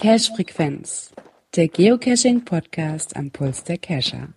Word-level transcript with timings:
Cache 0.00 0.32
Frequenz, 0.34 1.12
der 1.54 1.68
Geocaching 1.68 2.44
Podcast 2.44 3.14
am 3.16 3.30
Puls 3.30 3.62
der 3.64 3.78
Cacher. 3.78 4.28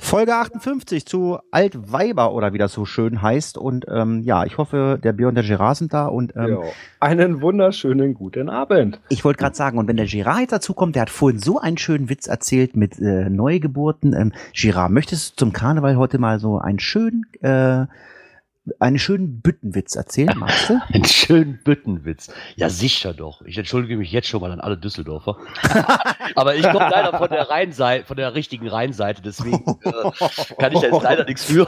Folge 0.00 0.34
58 0.34 1.04
zu 1.04 1.38
Altweiber 1.50 2.32
oder 2.32 2.52
wie 2.52 2.58
das 2.58 2.72
so 2.72 2.84
schön 2.84 3.20
heißt. 3.20 3.58
Und 3.58 3.84
ähm, 3.90 4.22
ja, 4.22 4.44
ich 4.44 4.56
hoffe, 4.56 4.98
der 5.02 5.12
Björn 5.12 5.30
und 5.30 5.34
der 5.34 5.44
Gerard 5.44 5.76
sind 5.76 5.92
da. 5.92 6.06
Und 6.06 6.34
ähm. 6.36 6.58
Einen 7.00 7.42
wunderschönen 7.42 8.14
guten 8.14 8.48
Abend. 8.48 9.00
ich 9.08 9.24
wollte 9.24 9.40
gerade 9.40 9.56
sagen, 9.56 9.76
und 9.76 9.88
wenn 9.88 9.96
der 9.96 10.06
Gerard 10.06 10.40
jetzt 10.40 10.52
dazu 10.52 10.72
kommt, 10.72 10.94
der 10.94 11.02
hat 11.02 11.10
vorhin 11.10 11.40
so 11.40 11.58
einen 11.58 11.78
schönen 11.78 12.08
Witz 12.08 12.28
erzählt 12.28 12.76
mit 12.76 12.98
äh, 13.00 13.28
Neugeburten. 13.28 14.14
Ähm, 14.14 14.32
Gerard, 14.54 14.92
möchtest 14.92 15.32
du 15.32 15.36
zum 15.36 15.52
Karneval 15.52 15.96
heute 15.96 16.18
mal 16.18 16.38
so 16.38 16.58
einen 16.58 16.78
schönen, 16.78 17.26
äh, 17.40 17.86
einen 18.78 18.98
schönen 18.98 19.40
Büttenwitz 19.40 19.96
erzählen, 19.96 20.36
magst 20.36 20.70
du? 20.70 20.80
Einen 20.92 21.04
schönen 21.04 21.60
Büttenwitz. 21.62 22.32
Ja, 22.56 22.68
sicher 22.68 23.14
doch. 23.14 23.42
Ich 23.42 23.58
entschuldige 23.58 23.96
mich 23.96 24.12
jetzt 24.12 24.28
schon 24.28 24.40
mal 24.40 24.50
an 24.50 24.60
alle 24.60 24.76
Düsseldorfer. 24.76 25.36
Aber 26.34 26.54
ich 26.54 26.62
komme 26.62 26.88
leider 26.90 27.16
von 27.16 27.28
der 27.28 27.48
Rheinseite, 27.48 28.06
von 28.06 28.16
der 28.16 28.34
richtigen 28.34 28.68
Rheinseite, 28.68 29.22
deswegen 29.22 29.78
äh, 29.82 29.92
kann 30.58 30.72
ich 30.72 30.80
da 30.80 30.88
jetzt 30.88 31.02
leider 31.02 31.24
nichts 31.24 31.44
für. 31.44 31.66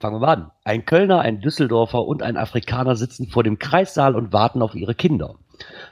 Fangen 0.00 0.16
wir 0.16 0.20
mal 0.20 0.32
an. 0.32 0.50
Ein 0.64 0.84
Kölner, 0.84 1.20
ein 1.20 1.40
Düsseldorfer 1.40 2.04
und 2.04 2.22
ein 2.22 2.36
Afrikaner 2.36 2.94
sitzen 2.94 3.28
vor 3.28 3.42
dem 3.42 3.58
Kreissaal 3.58 4.14
und 4.14 4.32
warten 4.32 4.62
auf 4.62 4.74
ihre 4.74 4.94
Kinder. 4.94 5.34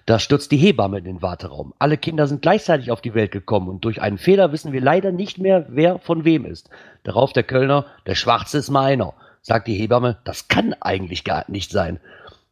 Da 0.04 0.20
stürzt 0.20 0.52
die 0.52 0.56
Hebamme 0.56 0.98
in 0.98 1.04
den 1.04 1.22
Warteraum. 1.22 1.74
Alle 1.80 1.96
Kinder 1.96 2.28
sind 2.28 2.40
gleichzeitig 2.40 2.92
auf 2.92 3.00
die 3.00 3.14
Welt 3.14 3.32
gekommen 3.32 3.68
und 3.68 3.84
durch 3.84 4.00
einen 4.00 4.18
Fehler 4.18 4.52
wissen 4.52 4.72
wir 4.72 4.80
leider 4.80 5.10
nicht 5.10 5.38
mehr, 5.38 5.66
wer 5.68 5.98
von 5.98 6.24
wem 6.24 6.44
ist. 6.44 6.70
Darauf 7.02 7.32
der 7.32 7.42
Kölner, 7.42 7.86
der 8.06 8.14
Schwarze 8.14 8.58
ist 8.58 8.70
meiner. 8.70 9.14
Sagt 9.46 9.68
die 9.68 9.76
Hebamme, 9.76 10.18
das 10.24 10.48
kann 10.48 10.74
eigentlich 10.80 11.22
gar 11.22 11.44
nicht 11.48 11.70
sein. 11.70 12.00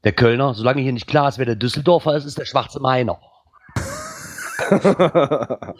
Der 0.05 0.13
Kölner, 0.13 0.55
solange 0.55 0.81
hier 0.81 0.93
nicht 0.93 1.09
klar 1.09 1.29
ist, 1.29 1.39
wer 1.39 1.45
der 1.45 1.57
Düsseldorfer 1.57 2.17
ist, 2.17 2.25
ist 2.25 2.39
der 2.39 2.45
Schwarze 2.45 2.79
meiner. 2.79 3.19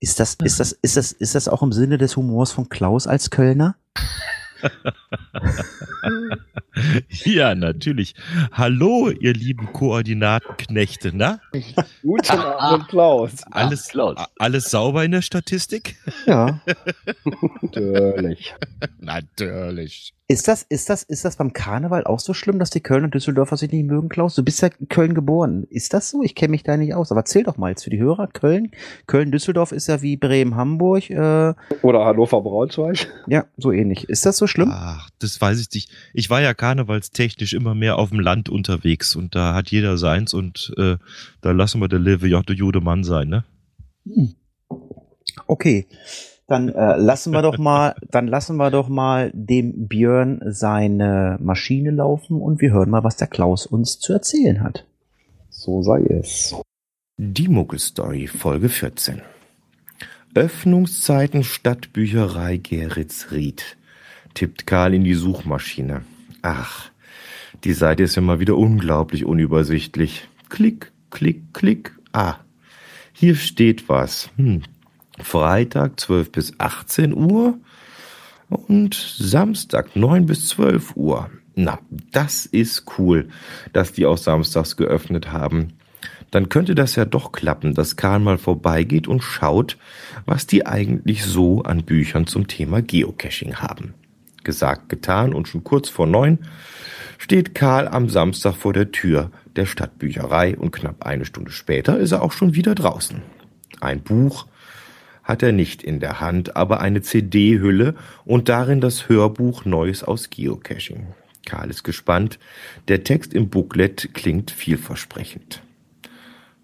Ist 0.00 0.20
das, 0.20 0.36
ist 0.44 0.60
das, 0.60 0.70
ist 0.70 0.96
das, 0.96 1.10
ist 1.10 1.34
das 1.34 1.48
auch 1.48 1.60
im 1.60 1.72
Sinne 1.72 1.98
des 1.98 2.16
Humors 2.16 2.52
von 2.52 2.68
Klaus 2.68 3.08
als 3.08 3.30
Kölner? 3.30 3.74
Ja, 7.24 7.54
natürlich. 7.54 8.14
Hallo, 8.52 9.10
ihr 9.10 9.32
lieben 9.32 9.72
Koordinatenknechte, 9.72 11.10
na? 11.12 11.40
Guten 12.02 12.38
Abend, 12.38 12.88
Klaus. 12.88 13.42
Alles, 13.50 13.90
alles 14.38 14.70
sauber 14.70 15.04
in 15.04 15.10
der 15.10 15.22
Statistik? 15.22 15.96
Ja. 16.26 16.60
Natürlich. 17.62 18.54
Natürlich. 19.00 20.14
Ist 20.30 20.46
das, 20.46 20.62
ist 20.62 20.90
das, 20.90 21.04
ist 21.04 21.24
das 21.24 21.36
beim 21.36 21.54
Karneval 21.54 22.04
auch 22.04 22.20
so 22.20 22.34
schlimm, 22.34 22.58
dass 22.58 22.68
die 22.68 22.82
Kölner 22.82 23.06
und 23.06 23.14
Düsseldorfer 23.14 23.56
sich 23.56 23.72
nicht 23.72 23.86
mögen, 23.86 24.10
Klaus? 24.10 24.34
Du 24.34 24.42
bist 24.42 24.60
ja 24.60 24.68
in 24.78 24.86
Köln 24.88 25.14
geboren. 25.14 25.64
Ist 25.70 25.94
das 25.94 26.10
so? 26.10 26.22
Ich 26.22 26.34
kenne 26.34 26.50
mich 26.50 26.62
da 26.62 26.76
nicht 26.76 26.94
aus. 26.94 27.10
Aber 27.10 27.20
erzähl 27.20 27.44
doch 27.44 27.56
mal 27.56 27.70
jetzt 27.70 27.84
für 27.84 27.88
die 27.88 27.98
Hörer. 27.98 28.26
Köln, 28.26 28.72
Köln-Düsseldorf 29.06 29.72
ist 29.72 29.86
ja 29.86 30.02
wie 30.02 30.18
Bremen-Hamburg. 30.18 31.08
Äh, 31.08 31.54
Oder 31.80 32.04
Hannover 32.04 32.42
Braunschweig. 32.42 33.08
ja, 33.26 33.46
so 33.56 33.72
ähnlich. 33.72 34.06
Ist 34.10 34.26
das 34.26 34.36
so 34.36 34.46
schlimm? 34.46 34.70
Ach, 34.70 35.08
das 35.18 35.40
weiß 35.40 35.60
ich 35.60 35.72
nicht. 35.72 35.90
Ich 36.12 36.28
war 36.28 36.42
ja 36.42 36.52
karnevalstechnisch 36.52 37.54
immer 37.54 37.74
mehr 37.74 37.96
auf 37.98 38.10
dem 38.10 38.20
Land 38.20 38.50
unterwegs 38.50 39.16
und 39.16 39.34
da 39.34 39.54
hat 39.54 39.70
jeder 39.70 39.96
seins 39.96 40.34
und 40.34 40.74
äh, 40.76 40.98
da 41.40 41.52
lassen 41.52 41.80
wir 41.80 41.88
der 41.88 42.00
Leve 42.00 42.28
ja 42.28 42.42
der 42.42 42.54
Jude 42.54 42.82
Mann 42.82 43.02
sein, 43.02 43.28
ne? 43.28 43.44
Okay. 45.46 45.86
Dann 46.48 46.70
äh, 46.70 46.96
lassen 46.96 47.34
wir 47.34 47.42
doch 47.42 47.58
mal, 47.58 47.94
dann 48.10 48.26
lassen 48.26 48.56
wir 48.56 48.70
doch 48.70 48.88
mal 48.88 49.30
dem 49.34 49.86
Björn 49.86 50.40
seine 50.46 51.36
Maschine 51.42 51.90
laufen 51.90 52.40
und 52.40 52.62
wir 52.62 52.72
hören 52.72 52.88
mal, 52.88 53.04
was 53.04 53.18
der 53.18 53.28
Klaus 53.28 53.66
uns 53.66 53.98
zu 53.98 54.14
erzählen 54.14 54.62
hat. 54.62 54.86
So 55.50 55.82
sei 55.82 56.00
es. 56.04 56.56
Die 57.18 57.48
Muggelstory 57.48 58.28
Folge 58.28 58.70
14. 58.70 59.20
Öffnungszeiten 60.34 61.44
Stadtbücherei 61.44 62.56
Geretsried. 62.56 63.76
Tippt 64.32 64.66
Karl 64.66 64.94
in 64.94 65.04
die 65.04 65.14
Suchmaschine. 65.14 66.02
Ach, 66.40 66.90
die 67.64 67.74
Seite 67.74 68.04
ist 68.04 68.16
ja 68.16 68.22
mal 68.22 68.40
wieder 68.40 68.56
unglaublich 68.56 69.26
unübersichtlich. 69.26 70.26
Klick, 70.48 70.92
klick, 71.10 71.52
klick. 71.52 71.92
Ah, 72.12 72.36
hier 73.12 73.34
steht 73.34 73.90
was. 73.90 74.30
Hm. 74.36 74.62
Freitag 75.22 76.00
12 76.00 76.32
bis 76.32 76.52
18 76.58 77.14
Uhr 77.14 77.58
und 78.48 78.94
Samstag 78.94 79.96
9 79.96 80.26
bis 80.26 80.48
12 80.48 80.96
Uhr. 80.96 81.30
Na, 81.54 81.78
das 82.12 82.46
ist 82.46 82.84
cool, 82.98 83.28
dass 83.72 83.92
die 83.92 84.06
auch 84.06 84.18
samstags 84.18 84.76
geöffnet 84.76 85.32
haben 85.32 85.72
dann 86.30 86.48
könnte 86.48 86.74
das 86.74 86.96
ja 86.96 87.04
doch 87.04 87.32
klappen, 87.32 87.74
dass 87.74 87.96
Karl 87.96 88.20
mal 88.20 88.38
vorbeigeht 88.38 89.08
und 89.08 89.22
schaut, 89.22 89.78
was 90.26 90.46
die 90.46 90.66
eigentlich 90.66 91.24
so 91.24 91.62
an 91.62 91.84
Büchern 91.84 92.26
zum 92.26 92.46
Thema 92.48 92.82
Geocaching 92.82 93.56
haben. 93.56 93.94
Gesagt, 94.44 94.88
getan 94.88 95.32
und 95.32 95.48
schon 95.48 95.64
kurz 95.64 95.88
vor 95.88 96.06
neun 96.06 96.38
steht 97.18 97.54
Karl 97.54 97.88
am 97.88 98.08
Samstag 98.08 98.54
vor 98.54 98.72
der 98.72 98.92
Tür 98.92 99.30
der 99.56 99.66
Stadtbücherei 99.66 100.56
und 100.56 100.70
knapp 100.70 101.04
eine 101.04 101.24
Stunde 101.24 101.50
später 101.50 101.98
ist 101.98 102.12
er 102.12 102.22
auch 102.22 102.32
schon 102.32 102.54
wieder 102.54 102.74
draußen. 102.74 103.22
Ein 103.80 104.02
Buch 104.02 104.46
hat 105.28 105.42
er 105.42 105.52
nicht 105.52 105.82
in 105.82 106.00
der 106.00 106.20
Hand, 106.20 106.56
aber 106.56 106.80
eine 106.80 107.02
CD-Hülle 107.02 107.94
und 108.24 108.48
darin 108.48 108.80
das 108.80 109.10
Hörbuch 109.10 109.66
Neues 109.66 110.02
aus 110.02 110.30
Geocaching. 110.30 111.08
Karl 111.46 111.68
ist 111.68 111.84
gespannt. 111.84 112.38
Der 112.88 113.04
Text 113.04 113.34
im 113.34 113.50
Booklet 113.50 114.14
klingt 114.14 114.50
vielversprechend. 114.50 115.62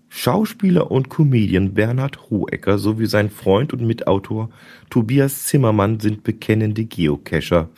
Schauspieler 0.08 0.91
und 0.91 1.10
Comedian 1.10 1.74
Bernhard 1.74 2.30
Hohecker 2.30 2.78
sowie 2.78 3.06
sein 3.06 3.30
Freund 3.30 3.72
und 3.74 3.82
Mitautor 3.82 4.48
Tobias 4.88 5.44
Zimmermann 5.44 6.00
sind 6.00 6.22
bekennende 6.22 6.84
Geocacher. 6.84 7.69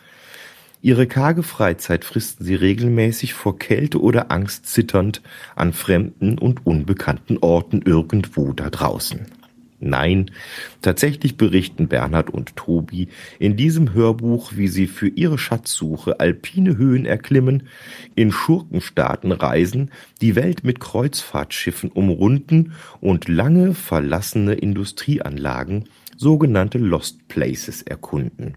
Ihre 0.82 1.08
karge 1.08 1.42
Freizeit 1.42 2.04
fristen 2.04 2.44
sie 2.44 2.54
regelmäßig 2.54 3.34
vor 3.34 3.58
Kälte 3.58 4.00
oder 4.00 4.30
Angst 4.30 4.66
zitternd 4.66 5.20
an 5.56 5.72
fremden 5.72 6.38
und 6.38 6.64
unbekannten 6.64 7.38
Orten 7.38 7.82
irgendwo 7.82 8.52
da 8.52 8.70
draußen. 8.70 9.26
Nein, 9.86 10.30
tatsächlich 10.82 11.36
berichten 11.36 11.88
Bernhard 11.88 12.30
und 12.30 12.56
Tobi 12.56 13.08
in 13.38 13.56
diesem 13.56 13.94
Hörbuch, 13.94 14.52
wie 14.56 14.68
sie 14.68 14.86
für 14.86 15.08
ihre 15.08 15.38
Schatzsuche 15.38 16.20
alpine 16.20 16.76
Höhen 16.76 17.06
erklimmen, 17.06 17.68
in 18.14 18.32
Schurkenstaaten 18.32 19.32
reisen, 19.32 19.90
die 20.20 20.36
Welt 20.36 20.64
mit 20.64 20.80
Kreuzfahrtschiffen 20.80 21.90
umrunden 21.90 22.72
und 23.00 23.28
lange 23.28 23.74
verlassene 23.74 24.54
Industrieanlagen, 24.54 25.84
sogenannte 26.16 26.78
Lost 26.78 27.28
Places, 27.28 27.82
erkunden. 27.82 28.56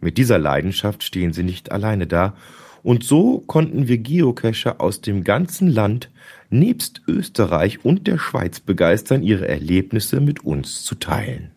Mit 0.00 0.16
dieser 0.16 0.38
Leidenschaft 0.38 1.02
stehen 1.02 1.32
sie 1.32 1.42
nicht 1.42 1.72
alleine 1.72 2.06
da, 2.06 2.34
und 2.82 3.04
so 3.04 3.40
konnten 3.40 3.88
wir 3.88 3.98
Geocacher 3.98 4.80
aus 4.80 5.00
dem 5.00 5.24
ganzen 5.24 5.68
Land 5.68 6.10
nebst 6.50 7.02
Österreich 7.06 7.84
und 7.84 8.06
der 8.06 8.18
Schweiz 8.18 8.60
begeistern, 8.60 9.22
ihre 9.22 9.48
Erlebnisse 9.48 10.20
mit 10.20 10.44
uns 10.44 10.82
zu 10.84 10.94
teilen. 10.94 11.50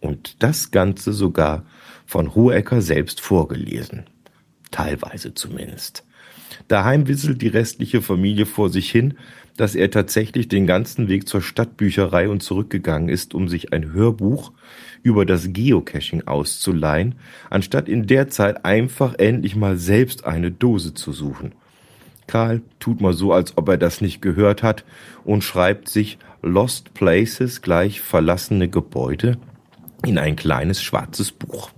Und 0.00 0.42
das 0.42 0.70
Ganze 0.70 1.12
sogar 1.12 1.64
von 2.06 2.34
Hohecker 2.34 2.82
selbst 2.82 3.20
vorgelesen. 3.20 4.04
Teilweise 4.70 5.34
zumindest. 5.34 6.04
Daheim 6.68 7.08
wisselt 7.08 7.42
die 7.42 7.48
restliche 7.48 8.02
Familie 8.02 8.46
vor 8.46 8.68
sich 8.68 8.90
hin, 8.90 9.14
dass 9.56 9.74
er 9.74 9.90
tatsächlich 9.90 10.48
den 10.48 10.66
ganzen 10.66 11.08
Weg 11.08 11.28
zur 11.28 11.42
Stadtbücherei 11.42 12.28
und 12.28 12.42
zurückgegangen 12.42 13.08
ist, 13.08 13.34
um 13.34 13.48
sich 13.48 13.72
ein 13.72 13.92
Hörbuch 13.92 14.52
über 15.02 15.26
das 15.26 15.52
Geocaching 15.52 16.26
auszuleihen, 16.26 17.16
anstatt 17.50 17.88
in 17.88 18.06
der 18.06 18.28
Zeit 18.28 18.64
einfach 18.64 19.14
endlich 19.18 19.56
mal 19.56 19.76
selbst 19.76 20.24
eine 20.24 20.50
Dose 20.50 20.94
zu 20.94 21.12
suchen. 21.12 21.54
Karl 22.26 22.62
tut 22.78 23.00
mal 23.00 23.12
so, 23.12 23.32
als 23.32 23.56
ob 23.56 23.68
er 23.68 23.78
das 23.78 24.00
nicht 24.00 24.22
gehört 24.22 24.62
hat 24.62 24.84
und 25.24 25.42
schreibt 25.42 25.88
sich 25.88 26.18
Lost 26.42 26.94
Places 26.94 27.62
gleich 27.62 28.00
verlassene 28.00 28.68
Gebäude 28.68 29.38
in 30.04 30.18
ein 30.18 30.36
kleines 30.36 30.82
schwarzes 30.82 31.32
Buch. 31.32 31.70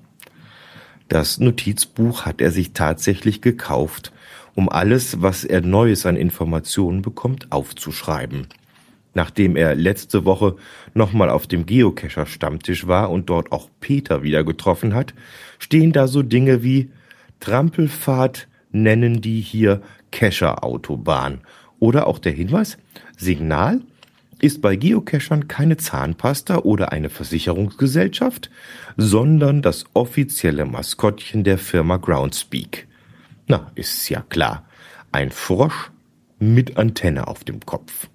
Das 1.09 1.39
Notizbuch 1.39 2.25
hat 2.25 2.41
er 2.41 2.51
sich 2.51 2.73
tatsächlich 2.73 3.43
gekauft, 3.43 4.13
um 4.55 4.69
alles, 4.69 5.21
was 5.21 5.45
er 5.45 5.61
Neues 5.61 6.07
an 6.07 6.17
Informationen 6.17 7.03
bekommt, 7.03 7.53
aufzuschreiben. 7.53 8.47
Nachdem 9.13 9.55
er 9.55 9.75
letzte 9.75 10.25
Woche 10.25 10.57
nochmal 10.93 11.31
auf 11.31 11.47
dem 11.47 11.67
Geocacher-Stammtisch 11.67 12.87
war 12.87 13.11
und 13.11 13.29
dort 13.31 13.53
auch 13.53 13.69
Peter 13.81 14.23
wieder 14.23 14.43
getroffen 14.43 14.95
hat, 14.95 15.15
stehen 15.59 15.93
da 15.93 16.09
so 16.09 16.23
Dinge 16.23 16.63
wie 16.63 16.91
Trampelfahrt 17.39 18.49
nennen 18.75 19.21
die 19.21 19.41
hier 19.41 19.81
Kescher-Autobahn. 20.15 21.41
Oder 21.81 22.07
auch 22.07 22.21
der 22.21 22.33
Hinweis, 22.33 22.79
Signal 23.17 23.81
ist 24.39 24.63
bei 24.63 24.77
Geocachern 24.77 25.49
keine 25.49 25.77
Zahnpasta 25.77 26.59
oder 26.59 26.93
eine 26.93 27.11
Versicherungsgesellschaft, 27.11 28.49
sondern 28.97 29.61
das 29.61 29.85
offizielle 29.93 30.67
Maskottchen 30.67 31.43
der 31.43 31.59
Firma 31.59 31.97
Groundspeak. 31.97 32.87
Na, 33.49 33.73
ist 33.75 34.09
ja 34.09 34.23
klar. 34.29 34.65
Ein 35.11 35.31
Frosch 35.31 35.91
mit 36.39 36.77
Antenne 36.77 37.27
auf 37.27 37.43
dem 37.43 37.61
Kopf. 37.61 38.09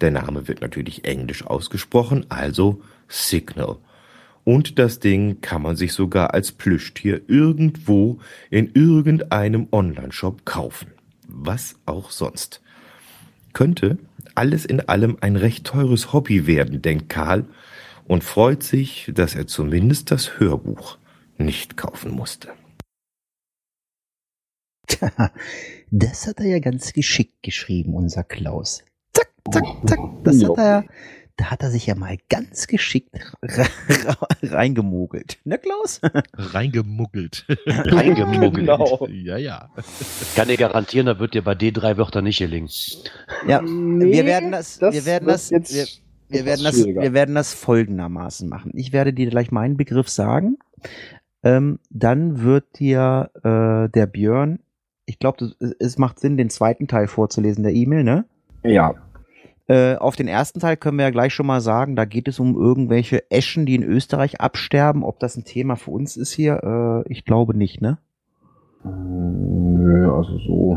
Der 0.00 0.10
Name 0.10 0.48
wird 0.48 0.62
natürlich 0.62 1.04
englisch 1.04 1.46
ausgesprochen, 1.46 2.26
also 2.28 2.82
Signal. 3.06 3.76
Und 4.42 4.78
das 4.78 4.98
Ding 4.98 5.40
kann 5.40 5.62
man 5.62 5.76
sich 5.76 5.92
sogar 5.92 6.34
als 6.34 6.50
Plüschtier 6.52 7.22
irgendwo 7.28 8.18
in 8.50 8.72
irgendeinem 8.74 9.68
Onlineshop 9.70 10.44
kaufen. 10.44 10.93
Was 11.26 11.76
auch 11.86 12.10
sonst. 12.10 12.60
Könnte 13.52 13.98
alles 14.34 14.64
in 14.64 14.80
allem 14.80 15.16
ein 15.20 15.36
recht 15.36 15.64
teures 15.64 16.12
Hobby 16.12 16.46
werden, 16.46 16.82
denkt 16.82 17.08
Karl 17.08 17.46
und 18.06 18.24
freut 18.24 18.62
sich, 18.62 19.10
dass 19.14 19.34
er 19.34 19.46
zumindest 19.46 20.10
das 20.10 20.38
Hörbuch 20.38 20.98
nicht 21.38 21.76
kaufen 21.76 22.12
musste. 22.12 22.48
Tja, 24.86 25.10
das 25.90 26.26
hat 26.26 26.40
er 26.40 26.46
ja 26.46 26.58
ganz 26.58 26.92
geschickt 26.92 27.42
geschrieben, 27.42 27.94
unser 27.94 28.24
Klaus. 28.24 28.84
Zack, 29.12 29.32
zack, 29.50 29.64
zack. 29.86 29.98
Das 30.24 30.44
hat 30.44 30.58
er, 30.58 30.84
da 31.36 31.50
hat 31.50 31.62
er 31.62 31.70
sich 31.70 31.86
ja 31.86 31.94
mal 31.96 32.16
ganz 32.28 32.66
geschickt 32.68 33.10
reingemogelt. 34.42 35.38
Ne, 35.44 35.58
Klaus? 35.58 36.00
Reingemuggelt. 36.34 37.46
Reingemuggelt. 37.66 38.54
Genau. 38.54 39.08
ja, 39.10 39.36
ja. 39.36 39.70
Kann 40.36 40.48
dir 40.48 40.56
garantieren, 40.56 41.06
da 41.06 41.18
wird 41.18 41.34
dir 41.34 41.42
bei 41.42 41.54
den 41.54 41.74
drei 41.74 41.96
Wörtern 41.96 42.24
nicht 42.24 42.38
gelingen. 42.38 42.68
Ja, 43.48 43.60
Nee, 43.62 44.12
wir 44.12 44.26
werden 44.26 44.52
das, 44.52 44.80
wir 44.80 45.04
werden 45.04 45.26
das, 45.26 45.50
jetzt 45.50 45.74
wir, 45.74 45.86
wir 46.28 46.44
werden 46.44 46.64
das, 46.64 46.84
wir 46.84 47.12
werden 47.12 47.34
das 47.34 47.52
folgendermaßen 47.52 48.48
machen. 48.48 48.72
Ich 48.74 48.92
werde 48.92 49.12
dir 49.12 49.28
gleich 49.28 49.50
meinen 49.50 49.76
Begriff 49.76 50.08
sagen. 50.08 50.58
Ähm, 51.42 51.80
dann 51.90 52.42
wird 52.42 52.78
dir 52.78 53.30
äh, 53.42 53.90
der 53.90 54.06
Björn, 54.06 54.60
ich 55.04 55.18
glaube, 55.18 55.52
es 55.78 55.98
macht 55.98 56.20
Sinn, 56.20 56.36
den 56.36 56.48
zweiten 56.48 56.88
Teil 56.88 57.06
vorzulesen 57.08 57.64
der 57.64 57.74
E-Mail, 57.74 58.04
ne? 58.04 58.24
Ja, 58.62 58.94
Äh, 59.66 59.96
auf 59.96 60.14
den 60.16 60.28
ersten 60.28 60.60
Teil 60.60 60.76
können 60.76 60.98
wir 60.98 61.04
ja 61.06 61.10
gleich 61.10 61.32
schon 61.32 61.46
mal 61.46 61.60
sagen, 61.62 61.96
da 61.96 62.04
geht 62.04 62.28
es 62.28 62.38
um 62.38 62.54
irgendwelche 62.54 63.30
Eschen, 63.30 63.64
die 63.64 63.74
in 63.76 63.82
Österreich 63.82 64.40
absterben. 64.40 65.02
Ob 65.02 65.18
das 65.20 65.36
ein 65.36 65.44
Thema 65.44 65.76
für 65.76 65.90
uns 65.90 66.16
ist 66.18 66.32
hier, 66.32 67.04
äh, 67.06 67.10
ich 67.12 67.24
glaube 67.24 67.56
nicht, 67.56 67.80
ne? 67.80 67.96
Nö, 68.84 70.12
also 70.14 70.38
so. 70.38 70.74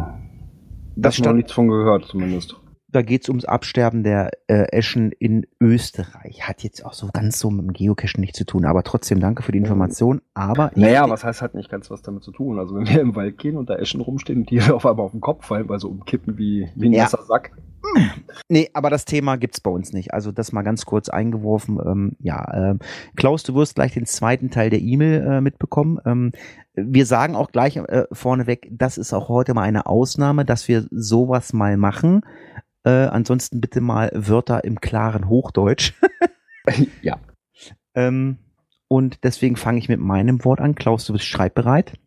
Das 0.95 1.13
Das 1.13 1.17
noch 1.19 1.23
stand- 1.25 1.37
nichts 1.37 1.51
von 1.51 1.67
gehört, 1.67 2.05
zumindest. 2.05 2.55
Da 2.89 3.01
geht 3.01 3.23
es 3.23 3.29
ums 3.29 3.43
Absterben 3.43 4.03
der 4.03 4.31
äh, 4.47 4.71
Eschen 4.71 5.11
in 5.11 5.45
Österreich. 5.59 6.47
Hat 6.47 6.63
jetzt 6.63 6.85
auch 6.85 6.93
so 6.93 7.09
ganz 7.11 7.37
so 7.37 7.49
mit 7.51 7.65
dem 7.65 7.73
Geocachen 7.73 8.21
nichts 8.21 8.37
zu 8.37 8.45
tun, 8.45 8.63
aber 8.63 8.83
trotzdem 8.83 9.19
danke 9.19 9.43
für 9.43 9.51
die 9.51 9.57
Information. 9.57 10.21
Aber 10.33 10.71
Naja, 10.75 11.09
was 11.09 11.23
heißt, 11.25 11.41
hat 11.41 11.53
nicht 11.53 11.69
ganz 11.69 11.91
was 11.91 12.01
damit 12.01 12.23
zu 12.23 12.31
tun. 12.31 12.59
Also 12.59 12.75
wenn 12.75 12.87
wir 12.87 13.01
im 13.01 13.15
Wald 13.15 13.37
gehen 13.37 13.57
und 13.57 13.69
da 13.69 13.75
Eschen 13.75 13.99
rumstehen 13.99 14.39
und 14.39 14.49
die 14.49 14.61
auf 14.71 14.85
einmal 14.85 15.05
auf 15.05 15.11
den 15.11 15.21
Kopf 15.21 15.45
fallen, 15.45 15.67
weil 15.67 15.79
so 15.79 15.89
umkippen 15.89 16.37
wie, 16.37 16.69
wie 16.75 16.87
ein 16.87 16.93
Ja. 16.93 17.09
Sack. 17.09 17.51
Nee, 18.49 18.69
aber 18.73 18.89
das 18.89 19.05
Thema 19.05 19.37
gibt's 19.37 19.59
bei 19.61 19.71
uns 19.71 19.93
nicht. 19.93 20.13
Also 20.13 20.31
das 20.31 20.51
mal 20.51 20.61
ganz 20.61 20.85
kurz 20.85 21.09
eingeworfen. 21.09 21.79
Ähm, 21.85 22.15
ja, 22.19 22.71
ähm, 22.71 22.79
Klaus, 23.15 23.43
du 23.43 23.55
wirst 23.55 23.75
gleich 23.75 23.93
den 23.93 24.05
zweiten 24.05 24.49
Teil 24.49 24.69
der 24.69 24.81
E-Mail 24.81 25.21
äh, 25.21 25.41
mitbekommen. 25.41 25.99
Ähm, 26.05 26.31
wir 26.73 27.05
sagen 27.05 27.35
auch 27.35 27.51
gleich 27.51 27.77
äh, 27.77 28.05
vorneweg, 28.11 28.67
das 28.71 28.97
ist 28.97 29.13
auch 29.13 29.29
heute 29.29 29.53
mal 29.53 29.63
eine 29.63 29.87
Ausnahme, 29.87 30.45
dass 30.45 30.67
wir 30.67 30.85
sowas 30.91 31.53
mal 31.53 31.77
machen. 31.77 32.21
Äh, 32.87 33.07
ansonsten 33.07 33.59
bitte 33.59 33.81
mal 33.81 34.09
Wörter 34.13 34.63
im 34.63 34.79
klaren 34.79 35.27
Hochdeutsch. 35.27 35.91
ja. 37.01 37.19
ähm, 37.95 38.37
und 38.87 39.25
deswegen 39.25 39.57
fange 39.57 39.79
ich 39.79 39.89
mit 39.89 39.99
meinem 39.99 40.45
Wort 40.45 40.61
an. 40.61 40.73
Klaus, 40.73 41.03
du 41.05 41.11
bist 41.11 41.25
schreibbereit. 41.25 41.99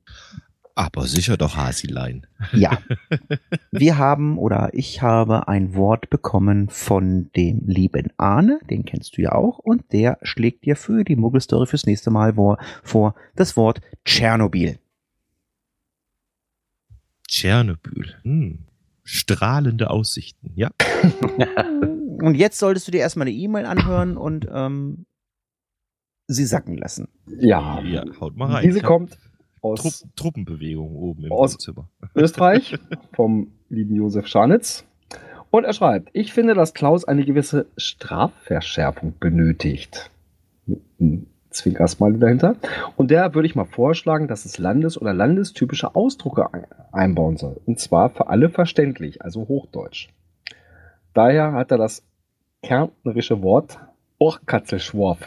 Aber 0.75 1.07
sicher 1.07 1.37
doch 1.37 1.57
Hasilein. 1.57 2.27
Ja. 2.53 2.79
Wir 3.71 3.99
haben 3.99 4.39
oder 4.39 4.71
ich 4.73 5.03
habe 5.03 5.49
ein 5.49 5.75
Wort 5.75 6.09
bekommen 6.09 6.71
von 6.71 7.31
dem 7.37 7.61
lieben 7.67 8.11
Arne, 8.17 8.59
den 8.71 8.87
kennst 8.87 9.19
du 9.19 9.23
ja 9.23 9.33
auch, 9.33 9.59
und 9.59 9.93
der 9.93 10.17
schlägt 10.23 10.65
dir 10.65 10.77
für 10.77 11.05
die 11.05 11.17
Muggelstory 11.17 11.67
fürs 11.67 11.85
nächste 11.85 12.11
Mal 12.11 12.33
vor, 12.37 12.57
vor 12.83 13.15
das 13.37 13.55
Wort 13.59 13.83
Tschernobyl. 14.07 14.79
Tschernobyl. 17.29 18.15
Hm. 18.23 18.70
Strahlende 19.13 19.91
Aussichten. 19.91 20.53
Ja. 20.55 20.71
Und 22.23 22.35
jetzt 22.37 22.59
solltest 22.59 22.87
du 22.87 22.93
dir 22.93 23.01
erstmal 23.01 23.27
eine 23.27 23.35
E-Mail 23.37 23.65
anhören 23.67 24.17
und 24.19 24.47
ähm, 24.53 25.07
sie 26.29 26.45
sacken 26.45 26.77
lassen. 26.77 27.09
Ja. 27.27 27.81
Ja, 27.83 28.05
haut 28.21 28.37
mal 28.37 28.53
rein. 28.53 28.63
Diese 28.63 28.83
kommt 28.83 29.19
aus 29.63 29.81
Trupp, 29.83 30.17
Truppenbewegung 30.17 30.95
oben 30.97 31.25
im 31.25 31.33
Aus- 31.33 31.55
Wohnzimmer. 31.55 31.89
Österreich 32.15 32.79
vom 33.15 33.53
lieben 33.69 33.97
Josef 33.97 34.27
Scharnitz. 34.27 34.85
Und 35.51 35.65
er 35.65 35.73
schreibt, 35.73 36.11
ich 36.13 36.33
finde, 36.33 36.55
dass 36.55 36.75
Klaus 36.75 37.05
eine 37.05 37.25
gewisse 37.25 37.67
Strafverschärfung 37.77 39.15
benötigt. 39.19 40.11
Einem 41.01 41.27
Zwinkersmiley 41.51 42.19
dahinter. 42.19 42.57
Und 42.97 43.11
der 43.11 43.35
würde 43.35 43.47
ich 43.47 43.55
mal 43.55 43.65
vorschlagen, 43.65 44.29
dass 44.29 44.45
es 44.45 44.59
landes- 44.59 45.01
oder 45.01 45.13
landestypische 45.13 45.95
Ausdrucke 45.95 46.53
ein- 46.53 46.67
einbauen 46.93 47.37
soll. 47.37 47.61
Und 47.67 47.79
zwar 47.79 48.11
für 48.11 48.29
alle 48.29 48.51
verständlich, 48.51 49.23
also 49.23 49.49
Hochdeutsch. 49.49 50.09
Daher 51.15 51.53
hat 51.53 51.71
er 51.71 51.79
das 51.79 52.05
kärntnerische 52.63 53.43
Wort 53.43 53.79
Orchkatzelschworf. 54.19 55.19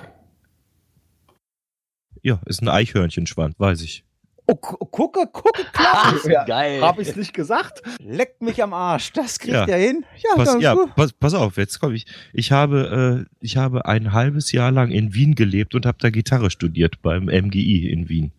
Ja, 2.22 2.40
ist 2.46 2.62
ein 2.62 2.69
Eichhörnchenschwanz, 2.69 3.56
weiß 3.58 3.81
ich. 3.81 4.06
Oh, 4.45 4.56
gu- 4.56 4.78
gucke, 4.92 5.25
gucke, 5.31 5.63
Klaus! 5.72 6.25
Ja, 6.30 6.44
Geil. 6.44 6.81
Hab 6.81 7.00
ich's 7.00 7.16
nicht 7.16 7.34
gesagt? 7.34 7.81
Leckt 8.00 8.42
mich 8.42 8.62
am 8.62 8.74
Arsch. 8.74 9.13
Das 9.13 9.40
kriegt 9.40 9.54
Ja. 9.54 9.66
er 9.66 9.78
hin. 9.78 10.06
Ja, 10.18 10.36
Pass, 10.36 10.57
ja, 10.62 10.75
pass, 10.95 11.13
pass 11.13 11.34
auf, 11.34 11.56
jetzt 11.57 11.80
komme 11.80 11.95
ich. 11.95 12.06
Ich 12.34 12.51
habe, 12.51 13.25
äh, 13.30 13.36
ich 13.40 13.56
habe 13.57 13.86
ein 13.86 14.12
halbes 14.12 14.51
Jahr 14.51 14.72
lang 14.72 14.92
in 14.92 15.13
Wien 15.13 15.36
gelebt 15.36 15.75
und 15.75 15.86
habe 15.86 15.98
da 16.01 16.10
Gitarre 16.10 16.50
studiert 16.51 17.01
beim 17.01 17.25
MGI 17.30 17.90
in 17.90 18.10
Wien. 18.10 18.31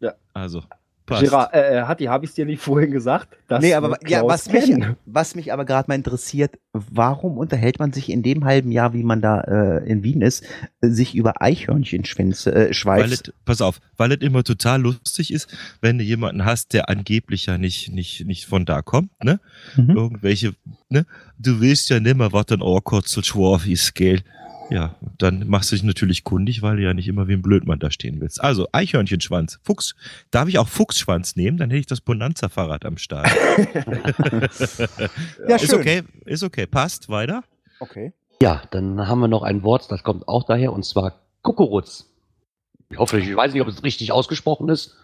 Ja. 0.00 0.12
Also, 0.34 0.64
passt. 1.10 1.22
Gerard, 1.22 1.54
äh, 1.54 1.82
Hatti, 1.82 2.04
habe 2.04 2.24
ich 2.24 2.32
dir 2.32 2.46
nicht 2.46 2.62
vorhin 2.62 2.90
gesagt? 2.90 3.28
dass 3.48 3.62
Nee, 3.62 3.74
aber 3.74 3.98
ja, 4.06 4.22
was 4.24 4.50
mich, 4.50 4.72
was 5.06 5.34
mich 5.34 5.52
aber 5.52 5.64
gerade 5.64 5.88
mal 5.88 5.96
interessiert, 5.96 6.58
warum 6.72 7.36
unterhält 7.36 7.78
man 7.78 7.92
sich 7.92 8.08
in 8.08 8.22
dem 8.22 8.44
halben 8.44 8.72
Jahr, 8.72 8.92
wie 8.94 9.02
man 9.02 9.20
da 9.20 9.40
äh, 9.40 9.88
in 9.90 10.02
Wien 10.02 10.22
ist, 10.22 10.44
äh, 10.80 10.88
sich 10.88 11.14
über 11.14 11.42
Eichhörnchenschwänze, 11.42 12.54
äh, 12.70 12.74
Weil 12.84 13.12
es, 13.12 13.22
pass 13.44 13.60
auf, 13.60 13.80
weil 13.96 14.12
es 14.12 14.20
immer 14.20 14.44
total 14.44 14.80
lustig 14.82 15.32
ist, 15.32 15.48
wenn 15.80 15.98
du 15.98 16.04
jemanden 16.04 16.44
hast, 16.44 16.72
der 16.72 16.88
angeblich 16.88 17.46
ja 17.46 17.58
nicht, 17.58 17.92
nicht, 17.92 18.24
nicht 18.24 18.46
von 18.46 18.64
da 18.64 18.82
kommt, 18.82 19.10
ne? 19.22 19.40
Mhm. 19.76 19.90
Irgendwelche, 19.90 20.54
ne? 20.88 21.06
Du 21.38 21.60
willst 21.60 21.90
ja 21.90 22.00
nimmer, 22.00 22.32
was 22.32 22.46
ein 22.50 22.62
Ohrkotzel 22.62 23.24
Schwarf 23.24 23.66
ist, 23.66 23.94
gell? 23.94 24.22
Ja, 24.70 24.94
dann 25.18 25.48
machst 25.48 25.70
du 25.70 25.76
dich 25.76 25.82
natürlich 25.82 26.24
kundig, 26.24 26.62
weil 26.62 26.76
du 26.76 26.82
ja 26.82 26.94
nicht 26.94 27.08
immer 27.08 27.26
wie 27.28 27.32
ein 27.32 27.42
Blödmann 27.42 27.78
da 27.78 27.90
stehen 27.90 28.20
willst. 28.20 28.40
Also, 28.42 28.68
Eichhörnchenschwanz, 28.72 29.58
Fuchs. 29.62 29.94
Darf 30.30 30.48
ich 30.48 30.58
auch 30.58 30.68
Fuchsschwanz 30.68 31.36
nehmen? 31.36 31.56
Dann 31.58 31.70
hätte 31.70 31.80
ich 31.80 31.86
das 31.86 32.00
Bonanza-Fahrrad 32.00 32.84
am 32.84 32.96
Start. 32.96 33.30
Ja, 35.48 35.56
ist 35.56 35.66
schön. 35.70 35.80
okay, 35.80 36.02
ist 36.24 36.42
okay. 36.42 36.66
Passt, 36.66 37.08
weiter. 37.08 37.42
Okay. 37.80 38.12
Ja, 38.42 38.62
dann 38.70 39.06
haben 39.06 39.20
wir 39.20 39.28
noch 39.28 39.42
ein 39.42 39.62
Wort, 39.62 39.90
das 39.90 40.02
kommt 40.02 40.28
auch 40.28 40.44
daher, 40.44 40.72
und 40.72 40.84
zwar 40.84 41.20
Kukuruz. 41.42 42.06
Ich 42.90 42.98
hoffe, 42.98 43.18
ich 43.18 43.34
weiß 43.34 43.52
nicht, 43.52 43.62
ob 43.62 43.68
es 43.68 43.82
richtig 43.82 44.12
ausgesprochen 44.12 44.68
ist. 44.68 44.96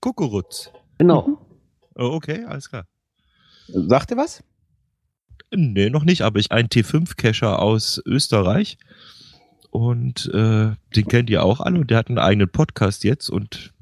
Kukuruz. 0.00 0.70
Genau. 0.98 1.38
Oh, 1.94 2.10
okay, 2.14 2.44
alles 2.44 2.68
klar. 2.68 2.86
Sagt 3.68 4.10
ihr 4.10 4.16
was? 4.16 4.42
Nee, 5.54 5.90
noch 5.90 6.04
nicht, 6.04 6.22
aber 6.22 6.38
ich 6.38 6.50
ein 6.52 6.68
T5-Cacher 6.68 7.58
aus 7.60 8.00
Österreich. 8.06 8.78
Und 9.70 10.26
äh, 10.34 10.72
den 10.96 11.08
kennt 11.08 11.30
ihr 11.30 11.42
auch 11.44 11.60
alle 11.60 11.78
und 11.80 11.90
der 11.90 11.98
hat 11.98 12.08
einen 12.08 12.18
eigenen 12.18 12.48
Podcast 12.48 13.04
jetzt 13.04 13.30
und 13.30 13.72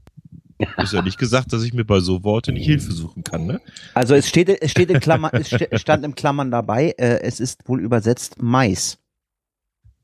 ist 0.77 0.93
ja 0.93 1.03
nicht 1.03 1.19
gesagt, 1.19 1.53
dass 1.53 1.63
ich 1.65 1.73
mir 1.73 1.85
bei 1.85 2.01
so 2.01 2.23
Worte 2.23 2.53
nicht 2.53 2.67
Hilfe 2.67 2.93
suchen 2.93 3.25
kann, 3.25 3.47
ne? 3.47 3.61
Also 3.95 4.15
es 4.15 4.29
steht, 4.29 4.49
es 4.49 4.71
steht 4.71 4.91
in 4.91 5.01
Klammern, 5.01 5.31
es 5.33 5.49
stand 5.81 6.05
in 6.05 6.15
Klammern 6.15 6.51
dabei, 6.51 6.91
äh, 6.99 7.21
es 7.23 7.41
ist 7.41 7.67
wohl 7.69 7.81
übersetzt 7.81 8.41
Mais. 8.43 8.99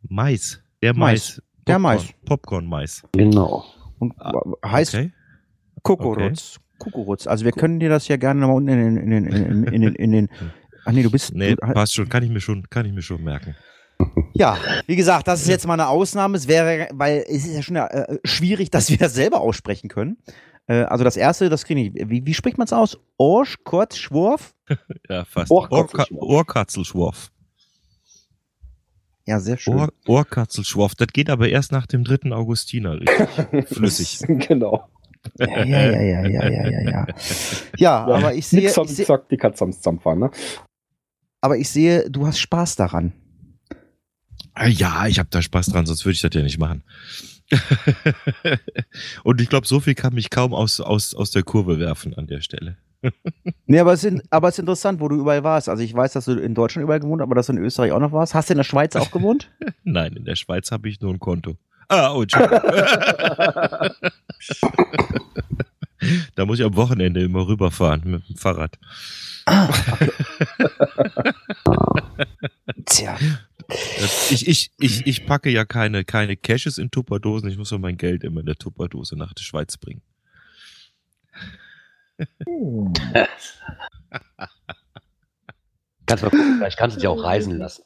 Mais. 0.08 0.60
Der 0.82 0.94
Mais. 0.94 1.38
Mais. 1.38 1.42
Der 1.66 1.74
Popcorn- 1.74 1.82
Mais. 1.82 2.14
Popcorn-Mais. 2.24 3.02
Genau. 3.12 3.64
Und 3.98 4.14
Ah, 4.18 4.32
heißt 4.64 4.94
Okay. 4.94 5.12
Kukuruz. 5.82 6.58
Kukuruz. 6.78 7.26
Also 7.26 7.44
wir 7.44 7.52
können 7.52 7.80
dir 7.80 7.88
das 7.88 8.08
ja 8.08 8.16
gerne 8.16 8.40
mal 8.46 8.52
unten 8.52 8.68
in 8.68 8.78
den, 8.78 8.96
in 8.96 9.10
den, 9.10 9.26
in 9.26 9.32
den, 9.44 9.64
in 9.72 9.80
den, 9.82 9.94
in 9.94 10.12
den 10.12 10.28
Ach 10.86 10.92
nee, 10.92 11.02
du 11.02 11.10
bist. 11.10 11.34
Nee, 11.34 11.50
du, 11.56 11.56
passt 11.56 11.94
schon, 11.94 12.08
kann 12.08 12.22
ich 12.22 12.30
mir 12.30 12.40
schon, 12.40 12.68
kann 12.70 12.86
ich 12.86 12.92
mir 12.92 13.02
schon 13.02 13.22
merken. 13.22 13.54
Ja, 14.34 14.58
wie 14.86 14.96
gesagt, 14.96 15.26
das 15.26 15.40
ist 15.40 15.48
jetzt 15.48 15.66
mal 15.66 15.72
eine 15.72 15.88
Ausnahme. 15.88 16.36
Es 16.36 16.46
wäre, 16.46 16.88
weil 16.92 17.24
es 17.26 17.46
ist 17.46 17.54
ja 17.54 17.62
schon 17.62 17.76
äh, 17.76 18.18
schwierig, 18.24 18.70
dass 18.70 18.90
wir 18.90 18.98
das 18.98 19.14
selber 19.14 19.40
aussprechen 19.40 19.88
können. 19.88 20.18
Äh, 20.66 20.82
also 20.82 21.02
das 21.04 21.16
erste, 21.16 21.48
das 21.48 21.64
kriege 21.64 21.80
ich. 21.80 22.10
Wie, 22.10 22.26
wie 22.26 22.34
spricht 22.34 22.58
man 22.58 22.66
es 22.66 22.74
aus? 22.74 22.98
Orsch, 23.16 23.56
Kurz, 23.64 23.96
Schworf? 23.96 24.54
Ja, 25.08 25.24
fast. 25.24 25.50
Ohrkatzelschworf. 25.50 26.20
Ohrka- 26.20 26.22
Ohrkatzelschworf. 26.22 27.30
Ja, 29.26 29.40
sehr 29.40 29.56
schön. 29.56 29.74
Ohr, 29.74 29.88
Ohrkatzelschworf. 30.06 30.94
Das 30.94 31.08
geht 31.08 31.30
aber 31.30 31.48
erst 31.48 31.72
nach 31.72 31.86
dem 31.86 32.04
3. 32.04 32.32
Augustiner 32.32 33.00
richtig 33.00 33.68
flüssig. 33.68 34.18
genau. 34.46 34.86
Ja, 35.38 35.64
ja, 35.64 35.64
ja, 35.64 36.00
ja, 36.02 36.26
ja, 36.28 36.48
ja, 36.50 36.68
ja, 36.70 36.80
ja. 36.90 37.06
Ja, 37.78 38.04
aber 38.04 38.34
ich 38.34 38.46
sehe, 38.46 38.60
Nix 38.60 38.78
am 38.78 38.84
ich 38.84 38.92
sehe, 38.94 39.06
Zack, 39.06 39.28
die 39.28 39.36
Katze 39.36 39.64
am 39.64 39.72
Zampfern, 39.72 40.18
ne? 40.20 40.30
Aber 41.40 41.56
ich 41.58 41.68
sehe, 41.68 42.08
du 42.10 42.26
hast 42.26 42.38
Spaß 42.38 42.76
daran. 42.76 43.12
Ah, 44.54 44.66
Ja, 44.68 45.06
ich 45.06 45.18
habe 45.18 45.28
da 45.30 45.42
Spaß 45.42 45.66
dran, 45.66 45.86
sonst 45.86 46.04
würde 46.04 46.14
ich 46.14 46.20
das 46.22 46.30
ja 46.34 46.42
nicht 46.42 46.58
machen. 46.58 46.82
Und 49.22 49.40
ich 49.40 49.48
glaube, 49.48 49.66
so 49.66 49.80
viel 49.80 49.94
kann 49.94 50.14
mich 50.14 50.30
kaum 50.30 50.52
aus, 50.54 50.80
aus, 50.80 51.14
aus 51.14 51.30
der 51.30 51.42
Kurve 51.44 51.78
werfen 51.78 52.14
an 52.14 52.26
der 52.26 52.40
Stelle. 52.40 52.76
Nee, 53.68 53.80
aber 53.80 53.92
es, 53.92 54.04
ist, 54.04 54.22
aber 54.30 54.48
es 54.48 54.54
ist 54.54 54.60
interessant, 54.60 55.00
wo 55.00 55.08
du 55.08 55.16
überall 55.16 55.42
warst. 55.44 55.68
Also 55.68 55.82
ich 55.82 55.92
weiß, 55.94 56.12
dass 56.12 56.24
du 56.24 56.32
in 56.40 56.54
Deutschland 56.54 56.84
überall 56.84 57.00
gewohnt, 57.00 57.20
aber 57.20 57.34
dass 57.34 57.46
du 57.46 57.52
in 57.52 57.58
Österreich 57.58 57.90
auch 57.92 57.98
noch 58.00 58.12
warst. 58.12 58.34
Hast 58.34 58.48
du 58.48 58.54
in 58.54 58.58
der 58.58 58.64
Schweiz 58.64 58.94
auch 58.96 59.10
gewohnt? 59.10 59.50
Nein, 59.84 60.14
in 60.14 60.24
der 60.24 60.36
Schweiz 60.36 60.70
habe 60.70 60.88
ich 60.88 61.00
nur 61.00 61.12
ein 61.12 61.18
Konto. 61.18 61.56
Ah, 61.88 62.12
oh, 62.14 62.22
Entschuldigung. 62.22 62.60
Da 66.34 66.46
muss 66.46 66.58
ich 66.58 66.64
am 66.64 66.76
Wochenende 66.76 67.22
immer 67.22 67.46
rüberfahren 67.46 68.02
mit 68.04 68.28
dem 68.28 68.36
Fahrrad. 68.36 68.78
Tja. 72.86 73.18
Ich, 74.30 74.48
ich, 74.48 74.70
ich, 74.78 75.06
ich 75.06 75.26
packe 75.26 75.50
ja 75.50 75.64
keine, 75.64 76.04
keine 76.04 76.36
Caches 76.36 76.78
in 76.78 76.90
Tupperdosen. 76.90 77.48
Ich 77.48 77.58
muss 77.58 77.70
ja 77.70 77.78
mein 77.78 77.96
Geld 77.96 78.24
immer 78.24 78.40
in 78.40 78.46
der 78.46 78.56
Tupperdose 78.56 79.16
nach 79.16 79.32
der 79.32 79.42
Schweiz 79.42 79.76
bringen. 79.76 80.02
Kannst 86.06 86.22
mal 86.22 86.30
gucken, 86.30 86.56
vielleicht 86.58 86.78
kannst 86.78 86.96
du 86.96 87.00
dich 87.00 87.08
auch 87.08 87.22
reisen 87.22 87.58
lassen. 87.58 87.82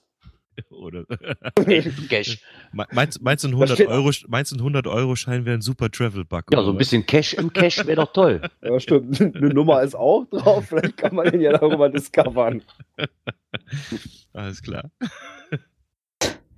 Oder 0.71 1.05
Cash. 2.09 2.39
Me- 2.73 2.87
meinst, 2.93 3.23
meinst, 3.23 3.45
du, 3.45 3.49
ein 3.49 3.53
Da 3.53 3.57
100 3.57 3.77
steht- 3.77 3.89
Euro, 3.89 4.11
meinst 4.29 4.53
du, 4.53 4.57
ein 4.57 4.61
100 4.61 4.87
Euro 4.87 5.17
Schein 5.17 5.45
wäre 5.45 5.57
ein 5.59 5.63
super 5.63 5.91
Travel-Bug? 5.91 6.45
Ja, 6.53 6.63
so 6.63 6.71
ein 6.73 6.77
bisschen 6.77 7.07
Cash 7.07 7.35
im 7.35 7.53
Cash 7.53 7.79
wäre 7.87 7.97
doch 7.97 8.13
toll. 8.13 8.41
Ja, 8.63 8.79
stimmt. 8.79 9.21
Eine 9.21 9.49
Nummer 9.55 9.83
ist 9.83 9.95
auch 9.95 10.27
drauf. 10.31 10.67
Vielleicht 10.69 10.97
kann 10.99 11.15
man 11.15 11.31
den 11.31 11.41
ja 11.41 11.53
darüber 11.53 11.89
discovern. 11.89 12.63
Alles 14.33 14.63
klar. 14.63 14.91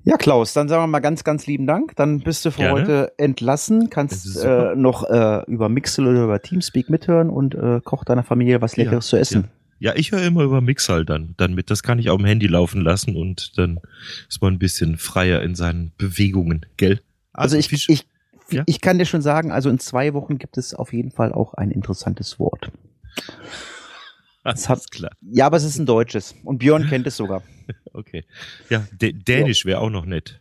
Ja, 0.05 0.17
Klaus, 0.17 0.53
dann 0.53 0.69
sagen 0.69 0.83
wir 0.83 0.89
mal 0.89 0.99
ganz, 0.99 1.23
ganz 1.23 1.47
lieben 1.47 1.67
Dank. 1.67 1.95
Dann 1.95 2.21
bist 2.21 2.45
du 2.45 2.51
für 2.51 2.59
Gerne. 2.63 2.81
heute 2.81 3.13
entlassen, 3.19 3.89
kannst 3.89 4.37
äh, 4.45 4.75
noch 4.75 5.05
äh, 5.09 5.43
über 5.47 5.69
Mixel 5.69 6.09
oder 6.09 6.25
über 6.25 6.43
Teamspeak 6.43 6.91
mithören 6.91 7.31
und 7.31 7.55
äh, 7.55 7.81
koch 7.85 8.03
deiner 8.05 8.25
Familie 8.25 8.61
was 8.61 8.75
Ja, 8.77 8.83
Leckeres 8.85 9.07
zu 9.07 9.17
essen. 9.17 9.43
Ja, 9.43 9.49
ich 9.97 10.13
höre 10.13 10.23
immer 10.23 10.43
über 10.45 10.61
Mixal 10.61 11.05
dann, 11.05 11.35
dann 11.37 11.55
mit. 11.55 11.69
Das 11.71 11.83
kann 11.83 11.99
ich 11.99 12.09
auf 12.11 12.19
dem 12.19 12.27
Handy 12.27 12.47
laufen 12.47 12.81
lassen 12.83 13.17
und 13.17 13.59
dann 13.59 13.81
ist 14.29 14.41
man 14.41 14.55
ein 14.55 14.59
bisschen 14.59 14.97
freier 14.97 15.43
in 15.43 15.55
seinen 15.57 15.93
Bewegungen, 15.99 16.65
gell? 16.77 17.01
Also, 17.33 17.57
ich, 17.57 17.69
viel- 17.69 17.81
ich, 17.89 18.07
Ja? 18.51 18.63
ich 18.67 18.81
kann 18.81 18.99
dir 18.99 19.07
schon 19.07 19.23
sagen, 19.23 19.51
also 19.51 19.69
in 19.71 19.79
zwei 19.81 20.15
Wochen 20.15 20.39
gibt 20.39 20.57
es 20.59 20.73
auf 20.75 20.93
jeden 20.93 21.11
Fall 21.11 21.33
auch 21.33 21.55
ein 21.55 21.71
interessantes 21.73 22.39
Wort. 22.39 22.71
alles 24.45 24.69
hat- 24.69 24.91
klar. 24.91 25.13
Ja, 25.21 25.47
aber 25.47 25.57
es 25.57 25.65
ist 25.65 25.79
ein 25.79 25.87
deutsches. 25.87 26.35
Und 26.45 26.59
Björn 26.59 26.87
kennt 26.89 27.07
es 27.07 27.17
sogar. 27.17 27.43
Okay. 27.95 28.25
Ja, 28.71 28.87
D 28.91 29.13
Dänisch 29.13 29.67
wäre 29.67 29.81
auch 29.81 29.91
noch 29.91 30.07
nett. 30.07 30.41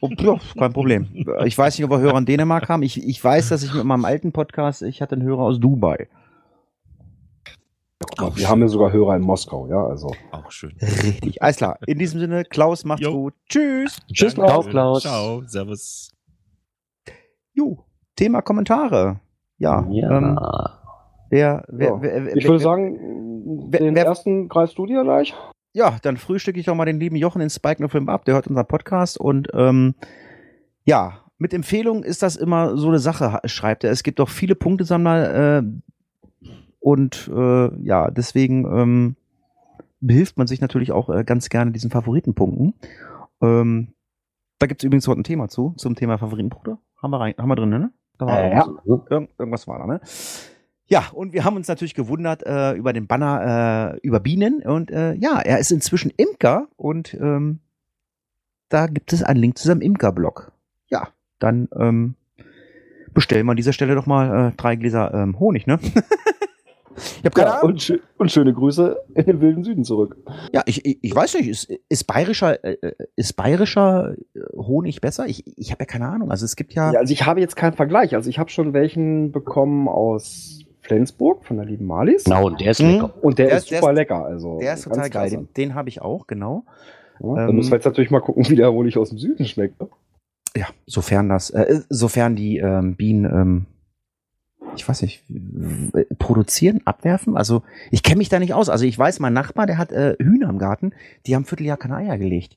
Oh, 0.00 0.10
ja, 0.18 0.38
kein 0.58 0.72
Problem. 0.74 1.08
Ich 1.46 1.56
weiß 1.56 1.76
nicht, 1.78 1.84
ob 1.84 1.90
wir 1.90 1.98
Hörer 1.98 2.18
in 2.18 2.26
Dänemark 2.26 2.68
haben. 2.68 2.82
Ich, 2.82 3.02
ich 3.02 3.24
weiß, 3.24 3.48
dass 3.48 3.62
ich 3.62 3.72
mit 3.72 3.84
meinem 3.84 4.04
alten 4.04 4.32
Podcast, 4.32 4.82
ich 4.82 5.00
hatte 5.00 5.14
einen 5.16 5.24
Hörer 5.24 5.40
aus 5.40 5.58
Dubai. 5.58 6.08
Ja, 8.20 8.36
wir 8.36 8.48
haben 8.48 8.60
ja 8.60 8.68
sogar 8.68 8.92
Hörer 8.92 9.16
in 9.16 9.22
Moskau, 9.22 9.68
ja, 9.68 9.86
also. 9.86 10.12
Auch 10.32 10.50
schön. 10.50 10.72
Richtig. 10.80 11.42
Alles 11.42 11.56
klar. 11.56 11.78
In 11.86 11.98
diesem 11.98 12.20
Sinne, 12.20 12.44
Klaus, 12.44 12.84
macht's 12.84 13.02
Jo. 13.04 13.12
gut. 13.12 13.34
Tschüss. 13.48 14.00
Tschüss. 14.12 14.34
Klaus. 14.34 14.66
Klaus. 14.68 15.02
Ciao, 15.02 15.42
servus. 15.46 16.10
Jo. 17.52 17.84
Thema 18.16 18.42
Kommentare. 18.42 19.20
Ja. 19.58 19.86
Ja. 19.90 20.18
Ähm, 20.18 20.38
wer, 21.30 21.64
wer, 21.68 21.88
Ja. 21.88 22.02
wer, 22.02 22.24
wer, 22.26 22.36
Ich 22.36 22.44
würde 22.44 22.58
sagen, 22.62 23.66
wer- 23.70 23.80
den 23.80 23.94
wer- 23.94 24.06
ersten 24.06 24.48
greifst 24.48 24.78
du 24.78 24.86
dir 24.86 25.02
gleich. 25.04 25.34
Ja, 25.72 25.96
dann 26.02 26.16
frühstücke 26.16 26.58
ich 26.58 26.66
doch 26.66 26.74
mal 26.74 26.86
den 26.86 26.98
lieben 26.98 27.16
Jochen 27.16 27.40
in 27.40 27.50
Spike 27.50 27.80
No 27.82 27.88
Film 27.88 28.08
ab. 28.08 28.24
Der 28.24 28.34
hört 28.34 28.46
unseren 28.48 28.66
Podcast 28.66 29.18
und 29.20 29.48
ähm, 29.54 29.94
ja, 30.84 31.20
mit 31.36 31.52
Empfehlungen 31.54 32.02
ist 32.02 32.22
das 32.22 32.34
immer 32.36 32.76
so 32.76 32.88
eine 32.88 32.98
Sache, 32.98 33.38
schreibt 33.44 33.84
er. 33.84 33.90
Es 33.92 34.02
gibt 34.02 34.18
auch 34.20 34.28
viele 34.28 34.54
Punktesammler 34.56 35.58
äh, 35.58 35.62
und 36.88 37.30
äh, 37.30 37.84
ja, 37.84 38.10
deswegen 38.10 38.64
ähm, 38.64 39.16
behilft 40.00 40.38
man 40.38 40.46
sich 40.46 40.62
natürlich 40.62 40.90
auch 40.90 41.10
äh, 41.10 41.22
ganz 41.22 41.50
gerne 41.50 41.70
diesen 41.70 41.90
Favoritenpunkten. 41.90 42.72
Ähm, 43.42 43.88
da 44.58 44.66
gibt 44.66 44.80
es 44.80 44.86
übrigens 44.86 45.06
heute 45.06 45.20
ein 45.20 45.24
Thema 45.24 45.48
zu, 45.48 45.74
zum 45.76 45.96
Thema 45.96 46.16
Favoritenpunkte. 46.16 46.78
Haben 46.96 47.10
wir, 47.10 47.20
rein, 47.20 47.34
haben 47.36 47.50
wir 47.50 47.56
drin, 47.56 47.68
ne? 47.68 47.92
Da 48.16 48.24
war 48.24 48.38
Äh, 48.42 48.54
ja. 48.54 48.66
Irgend, 48.86 49.28
irgendwas 49.38 49.68
war 49.68 49.80
da, 49.80 49.86
ne? 49.86 50.00
Ja, 50.86 51.10
und 51.12 51.34
wir 51.34 51.44
haben 51.44 51.56
uns 51.56 51.68
natürlich 51.68 51.92
gewundert 51.92 52.42
äh, 52.46 52.72
über 52.72 52.94
den 52.94 53.06
Banner 53.06 53.92
äh, 53.92 53.98
über 53.98 54.18
Bienen. 54.18 54.62
Und 54.62 54.90
äh, 54.90 55.12
ja, 55.12 55.40
er 55.40 55.58
ist 55.58 55.70
inzwischen 55.70 56.10
Imker 56.16 56.68
und 56.78 57.12
ähm, 57.12 57.58
da 58.70 58.86
gibt 58.86 59.12
es 59.12 59.22
einen 59.22 59.40
Link 59.40 59.58
zu 59.58 59.68
seinem 59.68 59.82
Imker-Blog. 59.82 60.52
Ja, 60.86 61.08
dann 61.38 61.68
ähm, 61.76 62.14
bestellen 63.12 63.44
wir 63.44 63.50
an 63.50 63.58
dieser 63.58 63.74
Stelle 63.74 63.94
doch 63.94 64.06
mal 64.06 64.48
äh, 64.48 64.52
drei 64.56 64.76
Gläser 64.76 65.12
ähm, 65.12 65.38
Honig, 65.38 65.66
ne? 65.66 65.78
ich 66.98 67.24
habe 67.24 67.30
keine 67.30 67.48
Ja, 67.50 67.54
Ahnung. 67.60 67.72
und, 67.72 68.00
und 68.18 68.30
schöne 68.32 68.52
Grüße 68.52 68.96
in 69.14 69.24
den 69.26 69.40
wilden 69.40 69.64
Süden 69.64 69.84
zurück. 69.84 70.16
Ja, 70.52 70.62
ich, 70.66 70.84
ich, 70.84 70.98
ich 71.02 71.14
weiß 71.14 71.34
nicht, 71.34 71.48
ist, 71.48 71.70
ist 71.88 72.04
bayerischer, 72.06 72.62
äh, 72.64 72.72
äh, 72.80 72.92
ist 73.16 73.34
bayerischer 73.34 74.14
äh, 74.34 74.40
Honig 74.56 75.00
besser? 75.00 75.26
Ich, 75.26 75.44
ich 75.58 75.70
habe 75.72 75.82
ja 75.82 75.86
keine 75.86 76.08
Ahnung. 76.08 76.30
Also 76.30 76.44
es 76.44 76.56
gibt 76.56 76.74
ja. 76.74 76.92
Ja, 76.92 76.98
also 77.00 77.12
ich 77.12 77.24
habe 77.26 77.40
jetzt 77.40 77.56
keinen 77.56 77.74
Vergleich. 77.74 78.14
Also 78.14 78.28
ich 78.30 78.38
habe 78.38 78.50
schon 78.50 78.72
welchen 78.72 79.32
bekommen 79.32 79.88
aus 79.88 80.60
Flensburg 80.82 81.44
von 81.44 81.56
der 81.56 81.66
lieben 81.66 81.86
Malis. 81.86 82.24
Genau, 82.24 82.46
und 82.46 82.60
der 82.60 82.70
ist 82.70 82.82
Mhm. 82.82 82.88
lecker. 82.92 83.10
Und 83.22 83.38
der, 83.38 83.46
Der 83.48 83.56
ist 83.58 83.62
ist- 83.64 83.70
der 83.72 83.78
super 83.80 83.92
ist- 83.92 83.96
lecker. 83.98 84.24
Also 84.24 84.58
der 84.58 84.74
ist 84.74 84.84
ganz 84.84 84.96
total 84.96 85.10
geil. 85.10 85.30
Den, 85.30 85.48
den 85.56 85.74
habe 85.74 85.88
ich 85.88 86.00
auch, 86.02 86.26
genau. 86.26 86.64
Ja, 87.20 87.34
dann 87.34 87.48
Ähm, 87.50 87.56
müssen 87.56 87.70
wir 87.72 87.76
jetzt 87.76 87.84
natürlich 87.84 88.10
mal 88.10 88.20
gucken, 88.20 88.48
wie 88.48 88.56
der 88.56 88.72
Honig 88.72 88.96
aus 88.96 89.08
dem 89.10 89.18
Süden 89.18 89.44
schmeckt. 89.44 89.80
ne? 89.80 89.88
Ja, 90.56 90.66
sofern 90.86 91.28
das, 91.28 91.50
äh, 91.50 91.80
sofern 91.88 92.34
die 92.36 92.58
ähm, 92.58 92.96
Bienen, 92.96 93.24
ähm, 93.26 93.66
ich 94.78 94.88
weiß 94.88 95.02
nicht, 95.02 95.22
produzieren, 96.18 96.80
abwerfen. 96.84 97.36
Also 97.36 97.62
ich 97.90 98.02
kenne 98.02 98.18
mich 98.18 98.28
da 98.28 98.38
nicht 98.38 98.54
aus. 98.54 98.68
Also 98.68 98.84
ich 98.84 98.98
weiß, 98.98 99.20
mein 99.20 99.32
Nachbar, 99.32 99.66
der 99.66 99.78
hat 99.78 99.92
äh, 99.92 100.16
Hühner 100.18 100.48
im 100.48 100.58
Garten, 100.58 100.92
die 101.26 101.34
haben 101.34 101.44
Vierteljahr 101.44 101.76
keine 101.76 101.96
Eier 101.96 102.18
gelegt. 102.18 102.56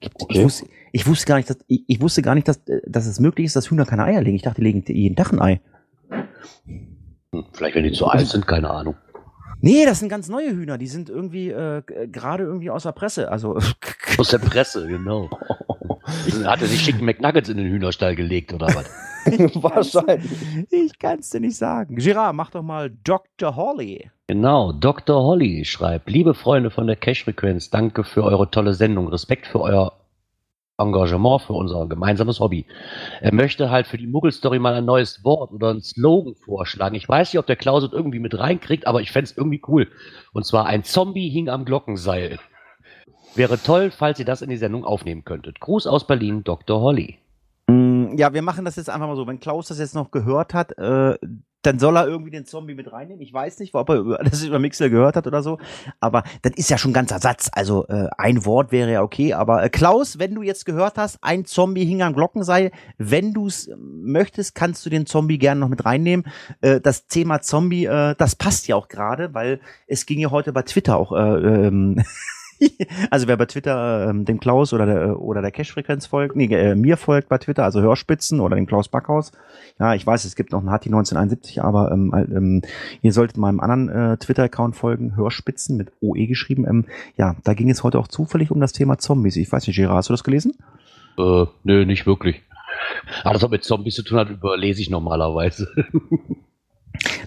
Ich, 0.00 0.10
Okay. 0.14 0.44
wusste, 0.44 0.66
ich 0.92 1.06
wusste 1.06 1.26
gar 1.26 1.36
nicht, 1.38 1.50
dass, 1.50 1.58
ich, 1.66 1.82
ich 1.88 2.00
wusste 2.00 2.22
gar 2.22 2.34
nicht, 2.34 2.46
dass, 2.46 2.58
äh, 2.68 2.80
dass 2.86 3.06
es 3.06 3.18
möglich 3.20 3.46
ist, 3.46 3.56
dass 3.56 3.70
Hühner 3.70 3.84
keine 3.84 4.04
Eier 4.04 4.20
legen. 4.22 4.36
Ich 4.36 4.42
dachte, 4.42 4.60
die 4.60 4.70
legen 4.70 4.84
jeden 4.86 5.16
Tag 5.16 5.32
ein 5.32 5.40
Ei. 5.40 5.60
Vielleicht, 7.52 7.74
wenn 7.74 7.84
die 7.84 7.92
zu 7.92 8.06
alt 8.06 8.26
sind, 8.26 8.46
keine 8.46 8.70
Ahnung. 8.70 8.94
Nee, 9.60 9.84
das 9.84 9.98
sind 10.00 10.08
ganz 10.08 10.28
neue 10.28 10.50
Hühner. 10.52 10.78
Die 10.78 10.86
sind 10.86 11.08
irgendwie 11.10 11.50
äh, 11.50 11.82
g- 11.86 12.06
gerade 12.08 12.44
irgendwie 12.44 12.70
aus 12.70 12.84
der 12.84 12.92
Presse. 12.92 13.30
Also 13.30 13.58
Aus 14.18 14.28
der 14.28 14.38
Presse, 14.38 14.86
genau. 14.86 15.28
Hat 16.44 16.62
er 16.62 16.68
sich 16.68 16.80
schicken 16.80 17.04
McNuggets 17.04 17.48
in 17.48 17.56
den 17.58 17.66
Hühnerstall 17.66 18.14
gelegt 18.16 18.52
oder 18.52 18.66
was? 18.68 18.86
Wahrscheinlich. 19.62 20.30
ich 20.70 20.98
kann 20.98 21.18
es 21.18 21.30
dir 21.30 21.40
nicht 21.40 21.56
sagen. 21.56 21.96
Girard, 21.96 22.34
mach 22.34 22.50
doch 22.50 22.62
mal 22.62 22.90
Dr. 23.04 23.56
Holly. 23.56 24.10
Genau, 24.26 24.72
Dr. 24.72 25.22
Holly 25.22 25.64
schreibt, 25.64 26.08
liebe 26.08 26.34
Freunde 26.34 26.70
von 26.70 26.86
der 26.86 26.96
Cash-Frequenz, 26.96 27.70
danke 27.70 28.04
für 28.04 28.24
eure 28.24 28.50
tolle 28.50 28.74
Sendung, 28.74 29.08
Respekt 29.08 29.46
für 29.46 29.60
euer 29.60 29.92
Engagement 30.78 31.42
für 31.42 31.52
unser 31.52 31.86
gemeinsames 31.86 32.40
Hobby. 32.40 32.64
Er 33.20 33.34
möchte 33.34 33.70
halt 33.70 33.86
für 33.86 33.98
die 33.98 34.06
Muggel-Story 34.06 34.58
mal 34.58 34.74
ein 34.74 34.84
neues 34.84 35.24
Wort 35.24 35.52
oder 35.52 35.70
einen 35.70 35.82
Slogan 35.82 36.34
vorschlagen. 36.34 36.94
Ich 36.94 37.08
weiß 37.08 37.32
nicht, 37.32 37.38
ob 37.38 37.46
der 37.46 37.56
Klaus 37.56 37.82
es 37.84 37.92
irgendwie 37.92 38.20
mit 38.20 38.38
reinkriegt, 38.38 38.86
aber 38.86 39.00
ich 39.00 39.10
fänd's 39.10 39.36
irgendwie 39.36 39.62
cool. 39.68 39.88
Und 40.32 40.46
zwar 40.46 40.66
ein 40.66 40.84
Zombie 40.84 41.28
hing 41.28 41.48
am 41.48 41.64
Glockenseil. 41.64 42.38
Wäre 43.34 43.58
toll, 43.58 43.90
falls 43.90 44.18
ihr 44.18 44.24
das 44.24 44.42
in 44.42 44.50
die 44.50 44.56
Sendung 44.56 44.84
aufnehmen 44.84 45.24
könntet. 45.24 45.60
Gruß 45.60 45.86
aus 45.86 46.06
Berlin, 46.06 46.44
Dr. 46.44 46.80
Holly. 46.80 47.18
Mm, 47.66 48.16
Ja, 48.16 48.32
wir 48.32 48.42
machen 48.42 48.64
das 48.64 48.76
jetzt 48.76 48.88
einfach 48.90 49.06
mal 49.06 49.16
so. 49.16 49.26
Wenn 49.26 49.40
Klaus 49.40 49.68
das 49.68 49.78
jetzt 49.78 49.94
noch 49.94 50.10
gehört 50.10 50.54
hat, 50.54 50.76
äh, 50.78 51.18
dann 51.62 51.78
soll 51.78 51.96
er 51.96 52.06
irgendwie 52.06 52.30
den 52.30 52.44
Zombie 52.44 52.74
mit 52.74 52.92
reinnehmen. 52.92 53.20
Ich 53.20 53.32
weiß 53.32 53.58
nicht, 53.58 53.74
ob 53.74 53.88
er 53.90 54.22
das 54.22 54.42
über 54.44 54.58
Mixel 54.58 54.90
gehört 54.90 55.16
hat 55.16 55.26
oder 55.26 55.42
so. 55.42 55.58
Aber 56.00 56.22
das 56.42 56.52
ist 56.56 56.70
ja 56.70 56.78
schon 56.78 56.92
ein 56.92 56.94
ganzer 56.94 57.18
Satz. 57.18 57.50
Also 57.52 57.86
äh, 57.88 58.08
ein 58.16 58.44
Wort 58.44 58.70
wäre 58.70 58.92
ja 58.92 59.02
okay. 59.02 59.34
Aber 59.34 59.64
äh, 59.64 59.68
Klaus, 59.68 60.18
wenn 60.18 60.34
du 60.34 60.42
jetzt 60.42 60.66
gehört 60.66 60.98
hast, 60.98 61.18
ein 61.22 61.44
Zombie 61.44 61.84
hing 61.84 62.02
am 62.02 62.14
Glockenseil, 62.14 62.70
wenn 62.96 63.32
du 63.32 63.48
es 63.48 63.70
möchtest, 63.76 64.54
kannst 64.54 64.86
du 64.86 64.90
den 64.90 65.06
Zombie 65.06 65.38
gerne 65.38 65.60
noch 65.60 65.68
mit 65.68 65.84
reinnehmen. 65.84 66.26
Äh, 66.60 66.80
das 66.80 67.06
Thema 67.06 67.40
Zombie, 67.40 67.86
äh, 67.86 68.14
das 68.16 68.36
passt 68.36 68.68
ja 68.68 68.76
auch 68.76 68.88
gerade, 68.88 69.34
weil 69.34 69.60
es 69.86 70.06
ging 70.06 70.20
ja 70.20 70.30
heute 70.30 70.52
bei 70.52 70.62
Twitter 70.62 70.96
auch 70.96 71.12
äh, 71.12 71.16
ähm, 71.66 72.02
also 73.10 73.28
wer 73.28 73.36
bei 73.36 73.46
Twitter 73.46 74.08
ähm, 74.08 74.24
dem 74.24 74.40
Klaus 74.40 74.72
oder 74.72 74.86
der, 74.86 75.20
oder 75.20 75.42
der 75.42 75.50
Cash-Frequenz 75.50 76.06
folgt, 76.06 76.36
nee, 76.36 76.46
äh, 76.46 76.74
mir 76.74 76.96
folgt 76.96 77.28
bei 77.28 77.38
Twitter, 77.38 77.64
also 77.64 77.80
Hörspitzen 77.80 78.40
oder 78.40 78.56
dem 78.56 78.66
Klaus 78.66 78.88
Backhaus. 78.88 79.32
Ja, 79.78 79.94
ich 79.94 80.06
weiß, 80.06 80.24
es 80.24 80.36
gibt 80.36 80.52
noch 80.52 80.60
einen 80.60 80.70
Hatti 80.70 80.88
1971, 80.88 81.62
aber 81.62 81.92
ähm, 81.92 82.12
ähm, 82.14 82.62
ihr 83.02 83.12
solltet 83.12 83.36
meinem 83.36 83.60
anderen 83.60 83.88
äh, 83.88 84.16
Twitter-Account 84.16 84.76
folgen, 84.76 85.16
Hörspitzen 85.16 85.76
mit 85.76 85.92
OE 86.00 86.26
geschrieben. 86.26 86.66
Ähm, 86.68 86.84
ja, 87.16 87.36
da 87.44 87.54
ging 87.54 87.70
es 87.70 87.82
heute 87.84 87.98
auch 87.98 88.08
zufällig 88.08 88.50
um 88.50 88.60
das 88.60 88.72
Thema 88.72 88.98
Zombies. 88.98 89.36
Ich 89.36 89.50
weiß 89.50 89.66
nicht, 89.66 89.76
Gerard, 89.76 89.98
hast 89.98 90.08
du 90.08 90.14
das 90.14 90.24
gelesen? 90.24 90.54
Äh, 91.18 91.46
nö, 91.64 91.84
nicht 91.84 92.06
wirklich. 92.06 92.42
Aber 93.24 93.34
das 93.34 93.42
hat 93.42 93.50
mit 93.50 93.64
Zombies 93.64 93.94
zu 93.94 94.02
tun 94.02 94.18
hat, 94.18 94.30
überlese 94.30 94.82
ich 94.82 94.90
normalerweise. 94.90 95.68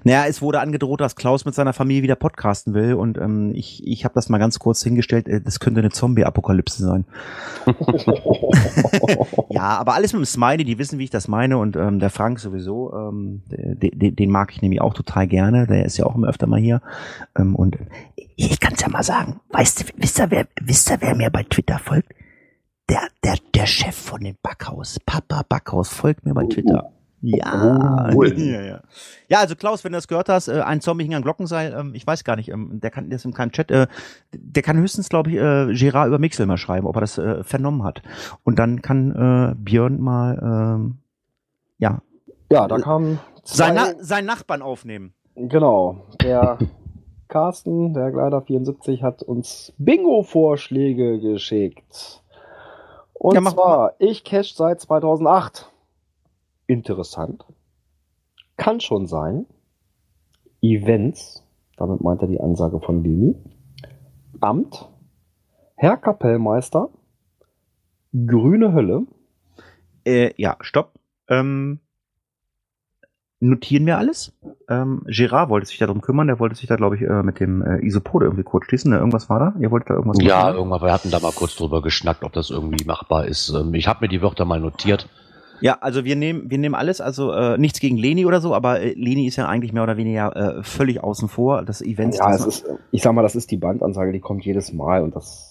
Naja, 0.03 0.25
es 0.27 0.41
wurde 0.41 0.59
angedroht, 0.59 1.01
dass 1.01 1.15
Klaus 1.15 1.45
mit 1.45 1.53
seiner 1.53 1.73
Familie 1.73 2.03
wieder 2.03 2.15
podcasten 2.15 2.73
will 2.73 2.95
und 2.95 3.17
ähm, 3.17 3.51
ich, 3.53 3.85
ich 3.85 4.03
habe 4.03 4.13
das 4.15 4.29
mal 4.29 4.37
ganz 4.37 4.59
kurz 4.59 4.83
hingestellt, 4.83 5.27
äh, 5.27 5.41
das 5.41 5.59
könnte 5.59 5.79
eine 5.79 5.89
Zombie-Apokalypse 5.89 6.83
sein. 6.83 7.05
ja, 9.49 9.77
aber 9.77 9.93
alles 9.93 10.13
mit 10.13 10.21
dem 10.21 10.25
Smiley, 10.25 10.63
die 10.63 10.79
wissen, 10.79 10.99
wie 10.99 11.03
ich 11.03 11.09
das 11.09 11.27
meine 11.27 11.57
und 11.57 11.75
ähm, 11.75 11.99
der 11.99 12.09
Frank 12.09 12.39
sowieso, 12.39 12.93
ähm, 12.93 13.43
den, 13.49 14.15
den 14.15 14.29
mag 14.29 14.51
ich 14.51 14.61
nämlich 14.61 14.81
auch 14.81 14.93
total 14.93 15.27
gerne, 15.27 15.67
der 15.67 15.85
ist 15.85 15.97
ja 15.97 16.05
auch 16.05 16.15
immer 16.15 16.27
öfter 16.27 16.47
mal 16.47 16.59
hier 16.59 16.81
ähm, 17.37 17.55
und 17.55 17.77
ich 18.35 18.59
kann's 18.59 18.81
ja 18.81 18.89
mal 18.89 19.03
sagen, 19.03 19.39
weißt 19.49 19.81
du, 19.81 19.83
wisst 19.97 20.19
ihr, 20.19 20.31
wer, 20.31 20.47
wisst 20.59 20.89
ihr, 20.89 20.97
wer 20.99 21.15
mir 21.15 21.29
bei 21.29 21.43
Twitter 21.43 21.79
folgt? 21.79 22.13
Der, 22.89 23.07
der, 23.23 23.35
der 23.53 23.65
Chef 23.67 23.95
von 23.95 24.21
dem 24.21 24.35
Backhaus, 24.41 24.99
Papa 25.05 25.43
Backhaus, 25.47 25.89
folgt 25.89 26.25
mir 26.25 26.33
bei 26.33 26.45
Twitter. 26.45 26.91
Ja, 27.21 28.09
Oh. 28.15 28.23
ja, 28.35 28.61
ja. 28.61 28.81
Ja, 29.27 29.39
also 29.39 29.55
Klaus, 29.55 29.83
wenn 29.83 29.91
du 29.91 29.97
das 29.97 30.07
gehört 30.07 30.27
hast, 30.29 30.47
äh, 30.47 30.61
ein 30.61 30.81
Zombie 30.81 31.03
hing 31.03 31.13
an 31.13 31.21
Glockenseil, 31.21 31.73
ähm, 31.77 31.93
ich 31.93 32.05
weiß 32.05 32.23
gar 32.23 32.35
nicht, 32.35 32.49
ähm, 32.49 32.79
der 32.81 32.89
kann, 32.91 33.09
der 33.09 33.17
ist 33.17 33.25
im 33.25 33.33
keinem 33.33 33.51
Chat, 33.51 33.71
äh, 33.71 33.87
der 34.33 34.63
kann 34.63 34.77
höchstens, 34.77 35.09
glaube 35.09 35.29
ich, 35.29 35.35
äh, 35.37 35.73
Gerard 35.73 36.07
über 36.07 36.19
Mixel 36.19 36.45
mal 36.45 36.57
schreiben, 36.57 36.87
ob 36.87 36.95
er 36.97 37.01
das 37.01 37.17
äh, 37.17 37.43
vernommen 37.43 37.83
hat. 37.83 38.01
Und 38.43 38.59
dann 38.59 38.81
kann 38.81 39.11
äh, 39.11 39.55
Björn 39.55 40.01
mal, 40.01 40.39
ähm, 40.41 40.97
ja, 41.77 42.01
Ja, 42.51 42.67
da 42.67 42.77
kam 42.79 43.19
sein, 43.43 43.75
Na 43.75 43.93
seinen 43.99 44.25
Nachbarn 44.25 44.61
aufnehmen. 44.61 45.13
Genau. 45.35 46.05
Der 46.23 46.57
Carsten, 47.27 47.93
der 47.93 48.11
Gleiter 48.11 48.41
74, 48.41 49.03
hat 49.03 49.23
uns 49.23 49.73
Bingo-Vorschläge 49.77 51.19
geschickt. 51.19 52.21
Und 53.13 53.35
Ja, 53.35 53.43
zwar, 53.43 53.93
ich 53.99 54.23
cash 54.23 54.55
seit 54.55 54.81
2008. 54.81 55.70
Interessant. 56.71 57.43
Kann 58.55 58.79
schon 58.79 59.05
sein. 59.05 59.45
Events, 60.61 61.45
damit 61.75 61.99
meint 61.99 62.21
er 62.21 62.29
die 62.29 62.39
Ansage 62.39 62.79
von 62.79 63.03
Lini. 63.03 63.35
Amt. 64.39 64.87
Herr 65.75 65.97
Kapellmeister. 65.97 66.87
Grüne 68.13 68.71
Hölle. 68.73 69.05
Äh, 70.05 70.31
ja, 70.37 70.55
stopp. 70.61 70.93
Ähm, 71.27 71.79
notieren 73.41 73.85
wir 73.85 73.97
alles. 73.97 74.31
Ähm, 74.69 75.01
Gerard 75.07 75.49
wollte 75.49 75.67
sich 75.67 75.77
darum 75.77 75.99
kümmern, 75.99 76.27
der 76.27 76.39
wollte 76.39 76.55
sich 76.55 76.67
da, 76.67 76.77
glaube 76.77 76.95
ich, 76.95 77.01
äh, 77.01 77.21
mit 77.21 77.41
dem 77.41 77.61
äh, 77.63 77.85
Isopode 77.85 78.27
irgendwie 78.27 78.43
kurz 78.43 78.67
schließen. 78.67 78.91
Ne? 78.91 78.97
Irgendwas 78.99 79.29
war 79.29 79.39
da? 79.39 79.59
Ihr 79.59 79.71
wolltet 79.71 79.89
da 79.89 79.95
irgendwas 79.95 80.23
Ja, 80.23 80.43
machen? 80.43 80.55
irgendwann, 80.55 80.81
wir 80.81 80.93
hatten 80.93 81.11
da 81.11 81.19
mal 81.19 81.33
kurz 81.33 81.57
drüber 81.57 81.81
geschnackt, 81.81 82.23
ob 82.23 82.31
das 82.31 82.49
irgendwie 82.49 82.85
machbar 82.85 83.25
ist. 83.25 83.49
Ähm, 83.49 83.73
Ich 83.73 83.89
habe 83.89 84.05
mir 84.05 84.09
die 84.09 84.21
Wörter 84.21 84.45
mal 84.45 84.61
notiert. 84.61 85.09
Ja, 85.61 85.77
also 85.81 86.03
wir 86.05 86.15
nehmen, 86.15 86.49
wir 86.49 86.57
nehmen 86.57 86.75
alles, 86.75 87.01
also 87.01 87.31
äh, 87.31 87.57
nichts 87.57 87.79
gegen 87.79 87.97
Leni 87.97 88.25
oder 88.25 88.41
so, 88.41 88.53
aber 88.55 88.81
äh, 88.81 88.93
Leni 88.93 89.27
ist 89.27 89.35
ja 89.35 89.47
eigentlich 89.47 89.73
mehr 89.73 89.83
oder 89.83 89.95
weniger 89.97 90.35
äh, 90.59 90.63
völlig 90.63 91.03
außen 91.03 91.29
vor. 91.29 91.63
Das 91.63 91.81
Event 91.81 92.15
Ja, 92.15 92.31
das 92.31 92.45
ist, 92.45 92.65
ich 92.91 93.01
sag 93.03 93.13
mal, 93.13 93.21
das 93.21 93.35
ist 93.35 93.51
die 93.51 93.57
Bandansage, 93.57 94.11
die 94.11 94.19
kommt 94.19 94.43
jedes 94.45 94.73
Mal 94.73 95.03
und 95.03 95.15
das. 95.15 95.47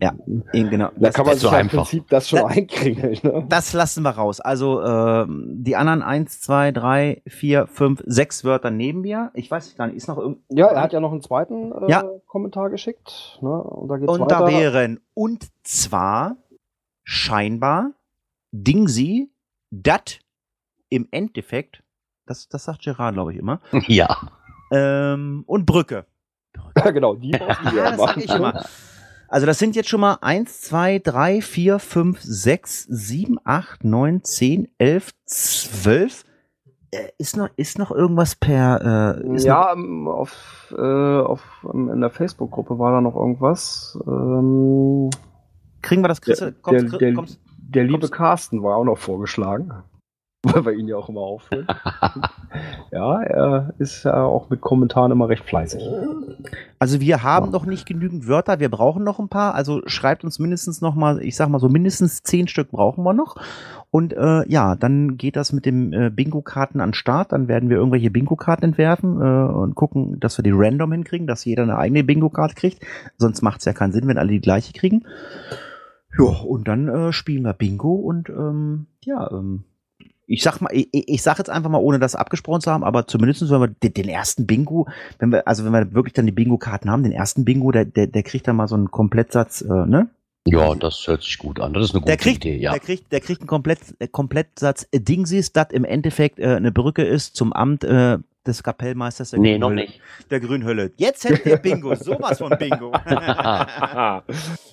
Ja, 0.00 0.14
eben 0.52 0.68
genau. 0.70 0.88
Da 0.96 1.10
kann 1.10 1.26
man 1.26 1.36
so 1.36 1.48
im. 1.54 1.68
Prinzip 1.68 2.08
das 2.08 2.28
schon 2.28 2.40
Da- 2.40 2.46
einkringeln. 2.46 3.18
Ne? 3.22 3.46
Das 3.48 3.72
lassen 3.72 4.02
wir 4.02 4.10
raus. 4.10 4.40
Also 4.40 4.82
ähm, 4.82 5.44
die 5.62 5.76
anderen 5.76 6.02
eins, 6.02 6.40
zwei, 6.40 6.72
drei, 6.72 7.22
vier, 7.28 7.68
fünf, 7.68 8.02
sechs 8.06 8.42
Wörter 8.44 8.72
nehmen 8.72 9.04
wir. 9.04 9.30
Ich 9.34 9.48
weiß 9.48 9.76
gar 9.76 9.86
nicht, 9.86 9.96
ist 9.96 10.08
noch 10.08 10.18
irgend 10.18 10.38
Ja, 10.48 10.66
er 10.68 10.82
hat 10.82 10.92
ja 10.92 10.98
noch 10.98 11.12
einen 11.12 11.20
zweiten 11.22 11.70
äh, 11.70 11.88
Ja. 11.88 12.02
Kommentar 12.26 12.70
geschickt. 12.70 13.38
Ne? 13.42 13.50
Und 13.62 13.88
da 13.90 13.96
geht's 13.98 14.10
und 14.12 14.22
weiter. 14.22 14.40
da 14.40 14.48
wären 14.50 14.98
und 15.14 15.46
zwar 15.62 16.36
scheinbar 17.04 17.92
Dingsy, 18.50 19.30
dat 19.72 20.20
im 20.90 21.08
Endeffekt, 21.10 21.82
das, 22.26 22.48
das 22.48 22.64
sagt 22.64 22.82
Gerard, 22.82 23.14
glaube 23.14 23.32
ich, 23.32 23.38
immer, 23.38 23.60
Ja. 23.88 24.16
ähm, 24.70 25.42
und 25.46 25.66
Brücke. 25.66 26.06
Ja, 26.76 26.90
genau, 26.90 27.14
die 27.16 27.30
brauchen 27.32 27.64
wir 27.72 27.72
Ja, 27.82 27.90
das 27.90 28.00
sag 28.00 28.06
machen. 28.16 28.22
ich 28.22 28.34
immer. 28.34 28.64
Also 29.28 29.46
das 29.46 29.58
sind 29.58 29.74
jetzt 29.74 29.88
schon 29.88 30.00
mal 30.02 30.18
eins, 30.20 30.60
zwei, 30.60 30.98
drei, 30.98 31.40
vier, 31.40 31.78
fünf, 31.78 32.20
sechs, 32.20 32.84
sieben, 32.84 33.38
acht, 33.44 33.82
neun, 33.84 34.22
zehn, 34.24 34.68
elf, 34.76 35.12
zwölf. 35.24 36.24
Äh, 36.90 37.08
ist 37.16 37.38
noch 37.38 37.48
ist 37.56 37.78
noch 37.78 37.90
irgendwas 37.90 38.34
per 38.36 39.16
äh, 39.18 39.34
ist 39.34 39.46
noch, 39.46 39.54
Ja, 39.54 39.72
ähm, 39.72 40.06
auf, 40.08 40.74
äh, 40.76 40.82
auf, 41.20 41.42
ähm, 41.72 41.88
in 41.88 42.00
der 42.02 42.10
Facebook-Gruppe 42.10 42.78
war 42.78 42.92
da 42.92 43.00
noch 43.00 43.16
irgendwas. 43.16 43.98
Ähm, 44.06 45.08
kriegen 45.80 46.02
wir 46.02 46.08
das 46.08 46.20
kriegst, 46.20 46.42
der, 46.42 46.50
du- 46.50 46.60
kommst, 46.60 46.92
der, 46.92 46.98
der, 46.98 47.14
kommst, 47.14 47.40
der 47.74 47.84
liebe 47.84 48.08
Carsten 48.08 48.62
war 48.62 48.76
auch 48.76 48.84
noch 48.84 48.98
vorgeschlagen. 48.98 49.72
Weil 50.44 50.64
wir 50.64 50.72
ihn 50.72 50.88
ja 50.88 50.96
auch 50.96 51.08
immer 51.08 51.20
aufholen. 51.20 51.68
ja, 52.90 53.22
er 53.22 53.74
ist 53.78 54.02
ja 54.02 54.24
auch 54.24 54.50
mit 54.50 54.60
Kommentaren 54.60 55.12
immer 55.12 55.28
recht 55.28 55.44
fleißig. 55.44 55.80
Also 56.80 57.00
wir 57.00 57.22
haben 57.22 57.52
noch 57.52 57.64
nicht 57.64 57.86
genügend 57.86 58.26
Wörter, 58.26 58.58
wir 58.58 58.68
brauchen 58.68 59.04
noch 59.04 59.20
ein 59.20 59.28
paar. 59.28 59.54
Also 59.54 59.82
schreibt 59.86 60.24
uns 60.24 60.40
mindestens 60.40 60.80
noch 60.80 60.96
mal, 60.96 61.22
ich 61.22 61.36
sag 61.36 61.48
mal 61.48 61.60
so 61.60 61.68
mindestens 61.68 62.24
zehn 62.24 62.48
Stück 62.48 62.72
brauchen 62.72 63.04
wir 63.04 63.12
noch. 63.12 63.36
Und 63.92 64.14
äh, 64.14 64.48
ja, 64.50 64.74
dann 64.74 65.16
geht 65.16 65.36
das 65.36 65.52
mit 65.52 65.64
dem 65.64 65.92
äh, 65.92 66.10
Bingo-Karten 66.10 66.80
an 66.80 66.88
den 66.88 66.94
Start. 66.94 67.30
Dann 67.30 67.46
werden 67.46 67.68
wir 67.68 67.76
irgendwelche 67.76 68.10
Bingo-Karten 68.10 68.64
entwerfen 68.64 69.20
äh, 69.20 69.52
und 69.52 69.76
gucken, 69.76 70.18
dass 70.18 70.38
wir 70.38 70.42
die 70.42 70.52
random 70.52 70.90
hinkriegen, 70.90 71.28
dass 71.28 71.44
jeder 71.44 71.62
eine 71.62 71.78
eigene 71.78 72.02
Bingo-Karte 72.02 72.56
kriegt. 72.56 72.84
Sonst 73.16 73.42
macht 73.42 73.60
es 73.60 73.64
ja 73.64 73.74
keinen 73.74 73.92
Sinn, 73.92 74.08
wenn 74.08 74.18
alle 74.18 74.30
die 74.30 74.40
gleiche 74.40 74.72
kriegen. 74.72 75.04
Ja, 76.18 76.24
und 76.24 76.68
dann 76.68 76.88
äh, 76.88 77.12
spielen 77.12 77.42
wir 77.42 77.54
Bingo 77.54 77.94
und 77.94 78.28
ähm, 78.28 78.86
ja, 79.04 79.30
ähm, 79.30 79.64
ich 80.26 80.42
sag 80.42 80.60
mal, 80.60 80.70
ich, 80.72 80.88
ich 80.92 81.22
sag 81.22 81.38
jetzt 81.38 81.50
einfach 81.50 81.70
mal, 81.70 81.78
ohne 81.78 81.98
das 81.98 82.14
abgesprochen 82.14 82.60
zu 82.60 82.70
haben, 82.70 82.84
aber 82.84 83.06
zumindest 83.06 83.42
wenn 83.50 83.60
wir 83.60 83.68
den, 83.68 83.94
den 83.94 84.08
ersten 84.08 84.46
Bingo, 84.46 84.88
wenn 85.18 85.30
wir, 85.30 85.46
also 85.46 85.64
wenn 85.64 85.72
wir 85.72 85.92
wirklich 85.92 86.14
dann 86.14 86.26
die 86.26 86.32
Bingo-Karten 86.32 86.90
haben, 86.90 87.02
den 87.02 87.12
ersten 87.12 87.44
Bingo, 87.44 87.70
der, 87.70 87.84
der, 87.84 88.06
der 88.06 88.22
kriegt 88.22 88.46
dann 88.48 88.56
mal 88.56 88.68
so 88.68 88.74
einen 88.74 88.90
Komplettsatz, 88.90 89.62
äh, 89.62 89.86
ne? 89.86 90.10
Ja, 90.44 90.74
das 90.74 91.06
hört 91.06 91.22
sich 91.22 91.38
gut 91.38 91.60
an. 91.60 91.72
Das 91.72 91.84
ist 91.84 91.90
eine 91.90 92.00
gute 92.00 92.10
Der 92.10 92.16
kriegt, 92.16 92.44
Idee, 92.44 92.56
ja. 92.56 92.72
der 92.72 92.80
kriegt, 92.80 93.12
der 93.12 93.20
kriegt 93.20 93.42
einen 93.42 93.48
Komplett, 93.48 93.78
äh, 94.00 94.08
Komplettsatz 94.08 94.88
äh, 94.90 95.00
Dingsies, 95.00 95.52
das 95.52 95.68
im 95.70 95.84
Endeffekt 95.84 96.40
äh, 96.40 96.56
eine 96.56 96.72
Brücke 96.72 97.04
ist 97.04 97.36
zum 97.36 97.52
Amt 97.52 97.84
äh, 97.84 98.18
des 98.46 98.62
Kapellmeisters 98.62 99.30
der 99.30 99.38
Nee, 99.40 99.58
noch 99.58 99.68
Grünhölle- 99.70 99.74
nicht. 99.86 100.00
Der 100.30 100.40
Grünhölle. 100.40 100.92
Jetzt 100.96 101.24
hätte 101.24 101.42
der 101.50 101.56
Bingo, 101.58 101.94
sowas 101.94 102.38
von 102.38 102.50
Bingo. 102.58 102.92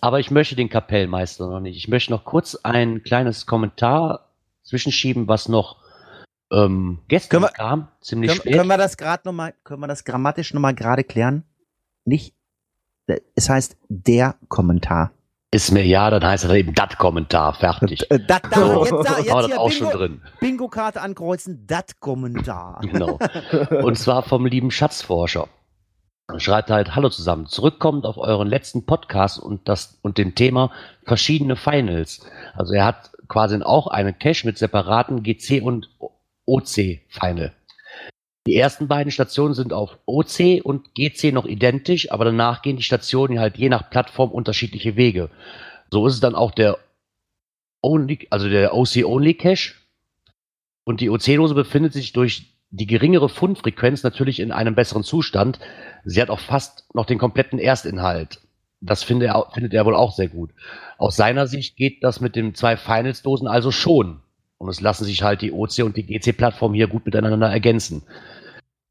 Aber 0.02 0.20
ich 0.20 0.32
möchte 0.32 0.56
den 0.56 0.70
Kapellmeister 0.70 1.48
noch 1.48 1.60
nicht. 1.60 1.78
Ich 1.78 1.88
möchte 1.88 2.12
noch 2.12 2.26
kurz 2.26 2.56
ein 2.64 3.04
kleines 3.04 3.46
Kommentar 3.46 4.30
zwischenschieben, 4.64 5.28
was 5.28 5.50
noch 5.50 5.78
ähm, 6.52 7.00
gestern 7.08 7.42
Können 7.42 7.52
wir- 7.52 7.56
kam, 7.56 7.88
ziemlich 8.02 8.30
können, 8.32 8.42
spät. 8.42 8.54
können 8.56 8.68
wir 8.70 8.78
das 8.78 8.98
gerade 8.98 9.22
noch 9.26 9.34
mal, 9.34 9.54
können 9.64 9.82
wir 9.82 9.88
das 9.88 10.04
grammatisch 10.04 10.54
noch 10.54 10.62
mal 10.62 10.74
gerade 10.74 11.04
klären? 11.04 11.44
Nicht, 12.06 12.34
äh, 13.08 13.20
es 13.36 13.50
heißt 13.50 13.78
der 13.88 14.36
Kommentar. 14.48 15.12
Ist 15.52 15.72
mir 15.72 15.84
ja, 15.84 16.12
dann 16.12 16.24
heißt 16.24 16.46
er 16.46 16.52
eben 16.52 16.76
dat 16.76 17.00
Kommentar, 17.00 17.56
fertig. 17.56 18.10
Äh, 18.12 18.20
dat, 18.20 18.44
da, 18.52 18.82
jetzt, 18.82 18.92
da, 18.92 19.18
jetzt 19.18 19.30
das 19.30 19.58
auch 19.58 19.72
schon 19.72 19.88
Bingo, 19.88 19.98
drin. 19.98 20.22
Bingo-Karte 20.40 21.02
ankreuzen, 21.02 21.66
dat 21.66 22.00
Kommentar. 22.00 22.82
Genau. 22.90 23.18
Und 23.82 23.98
zwar 23.98 24.22
vom 24.22 24.46
lieben 24.46 24.70
Schatzforscher. 24.70 25.48
Er 26.28 26.40
Schreibt 26.40 26.70
halt, 26.70 26.96
hallo 26.96 27.10
zusammen, 27.10 27.48
zurückkommend 27.48 28.06
auf 28.06 28.18
euren 28.20 28.48
letzten 28.48 28.86
Podcast 28.86 29.40
und 29.40 29.68
das 29.68 29.98
und 30.04 30.20
dem 30.20 30.36
Thema 30.36 30.72
verschiedene 31.04 31.56
Finals. 31.56 32.24
Also 32.54 32.74
er 32.74 32.86
hat 32.86 33.12
quasi 33.28 33.60
auch 33.64 33.88
einen 33.88 34.20
Cache 34.20 34.46
mit 34.46 34.60
separaten 34.60 35.24
GC 35.24 35.64
und 35.64 35.90
OC 36.46 37.00
Final. 37.10 37.54
Die 38.50 38.56
ersten 38.56 38.88
beiden 38.88 39.12
Stationen 39.12 39.54
sind 39.54 39.74
auf 39.74 40.00
OC 40.08 40.62
und 40.64 40.96
GC 40.96 41.32
noch 41.32 41.46
identisch, 41.46 42.12
aber 42.12 42.26
danach 42.26 42.64
gehen 42.64 42.78
die 42.78 42.84
Stationen 42.84 43.40
halt 43.40 43.60
je 43.60 43.70
nach 43.70 43.92
Plattform 43.92 44.32
unterschiedliche 44.32 44.96
Wege. 44.96 45.30
So 45.92 46.08
ist 46.08 46.16
es 46.16 46.20
dann 46.20 46.34
auch 46.34 46.50
der 46.50 46.80
Only, 47.84 48.26
also 48.32 48.50
der 48.50 48.74
OC 48.74 49.06
Only 49.06 49.36
Cache. 49.36 49.76
Und 50.84 51.00
die 51.00 51.12
OC-Dose 51.12 51.54
befindet 51.54 51.94
sich 51.94 52.12
durch 52.12 52.48
die 52.72 52.88
geringere 52.88 53.30
Fundfrequenz 53.30 54.02
natürlich 54.02 54.40
in 54.40 54.52
einem 54.52 54.74
besseren 54.74 55.04
Zustand. 55.04 55.60
Sie 56.04 56.20
hat 56.20 56.32
auch 56.32 56.40
fast 56.40 56.86
noch 56.96 57.06
den 57.06 57.20
kompletten 57.20 57.60
Erstinhalt. 57.60 58.40
Das 58.82 59.04
finde 59.04 59.28
er, 59.28 59.46
findet 59.54 59.76
er 59.76 59.86
wohl 59.86 59.96
auch 59.96 60.16
sehr 60.16 60.28
gut. 60.28 60.50
Aus 60.98 61.16
seiner 61.16 61.46
Sicht 61.46 61.76
geht 61.76 62.04
das 62.04 62.20
mit 62.20 62.36
den 62.36 62.56
zwei 62.56 62.78
Finals-Dosen 62.78 63.48
also 63.48 63.70
schon. 63.70 64.22
Und 64.58 64.70
es 64.70 64.82
lassen 64.82 65.06
sich 65.06 65.22
halt 65.22 65.44
die 65.44 65.52
OC 65.52 65.84
und 65.84 65.98
die 65.98 66.04
GC-Plattform 66.04 66.74
hier 66.74 66.88
gut 66.88 67.06
miteinander 67.06 67.48
ergänzen. 67.48 68.02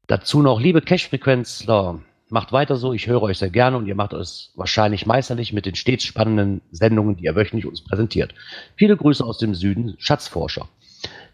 Dazu 0.09 0.41
noch, 0.41 0.59
liebe 0.59 0.81
Cache-Frequenzler, 0.81 1.99
Macht 2.31 2.51
weiter 2.51 2.75
so, 2.75 2.93
ich 2.93 3.07
höre 3.07 3.23
euch 3.23 3.39
sehr 3.39 3.49
gerne 3.49 3.77
und 3.77 3.87
ihr 3.87 3.95
macht 3.95 4.13
es 4.13 4.53
wahrscheinlich 4.55 5.07
meisterlich 5.07 5.51
mit 5.51 5.65
den 5.65 5.73
stets 5.73 6.03
spannenden 6.03 6.61
Sendungen, 6.71 7.15
die 7.15 7.25
ihr 7.25 7.35
wöchentlich 7.35 7.65
uns 7.65 7.83
präsentiert. 7.83 8.35
Viele 8.75 8.95
Grüße 8.97 9.23
aus 9.23 9.39
dem 9.39 9.55
Süden, 9.55 9.95
Schatzforscher. 9.97 10.67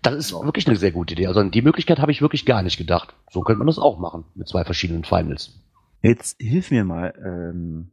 Das 0.02 0.16
ist 0.16 0.34
wirklich 0.34 0.68
eine 0.68 0.78
sehr 0.78 0.92
gute 0.92 1.14
Idee. 1.14 1.28
Also 1.28 1.44
die 1.44 1.62
Möglichkeit 1.62 2.00
habe 2.00 2.14
ich 2.14 2.22
wirklich 2.22 2.46
gar 2.46 2.64
nicht 2.64 2.78
gedacht. 2.78 3.14
So 3.30 3.42
könnte 3.42 3.60
man 3.60 3.68
das 3.68 3.78
auch 3.78 4.00
machen 4.00 4.24
mit 4.36 4.48
zwei 4.48 4.64
verschiedenen 4.64 5.04
Finals. 5.04 5.60
Jetzt 6.02 6.42
hilf 6.42 6.72
mir 6.72 6.86
mal. 6.86 7.14
Ähm, 7.26 7.92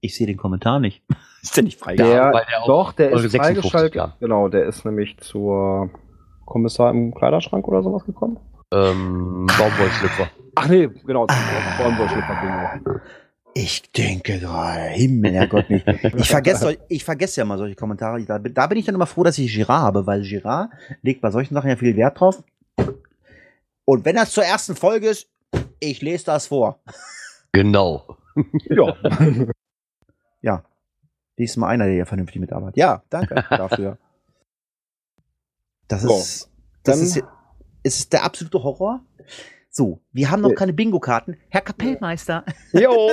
ich 0.00 0.14
sehe 0.14 0.28
den 0.28 0.36
Kommentar 0.36 0.78
nicht. 0.78 1.02
ist 1.42 1.56
der 1.56 1.64
nicht 1.64 1.80
frei? 1.80 1.96
Der, 1.96 2.32
weil 2.32 2.44
der 2.48 2.66
doch, 2.66 2.92
der 2.92 3.10
ist 3.10 3.22
56, 3.22 3.40
freigeschaltet. 3.40 3.94
ja. 3.94 4.16
Genau, 4.20 4.48
der 4.48 4.66
ist 4.66 4.84
nämlich 4.84 5.18
zur 5.18 5.90
Kommissar 6.44 6.92
im 6.92 7.14
Kleiderschrank 7.14 7.66
oder 7.66 7.82
sowas 7.82 8.04
gekommen. 8.04 8.38
Ähm, 8.74 9.46
Baumwollschlüpfer. 9.58 10.30
Ach 10.56 10.68
nee, 10.68 10.88
genau, 11.06 11.26
zum 11.26 11.36
Baumwollschlüpfer-Bingo. 11.78 13.00
Ich 13.56 13.92
denke 13.92 14.40
gerade, 14.40 14.80
Himmel, 14.90 15.32
Herrgott 15.32 15.70
nicht. 15.70 15.86
Ich 16.16 16.28
vergesse, 16.28 16.76
ich 16.88 17.04
vergesse 17.04 17.40
ja 17.40 17.44
mal 17.44 17.56
solche 17.56 17.76
Kommentare. 17.76 18.20
Da, 18.24 18.38
bin- 18.38 18.52
da 18.52 18.66
bin 18.66 18.78
ich 18.78 18.84
dann 18.86 18.96
immer 18.96 19.06
froh, 19.06 19.22
dass 19.22 19.38
ich 19.38 19.52
Girard 19.54 19.80
habe, 19.82 20.06
weil 20.08 20.22
Girard 20.22 20.70
legt 21.02 21.20
bei 21.20 21.30
solchen 21.30 21.54
Sachen 21.54 21.70
ja 21.70 21.76
viel 21.76 21.94
Wert 21.96 22.18
drauf. 22.18 22.42
Und 23.84 24.04
wenn 24.04 24.16
das 24.16 24.30
zur 24.32 24.44
ersten 24.44 24.74
Folge 24.74 25.08
ist, 25.08 25.28
ich 25.78 26.02
lese 26.02 26.24
das 26.24 26.48
vor. 26.48 26.80
Genau. 27.52 28.16
Ja. 28.68 28.96
Ja. 30.42 30.62
Diesmal 31.38 31.70
einer, 31.70 31.84
der 31.86 31.94
hier 31.94 32.06
vernünftig 32.06 32.38
mitarbeitet. 32.40 32.76
Ja, 32.76 33.02
danke 33.08 33.44
dafür. 33.50 33.96
Das 35.88 36.02
ist, 36.04 36.50
das 36.82 37.14
dann- 37.14 37.28
ist, 37.84 37.98
ist 37.98 38.12
der 38.12 38.24
absolute 38.24 38.62
Horror. 38.62 39.00
So, 39.70 40.00
wir 40.12 40.30
haben 40.30 40.42
noch 40.42 40.54
keine 40.54 40.72
Bingo-Karten. 40.72 41.36
Herr 41.48 41.60
Kapellmeister. 41.60 42.44
jo. 42.72 43.12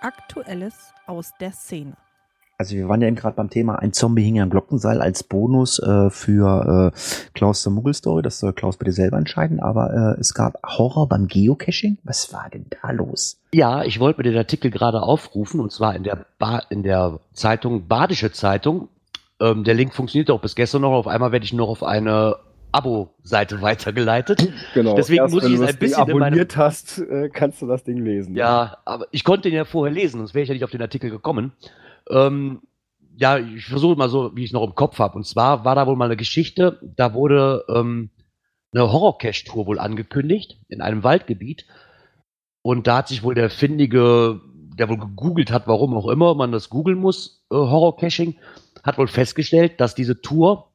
Aktuelles 0.00 0.74
aus 1.06 1.32
der 1.40 1.52
Szene. 1.52 1.96
Also 2.60 2.76
wir 2.76 2.90
waren 2.90 3.00
ja 3.00 3.08
eben 3.08 3.16
gerade 3.16 3.36
beim 3.36 3.48
Thema, 3.48 3.78
ein 3.78 3.94
Zombie 3.94 4.22
hing 4.22 4.38
am 4.38 4.50
Glockenseil 4.50 5.00
als 5.00 5.22
Bonus 5.22 5.78
äh, 5.78 6.10
für 6.10 6.92
äh, 6.92 7.30
Klaus 7.32 7.62
der 7.62 7.72
Muggelstory. 7.72 8.20
Das 8.20 8.38
soll 8.38 8.52
Klaus 8.52 8.76
bitte 8.76 8.92
selber 8.92 9.16
entscheiden. 9.16 9.60
Aber 9.60 10.14
äh, 10.16 10.20
es 10.20 10.34
gab 10.34 10.58
Horror 10.62 11.08
beim 11.08 11.26
Geocaching. 11.26 11.96
Was 12.04 12.34
war 12.34 12.50
denn 12.52 12.66
da 12.82 12.90
los? 12.90 13.40
Ja, 13.54 13.82
ich 13.84 13.98
wollte 13.98 14.20
mir 14.20 14.30
den 14.30 14.36
Artikel 14.36 14.70
gerade 14.70 15.00
aufrufen 15.00 15.58
und 15.58 15.72
zwar 15.72 15.96
in 15.96 16.02
der, 16.02 16.26
ba 16.38 16.60
in 16.68 16.82
der 16.82 17.20
Zeitung 17.32 17.88
Badische 17.88 18.30
Zeitung. 18.30 18.88
Ähm, 19.40 19.64
der 19.64 19.74
Link 19.74 19.94
funktioniert 19.94 20.30
auch 20.30 20.40
bis 20.40 20.54
gestern 20.54 20.82
noch. 20.82 20.92
Auf 20.92 21.06
einmal 21.08 21.32
werde 21.32 21.44
ich 21.44 21.52
noch 21.52 21.68
auf 21.68 21.82
eine 21.82 22.36
Abo-Seite 22.72 23.62
weitergeleitet. 23.62 24.48
Genau. 24.74 24.94
Deswegen 24.94 25.24
muss 25.24 25.42
wenn 25.42 25.52
ich 25.52 25.60
es 25.60 25.68
ein 25.68 25.76
bisschen 25.78 26.04
Ding 26.06 26.14
in 26.14 26.18
meinem- 26.20 26.32
abonniert 26.34 26.56
hast, 26.56 26.98
äh, 26.98 27.28
kannst 27.32 27.60
du 27.62 27.66
das 27.66 27.82
Ding 27.84 27.98
lesen. 28.04 28.36
Ja, 28.36 28.78
aber 28.84 29.06
ich 29.10 29.24
konnte 29.24 29.48
den 29.48 29.56
ja 29.56 29.64
vorher 29.64 29.92
lesen, 29.92 30.18
sonst 30.18 30.34
wäre 30.34 30.42
ich 30.42 30.48
ja 30.48 30.54
nicht 30.54 30.64
auf 30.64 30.70
den 30.70 30.82
Artikel 30.82 31.10
gekommen. 31.10 31.52
Ähm, 32.08 32.60
ja, 33.16 33.38
ich 33.38 33.66
versuche 33.66 33.96
mal 33.96 34.08
so, 34.08 34.34
wie 34.34 34.44
ich 34.44 34.50
es 34.50 34.52
noch 34.52 34.64
im 34.64 34.74
Kopf 34.74 34.98
habe. 34.98 35.16
Und 35.16 35.26
zwar 35.26 35.64
war 35.64 35.74
da 35.74 35.86
wohl 35.86 35.96
mal 35.96 36.06
eine 36.06 36.16
Geschichte, 36.16 36.78
da 36.96 37.12
wurde 37.14 37.64
ähm, 37.68 38.10
eine 38.72 38.92
Horror-Cache-Tour 38.92 39.66
wohl 39.66 39.78
angekündigt 39.78 40.58
in 40.68 40.80
einem 40.80 41.02
Waldgebiet. 41.02 41.66
Und 42.62 42.86
da 42.86 42.98
hat 42.98 43.08
sich 43.08 43.22
wohl 43.22 43.34
der 43.34 43.50
Findige, 43.50 44.40
der 44.80 44.88
wohl 44.88 44.98
gegoogelt 44.98 45.52
hat, 45.52 45.68
warum 45.68 45.94
auch 45.94 46.08
immer 46.08 46.34
man 46.34 46.52
das 46.52 46.70
googeln 46.70 46.98
muss, 46.98 47.44
äh, 47.50 47.54
Horror-Caching, 47.54 48.36
hat 48.82 48.96
wohl 48.96 49.08
festgestellt, 49.08 49.78
dass 49.78 49.94
diese 49.94 50.22
Tour, 50.22 50.72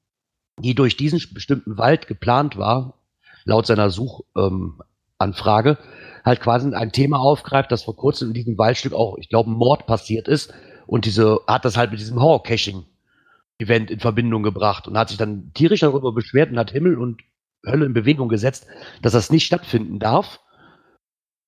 die 0.59 0.75
durch 0.75 0.95
diesen 0.95 1.19
bestimmten 1.33 1.77
Wald 1.77 2.07
geplant 2.07 2.55
war, 2.55 2.99
laut 3.45 3.65
seiner 3.65 3.89
Suchanfrage, 3.89 5.69
ähm, 5.69 5.77
halt 6.23 6.39
quasi 6.39 6.73
ein 6.73 6.91
Thema 6.91 7.19
aufgreift, 7.19 7.71
das 7.71 7.83
vor 7.83 7.95
kurzem 7.95 8.29
in 8.29 8.33
diesem 8.35 8.57
Waldstück 8.59 8.93
auch, 8.93 9.17
ich 9.17 9.27
glaube, 9.27 9.49
ein 9.49 9.57
Mord 9.57 9.87
passiert 9.87 10.27
ist. 10.27 10.53
Und 10.85 11.05
diese 11.05 11.39
hat 11.47 11.65
das 11.65 11.75
halt 11.75 11.89
mit 11.89 11.99
diesem 11.99 12.21
Horror-Caching-Event 12.21 13.89
in 13.89 13.99
Verbindung 13.99 14.43
gebracht 14.43 14.87
und 14.87 14.97
hat 14.97 15.09
sich 15.09 15.17
dann 15.17 15.51
tierisch 15.55 15.79
darüber 15.79 16.11
beschwert 16.11 16.51
und 16.51 16.59
hat 16.59 16.71
Himmel 16.71 16.99
und 16.99 17.21
Hölle 17.65 17.87
in 17.87 17.93
Bewegung 17.93 18.29
gesetzt, 18.29 18.67
dass 19.01 19.13
das 19.13 19.31
nicht 19.31 19.47
stattfinden 19.47 19.97
darf. 19.97 20.39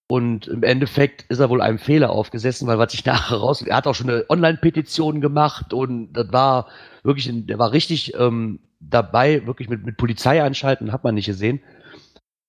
Und 0.09 0.47
im 0.47 0.63
Endeffekt 0.63 1.25
ist 1.29 1.39
er 1.39 1.49
wohl 1.49 1.61
einem 1.61 1.79
Fehler 1.79 2.11
aufgesessen, 2.11 2.67
weil 2.67 2.79
was 2.79 2.93
sich 2.93 3.05
nachher 3.05 3.37
raus, 3.37 3.61
er 3.61 3.75
hat 3.75 3.87
auch 3.87 3.95
schon 3.95 4.09
eine 4.09 4.25
Online-Petition 4.29 5.21
gemacht 5.21 5.73
und 5.73 6.13
das 6.13 6.31
war 6.31 6.67
wirklich, 7.03 7.29
der 7.31 7.59
war 7.59 7.73
richtig 7.73 8.13
ähm, 8.15 8.59
dabei, 8.79 9.45
wirklich 9.45 9.69
mit, 9.69 9.85
mit 9.85 9.97
Polizei 9.97 10.41
einschalten, 10.41 10.91
hat 10.91 11.03
man 11.03 11.15
nicht 11.15 11.25
gesehen. 11.25 11.61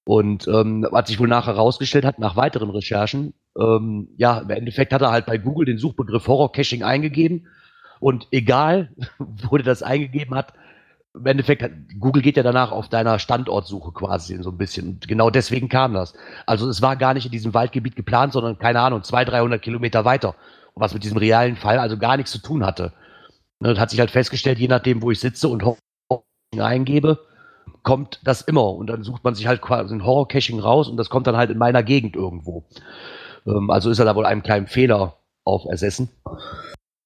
Und 0.05 0.49
ähm, 0.49 0.87
was 0.90 1.09
sich 1.09 1.21
wohl 1.21 1.29
nachher 1.29 1.55
herausgestellt 1.55 2.07
hat, 2.07 2.18
nach 2.18 2.37
weiteren 2.37 2.71
Recherchen, 2.71 3.35
ähm, 3.59 4.09
ja, 4.16 4.38
im 4.38 4.51
Endeffekt 4.51 4.92
hat 4.92 5.03
er 5.03 5.11
halt 5.11 5.27
bei 5.27 5.37
Google 5.37 5.66
den 5.66 5.79
Suchbegriff 5.79 6.27
Horror-Caching 6.27 6.83
eingegeben. 6.83 7.49
Und 8.01 8.29
egal, 8.31 8.94
wo 9.18 9.57
der 9.57 9.66
das 9.66 9.83
eingegeben 9.83 10.35
hat, 10.35 10.55
im 11.14 11.27
Endeffekt, 11.27 11.64
Google 11.99 12.23
geht 12.23 12.37
ja 12.37 12.42
danach 12.42 12.71
auf 12.71 12.88
deiner 12.88 13.18
Standortsuche 13.18 13.92
quasi 13.92 14.40
so 14.42 14.51
ein 14.51 14.59
bisschen. 14.59 14.88
Und 14.88 15.09
genau 15.09 15.31
deswegen 15.31 15.68
kam 15.68 15.94
das. 15.94 16.14
Also 16.47 16.68
es 16.68 16.83
war 16.83 16.97
gar 16.97 17.14
nicht 17.14 17.27
in 17.27 17.33
diesem 17.33 17.55
Waldgebiet 17.55 17.97
geplant, 17.97 18.33
sondern, 18.33 18.59
keine 18.59 18.81
Ahnung, 18.81 19.03
200, 19.03 19.35
300 19.35 19.62
Kilometer 19.62 20.05
weiter. 20.05 20.35
Was 20.75 20.94
mit 20.94 21.03
diesem 21.03 21.18
realen 21.18 21.57
Fall 21.57 21.79
also 21.79 21.99
gar 21.99 22.16
nichts 22.16 22.31
zu 22.31 22.38
tun 22.38 22.64
hatte. 22.64 22.92
Ne, 23.61 23.71
Das 23.71 23.79
hat 23.81 23.90
sich 23.90 24.01
halt 24.01 24.11
festgestellt, 24.11 24.59
je 24.59 24.68
nachdem, 24.68 25.03
wo 25.03 25.11
ich 25.11 25.18
sitze 25.18 25.49
und 25.49 25.64
Horror-Caching 25.64 26.62
eingebe, 26.62 27.18
kommt 27.83 28.21
das 28.23 28.42
immer. 28.42 28.71
Und 28.75 28.87
dann 28.88 29.03
sucht 29.03 29.25
man 29.25 29.35
sich 29.35 29.47
halt 29.47 29.61
quasi 29.61 29.94
ein 29.94 30.05
Horror-Caching 30.05 30.61
raus 30.61 30.88
und 30.88 30.97
das 30.97 31.11
kommt 31.11 31.27
dann 31.27 31.37
halt 31.37 31.51
in 31.51 31.59
meiner 31.59 31.83
Gegend 31.83 32.14
irgendwo. 32.14 32.64
Ähm, 33.47 33.71
also 33.71 33.90
ist 33.90 33.99
er 33.99 34.05
da 34.05 34.14
wohl 34.14 34.27
einem 34.27 34.42
kleinen 34.42 34.68
Fehler 34.68 35.16
aufersessen. 35.44 36.11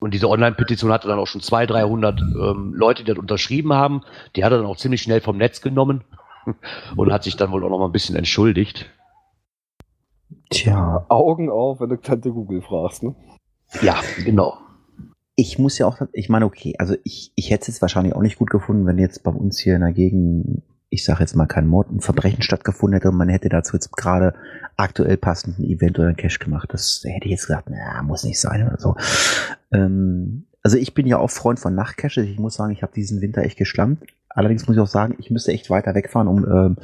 Und 0.03 0.15
diese 0.15 0.29
Online-Petition 0.29 0.91
hatte 0.91 1.07
dann 1.07 1.21
auch 1.21 1.29
schon 1.29 1.41
200, 1.41 1.71
300 1.71 2.21
ähm, 2.21 2.75
Leute, 2.75 3.05
die 3.05 3.11
das 3.11 3.19
unterschrieben 3.19 3.73
haben. 3.73 4.03
Die 4.35 4.45
hat 4.45 4.51
er 4.51 4.59
dann 4.59 4.67
auch 4.67 4.77
ziemlich 4.77 5.01
schnell 5.01 5.21
vom 5.21 5.37
Netz 5.37 5.61
genommen 5.61 6.03
und 6.97 7.13
hat 7.13 7.23
sich 7.23 7.37
dann 7.37 7.53
wohl 7.53 7.65
auch 7.65 7.71
noch 7.71 7.79
mal 7.79 7.87
ein 7.87 7.93
bisschen 7.93 8.17
entschuldigt. 8.17 8.91
Tja, 10.51 11.07
Augen 11.09 11.51
auf, 11.51 11.81
wenn 11.81 11.89
du 11.89 12.01
Tante 12.01 12.33
Google 12.33 12.63
fragst, 12.63 13.05
ne? 13.05 13.15
Ja, 13.81 14.01
genau. 14.25 14.59
ich 15.37 15.59
muss 15.61 15.79
ja 15.79 15.87
auch, 15.87 15.99
ich 16.13 16.29
meine, 16.29 16.47
okay, 16.47 16.75
also 16.79 16.97
ich, 17.05 17.33
ich 17.37 17.51
hätte 17.51 17.63
es 17.63 17.69
jetzt 17.69 17.83
wahrscheinlich 17.83 18.15
auch 18.15 18.23
nicht 18.23 18.39
gut 18.39 18.51
gefunden, 18.51 18.87
wenn 18.87 18.99
jetzt 18.99 19.23
bei 19.23 19.31
uns 19.31 19.61
hier 19.61 19.77
in 19.77 19.83
der 19.83 19.93
Gegend, 19.93 20.63
ich 20.93 21.05
sage 21.05 21.21
jetzt 21.21 21.35
mal 21.35 21.47
kein 21.47 21.67
Mord, 21.67 21.91
ein 21.91 22.01
Verbrechen 22.01 22.43
stattgefunden 22.43 22.95
hätte 22.95 23.09
und 23.09 23.17
man 23.17 23.31
hätte 23.31 23.49
dazu 23.49 23.75
jetzt 23.75 23.97
gerade 23.97 24.35
aktuell 24.77 25.17
passenden 25.17 25.65
Event 25.65 25.99
oder 25.99 26.09
ein 26.09 26.17
Cash 26.17 26.39
gemacht. 26.39 26.69
Das 26.71 27.03
hätte 27.07 27.25
ich 27.25 27.31
jetzt 27.31 27.47
gesagt, 27.47 27.71
na, 27.71 28.03
muss 28.03 28.25
nicht 28.25 28.39
sein 28.39 28.69
oder 28.69 28.79
so. 28.79 28.95
Ähm, 29.73 30.45
also 30.63 30.77
ich 30.77 30.93
bin 30.93 31.07
ja 31.07 31.17
auch 31.17 31.31
Freund 31.31 31.59
von 31.59 31.75
Nachtcaches. 31.75 32.25
Ich 32.25 32.39
muss 32.39 32.55
sagen, 32.55 32.73
ich 32.73 32.83
habe 32.83 32.93
diesen 32.93 33.23
Winter 33.23 33.43
echt 33.43 33.57
geschlampt. 33.57 34.07
Allerdings 34.29 34.67
muss 34.67 34.77
ich 34.77 34.83
auch 34.83 34.87
sagen, 34.87 35.17
ich 35.19 35.31
müsste 35.31 35.53
echt 35.53 35.71
weiter 35.71 35.95
wegfahren, 35.95 36.29
um 36.29 36.45
ähm, 36.45 36.77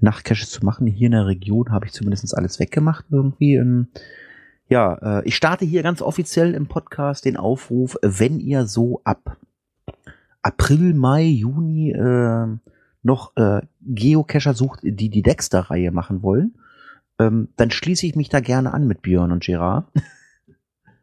Nachtcaches 0.00 0.50
zu 0.50 0.64
machen. 0.64 0.88
Hier 0.88 1.06
in 1.06 1.12
der 1.12 1.26
Region 1.26 1.70
habe 1.70 1.86
ich 1.86 1.92
zumindest 1.92 2.36
alles 2.36 2.58
weggemacht 2.58 3.04
irgendwie. 3.12 3.54
Ähm, 3.54 3.88
ja, 4.68 5.20
äh, 5.20 5.22
ich 5.24 5.36
starte 5.36 5.64
hier 5.64 5.84
ganz 5.84 6.02
offiziell 6.02 6.54
im 6.54 6.66
Podcast 6.66 7.26
den 7.26 7.36
Aufruf, 7.36 7.96
wenn 8.02 8.40
ihr 8.40 8.66
so 8.66 9.02
ab 9.04 9.36
April, 10.42 10.94
Mai, 10.94 11.22
Juni 11.22 11.92
äh, 11.92 12.58
noch 13.02 13.36
äh, 13.36 13.60
Geocacher 13.80 14.54
sucht, 14.54 14.80
die 14.82 15.08
die 15.08 15.22
Dexter-Reihe 15.22 15.90
machen 15.90 16.22
wollen, 16.22 16.54
ähm, 17.18 17.48
dann 17.56 17.70
schließe 17.70 18.06
ich 18.06 18.16
mich 18.16 18.28
da 18.28 18.40
gerne 18.40 18.72
an 18.72 18.86
mit 18.86 19.02
Björn 19.02 19.32
und 19.32 19.44
Gerard. 19.44 19.86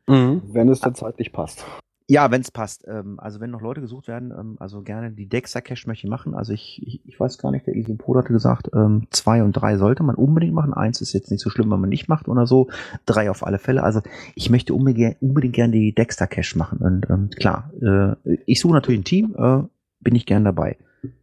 Mhm. 0.10 0.42
Wenn 0.48 0.70
es 0.70 0.80
dann 0.80 0.96
zeitlich 0.96 1.32
passt. 1.32 1.64
Ja, 2.08 2.32
wenn 2.32 2.42
es 2.42 2.50
passt. 2.50 2.84
Ähm, 2.88 3.20
also 3.20 3.40
wenn 3.40 3.52
noch 3.52 3.62
Leute 3.62 3.82
gesucht 3.82 4.08
werden, 4.08 4.32
ähm, 4.32 4.56
also 4.60 4.82
gerne 4.82 5.12
die 5.12 5.30
Dexter 5.30 5.62
Cache 5.62 5.86
möchte 5.86 6.08
ich 6.08 6.10
machen. 6.10 6.34
Also 6.34 6.52
ich, 6.52 6.82
ich, 6.84 7.02
ich 7.06 7.20
weiß 7.20 7.38
gar 7.38 7.52
nicht, 7.52 7.68
der 7.68 7.76
Isopod 7.76 8.18
hatte 8.18 8.34
gesagt, 8.34 8.72
ähm, 8.74 9.06
zwei 9.12 9.44
und 9.44 9.52
drei 9.52 9.78
sollte 9.78 10.02
man 10.02 10.16
unbedingt 10.16 10.56
machen. 10.56 10.74
Eins 10.74 11.02
ist 11.02 11.14
jetzt 11.14 11.30
nicht 11.30 11.42
so 11.42 11.52
schlimm, 11.52 11.70
wenn 11.70 11.80
man 11.80 11.92
nicht 11.92 12.08
macht 12.08 12.28
oder 12.28 12.48
so. 12.48 12.70
Drei 13.06 13.30
auf 13.30 13.46
alle 13.46 13.60
Fälle. 13.60 13.84
Also 13.84 14.02
ich 14.34 14.50
möchte 14.50 14.74
unbedingt, 14.74 15.22
unbedingt 15.22 15.54
gerne 15.54 15.74
die 15.74 15.94
Dexter 15.94 16.26
Cache 16.26 16.58
machen. 16.58 16.80
Und 16.80 17.08
ähm, 17.12 17.30
klar, 17.30 17.72
äh, 17.80 18.16
ich 18.48 18.60
suche 18.60 18.74
natürlich 18.74 19.02
ein 19.02 19.06
Team, 19.06 19.36
äh, 19.38 19.62
bin 20.00 20.16
ich 20.16 20.26
gern 20.26 20.44
dabei. 20.44 20.78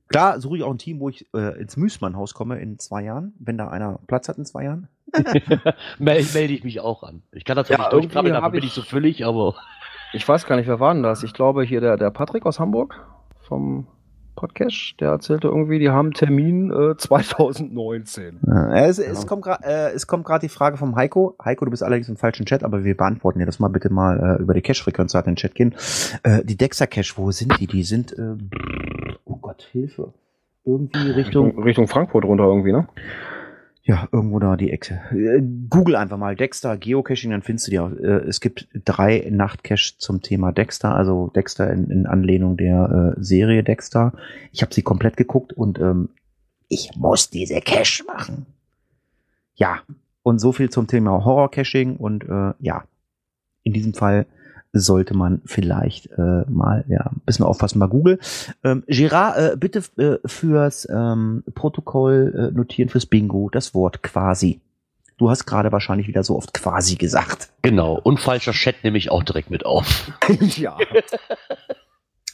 Klar, 0.09 0.41
suche 0.41 0.59
ich 0.59 0.63
auch 0.63 0.71
ein 0.71 0.79
Team, 0.79 1.01
wo 1.01 1.09
ich 1.09 1.27
äh, 1.35 1.61
ins 1.61 1.77
Müßmann-Haus 1.77 2.35
komme 2.35 2.59
in 2.61 2.79
zwei 2.79 3.03
Jahren, 3.03 3.35
wenn 3.39 3.59
da 3.59 3.69
einer 3.69 3.99
Platz 4.07 4.29
hat 4.29 4.39
in 4.39 4.45
zwei 4.45 4.65
Jahren. 4.65 4.89
Melde 5.99 6.29
melde 6.35 6.53
ich 6.55 6.65
mich 6.65 6.81
auch 6.81 7.03
an. 7.03 7.23
Ich 7.33 7.45
kann 7.45 7.57
das 7.57 7.67
zwar 7.69 7.79
Ja, 7.79 7.85
nicht 7.85 7.93
durchkrabbeln, 7.93 8.35
irgendwie 8.35 8.45
dafür 8.47 8.61
bin 8.61 8.67
ich- 8.69 8.73
so 8.75 8.83
füllig, 8.83 9.25
aber 9.25 9.55
Ich 10.13 10.27
weiß 10.27 10.47
gar 10.47 10.57
nicht, 10.57 10.67
wer 10.69 10.81
war 10.81 10.95
denn 10.95 11.03
das? 11.03 11.23
Ich 11.23 11.33
glaube 11.33 11.63
hier 11.65 11.81
der, 11.81 11.97
der 11.97 12.11
Patrick 12.11 12.47
aus 12.47 12.59
Hamburg 12.61 12.95
vom 13.41 13.87
Podcast, 14.37 14.95
der 15.01 15.11
erzählte 15.11 15.49
irgendwie, 15.49 15.79
die 15.79 15.89
haben 15.91 16.13
Termin 16.13 16.71
äh, 16.71 16.97
2019. 16.99 18.41
Äh, 18.47 18.85
es, 18.87 18.99
es 18.99 19.23
Ja. 19.23 19.27
kommt 19.29 19.43
gerade 19.43 19.65
äh, 19.65 19.93
es 19.95 20.07
kommt 20.07 20.25
gerade 20.27 20.41
die 20.47 20.49
Frage 20.51 20.77
vom 20.77 20.95
Heiko. 20.95 21.37
Heiko, 21.43 21.65
du 21.65 21.71
bist 21.71 21.83
allerdings 21.83 22.09
im 22.09 22.17
falschen 22.17 22.45
Chat, 22.47 22.63
aber 22.63 22.85
wir 22.85 22.97
beantworten 22.97 23.39
dir 23.39 23.47
das 23.47 23.59
mal 23.59 23.69
bitte 23.69 23.91
mal 23.93 24.37
äh, 24.39 24.43
über 24.43 24.53
die 24.55 24.61
Cache-Frequenz 24.63 25.15
hat 25.15 25.27
in 25.27 25.33
den 25.33 25.37
Chat 25.37 25.55
gehen. 25.55 25.75
Äh, 26.23 26.45
die 26.45 26.57
Dexter 26.57 26.87
Cache, 26.87 27.15
wo 27.17 27.31
sind 27.31 27.59
die? 27.61 27.67
Die 27.67 27.83
sind, 27.83 28.13
äh, 28.19 28.35
oh 28.37 29.06
Gott, 29.57 29.69
Hilfe. 29.73 30.13
irgendwie 30.65 31.11
Richtung, 31.11 31.47
Richtung, 31.47 31.63
Richtung 31.63 31.89
Frankfurt 31.89 32.25
runter 32.25 32.45
irgendwie, 32.45 32.73
ne? 32.73 32.89
ja, 33.87 34.09
irgendwo 34.11 34.41
da 34.41 34.57
die 34.57 34.73
Ecke. 34.73 35.01
Äh, 35.13 35.41
Google 35.71 35.95
einfach 35.95 36.19
mal 36.19 36.35
Dexter 36.35 36.77
Geocaching, 36.77 37.31
dann 37.31 37.43
findest 37.43 37.69
du 37.69 37.71
die 37.71 37.79
auch. 37.79 37.93
Äh, 37.93 38.27
Es 38.27 38.41
gibt 38.41 38.67
drei 38.85 39.29
Nachtcaches 39.31 39.99
zum 39.99 40.23
Thema 40.23 40.51
Dexter, 40.51 40.95
also 40.95 41.29
Dexter 41.29 41.73
in, 41.73 41.91
in 41.91 42.07
Anlehnung 42.07 42.57
der 42.57 43.15
äh, 43.17 43.23
Serie 43.23 43.63
Dexter. 43.63 44.13
Ich 44.51 44.63
habe 44.63 44.75
sie 44.75 44.83
komplett 44.83 45.17
geguckt 45.17 45.53
und 45.53 45.79
ähm, 45.79 46.09
ich 46.69 46.91
muss 46.97 47.31
diese 47.31 47.61
Cache 47.61 48.03
machen. 48.05 48.47
Ja, 49.55 49.79
und 50.25 50.41
so 50.41 50.51
viel 50.51 50.69
zum 50.69 50.89
Thema 50.89 51.25
Horror-Caching 51.25 51.97
und 51.97 52.25
äh, 52.25 52.55
ja, 52.59 52.85
in 53.63 53.73
diesem 53.73 53.95
Fall 53.95 54.27
sollte 54.79 55.17
man 55.17 55.43
vielleicht 55.45 56.11
äh, 56.13 56.45
mal 56.49 56.85
ja 56.89 57.07
ein 57.07 57.23
bisschen 57.25 57.45
aufpassen 57.45 57.79
bei 57.79 57.87
Google. 57.87 58.19
Ähm, 58.65 58.85
Gerard, 58.87 59.39
äh, 59.39 59.57
bitte 59.57 59.83
äh, 59.97 60.19
fürs 60.27 60.89
ähm, 60.91 61.45
Protokoll 61.55 62.51
äh, 62.53 62.57
notieren 62.57 62.89
fürs 62.89 63.07
Bingo 63.07 63.49
das 63.51 63.75
Wort 63.75 64.03
quasi. 64.03 64.61
Du 65.19 65.31
hast 65.31 65.47
gerade 65.47 65.73
wahrscheinlich 65.73 66.09
wieder 66.09 66.23
so 66.23 66.37
oft 66.37 66.53
quasi 66.53 66.97
gesagt. 66.97 67.49
Genau. 67.63 67.99
Und 68.03 68.21
falscher 68.21 68.53
Chat 68.53 68.85
nehme 68.85 68.99
ich 68.99 69.11
auch 69.11 69.23
direkt 69.23 69.51
mit 69.51 69.65
auf. 69.65 70.13
ja. 70.57 70.77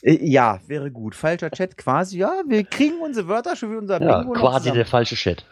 Äh, 0.03 0.19
ja, 0.21 0.61
wäre 0.67 0.91
gut. 0.91 1.15
Falscher 1.15 1.51
Chat 1.51 1.77
quasi. 1.77 2.19
Ja, 2.19 2.43
wir 2.47 2.65
kriegen 2.65 3.01
unsere 3.01 3.29
Wörter 3.29 3.55
schon 3.55 3.71
für 3.71 3.79
unser 3.79 4.03
Ja, 4.03 4.19
Bingo 4.19 4.33
quasi 4.33 4.73
der 4.73 4.87
falsche 4.87 5.15
Chat. 5.15 5.45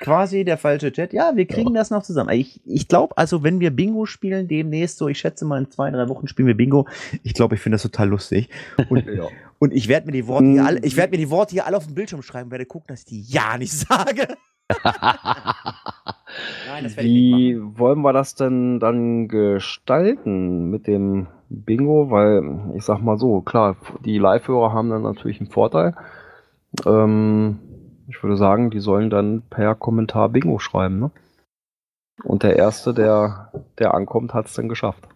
Quasi 0.00 0.44
der 0.44 0.58
falsche 0.58 0.92
Chat. 0.92 1.12
Ja, 1.12 1.32
wir 1.34 1.46
kriegen 1.46 1.74
das 1.74 1.90
noch 1.90 2.02
zusammen. 2.02 2.30
Ich, 2.30 2.60
ich 2.64 2.88
glaube, 2.88 3.16
also 3.16 3.42
wenn 3.42 3.60
wir 3.60 3.70
Bingo 3.70 4.06
spielen 4.06 4.48
demnächst, 4.48 4.98
so 4.98 5.08
ich 5.08 5.18
schätze 5.18 5.44
mal 5.44 5.58
in 5.58 5.70
zwei, 5.70 5.90
drei 5.90 6.08
Wochen 6.08 6.28
spielen 6.28 6.48
wir 6.48 6.56
Bingo. 6.56 6.86
Ich 7.22 7.34
glaube, 7.34 7.54
ich 7.54 7.60
finde 7.60 7.74
das 7.74 7.82
total 7.82 8.08
lustig. 8.08 8.48
Und, 8.88 9.06
ja. 9.14 9.28
und 9.58 9.72
ich 9.72 9.88
werde 9.88 10.06
mir 10.06 10.12
die 10.12 10.26
Worte 10.26 10.46
hier 10.46 10.64
alle, 10.64 10.80
ich 10.80 10.96
werde 10.96 11.12
mir 11.12 11.18
die 11.18 11.30
Worte 11.30 11.52
hier 11.52 11.66
alle 11.66 11.76
auf 11.76 11.86
dem 11.86 11.94
Bildschirm 11.94 12.22
schreiben, 12.22 12.50
werde 12.50 12.66
gucken, 12.66 12.88
dass 12.88 13.00
ich 13.00 13.06
die 13.06 13.22
ja 13.22 13.56
nicht 13.58 13.72
sage. 13.72 14.28
Nein, 16.68 16.82
das 16.82 16.96
werde 16.96 17.08
ich 17.08 17.14
nicht 17.14 17.36
Wie 17.36 17.78
wollen 17.78 18.00
wir 18.00 18.12
das 18.12 18.34
denn 18.34 18.80
dann 18.80 19.28
gestalten 19.28 20.70
mit 20.70 20.86
dem 20.86 21.26
Bingo? 21.48 22.10
Weil 22.10 22.74
ich 22.76 22.84
sag 22.84 23.00
mal 23.00 23.18
so, 23.18 23.40
klar, 23.42 23.76
die 24.04 24.18
Live-Hörer 24.18 24.72
haben 24.72 24.90
dann 24.90 25.02
natürlich 25.02 25.40
einen 25.40 25.50
Vorteil. 25.50 25.94
Ähm, 26.86 27.58
ich 28.08 28.22
würde 28.22 28.36
sagen, 28.36 28.70
die 28.70 28.80
sollen 28.80 29.10
dann 29.10 29.42
per 29.50 29.74
Kommentar 29.74 30.28
Bingo 30.28 30.58
schreiben, 30.58 30.98
ne? 30.98 31.10
Und 32.22 32.42
der 32.42 32.56
Erste, 32.56 32.94
der, 32.94 33.50
der 33.78 33.94
ankommt, 33.94 34.34
hat 34.34 34.46
es 34.46 34.54
dann 34.54 34.68
geschafft. 34.68 35.06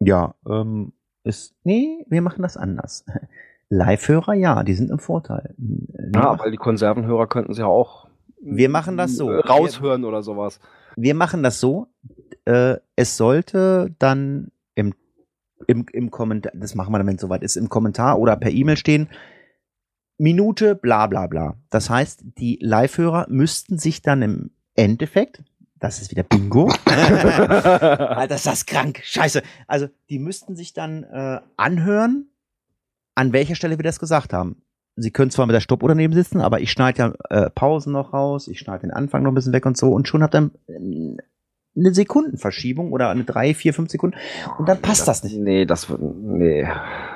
Ja, 0.00 0.34
ähm, 0.48 0.92
ist, 1.22 1.54
nee, 1.64 2.04
wir 2.08 2.22
machen 2.22 2.42
das 2.42 2.56
anders. 2.56 3.04
Live-Hörer, 3.68 4.34
ja, 4.34 4.62
die 4.62 4.74
sind 4.74 4.90
im 4.90 4.98
Vorteil. 4.98 5.54
Wir, 5.58 6.20
Ja, 6.20 6.38
weil 6.38 6.50
die 6.50 6.56
Konservenhörer 6.56 7.26
könnten 7.26 7.52
sie 7.52 7.60
ja 7.60 7.66
auch 7.66 8.08
wir 8.44 8.68
machen 8.68 8.96
das 8.96 9.16
so. 9.16 9.30
äh, 9.30 9.40
raushören 9.40 10.04
oder 10.04 10.22
sowas. 10.22 10.60
wir 10.96 11.14
machen 11.14 11.42
das 11.42 11.60
so. 11.60 11.88
Äh, 12.44 12.76
es 12.94 13.16
sollte 13.16 13.94
dann 13.98 14.50
im, 14.74 14.92
im, 15.66 15.86
im 15.92 16.10
Kommentar, 16.10 16.52
das 16.54 16.74
machen 16.74 16.92
wir 16.92 16.98
dann, 16.98 17.06
wenn 17.06 17.16
es 17.16 17.22
soweit 17.22 17.42
ist, 17.42 17.56
im 17.56 17.70
Kommentar 17.70 18.18
oder 18.18 18.36
per 18.36 18.50
E-Mail 18.50 18.76
stehen, 18.76 19.08
Minute, 20.18 20.74
bla 20.74 21.06
bla 21.06 21.26
bla. 21.26 21.56
Das 21.70 21.90
heißt, 21.90 22.22
die 22.38 22.58
Live-Hörer 22.60 23.26
müssten 23.28 23.78
sich 23.78 24.02
dann 24.02 24.22
im 24.22 24.50
Endeffekt, 24.74 25.42
das 25.80 26.00
ist 26.00 26.10
wieder 26.10 26.22
Bingo. 26.22 26.72
Alter, 26.86 28.34
ist 28.34 28.46
das 28.46 28.66
krank. 28.66 29.00
Scheiße. 29.04 29.42
Also, 29.66 29.88
die 30.08 30.18
müssten 30.18 30.56
sich 30.56 30.72
dann 30.72 31.04
äh, 31.04 31.40
anhören, 31.56 32.28
an 33.14 33.32
welcher 33.32 33.54
Stelle 33.54 33.78
wir 33.78 33.82
das 33.82 33.98
gesagt 33.98 34.32
haben. 34.32 34.62
Sie 34.96 35.10
können 35.10 35.30
zwar 35.30 35.46
mit 35.46 35.54
der 35.54 35.60
Stoppuhr 35.60 35.88
daneben 35.88 36.14
sitzen, 36.14 36.40
aber 36.40 36.60
ich 36.60 36.70
schneide 36.70 36.98
ja 36.98 37.12
äh, 37.28 37.50
Pausen 37.50 37.92
noch 37.92 38.12
raus, 38.12 38.46
ich 38.46 38.60
schneide 38.60 38.82
den 38.82 38.92
Anfang 38.92 39.24
noch 39.24 39.32
ein 39.32 39.34
bisschen 39.34 39.52
weg 39.52 39.66
und 39.66 39.76
so 39.76 39.90
und 39.90 40.06
schon 40.06 40.22
habt 40.22 40.36
ihr 40.36 40.50
äh, 40.68 41.16
eine 41.76 41.92
Sekundenverschiebung 41.94 42.92
oder 42.92 43.10
eine 43.10 43.24
drei, 43.24 43.54
vier, 43.54 43.74
fünf 43.74 43.90
Sekunden 43.90 44.16
und 44.58 44.68
dann 44.68 44.80
passt 44.80 45.08
das 45.08 45.24
nicht. 45.24 45.36
Nee, 45.36 45.64
das 45.66 45.88
wird, 45.90 46.00
nee, 46.00 46.66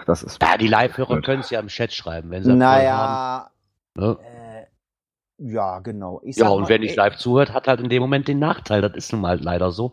das 0.07 0.23
ist. 0.23 0.43
Ja, 0.43 0.57
die 0.57 0.67
Live-Hörer 0.67 1.21
können 1.23 1.41
es 1.41 1.51
ja 1.51 1.61
im 1.61 1.69
Chat 1.69 1.93
schreiben, 1.93 2.31
wenn 2.31 2.43
sie 2.43 2.51
das 2.51 2.59
Naja, 2.59 2.97
haben. 2.97 3.51
Ne? 3.95 4.19
äh, 4.23 5.53
ja, 5.53 5.79
genau. 5.81 6.21
Ich 6.25 6.37
Ja, 6.37 6.47
sag 6.47 6.53
und 6.55 6.63
mal, 6.63 6.69
wer 6.71 6.79
nicht 6.81 6.95
äh, 6.95 6.97
live 6.97 7.17
zuhört, 7.17 7.53
hat 7.53 7.69
halt 7.69 7.81
in 7.81 7.89
dem 7.89 8.03
Moment 8.03 8.27
den 8.27 8.39
Nachteil. 8.41 8.81
Das 8.83 8.93
ist 8.97 9.13
nun 9.13 9.21
mal 9.21 9.39
leider 9.41 9.71
so. 9.71 9.93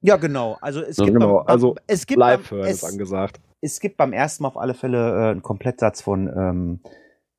Ja, 0.00 0.16
genau. 0.16 0.56
Also 0.60 0.80
es 0.80 0.96
Ja, 0.96 1.04
gibt, 1.04 1.18
genau. 1.18 1.38
beim, 1.38 1.46
Also 1.48 1.74
es 1.86 2.06
gibt 2.06 2.18
Live 2.18 2.48
beim, 2.50 2.58
hören 2.58 2.70
ist 2.70 2.82
es, 2.82 2.84
angesagt. 2.84 3.40
es 3.60 3.80
gibt 3.80 3.96
beim 3.96 4.12
ersten 4.12 4.42
Mal 4.42 4.48
auf 4.48 4.56
alle 4.56 4.74
Fälle 4.74 4.98
äh, 5.26 5.30
einen 5.30 5.42
Komplettsatz 5.42 6.00
von 6.00 6.28
ähm, 6.28 6.80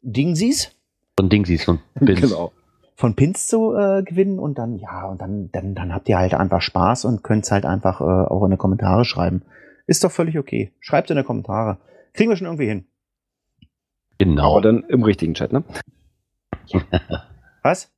Dingsies, 0.02 0.72
Und 1.20 1.32
Dingsies 1.34 1.68
und 1.68 1.80
Bins. 1.96 2.22
Genau. 2.30 2.52
Von 3.00 3.16
Pins 3.16 3.46
zu 3.46 3.76
äh, 3.76 4.02
gewinnen 4.02 4.40
und 4.40 4.58
dann, 4.58 4.76
ja, 4.80 5.06
und 5.06 5.22
dann, 5.22 5.52
dann, 5.52 5.76
dann 5.76 5.94
habt 5.94 6.10
ihr 6.10 6.18
halt 6.18 6.34
einfach 6.34 6.62
Spaß 6.62 7.06
und 7.06 7.24
könnt 7.24 7.44
es 7.46 7.52
halt 7.52 7.64
einfach 7.64 8.02
äh, 8.02 8.04
auch 8.04 8.44
in 8.44 8.50
die 8.52 8.58
Kommentare 8.58 9.06
schreiben. 9.06 9.44
Ist 9.86 10.04
doch 10.04 10.12
völlig 10.12 10.38
okay. 10.40 10.74
Schreibt 10.80 11.12
in 11.12 11.18
die 11.18 11.24
Kommentare. 11.24 11.78
Kriegen 12.14 12.32
wir 12.32 12.36
schon 12.38 12.48
irgendwie 12.48 12.66
hin. 12.68 12.88
Genau. 14.18 14.54
Aber 14.54 14.62
dann 14.62 14.84
im 14.86 15.04
richtigen 15.04 15.36
Chat, 15.36 15.54
ne? 15.54 15.64
Was? 17.62 17.92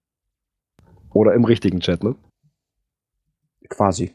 Oder 1.13 1.33
im 1.33 1.45
richtigen 1.45 1.79
Chat, 1.79 2.03
ne? 2.03 2.15
Quasi. 3.69 4.13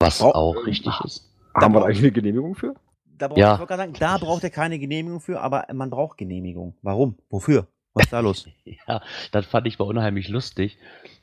Was 0.00 0.20
Oh. 0.22 0.30
auch 0.32 0.66
richtig 0.66 0.92
ist. 1.04 1.32
Haben 1.54 1.72
wir 1.72 1.80
brauch- 1.80 1.80
da 1.82 1.86
eigentlich 1.86 1.98
eine 2.00 2.12
Genehmigung 2.12 2.54
für? 2.56 2.74
Da, 3.16 3.28
braucht, 3.28 3.38
Ja. 3.38 3.56
sagen, 3.68 3.92
da 3.98 4.18
braucht 4.18 4.42
er 4.44 4.50
keine 4.50 4.78
Genehmigung 4.80 5.20
für, 5.20 5.40
aber 5.40 5.66
man 5.72 5.90
braucht 5.90 6.18
Genehmigung. 6.18 6.76
Warum? 6.82 7.16
Wofür? 7.30 7.68
Was 7.98 8.06
ist 8.06 8.12
da 8.12 8.20
los? 8.20 8.46
Ja, 8.88 9.02
das 9.32 9.46
fand 9.46 9.66
ich 9.66 9.78
mal 9.78 9.86
unheimlich 9.86 10.28
lustig. 10.28 10.78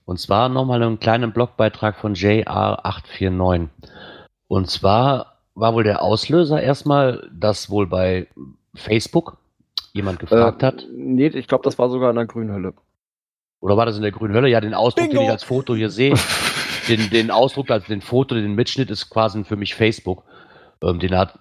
Und 0.06 0.20
zwar 0.20 0.50
nochmal 0.50 0.84
einen 0.84 1.00
kleinen 1.00 1.32
Blogbeitrag 1.34 1.96
von 1.98 2.14
JR849. 2.16 3.70
Und 4.48 4.70
zwar 4.70 5.40
war 5.56 5.74
wohl 5.74 5.84
der 5.84 6.04
Auslöser 6.04 6.62
erstmal, 6.62 7.28
dass 7.34 7.70
wohl 7.70 7.88
bei 7.88 8.28
Facebook 8.76 9.38
jemand 9.94 10.20
gefragt 10.20 10.62
Äh, 10.62 10.66
hat. 10.66 10.86
Nee, 10.94 11.28
ich 11.28 11.48
glaube, 11.48 11.64
das 11.64 11.80
war 11.80 11.90
sogar 11.90 12.10
in 12.12 12.18
der 12.18 12.26
Grünhölle. 12.26 12.74
Oder 13.62 13.78
war 13.78 13.86
das 13.86 13.96
in 13.96 14.04
der 14.04 14.12
grünen 14.12 14.36
Hölle? 14.36 14.50
Ja, 14.50 14.62
den 14.62 14.74
Ausdruck, 14.76 15.08
Bingo! 15.10 15.22
den 15.22 15.26
ich 15.26 15.32
als 15.32 15.44
Foto 15.44 15.76
hier 15.76 15.90
sehe, 15.90 16.14
den, 16.88 17.10
den 17.10 17.32
Ausdruck, 17.32 17.72
also 17.72 17.88
den 17.88 18.02
Foto, 18.02 18.36
den 18.36 18.54
Mitschnitt 18.54 18.92
ist 18.92 19.10
quasi 19.10 19.44
für 19.44 19.56
mich 19.56 19.74
Facebook. 19.74 20.24
Ähm, 20.84 21.00
den 21.00 21.18
hat, 21.18 21.40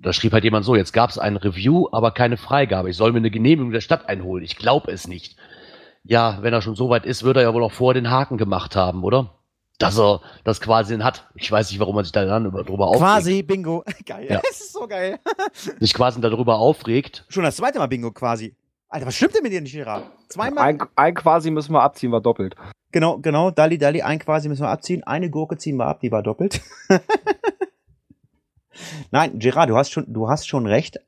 da 0.00 0.12
schrieb 0.12 0.32
halt 0.32 0.44
jemand 0.44 0.64
so, 0.64 0.74
jetzt 0.76 0.92
gab 0.92 1.10
es 1.10 1.18
ein 1.18 1.36
Review, 1.36 1.88
aber 1.92 2.10
keine 2.12 2.36
Freigabe. 2.36 2.90
Ich 2.90 2.96
soll 2.96 3.12
mir 3.12 3.18
eine 3.18 3.30
Genehmigung 3.30 3.72
der 3.72 3.80
Stadt 3.80 4.08
einholen. 4.08 4.44
Ich 4.44 4.56
glaube 4.56 4.90
es 4.92 5.08
nicht. 5.08 5.36
Ja, 6.04 6.38
wenn 6.42 6.52
er 6.54 6.62
schon 6.62 6.76
so 6.76 6.88
weit 6.88 7.04
ist, 7.04 7.24
wird 7.24 7.36
er 7.36 7.42
ja 7.42 7.52
wohl 7.54 7.62
auch 7.64 7.72
vorher 7.72 8.00
den 8.00 8.10
Haken 8.10 8.38
gemacht 8.38 8.76
haben, 8.76 9.02
oder? 9.04 9.34
Dass 9.78 9.98
er 9.98 10.20
das 10.44 10.60
quasi 10.60 10.96
hat. 10.98 11.28
Ich 11.34 11.50
weiß 11.52 11.70
nicht, 11.70 11.78
warum 11.80 11.94
man 11.94 12.04
sich 12.04 12.12
da 12.12 12.24
dann 12.24 12.46
über- 12.46 12.64
drüber 12.64 12.86
aufregt. 12.88 13.02
quasi 13.02 13.42
Bingo. 13.42 13.84
Geil. 14.06 14.26
Ja. 14.28 14.40
Das 14.42 14.60
ist 14.60 14.72
so 14.72 14.86
geil. 14.88 15.18
Sich 15.80 15.94
quasi 15.94 16.20
darüber 16.20 16.58
aufregt. 16.58 17.24
Schon 17.28 17.44
das 17.44 17.56
zweite 17.56 17.78
Mal 17.78 17.86
Bingo 17.86 18.10
quasi. 18.10 18.56
Alter, 18.88 19.06
was 19.06 19.14
stimmt 19.16 19.34
denn 19.36 19.42
mit 19.42 19.52
dir 19.52 19.60
nicht, 19.60 19.72
Gerard? 19.74 20.04
Zweimal? 20.28 20.64
Ein, 20.64 20.78
ein 20.96 21.14
quasi 21.14 21.50
müssen 21.50 21.72
wir 21.72 21.82
abziehen, 21.82 22.10
war 22.10 22.20
doppelt. 22.22 22.56
Genau, 22.90 23.18
genau. 23.18 23.50
Dali, 23.50 23.76
Dali, 23.78 24.00
ein 24.02 24.18
quasi 24.18 24.48
müssen 24.48 24.62
wir 24.62 24.70
abziehen. 24.70 25.04
Eine 25.04 25.28
Gurke 25.30 25.58
ziehen 25.58 25.76
wir 25.76 25.86
ab, 25.86 26.00
die 26.00 26.10
war 26.10 26.22
doppelt. 26.22 26.60
Nein, 29.10 29.38
Gerard, 29.38 29.70
du 29.70 29.76
hast 29.76 29.92
schon, 29.92 30.12
du 30.12 30.28
hast 30.28 30.48
schon 30.48 30.66
recht. 30.66 30.98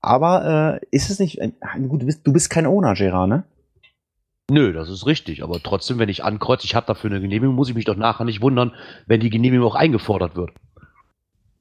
Aber 0.00 0.80
äh, 0.80 0.86
ist 0.90 1.10
es 1.10 1.18
nicht. 1.18 1.40
Äh, 1.40 1.52
gut, 1.88 2.02
du 2.02 2.06
bist, 2.06 2.26
du 2.26 2.32
bist 2.32 2.50
kein 2.50 2.66
Owner, 2.66 2.94
Gerard, 2.94 3.28
ne? 3.28 3.44
Nö, 4.50 4.72
das 4.72 4.88
ist 4.88 5.06
richtig. 5.06 5.42
Aber 5.42 5.62
trotzdem, 5.62 5.98
wenn 5.98 6.08
ich 6.08 6.24
ankreuze, 6.24 6.64
ich 6.64 6.74
habe 6.74 6.86
dafür 6.86 7.10
eine 7.10 7.20
Genehmigung, 7.20 7.54
muss 7.54 7.68
ich 7.68 7.74
mich 7.74 7.84
doch 7.84 7.96
nachher 7.96 8.24
nicht 8.24 8.40
wundern, 8.40 8.74
wenn 9.06 9.20
die 9.20 9.30
Genehmigung 9.30 9.66
auch 9.66 9.74
eingefordert 9.74 10.36
wird. 10.36 10.50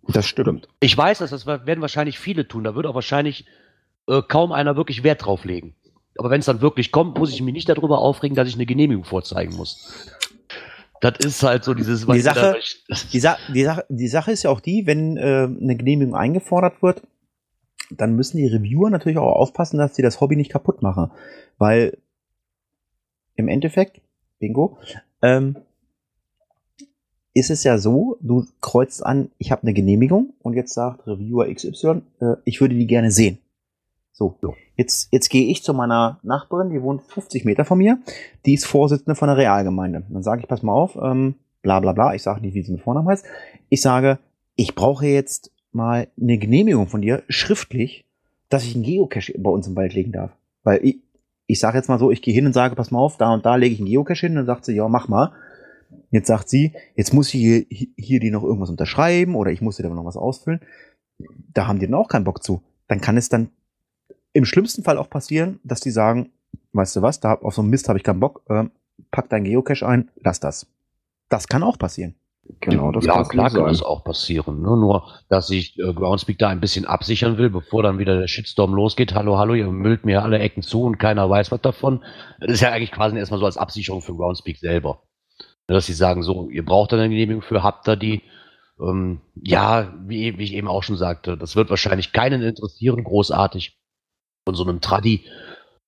Das 0.08 0.26
stimmt. 0.26 0.70
Ich 0.80 0.98
weiß, 0.98 1.20
dass 1.20 1.32
das 1.32 1.46
werden 1.46 1.82
wahrscheinlich 1.82 2.18
viele 2.18 2.48
tun. 2.48 2.64
Da 2.64 2.76
wird 2.76 2.86
auch 2.86 2.96
wahrscheinlich 2.96 3.46
äh, 4.08 4.22
kaum 4.22 4.54
einer 4.54 4.78
wirklich 4.78 5.04
Wert 5.04 5.26
drauf 5.26 5.44
legen. 5.44 5.76
Aber 6.18 6.30
wenn 6.30 6.40
es 6.40 6.46
dann 6.46 6.62
wirklich 6.62 6.92
kommt, 6.92 7.18
muss 7.18 7.34
ich 7.34 7.42
mich 7.42 7.54
nicht 7.54 7.70
darüber 7.70 8.00
aufregen, 8.00 8.36
dass 8.36 8.48
ich 8.48 8.56
eine 8.56 8.66
Genehmigung 8.66 9.04
vorzeigen 9.04 9.56
muss. 9.56 10.10
Das 11.02 11.14
ist 11.20 11.44
halt 11.44 11.64
so 11.64 11.74
dieses. 11.74 12.06
Die 12.06 12.20
Sache- 12.22 12.56
Die, 13.14 13.20
Sa 13.20 13.38
die, 13.54 13.64
Sache, 13.64 13.86
die 13.90 14.08
Sache 14.08 14.32
ist 14.32 14.44
ja 14.44 14.50
auch 14.50 14.60
die, 14.60 14.86
wenn 14.88 15.18
äh, 15.18 15.48
eine 15.50 15.76
Genehmigung 15.76 16.16
eingefordert 16.16 16.82
wird, 16.82 17.04
dann 17.92 18.16
müssen 18.16 18.38
die 18.38 18.48
Reviewer 18.48 18.90
natürlich 18.90 19.18
auch 19.18 19.36
aufpassen, 19.36 19.78
dass 19.78 19.96
sie 19.96 20.02
das 20.02 20.20
Hobby 20.22 20.36
nicht 20.36 20.52
kaputt 20.52 20.82
machen. 20.82 21.12
Weil 21.58 21.98
im 23.36 23.48
Endeffekt, 23.48 24.02
Bingo, 24.40 24.78
ähm, 25.22 25.58
ist 27.34 27.52
es 27.52 27.64
ja 27.64 27.78
so, 27.78 28.18
du 28.22 28.46
kreuzt 28.62 29.06
an, 29.06 29.30
ich 29.38 29.52
habe 29.52 29.62
eine 29.62 29.74
Genehmigung 29.74 30.34
und 30.42 30.54
jetzt 30.56 30.74
sagt 30.74 31.06
Reviewer 31.06 31.54
XY, 31.54 32.02
äh, 32.20 32.36
ich 32.46 32.60
würde 32.62 32.74
die 32.76 32.88
gerne 32.88 33.12
sehen. 33.12 33.38
So, 34.18 34.36
Ja. 34.42 34.50
jetzt, 34.76 35.10
jetzt 35.14 35.30
gehe 35.30 35.46
ich 35.46 35.62
zu 35.62 35.76
meiner 35.76 36.20
Nachbarin, 36.24 36.72
die 36.72 36.82
wohnt 36.82 37.04
50 37.04 37.46
Meter 37.46 37.66
von 37.66 37.78
mir, 37.78 38.00
die 38.48 38.56
ist 38.56 38.66
Vorsitzende 38.66 39.14
von 39.14 39.28
der 39.28 39.38
Realgemeinde. 39.38 40.08
Dann 40.10 40.24
sage 40.24 40.42
ich, 40.42 40.48
pass 40.48 40.64
mal 40.64 40.74
auf, 40.74 40.98
ähm, 41.00 41.36
bla 41.62 41.80
bla 41.80 41.94
bla, 41.94 42.16
ich 42.16 42.24
sage 42.24 42.42
nicht, 42.42 42.56
wie 42.56 42.64
sie 42.64 42.72
mit 42.72 42.82
Vornamen 42.82 43.08
heißt. 43.08 43.24
Ich 43.70 43.80
sage, 43.84 44.18
ich 44.56 44.74
brauche 44.74 45.06
jetzt 45.06 45.52
mal 45.72 46.08
eine 46.20 46.40
Genehmigung 46.40 46.88
von 46.88 47.04
dir, 47.04 47.22
schriftlich, 47.30 48.06
dass 48.50 48.64
ich 48.64 48.74
einen 48.74 48.86
Geocache 48.86 49.36
bei 49.38 49.52
uns 49.52 49.68
im 49.68 49.76
Wald 49.76 49.94
legen 49.94 50.14
darf. 50.14 50.32
Weil 50.64 50.80
ich, 50.84 50.98
ich 51.46 51.60
sage 51.60 51.78
jetzt 51.78 51.88
mal 51.88 52.00
so, 52.00 52.10
ich 52.10 52.24
gehe 52.24 52.34
hin 52.34 52.48
und 52.48 52.54
sage, 52.54 52.76
pass 52.76 52.90
mal 52.90 52.98
auf, 52.98 53.18
da 53.18 53.32
und 53.32 53.46
da 53.46 53.56
lege 53.56 53.76
ich 53.76 53.80
einen 53.80 53.90
Geocache 53.90 54.26
hin, 54.26 54.34
dann 54.34 54.48
sagt 54.48 54.66
sie, 54.66 54.74
ja, 54.74 54.88
mach 54.88 55.08
mal. 55.08 55.32
Jetzt 56.10 56.28
sagt 56.28 56.50
sie, 56.50 56.74
jetzt 56.96 57.14
muss 57.14 57.32
ich 57.32 57.40
hier, 57.40 57.66
hier 57.96 58.20
die 58.20 58.32
noch 58.32 58.44
irgendwas 58.44 58.72
unterschreiben 58.72 59.36
oder 59.36 59.52
ich 59.52 59.62
muss 59.62 59.78
dir 59.78 59.84
da 59.84 59.90
noch 59.90 60.06
was 60.06 60.18
ausfüllen. 60.18 60.62
Da 61.54 61.68
haben 61.68 61.78
die 61.78 61.86
dann 61.86 61.94
auch 61.94 62.08
keinen 62.08 62.24
Bock 62.24 62.44
zu. 62.44 62.64
Dann 62.88 63.00
kann 63.00 63.16
es 63.16 63.30
dann 63.30 63.52
im 64.38 64.46
schlimmsten 64.46 64.84
Fall 64.84 65.00
auch 65.00 65.10
passieren, 65.10 65.60
dass 65.64 65.80
die 65.80 65.90
sagen, 65.90 66.30
weißt 66.74 66.96
du 66.96 67.02
was, 67.02 67.20
da 67.20 67.34
auf 67.34 67.56
so 67.56 67.62
einen 67.62 67.72
Mist 67.72 67.90
habe 67.90 67.98
ich 67.98 68.04
keinen 68.04 68.20
Bock, 68.20 68.44
äh, 68.50 68.66
pack 69.10 69.30
dein 69.30 69.44
Geocache 69.44 69.86
ein, 69.86 70.12
lass 70.24 70.40
das. 70.40 70.68
Das 71.28 71.48
kann 71.48 71.64
auch 71.64 71.80
passieren. 71.80 72.14
Genau, 72.60 72.92
das 72.92 73.04
ja, 73.04 73.14
kann 73.14 73.28
klar 73.28 73.50
kann 73.50 73.66
das 73.66 73.82
auch 73.82 74.04
passieren. 74.04 74.62
Ne? 74.62 74.70
Nur, 74.78 75.08
dass 75.28 75.48
sich 75.48 75.78
äh, 75.80 75.92
Groundspeak 75.92 76.38
da 76.38 76.50
ein 76.50 76.62
bisschen 76.62 76.86
absichern 76.86 77.40
will, 77.40 77.50
bevor 77.50 77.82
dann 77.82 77.98
wieder 77.98 78.18
der 78.20 78.28
Shitstorm 78.28 78.76
losgeht. 78.76 79.16
Hallo, 79.16 79.40
hallo, 79.40 79.56
ihr 79.56 79.68
müllt 79.70 80.06
mir 80.06 80.22
alle 80.22 80.38
Ecken 80.38 80.62
zu 80.62 80.84
und 80.84 81.00
keiner 81.00 81.28
weiß 81.28 81.52
was 81.52 81.62
davon. 81.62 82.06
Das 82.40 82.52
ist 82.52 82.62
ja 82.62 82.72
eigentlich 82.72 82.92
quasi 82.92 83.18
erstmal 83.18 83.40
so 83.40 83.46
als 83.48 83.58
Absicherung 83.58 84.04
für 84.04 84.16
Groundspeak 84.16 84.60
selber. 84.60 85.02
Ne, 85.68 85.74
Dass 85.74 85.88
sie 85.88 85.94
sagen, 85.94 86.22
so, 86.22 86.48
ihr 86.50 86.64
braucht 86.64 86.92
da 86.92 86.98
eine 86.98 87.10
Genehmigung 87.10 87.42
für, 87.42 87.64
habt 87.64 87.88
ihr 87.90 87.96
die. 87.96 88.22
Ähm, 88.80 89.20
ja, 89.34 89.92
wie, 90.06 90.38
wie 90.38 90.44
ich 90.44 90.54
eben 90.54 90.68
auch 90.68 90.84
schon 90.84 90.96
sagte, 90.96 91.36
das 91.36 91.56
wird 91.56 91.72
wahrscheinlich 91.72 92.14
keinen 92.14 92.44
interessieren, 92.44 93.04
großartig 93.04 93.78
von 94.48 94.56
so 94.56 94.64
einem 94.64 94.80
Traddy. 94.80 95.26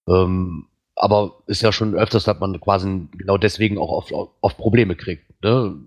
Ähm, 0.05 0.65
aber 0.97 1.35
ist 1.47 1.61
ja 1.61 1.71
schon 1.71 1.95
öfters, 1.95 2.25
dass 2.25 2.41
man 2.41 2.59
quasi 2.59 3.07
genau 3.17 3.37
deswegen 3.37 3.77
auch 3.77 3.89
oft, 3.89 4.11
oft 4.41 4.57
Probleme 4.57 4.97
kriegt. 4.97 5.23
Ne? 5.41 5.77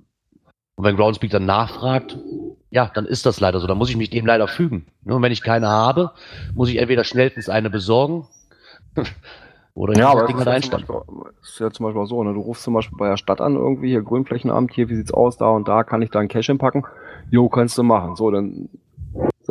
Und 0.77 0.85
wenn 0.85 0.97
Groundspeak 0.97 1.31
dann 1.31 1.45
nachfragt, 1.45 2.17
ja, 2.71 2.91
dann 2.95 3.05
ist 3.05 3.27
das 3.27 3.41
leider 3.41 3.61
so. 3.61 3.67
Dann 3.67 3.77
muss 3.77 3.91
ich 3.91 3.99
mich 3.99 4.09
dem 4.09 4.25
leider 4.25 4.49
fügen. 4.49 4.87
Ne? 5.05 5.15
Und 5.15 5.21
wenn 5.21 5.33
ich 5.33 5.43
keine 5.43 5.69
habe, 5.69 6.13
muss 6.55 6.71
ich 6.71 6.79
entweder 6.79 7.05
schnellstens 7.05 7.51
eine 7.51 7.69
besorgen 7.69 8.27
oder 9.75 9.95
Ja, 9.99 10.09
aber 10.09 10.27
Ding 10.27 10.39
das 10.39 10.47
halt 10.47 10.65
ist, 10.65 10.73
ja 10.73 10.79
zum 10.79 10.81
einstellen. 10.81 11.05
Beispiel, 11.07 11.33
ist 11.43 11.61
ja 11.61 11.71
zum 11.71 11.85
Beispiel 11.85 12.03
auch 12.03 12.07
so, 12.07 12.25
ne? 12.25 12.33
du 12.33 12.41
rufst 12.41 12.63
zum 12.63 12.73
Beispiel 12.73 12.97
bei 12.97 13.11
der 13.11 13.19
Stadt 13.19 13.43
an, 13.43 13.57
irgendwie 13.57 13.91
hier 13.91 14.01
Grünflächenamt, 14.01 14.73
hier, 14.73 14.89
wie 14.89 14.97
sieht's 14.97 15.13
aus, 15.13 15.37
da 15.37 15.51
und 15.51 15.69
da, 15.69 15.85
kann 15.85 16.01
ich 16.01 16.09
da 16.09 16.21
einen 16.21 16.31
Cash 16.31 16.47
hinpacken? 16.47 16.87
Jo, 17.31 17.51
kannst 17.51 17.77
du 17.77 17.83
machen. 17.83 18.17
So, 18.17 18.31
dann 18.31 18.71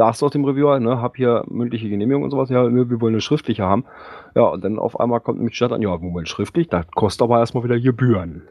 sagst 0.02 0.22
du 0.22 0.26
auch 0.26 0.32
dem 0.32 0.46
Reviewer, 0.46 0.80
ne, 0.80 1.00
hab 1.00 1.16
hier 1.16 1.44
mündliche 1.48 1.88
Genehmigung 1.88 2.24
und 2.24 2.32
sowas, 2.32 2.50
ja, 2.50 2.68
ne, 2.68 2.90
wir 2.90 3.00
wollen 3.02 3.14
eine 3.14 3.22
schriftliche 3.22 3.64
haben. 3.64 3.86
Ja, 4.36 4.44
und 4.44 4.64
dann 4.64 4.80
auf 4.80 5.00
einmal 5.00 5.20
kommt 5.20 5.38
nämlich 5.38 5.54
die 5.54 5.58
Stadt 5.58 5.72
an, 5.72 5.82
ja, 5.84 5.96
Moment, 5.96 6.28
schriftlich, 6.28 6.70
das 6.70 6.88
kostet 6.88 7.22
aber 7.22 7.38
erstmal 7.38 7.64
wieder 7.64 7.80
Gebühren. 7.80 8.48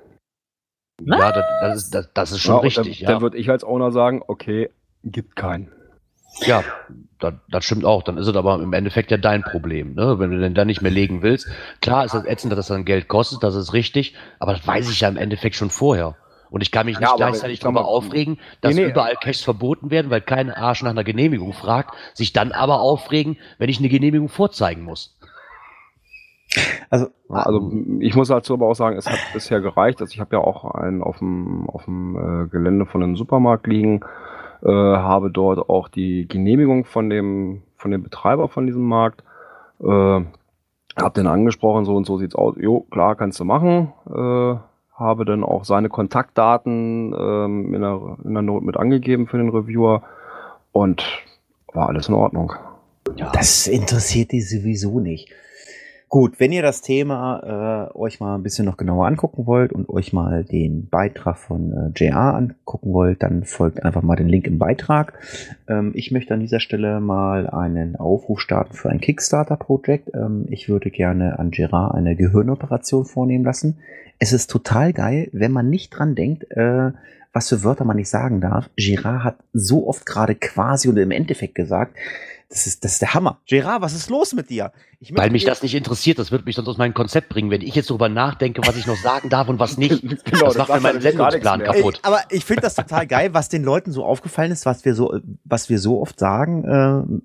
Ja, 1.02 1.32
das, 1.32 1.44
das, 1.60 1.76
ist, 1.76 1.94
das, 1.94 2.12
das 2.14 2.32
ist 2.32 2.40
schon 2.40 2.56
ja, 2.56 2.60
richtig. 2.60 3.00
Dann, 3.00 3.08
ja. 3.08 3.12
dann 3.14 3.22
würde 3.22 3.36
ich 3.36 3.50
als 3.50 3.64
Owner 3.64 3.90
sagen, 3.90 4.22
okay, 4.28 4.70
gibt 5.02 5.34
keinen. 5.34 5.72
Ja, 6.42 6.62
das, 7.18 7.34
das 7.48 7.64
stimmt 7.64 7.84
auch. 7.84 8.04
Dann 8.04 8.16
ist 8.16 8.28
es 8.28 8.36
aber 8.36 8.62
im 8.62 8.72
Endeffekt 8.72 9.10
ja 9.10 9.16
dein 9.16 9.42
Problem. 9.42 9.94
Ne? 9.94 10.20
Wenn 10.20 10.30
du 10.30 10.38
den 10.38 10.54
dann 10.54 10.68
nicht 10.68 10.82
mehr 10.82 10.92
legen 10.92 11.22
willst. 11.22 11.48
Klar 11.80 12.04
ist 12.04 12.14
das 12.14 12.26
ätzend, 12.26 12.52
dass 12.52 12.58
das 12.58 12.68
dann 12.68 12.84
Geld 12.84 13.08
kostet, 13.08 13.42
das 13.42 13.56
ist 13.56 13.72
richtig, 13.72 14.14
aber 14.38 14.52
das 14.52 14.64
weiß 14.64 14.88
ich 14.90 15.00
ja 15.00 15.08
im 15.08 15.16
Endeffekt 15.16 15.56
schon 15.56 15.70
vorher. 15.70 16.16
Und 16.50 16.62
ich 16.62 16.70
kann 16.72 16.86
mich 16.86 16.94
Ja, 16.96 17.00
nicht 17.00 17.08
aber 17.10 17.16
gleichzeitig 17.18 17.60
darüber 17.60 17.82
mal, 17.82 17.88
aufregen, 17.88 18.38
dass 18.60 18.74
nee, 18.74 18.82
nee. 18.84 18.90
überall 18.90 19.16
Caches 19.16 19.42
verboten 19.42 19.90
werden, 19.90 20.10
weil 20.10 20.20
kein 20.20 20.50
Arsch 20.50 20.82
nach 20.82 20.90
einer 20.90 21.04
Genehmigung 21.04 21.52
fragt, 21.52 21.94
sich 22.14 22.32
dann 22.32 22.52
aber 22.52 22.80
aufregen, 22.80 23.38
wenn 23.58 23.68
ich 23.70 23.78
eine 23.78 23.88
Genehmigung 23.88 24.28
vorzeigen 24.28 24.82
muss. 24.82 25.16
Also, 26.90 27.06
Ja, 27.28 27.36
Also 27.46 27.72
ich 28.00 28.14
muss 28.16 28.28
dazu 28.28 28.54
aber 28.54 28.66
auch 28.68 28.74
sagen, 28.74 28.96
es 28.96 29.08
hat 29.08 29.18
bisher 29.32 29.60
gereicht. 29.60 30.00
Also 30.00 30.12
ich 30.12 30.20
habe 30.20 30.36
ja 30.36 30.42
auch 30.42 30.64
einen 30.74 31.02
auf 31.02 31.18
dem, 31.18 31.68
auf 31.70 31.84
dem 31.84 32.16
äh, 32.16 32.48
Gelände 32.48 32.86
von 32.86 33.02
einem 33.02 33.16
Supermarkt 33.16 33.66
liegen, 33.66 34.00
äh, 34.62 34.68
habe 34.68 35.30
dort 35.30 35.68
auch 35.70 35.88
die 35.88 36.26
Genehmigung 36.28 36.84
von 36.84 37.08
dem, 37.10 37.62
von 37.76 37.90
dem 37.92 38.02
Betreiber 38.02 38.48
von 38.48 38.66
diesem 38.66 38.82
Markt. 38.86 39.22
Äh, 39.80 40.20
hab 40.96 41.14
den 41.14 41.28
angesprochen, 41.28 41.84
so 41.84 41.96
und 41.96 42.04
so 42.06 42.18
sieht's 42.18 42.34
aus. 42.34 42.56
Jo, 42.58 42.80
klar, 42.90 43.14
kannst 43.16 43.38
du 43.40 43.44
machen. 43.44 43.92
Äh, 44.08 44.56
habe 45.00 45.24
dann 45.24 45.42
auch 45.42 45.64
seine 45.64 45.88
Kontaktdaten 45.88 47.14
ähm, 47.18 47.74
in, 47.74 47.80
der, 47.80 48.18
in 48.24 48.34
der 48.34 48.42
Not 48.42 48.62
mit 48.62 48.76
angegeben 48.76 49.26
für 49.26 49.38
den 49.38 49.48
Reviewer 49.48 50.02
und 50.72 51.04
war 51.72 51.88
alles 51.88 52.08
in 52.08 52.14
Ordnung. 52.14 52.52
Ja. 53.16 53.30
Das 53.32 53.66
interessiert 53.66 54.32
die 54.32 54.42
sowieso 54.42 55.00
nicht. 55.00 55.32
Gut, 56.10 56.40
wenn 56.40 56.50
ihr 56.50 56.62
das 56.62 56.82
Thema 56.82 57.88
äh, 57.94 57.96
euch 57.96 58.18
mal 58.18 58.34
ein 58.34 58.42
bisschen 58.42 58.64
noch 58.64 58.76
genauer 58.76 59.06
angucken 59.06 59.46
wollt 59.46 59.72
und 59.72 59.88
euch 59.88 60.12
mal 60.12 60.42
den 60.42 60.88
Beitrag 60.88 61.38
von 61.38 61.72
äh, 61.72 61.90
JR 61.94 62.34
angucken 62.34 62.92
wollt, 62.92 63.22
dann 63.22 63.44
folgt 63.44 63.84
einfach 63.84 64.02
mal 64.02 64.16
den 64.16 64.28
Link 64.28 64.48
im 64.48 64.58
Beitrag. 64.58 65.12
Ähm, 65.68 65.92
ich 65.94 66.10
möchte 66.10 66.34
an 66.34 66.40
dieser 66.40 66.58
Stelle 66.58 66.98
mal 66.98 67.48
einen 67.48 67.94
Aufruf 67.94 68.40
starten 68.40 68.74
für 68.74 68.90
ein 68.90 69.00
Kickstarter-Projekt. 69.00 70.10
Ähm, 70.12 70.46
ich 70.50 70.68
würde 70.68 70.90
gerne 70.90 71.38
an 71.38 71.52
Gerard 71.52 71.94
eine 71.94 72.16
Gehirnoperation 72.16 73.04
vornehmen 73.04 73.44
lassen. 73.44 73.78
Es 74.20 74.32
ist 74.32 74.50
total 74.50 74.92
geil, 74.92 75.28
wenn 75.32 75.50
man 75.50 75.68
nicht 75.70 75.90
dran 75.90 76.14
denkt, 76.14 76.44
äh, 76.50 76.92
was 77.32 77.48
für 77.48 77.64
Wörter 77.64 77.84
man 77.84 77.96
nicht 77.96 78.10
sagen 78.10 78.40
darf. 78.40 78.68
Gerard 78.76 79.24
hat 79.24 79.36
so 79.52 79.88
oft 79.88 80.04
gerade 80.04 80.34
quasi 80.34 80.88
und 80.88 80.96
im 80.98 81.10
Endeffekt 81.10 81.54
gesagt, 81.54 81.96
das 82.50 82.66
ist, 82.66 82.84
das 82.84 82.92
ist 82.94 83.02
der 83.02 83.14
Hammer. 83.14 83.38
Gerard, 83.46 83.80
was 83.80 83.94
ist 83.94 84.10
los 84.10 84.34
mit 84.34 84.50
dir? 84.50 84.72
Ich 84.98 85.16
Weil 85.16 85.30
mich 85.30 85.44
das 85.44 85.62
nicht 85.62 85.74
interessiert, 85.74 86.18
das 86.18 86.32
wird 86.32 86.44
mich 86.44 86.56
sonst 86.56 86.68
aus 86.68 86.76
meinem 86.76 86.94
Konzept 86.94 87.28
bringen. 87.28 87.50
Wenn 87.50 87.62
ich 87.62 87.76
jetzt 87.76 87.88
darüber 87.88 88.08
nachdenke, 88.08 88.60
was 88.66 88.76
ich 88.76 88.86
noch 88.86 88.96
sagen 88.96 89.30
darf 89.30 89.48
und 89.48 89.58
was 89.60 89.78
nicht, 89.78 90.02
Genau, 90.02 90.16
das 90.46 90.54
das 90.54 90.56
macht 90.56 90.74
mir 90.74 90.80
meinen 90.80 91.00
Sendungsplan 91.00 91.62
kaputt. 91.62 91.94
Ey, 91.94 92.00
aber 92.02 92.20
ich 92.28 92.44
finde 92.44 92.62
das 92.62 92.74
total 92.74 93.06
geil, 93.06 93.32
was 93.32 93.48
den 93.48 93.62
Leuten 93.62 93.92
so 93.92 94.04
aufgefallen 94.04 94.50
ist, 94.50 94.66
was 94.66 94.84
wir 94.84 94.94
so, 94.94 95.18
was 95.44 95.70
wir 95.70 95.78
so 95.78 96.00
oft 96.00 96.18
sagen, 96.18 96.64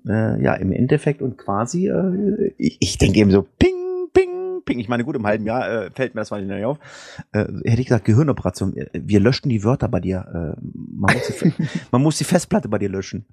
äh, 0.06 0.10
äh, 0.10 0.42
ja, 0.42 0.54
im 0.54 0.72
Endeffekt 0.72 1.20
und 1.20 1.36
quasi, 1.36 1.88
äh, 1.88 2.54
ich, 2.56 2.78
ich 2.80 2.96
denke 2.96 3.18
eben 3.18 3.32
so, 3.32 3.42
ping, 3.42 3.74
ping, 4.66 4.74
ping. 4.76 4.78
Ich 4.80 4.88
meine, 4.88 5.04
gut, 5.04 5.16
im 5.16 5.26
halben 5.26 5.46
Jahr 5.46 5.68
äh, 5.68 5.90
fällt 5.94 6.14
mir 6.14 6.20
das 6.20 6.30
mal 6.30 6.44
nicht 6.44 6.64
auf. 6.64 6.78
Äh, 7.32 7.44
hätte 7.64 7.80
ich 7.80 7.86
gesagt, 7.86 8.04
Gehirnoperation. 8.04 8.76
Äh, 8.76 8.88
Wir 8.92 9.20
löschen 9.20 9.48
die 9.48 9.64
Wörter 9.64 9.88
bei 9.88 10.00
dir. 10.00 10.26
Äh, 10.56 10.60
man, 10.62 11.14
muss 11.14 11.26
die, 11.38 11.52
man 11.90 12.02
muss 12.02 12.18
die 12.18 12.24
Festplatte 12.24 12.68
bei 12.68 12.78
dir 12.78 12.88
löschen. 12.90 13.24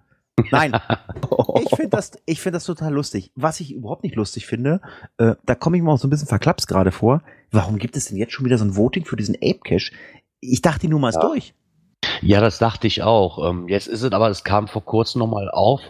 Nein, 0.51 0.73
ich 1.61 1.69
finde 1.75 1.89
das, 1.89 2.11
ich 2.25 2.39
finde 2.41 2.55
das 2.57 2.63
total 2.65 2.93
lustig. 2.93 3.31
Was 3.35 3.59
ich 3.59 3.73
überhaupt 3.75 4.03
nicht 4.03 4.15
lustig 4.15 4.47
finde, 4.47 4.81
äh, 5.17 5.35
da 5.45 5.53
komme 5.55 5.77
ich 5.77 5.83
mir 5.83 5.91
auch 5.91 5.99
so 5.99 6.07
ein 6.07 6.09
bisschen 6.09 6.27
verklapst 6.27 6.67
gerade 6.67 6.91
vor. 6.91 7.21
Warum 7.51 7.77
gibt 7.77 7.95
es 7.97 8.05
denn 8.05 8.17
jetzt 8.17 8.33
schon 8.33 8.45
wieder 8.45 8.57
so 8.57 8.65
ein 8.65 8.75
Voting 8.75 9.05
für 9.05 9.15
diesen 9.15 9.35
Ape 9.35 9.59
Cache? 9.63 9.91
Ich 10.39 10.61
dachte, 10.61 10.79
die 10.81 10.87
Nummer 10.87 11.09
ist 11.09 11.15
Ja. 11.15 11.21
durch. 11.27 11.53
Ja, 12.21 12.41
das 12.41 12.57
dachte 12.57 12.87
ich 12.87 13.03
auch. 13.03 13.47
Ähm, 13.49 13.67
jetzt 13.67 13.87
ist 13.87 14.01
es 14.01 14.11
aber, 14.11 14.29
es 14.29 14.43
kam 14.43 14.67
vor 14.67 14.83
kurzem 14.83 15.19
nochmal 15.19 15.49
auf. 15.51 15.81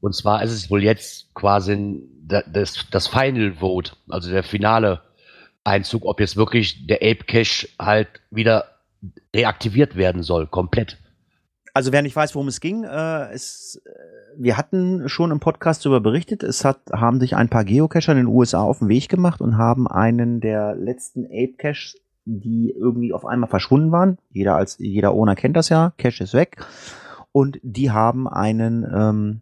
Und 0.00 0.14
zwar 0.14 0.42
ist 0.42 0.52
es 0.52 0.70
wohl 0.70 0.82
jetzt 0.82 1.34
quasi 1.34 2.02
das, 2.26 2.86
das 2.90 3.06
Final 3.08 3.54
Vote, 3.54 3.92
also 4.08 4.30
der 4.30 4.42
finale 4.42 5.02
Einzug, 5.64 6.04
ob 6.04 6.20
jetzt 6.20 6.36
wirklich 6.36 6.86
der 6.86 6.98
Ape 6.98 7.24
Cache 7.26 7.68
halt 7.78 8.08
wieder 8.30 8.64
reaktiviert 9.34 9.96
werden 9.96 10.22
soll, 10.22 10.46
komplett. 10.46 10.98
Also 11.74 11.92
wer 11.92 12.02
nicht 12.02 12.16
weiß, 12.16 12.34
worum 12.34 12.48
es 12.48 12.60
ging, 12.60 12.84
äh, 12.84 13.32
es, 13.32 13.80
äh, 13.84 13.90
wir 14.36 14.56
hatten 14.56 15.08
schon 15.08 15.30
im 15.30 15.40
Podcast 15.40 15.84
darüber 15.84 16.00
berichtet. 16.00 16.42
Es 16.42 16.64
hat, 16.64 16.80
haben 16.92 17.20
sich 17.20 17.36
ein 17.36 17.48
paar 17.48 17.64
Geocacher 17.64 18.12
in 18.12 18.18
den 18.18 18.26
USA 18.26 18.62
auf 18.62 18.80
den 18.80 18.88
Weg 18.88 19.08
gemacht 19.08 19.40
und 19.40 19.56
haben 19.56 19.86
einen 19.86 20.40
der 20.40 20.74
letzten 20.74 21.26
Ape 21.26 21.54
Caches, 21.58 21.96
die 22.24 22.74
irgendwie 22.76 23.12
auf 23.12 23.24
einmal 23.24 23.48
verschwunden 23.48 23.92
waren. 23.92 24.18
Jeder 24.30 24.56
als 24.56 24.78
jeder 24.78 25.12
Owner 25.12 25.36
kennt 25.36 25.56
das 25.56 25.68
ja. 25.68 25.92
Cache 25.96 26.24
ist 26.24 26.34
weg 26.34 26.64
und 27.32 27.58
die 27.62 27.90
haben 27.90 28.28
einen 28.28 28.84
ähm, 28.92 29.40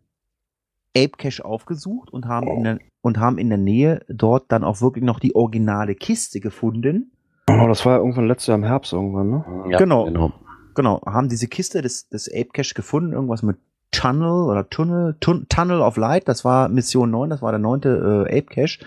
Ape 1.05 1.17
Cache 1.17 1.45
aufgesucht 1.45 2.13
und 2.13 2.27
haben 2.27 2.49
in 2.49 2.65
der 2.65 2.79
und 3.01 3.19
haben 3.19 3.39
in 3.39 3.49
der 3.49 3.59
Nähe 3.59 4.05
dort 4.09 4.51
dann 4.53 4.65
auch 4.65 4.81
wirklich 4.81 5.05
noch 5.05 5.21
die 5.21 5.35
originale 5.35 5.95
Kiste 5.95 6.41
gefunden. 6.41 7.13
Oh, 7.49 7.67
das 7.67 7.87
war 7.87 7.95
ja 7.95 7.99
irgendwann 7.99 8.27
letztes 8.27 8.49
Jahr 8.49 8.59
im 8.59 8.65
Herbst 8.65 8.93
irgendwann, 8.93 9.31
ne? 9.31 9.45
Ja, 9.71 9.79
Genau. 9.79 10.33
Genau, 10.75 11.01
haben 11.05 11.29
diese 11.29 11.49
Kiste 11.49 11.83
des, 11.83 12.09
des 12.09 12.29
Ape 12.29 12.51
Cache 12.53 12.75
gefunden, 12.75 13.13
irgendwas 13.13 13.43
mit 13.43 13.57
Tunnel 13.91 14.45
oder 14.49 14.69
Tunnel, 14.69 15.17
Tun 15.19 15.47
Tunnel 15.49 15.81
of 15.81 15.97
Light, 15.97 16.29
das 16.29 16.45
war 16.45 16.69
Mission 16.69 17.11
9, 17.11 17.31
das 17.31 17.43
war 17.43 17.51
der 17.51 17.59
neunte 17.59 18.27
äh, 18.29 18.39
Ape 18.39 18.55
Cache. 18.55 18.79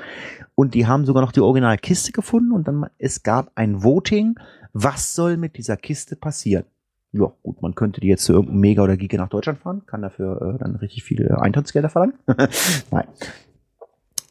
Und 0.55 0.73
die 0.73 0.87
haben 0.87 1.05
sogar 1.05 1.21
noch 1.21 1.31
die 1.31 1.41
originale 1.41 1.77
Kiste 1.77 2.11
gefunden 2.11 2.51
und 2.51 2.67
dann 2.67 2.85
es 2.97 3.23
gab 3.23 3.51
ein 3.55 3.83
Voting, 3.83 4.35
was 4.73 5.15
soll 5.15 5.37
mit 5.37 5.57
dieser 5.57 5.75
Kiste 5.75 6.15
passieren. 6.15 6.65
Ja, 7.13 7.31
gut, 7.43 7.61
man 7.61 7.75
könnte 7.75 7.99
die 7.99 8.07
jetzt 8.07 8.23
zu 8.23 8.33
irgendeinem 8.33 8.61
Mega 8.61 8.83
oder 8.83 8.95
Giga 8.95 9.17
nach 9.17 9.29
Deutschland 9.29 9.59
fahren, 9.59 9.85
kann 9.85 10.01
dafür 10.01 10.55
äh, 10.55 10.57
dann 10.59 10.77
richtig 10.77 11.03
viele 11.03 11.41
Eintrittsgelder 11.41 11.89
verlangen. 11.89 12.17
Nein. 12.91 13.07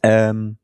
Ähm, 0.03 0.57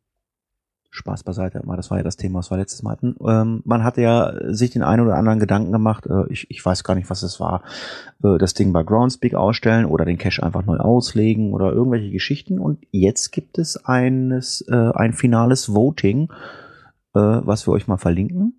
Spaß 0.97 1.25
beiseite, 1.25 1.63
das 1.77 1.91
war 1.91 1.99
ja 1.99 2.05
das 2.05 2.17
Thema, 2.17 2.39
was 2.39 2.51
wir 2.51 2.57
letztes 2.57 2.83
Mal 2.83 2.93
hatten. 2.93 3.17
Ähm, 3.21 3.61
man 3.65 3.85
hatte 3.85 4.01
ja 4.01 4.33
sich 4.47 4.71
den 4.71 4.83
einen 4.83 5.05
oder 5.05 5.17
anderen 5.17 5.39
Gedanken 5.39 5.71
gemacht, 5.71 6.07
äh, 6.07 6.25
ich, 6.31 6.51
ich 6.51 6.65
weiß 6.65 6.85
gar 6.85 6.95
nicht, 6.95 7.11
was 7.11 7.23
es 7.23 7.39
war, 7.39 7.63
äh, 8.25 8.39
das 8.39 8.55
Ding 8.55 8.73
bei 8.73 8.83
Groundspeak 8.83 9.35
ausstellen 9.35 9.85
oder 9.85 10.07
den 10.07 10.17
Cache 10.17 10.43
einfach 10.43 10.65
neu 10.65 10.79
auslegen 10.79 11.53
oder 11.53 11.71
irgendwelche 11.73 12.11
Geschichten. 12.11 12.59
Und 12.59 12.87
jetzt 12.91 13.31
gibt 13.31 13.59
es 13.59 13.85
eines, 13.85 14.63
äh, 14.69 14.91
ein 14.95 15.13
finales 15.13 15.75
Voting, 15.75 16.31
äh, 17.15 17.19
was 17.21 17.69
wir 17.69 17.73
euch 17.73 17.87
mal 17.87 17.99
verlinken. 17.99 18.59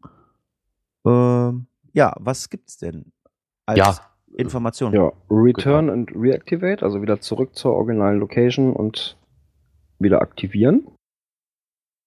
Ähm, 1.05 1.65
ja, 1.93 2.15
was 2.19 2.49
gibt's 2.49 2.77
denn 2.77 3.11
als 3.67 3.77
Ja. 3.77 3.95
Information? 4.37 4.93
Ja, 4.93 5.11
Return 5.29 5.89
and 5.89 6.11
Reactivate, 6.15 6.83
also 6.83 7.01
wieder 7.01 7.19
zurück 7.21 7.55
zur 7.55 7.73
originalen 7.73 8.19
Location 8.19 8.73
und 8.73 9.17
wieder 9.99 10.21
aktivieren. 10.21 10.87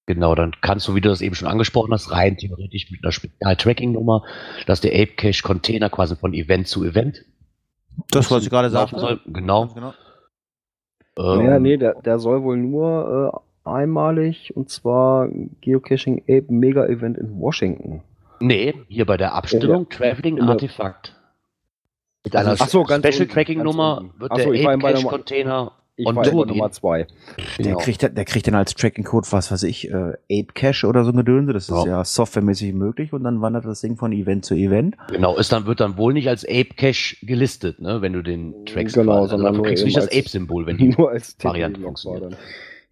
Genau, 0.06 0.34
dann 0.34 0.52
kannst 0.60 0.88
du, 0.88 0.94
wie 0.96 1.00
du 1.00 1.08
das 1.08 1.20
eben 1.20 1.34
schon 1.36 1.46
angesprochen 1.48 1.92
hast, 1.92 2.10
rein 2.10 2.36
theoretisch 2.36 2.90
mit 2.90 3.04
einer 3.04 3.12
Spezial-Tracking-Nummer, 3.12 4.24
dass 4.66 4.80
der 4.80 4.92
Ape 4.92 5.12
Cache 5.16 5.42
Container 5.44 5.88
quasi 5.90 6.16
von 6.16 6.32
Event 6.34 6.66
zu 6.66 6.84
Event 6.84 7.24
Das, 8.10 8.30
was 8.30 8.42
ich 8.42 8.50
gerade 8.50 8.70
sagte. 8.70 8.98
soll. 8.98 9.20
Genau. 9.26 9.68
Genau. 9.68 9.92
Ähm, 11.18 11.44
ja, 11.46 11.58
nee, 11.60 11.76
der, 11.76 12.00
der 12.02 12.18
soll 12.18 12.42
wohl 12.42 12.56
nur 12.56 13.42
äh, 13.64 13.68
einmalig 13.68 14.56
und 14.56 14.68
zwar 14.70 15.28
Geocaching 15.60 16.22
Ape 16.22 16.46
Mega 16.48 16.86
Event 16.86 17.18
in 17.18 17.38
Washington. 17.38 18.02
Nee, 18.40 18.74
hier 18.88 19.04
bei 19.06 19.16
der 19.16 19.34
Abstimmung 19.34 19.88
Traveling 19.90 20.38
in 20.38 20.44
der- 20.46 20.52
Artifact. 20.54 21.16
Mit 22.24 22.36
einer 22.36 22.54
Ach 22.58 22.68
so, 22.68 22.82
ganz 22.84 23.06
Special 23.06 23.26
Tracking 23.28 23.62
Nummer 23.62 24.04
wird 24.18 24.30
Ach 24.32 24.38
so, 24.38 24.52
ich 24.52 24.60
der 24.60 24.66
war 24.68 24.74
Ape 24.74 24.82
bei 24.82 24.92
Cache 24.92 25.02
Nummer- 25.02 25.10
Container 25.16 25.72
Ich 25.96 26.06
on 26.06 26.22
Tour 26.22 26.46
Nummer 26.46 26.64
gehen. 26.68 26.72
zwei. 26.72 27.06
Der, 27.58 27.64
Genau. 27.64 27.78
kriegt, 27.78 28.02
dann- 28.02 28.14
der 28.14 28.24
kriegt 28.24 28.46
dann 28.46 28.54
als 28.54 28.74
Tracking-Code, 28.74 29.26
was 29.30 29.50
weiß 29.50 29.62
ich, 29.64 29.90
äh, 29.90 29.94
Ape 30.30 30.52
Cache 30.54 30.86
oder 30.86 31.04
so 31.04 31.10
ein 31.12 31.16
Gedönse. 31.16 31.52
Das 31.52 31.64
ist 31.68 31.74
Ja. 31.74 31.86
ja 31.86 32.04
softwaremäßig 32.04 32.72
möglich 32.74 33.12
und 33.12 33.24
dann 33.24 33.40
wandert 33.40 33.64
das 33.64 33.80
Ding 33.80 33.96
von 33.96 34.12
Event 34.12 34.44
zu 34.44 34.54
Event. 34.54 34.96
Genau, 35.08 35.36
ist 35.36 35.50
dann, 35.52 35.66
wird 35.66 35.80
dann 35.80 35.96
wohl 35.98 36.12
nicht 36.12 36.28
als 36.28 36.44
Ape 36.44 36.74
Cache 36.76 37.16
gelistet, 37.24 37.80
ne, 37.80 38.00
wenn 38.02 38.12
du 38.12 38.22
den 38.22 38.64
trackst. 38.66 38.94
Genau, 38.96 39.12
also 39.22 39.36
sondern 39.36 39.52
du 39.54 39.58
nur 39.58 39.66
kriegst 39.66 39.82
eben 39.82 39.86
nicht 39.88 39.96
das 39.98 40.08
als- 40.08 40.16
Ape-Symbol, 40.16 40.66
wenn 40.66 40.76
die 40.78 40.88
Nur 40.88 41.10
als 41.10 41.36
Variante 41.42 41.80
funktioniert. 41.80 42.36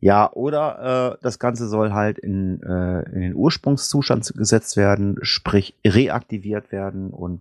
Ja, 0.01 0.31
oder 0.33 1.17
äh, 1.19 1.23
das 1.23 1.39
Ganze 1.39 1.67
soll 1.69 1.93
halt 1.93 2.19
in, 2.19 2.63
äh, 2.63 3.03
in 3.15 3.21
den 3.21 3.35
Ursprungszustand 3.35 4.33
gesetzt 4.37 4.77
werden, 4.77 5.17
sprich 5.23 5.75
reaktiviert 5.85 6.71
werden 6.73 7.11
und 7.11 7.41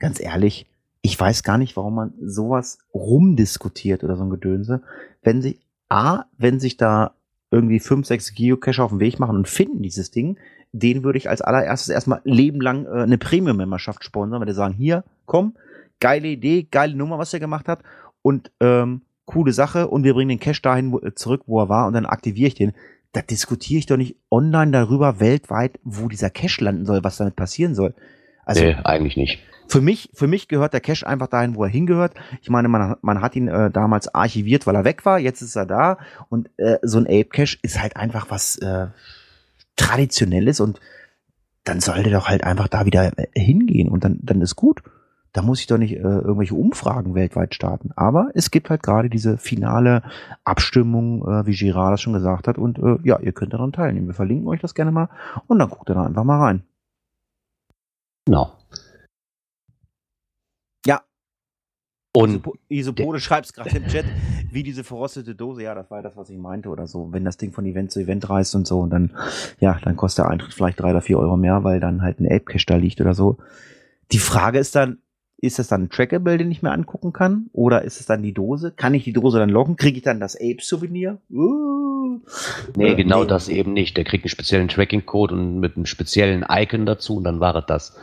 ganz 0.00 0.20
ehrlich, 0.20 0.66
ich 1.04 1.20
weiß 1.20 1.42
gar 1.42 1.58
nicht, 1.58 1.76
warum 1.76 1.96
man 1.96 2.14
sowas 2.18 2.78
rumdiskutiert 2.94 4.04
oder 4.04 4.16
so 4.16 4.24
ein 4.24 4.30
Gedönse, 4.30 4.80
wenn 5.22 5.42
sich 5.42 5.60
A, 5.90 6.24
wenn 6.38 6.58
sich 6.58 6.78
da 6.78 7.12
irgendwie 7.50 7.78
fünf, 7.78 8.06
sechs 8.06 8.34
Geocacher 8.34 8.82
auf 8.82 8.90
den 8.90 9.00
Weg 9.00 9.20
machen 9.20 9.36
und 9.36 9.46
finden 9.46 9.82
dieses 9.82 10.10
Ding, 10.10 10.38
den 10.72 11.04
würde 11.04 11.18
ich 11.18 11.28
als 11.28 11.42
allererstes 11.42 11.90
erstmal 11.90 12.22
lebenlang 12.24 12.86
äh, 12.86 13.02
eine 13.02 13.18
Premium-Memberschaft 13.18 14.02
sponsern, 14.02 14.40
weil 14.40 14.46
die 14.46 14.54
sagen, 14.54 14.72
hier, 14.72 15.04
komm, 15.26 15.56
geile 16.00 16.28
Idee, 16.28 16.66
geile 16.70 16.96
Nummer, 16.96 17.18
was 17.18 17.34
ihr 17.34 17.38
gemacht 17.38 17.68
habt 17.68 17.84
und 18.22 18.50
ähm, 18.60 19.02
coole 19.26 19.52
Sache 19.52 19.88
und 19.88 20.04
wir 20.04 20.14
bringen 20.14 20.30
den 20.30 20.40
Cache 20.40 20.62
dahin 20.62 20.90
wo, 20.90 21.00
zurück, 21.10 21.42
wo 21.44 21.60
er 21.60 21.68
war 21.68 21.86
und 21.86 21.92
dann 21.92 22.06
aktiviere 22.06 22.48
ich 22.48 22.54
den. 22.54 22.72
Da 23.12 23.20
diskutiere 23.20 23.78
ich 23.78 23.86
doch 23.86 23.98
nicht 23.98 24.16
online 24.30 24.72
darüber 24.72 25.20
weltweit, 25.20 25.78
wo 25.84 26.08
dieser 26.08 26.30
Cache 26.30 26.64
landen 26.64 26.86
soll, 26.86 27.04
was 27.04 27.18
damit 27.18 27.36
passieren 27.36 27.74
soll. 27.74 27.94
Also 28.46 28.62
nee, 28.62 28.74
eigentlich 28.84 29.18
nicht. 29.18 29.38
Für 29.68 29.80
mich, 29.80 30.10
für 30.14 30.26
mich 30.26 30.48
gehört 30.48 30.72
der 30.72 30.80
Cache 30.80 31.06
einfach 31.06 31.28
dahin, 31.28 31.54
wo 31.54 31.64
er 31.64 31.70
hingehört. 31.70 32.14
Ich 32.42 32.50
meine, 32.50 32.68
man, 32.68 32.96
man 33.02 33.20
hat 33.20 33.36
ihn 33.36 33.48
äh, 33.48 33.70
damals 33.70 34.14
archiviert, 34.14 34.66
weil 34.66 34.74
er 34.74 34.84
weg 34.84 35.04
war. 35.04 35.18
Jetzt 35.18 35.42
ist 35.42 35.56
er 35.56 35.66
da. 35.66 35.98
Und 36.28 36.50
äh, 36.58 36.78
so 36.82 36.98
ein 36.98 37.06
Ape 37.06 37.26
Cache 37.26 37.58
ist 37.62 37.80
halt 37.80 37.96
einfach 37.96 38.30
was 38.30 38.56
äh, 38.56 38.88
traditionelles 39.76 40.60
und 40.60 40.80
dann 41.64 41.80
soll 41.80 42.02
der 42.02 42.12
doch 42.12 42.28
halt 42.28 42.44
einfach 42.44 42.68
da 42.68 42.84
wieder 42.84 43.18
äh, 43.18 43.26
hingehen 43.34 43.88
und 43.88 44.04
dann, 44.04 44.18
dann 44.22 44.40
ist 44.40 44.56
gut. 44.56 44.82
Da 45.32 45.42
muss 45.42 45.58
ich 45.58 45.66
doch 45.66 45.78
nicht 45.78 45.94
äh, 45.94 45.98
irgendwelche 45.98 46.54
Umfragen 46.54 47.16
weltweit 47.16 47.56
starten. 47.56 47.90
Aber 47.96 48.30
es 48.34 48.52
gibt 48.52 48.70
halt 48.70 48.84
gerade 48.84 49.10
diese 49.10 49.36
finale 49.36 50.02
Abstimmung, 50.44 51.26
äh, 51.26 51.46
wie 51.46 51.56
Girard 51.56 51.94
das 51.94 52.00
schon 52.00 52.12
gesagt 52.12 52.46
hat. 52.46 52.56
Und 52.56 52.78
äh, 52.78 52.98
ja, 53.02 53.18
ihr 53.18 53.32
könnt 53.32 53.52
daran 53.52 53.72
teilnehmen. 53.72 54.06
Wir 54.06 54.14
verlinken 54.14 54.46
euch 54.46 54.60
das 54.60 54.74
gerne 54.74 54.92
mal 54.92 55.08
und 55.48 55.58
dann 55.58 55.70
guckt 55.70 55.90
ihr 55.90 55.94
da 55.94 56.04
einfach 56.04 56.22
mal 56.22 56.38
rein. 56.38 56.62
Genau. 58.26 58.44
Ja. 58.44 58.63
Und 62.16 62.44
Isopo- 62.44 62.54
Isopode 62.68 63.18
schreibt 63.18 63.52
gerade 63.52 63.76
im 63.76 63.88
Chat, 63.88 64.04
wie 64.52 64.62
diese 64.62 64.84
verrostete 64.84 65.34
Dose, 65.34 65.64
ja, 65.64 65.74
das 65.74 65.90
war 65.90 65.98
ja 65.98 66.02
das, 66.02 66.16
was 66.16 66.30
ich 66.30 66.38
meinte 66.38 66.68
oder 66.68 66.86
so. 66.86 67.12
Wenn 67.12 67.24
das 67.24 67.36
Ding 67.38 67.52
von 67.52 67.66
Event 67.66 67.90
zu 67.90 67.98
Event 68.00 68.30
reist 68.30 68.54
und 68.54 68.68
so, 68.68 68.80
und 68.80 68.90
dann, 68.90 69.10
ja, 69.58 69.80
dann 69.82 69.96
kostet 69.96 70.24
der 70.24 70.30
Eintritt 70.30 70.54
vielleicht 70.54 70.78
drei 70.80 70.90
oder 70.90 71.00
vier 71.00 71.18
Euro 71.18 71.36
mehr, 71.36 71.64
weil 71.64 71.80
dann 71.80 72.02
halt 72.02 72.20
ein 72.20 72.26
Ape-Cache 72.26 72.66
da 72.66 72.76
liegt 72.76 73.00
oder 73.00 73.14
so. 73.14 73.38
Die 74.12 74.20
Frage 74.20 74.60
ist 74.60 74.76
dann, 74.76 74.98
ist 75.38 75.58
das 75.58 75.66
dann 75.66 75.82
ein 75.82 75.90
Trackable, 75.90 76.38
den 76.38 76.52
ich 76.52 76.62
mir 76.62 76.70
angucken 76.70 77.12
kann? 77.12 77.50
Oder 77.52 77.82
ist 77.82 77.98
es 77.98 78.06
dann 78.06 78.22
die 78.22 78.32
Dose? 78.32 78.70
Kann 78.70 78.94
ich 78.94 79.02
die 79.02 79.12
Dose 79.12 79.38
dann 79.40 79.50
locken? 79.50 79.74
Kriege 79.74 79.98
ich 79.98 80.04
dann 80.04 80.20
das 80.20 80.36
Ape-Souvenir? 80.36 81.18
Uh. 81.30 82.20
nee, 82.76 82.92
Äh, 82.92 82.94
genau 82.94 83.24
das 83.24 83.48
eben 83.48 83.72
nicht. 83.72 83.96
Der 83.96 84.04
kriegt 84.04 84.24
einen 84.24 84.30
speziellen 84.30 84.68
Tracking-Code 84.68 85.34
und 85.34 85.58
mit 85.58 85.74
einem 85.76 85.86
speziellen 85.86 86.46
Icon 86.48 86.86
dazu 86.86 87.16
und 87.16 87.24
dann 87.24 87.40
war 87.40 87.56
es 87.56 87.66
das. 87.66 87.96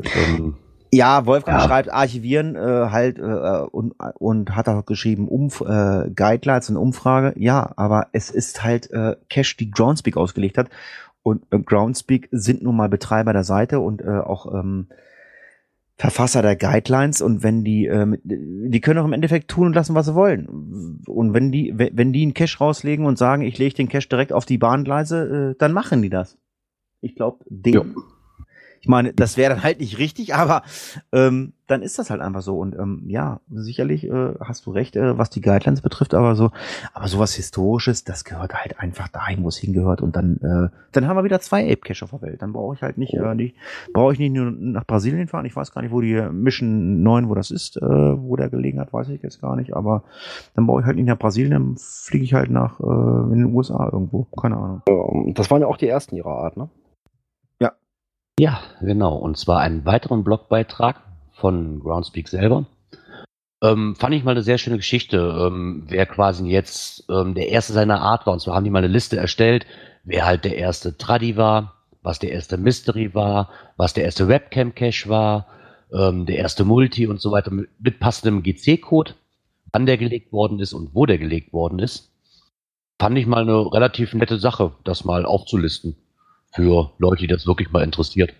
Ähm, 0.00 0.56
Ja, 0.92 1.26
Wolfgang 1.26 1.60
Ja. 1.60 1.66
schreibt 1.66 1.92
archivieren 1.92 2.54
äh, 2.54 2.58
halt 2.90 3.18
äh, 3.18 3.22
und, 3.70 3.94
und 4.18 4.54
hat 4.56 4.68
auch 4.68 4.86
geschrieben 4.86 5.28
Umf 5.28 5.60
äh, 5.60 6.10
Guidelines 6.14 6.70
und 6.70 6.76
Umfrage. 6.76 7.34
Ja, 7.38 7.72
aber 7.76 8.08
es 8.12 8.30
ist 8.30 8.62
halt 8.64 8.90
äh, 8.90 9.16
Cache, 9.28 9.56
die 9.58 9.70
Groundspeak 9.70 10.16
ausgelegt 10.16 10.58
hat. 10.58 10.68
Und 11.22 11.42
äh, 11.50 11.58
Groundspeak 11.58 12.28
sind 12.30 12.62
nun 12.62 12.76
mal 12.76 12.88
Betreiber 12.88 13.32
der 13.32 13.44
Seite 13.44 13.80
und 13.80 14.00
äh, 14.00 14.08
auch 14.08 14.52
ähm, 14.54 14.86
Verfasser 15.98 16.42
der 16.42 16.56
Guidelines 16.56 17.22
und 17.22 17.42
wenn 17.42 17.64
die, 17.64 17.86
ähm, 17.86 18.18
die 18.22 18.80
können 18.82 18.98
auch 19.00 19.06
im 19.06 19.14
Endeffekt 19.14 19.48
tun 19.48 19.68
und 19.68 19.74
lassen, 19.74 19.94
was 19.94 20.04
sie 20.06 20.14
wollen. 20.14 21.00
Und 21.06 21.32
wenn 21.32 21.50
die, 21.50 21.72
wenn 21.74 22.12
die 22.12 22.22
einen 22.22 22.34
Cache 22.34 22.58
rauslegen 22.58 23.06
und 23.06 23.16
sagen, 23.16 23.42
ich 23.42 23.56
lege 23.56 23.74
den 23.74 23.88
Cache 23.88 24.08
direkt 24.08 24.32
auf 24.34 24.44
die 24.44 24.58
Bahngleise, 24.58 25.52
äh, 25.52 25.58
dann 25.58 25.72
machen 25.72 26.02
die 26.02 26.10
das. 26.10 26.36
Ich 27.00 27.14
glaube, 27.14 27.38
den, 27.48 27.72
Ja. 27.74 27.82
Ich 28.86 28.88
meine, 28.88 29.12
das 29.12 29.36
wäre 29.36 29.52
dann 29.52 29.64
halt 29.64 29.80
nicht 29.80 29.98
richtig, 29.98 30.36
aber 30.36 30.62
ähm, 31.10 31.54
dann 31.66 31.82
ist 31.82 31.98
das 31.98 32.08
halt 32.08 32.20
einfach 32.20 32.40
so. 32.42 32.56
Und 32.56 32.76
ähm, 32.78 33.02
ja, 33.08 33.40
sicherlich 33.50 34.04
äh, 34.04 34.34
hast 34.38 34.64
du 34.64 34.70
recht, 34.70 34.94
äh, 34.94 35.18
was 35.18 35.28
die 35.28 35.40
Guidelines 35.40 35.80
betrifft, 35.80 36.14
aber 36.14 36.36
so, 36.36 36.52
aber 36.94 37.08
sowas 37.08 37.34
Historisches, 37.34 38.04
das 38.04 38.22
gehört 38.22 38.54
halt 38.54 38.78
einfach 38.78 39.08
dahin, 39.08 39.42
wo 39.42 39.48
es 39.48 39.56
hingehört. 39.56 40.02
Und 40.02 40.14
dann, 40.14 40.36
äh, 40.36 40.68
dann 40.92 41.08
haben 41.08 41.16
wir 41.16 41.24
wieder 41.24 41.40
zwei 41.40 41.64
Ape 41.64 41.80
Cache 41.80 42.04
auf 42.04 42.10
der 42.10 42.22
Welt. 42.22 42.42
Dann 42.42 42.52
brauche 42.52 42.76
ich 42.76 42.82
halt 42.82 42.96
nicht, 42.96 43.12
äh, 43.14 43.34
nicht 43.34 43.56
brauche 43.92 44.12
ich 44.12 44.20
nicht 44.20 44.32
nur 44.32 44.52
nach 44.52 44.86
Brasilien 44.86 45.26
fahren. 45.26 45.46
Ich 45.46 45.56
weiß 45.56 45.72
gar 45.72 45.82
nicht, 45.82 45.90
wo 45.90 46.00
die 46.00 46.14
Mission 46.30 47.02
9, 47.02 47.28
wo 47.28 47.34
das 47.34 47.50
ist, 47.50 47.78
äh, 47.78 47.80
wo 47.82 48.36
der 48.36 48.50
gelegen 48.50 48.78
hat, 48.78 48.92
weiß 48.92 49.08
ich 49.08 49.20
jetzt 49.20 49.40
gar 49.40 49.56
nicht. 49.56 49.74
Aber 49.74 50.04
dann 50.54 50.68
brauche 50.68 50.82
ich 50.82 50.86
halt 50.86 50.94
nicht 50.94 51.06
nach 51.06 51.18
Brasilien, 51.18 51.50
dann 51.50 51.76
fliege 51.76 52.22
ich 52.22 52.34
halt 52.34 52.52
nach 52.52 52.78
äh, 52.78 52.84
in 53.32 53.38
den 53.38 53.52
USA 53.52 53.90
irgendwo. 53.92 54.28
Keine 54.40 54.56
Ahnung. 54.56 54.82
Ähm, 54.88 55.34
Das 55.34 55.50
waren 55.50 55.60
ja 55.62 55.66
auch 55.66 55.76
die 55.76 55.88
ersten 55.88 56.14
ihrer 56.14 56.30
Art, 56.30 56.56
ne? 56.56 56.68
Ja, 58.38 58.60
genau. 58.82 59.16
Und 59.16 59.38
zwar 59.38 59.60
einen 59.60 59.84
weiteren 59.86 60.22
Blogbeitrag 60.22 61.02
von 61.32 61.80
Groundspeak 61.80 62.28
selber. 62.28 62.66
Ähm, 63.62 63.96
fand 63.96 64.14
ich 64.14 64.24
mal 64.24 64.32
eine 64.32 64.42
sehr 64.42 64.58
schöne 64.58 64.76
Geschichte, 64.76 65.16
ähm, 65.16 65.84
wer 65.88 66.04
quasi 66.04 66.46
jetzt 66.46 67.06
ähm, 67.08 67.34
der 67.34 67.48
erste 67.48 67.72
seiner 67.72 68.02
Art 68.02 68.26
war. 68.26 68.34
Und 68.34 68.40
zwar 68.40 68.54
haben 68.54 68.64
die 68.64 68.70
mal 68.70 68.80
eine 68.80 68.88
Liste 68.88 69.16
erstellt, 69.16 69.66
wer 70.04 70.26
halt 70.26 70.44
der 70.44 70.56
erste 70.58 70.98
Tradi 70.98 71.38
war, 71.38 71.76
was 72.02 72.18
der 72.18 72.32
erste 72.32 72.58
Mystery 72.58 73.14
war, 73.14 73.50
was 73.78 73.94
der 73.94 74.04
erste 74.04 74.28
Webcam-Cache 74.28 75.08
war, 75.08 75.46
ähm, 75.90 76.26
der 76.26 76.36
erste 76.36 76.64
Multi 76.64 77.06
und 77.06 77.22
so 77.22 77.32
weiter 77.32 77.50
mit, 77.50 77.70
mit 77.80 77.98
passendem 78.00 78.42
GC-Code, 78.42 79.14
wann 79.72 79.86
der 79.86 79.96
gelegt 79.96 80.32
worden 80.32 80.60
ist 80.60 80.74
und 80.74 80.94
wo 80.94 81.06
der 81.06 81.16
gelegt 81.16 81.54
worden 81.54 81.78
ist. 81.78 82.12
Fand 83.00 83.16
ich 83.16 83.26
mal 83.26 83.42
eine 83.42 83.72
relativ 83.72 84.12
nette 84.12 84.38
Sache, 84.38 84.72
das 84.84 85.06
mal 85.06 85.24
aufzulisten 85.24 85.96
für 86.56 86.92
Leute, 86.98 87.20
die 87.20 87.26
das 87.28 87.46
wirklich 87.46 87.70
mal 87.70 87.84
interessiert. 87.84 88.34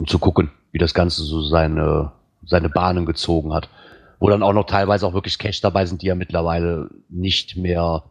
Um 0.00 0.06
zu 0.06 0.18
gucken, 0.18 0.50
wie 0.72 0.78
das 0.78 0.92
Ganze 0.92 1.22
so 1.22 1.42
seine, 1.42 2.12
seine 2.44 2.68
Bahnen 2.68 3.06
gezogen 3.06 3.54
hat. 3.54 3.70
Wo 4.18 4.28
dann 4.28 4.42
auch 4.42 4.52
noch 4.52 4.66
teilweise 4.66 5.06
auch 5.06 5.14
wirklich 5.14 5.38
Cash 5.38 5.60
dabei 5.60 5.86
sind, 5.86 6.02
die 6.02 6.06
ja 6.06 6.14
mittlerweile 6.14 6.90
nicht 7.08 7.56
mehr, 7.56 8.04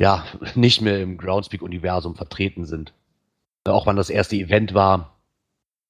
ja, 0.00 0.24
nicht 0.54 0.80
mehr 0.80 1.00
im 1.00 1.18
Groundspeak-Universum 1.18 2.16
vertreten 2.16 2.64
sind. 2.64 2.94
Auch 3.68 3.86
wann 3.86 3.96
das 3.96 4.10
erste 4.10 4.36
Event 4.36 4.74
war, 4.74 5.16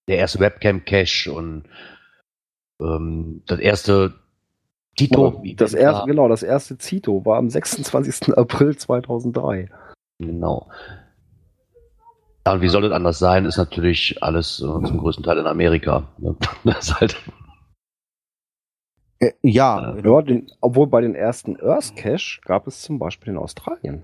der 0.09 0.19
erste 0.19 0.41
Webcam-Cache 0.41 1.33
und 1.33 1.65
ähm, 2.81 3.43
das 3.47 3.59
erste 3.59 4.15
Tito. 4.97 5.43
Das 5.57 5.75
erste, 5.75 6.07
genau, 6.07 6.29
das 6.29 6.43
erste 6.43 6.79
Zito 6.79 7.25
war 7.25 7.39
am 7.39 7.51
26. 7.51 8.37
April 8.37 8.77
2003. 8.77 9.71
Genau. 10.19 10.69
Ja, 12.47 12.53
und 12.53 12.61
wie 12.61 12.69
soll 12.69 12.83
das 12.83 12.93
anders 12.93 13.19
sein? 13.19 13.47
Ist 13.47 13.57
natürlich 13.57 14.23
alles 14.23 14.61
äh, 14.61 14.65
zum 14.65 14.99
größten 14.99 15.25
Teil 15.25 15.39
in 15.39 15.47
Amerika. 15.47 16.09
Ne? 16.19 16.37
Das 16.65 16.89
ist 16.89 17.01
halt, 17.01 17.17
Äh, 19.21 19.33
ja, 19.43 19.97
Ja, 19.97 20.23
den, 20.23 20.51
obwohl 20.61 20.87
bei 20.89 21.01
den 21.01 21.15
ersten 21.15 21.59
Earth 21.61 21.97
Cache 21.97 22.41
gab 22.45 22.67
es 22.67 22.83
zum 22.83 22.99
Beispiel 22.99 23.33
in 23.33 23.39
Australien. 23.39 24.03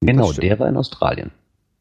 genau, 0.00 0.32
der 0.32 0.58
war 0.58 0.68
in 0.68 0.76
Australien. 0.76 1.32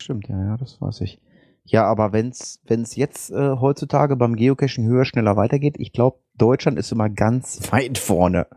Stimmt, 0.02 0.28
ja, 0.28 0.44
ja, 0.44 0.58
das 0.58 0.82
weiß 0.82 1.02
ich. 1.02 1.22
Ja, 1.66 1.86
aber 1.86 2.12
wenn's 2.12 2.60
wenn's 2.66 2.96
jetzt 2.96 3.30
äh, 3.30 3.58
heutzutage 3.60 4.16
beim 4.16 4.36
Geocaching 4.36 4.88
höher, 4.88 5.06
schneller 5.06 5.36
weitergeht, 5.38 5.76
ich 5.78 5.94
glaube, 5.94 6.18
Deutschland 6.36 6.80
ist 6.80 6.92
immer 6.92 7.10
ganz 7.10 7.72
weit 7.72 8.00
vorne. 8.00 8.48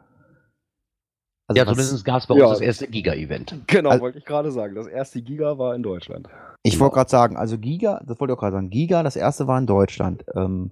Also 1.46 1.58
ja, 1.58 1.66
was- 1.66 1.74
zumindest 1.76 2.04
gab 2.04 2.20
es 2.20 2.26
bei 2.26 2.36
Ja. 2.36 2.44
uns 2.46 2.58
das 2.58 2.60
erste 2.60 2.86
Giga-Event. 2.88 3.54
Genau, 3.66 3.90
Also- 3.90 4.02
wollte 4.02 4.18
ich 4.18 4.24
gerade 4.24 4.50
sagen. 4.50 4.74
Das 4.74 4.86
erste 4.86 5.20
Giga 5.22 5.58
war 5.58 5.74
in 5.74 5.82
Deutschland. 5.82 6.28
Ich 6.62 6.80
wollte 6.80 6.94
gerade 6.94 7.10
sagen, 7.10 7.36
also 7.36 7.58
Giga, 7.58 8.00
das 8.06 8.18
wollte 8.18 8.32
ich 8.32 8.36
auch 8.38 8.40
gerade 8.40 8.56
sagen, 8.56 8.70
Giga, 8.70 9.02
das 9.02 9.16
erste 9.16 9.46
war 9.46 9.58
in 9.58 9.66
Deutschland. 9.66 10.24
Ähm, 10.34 10.70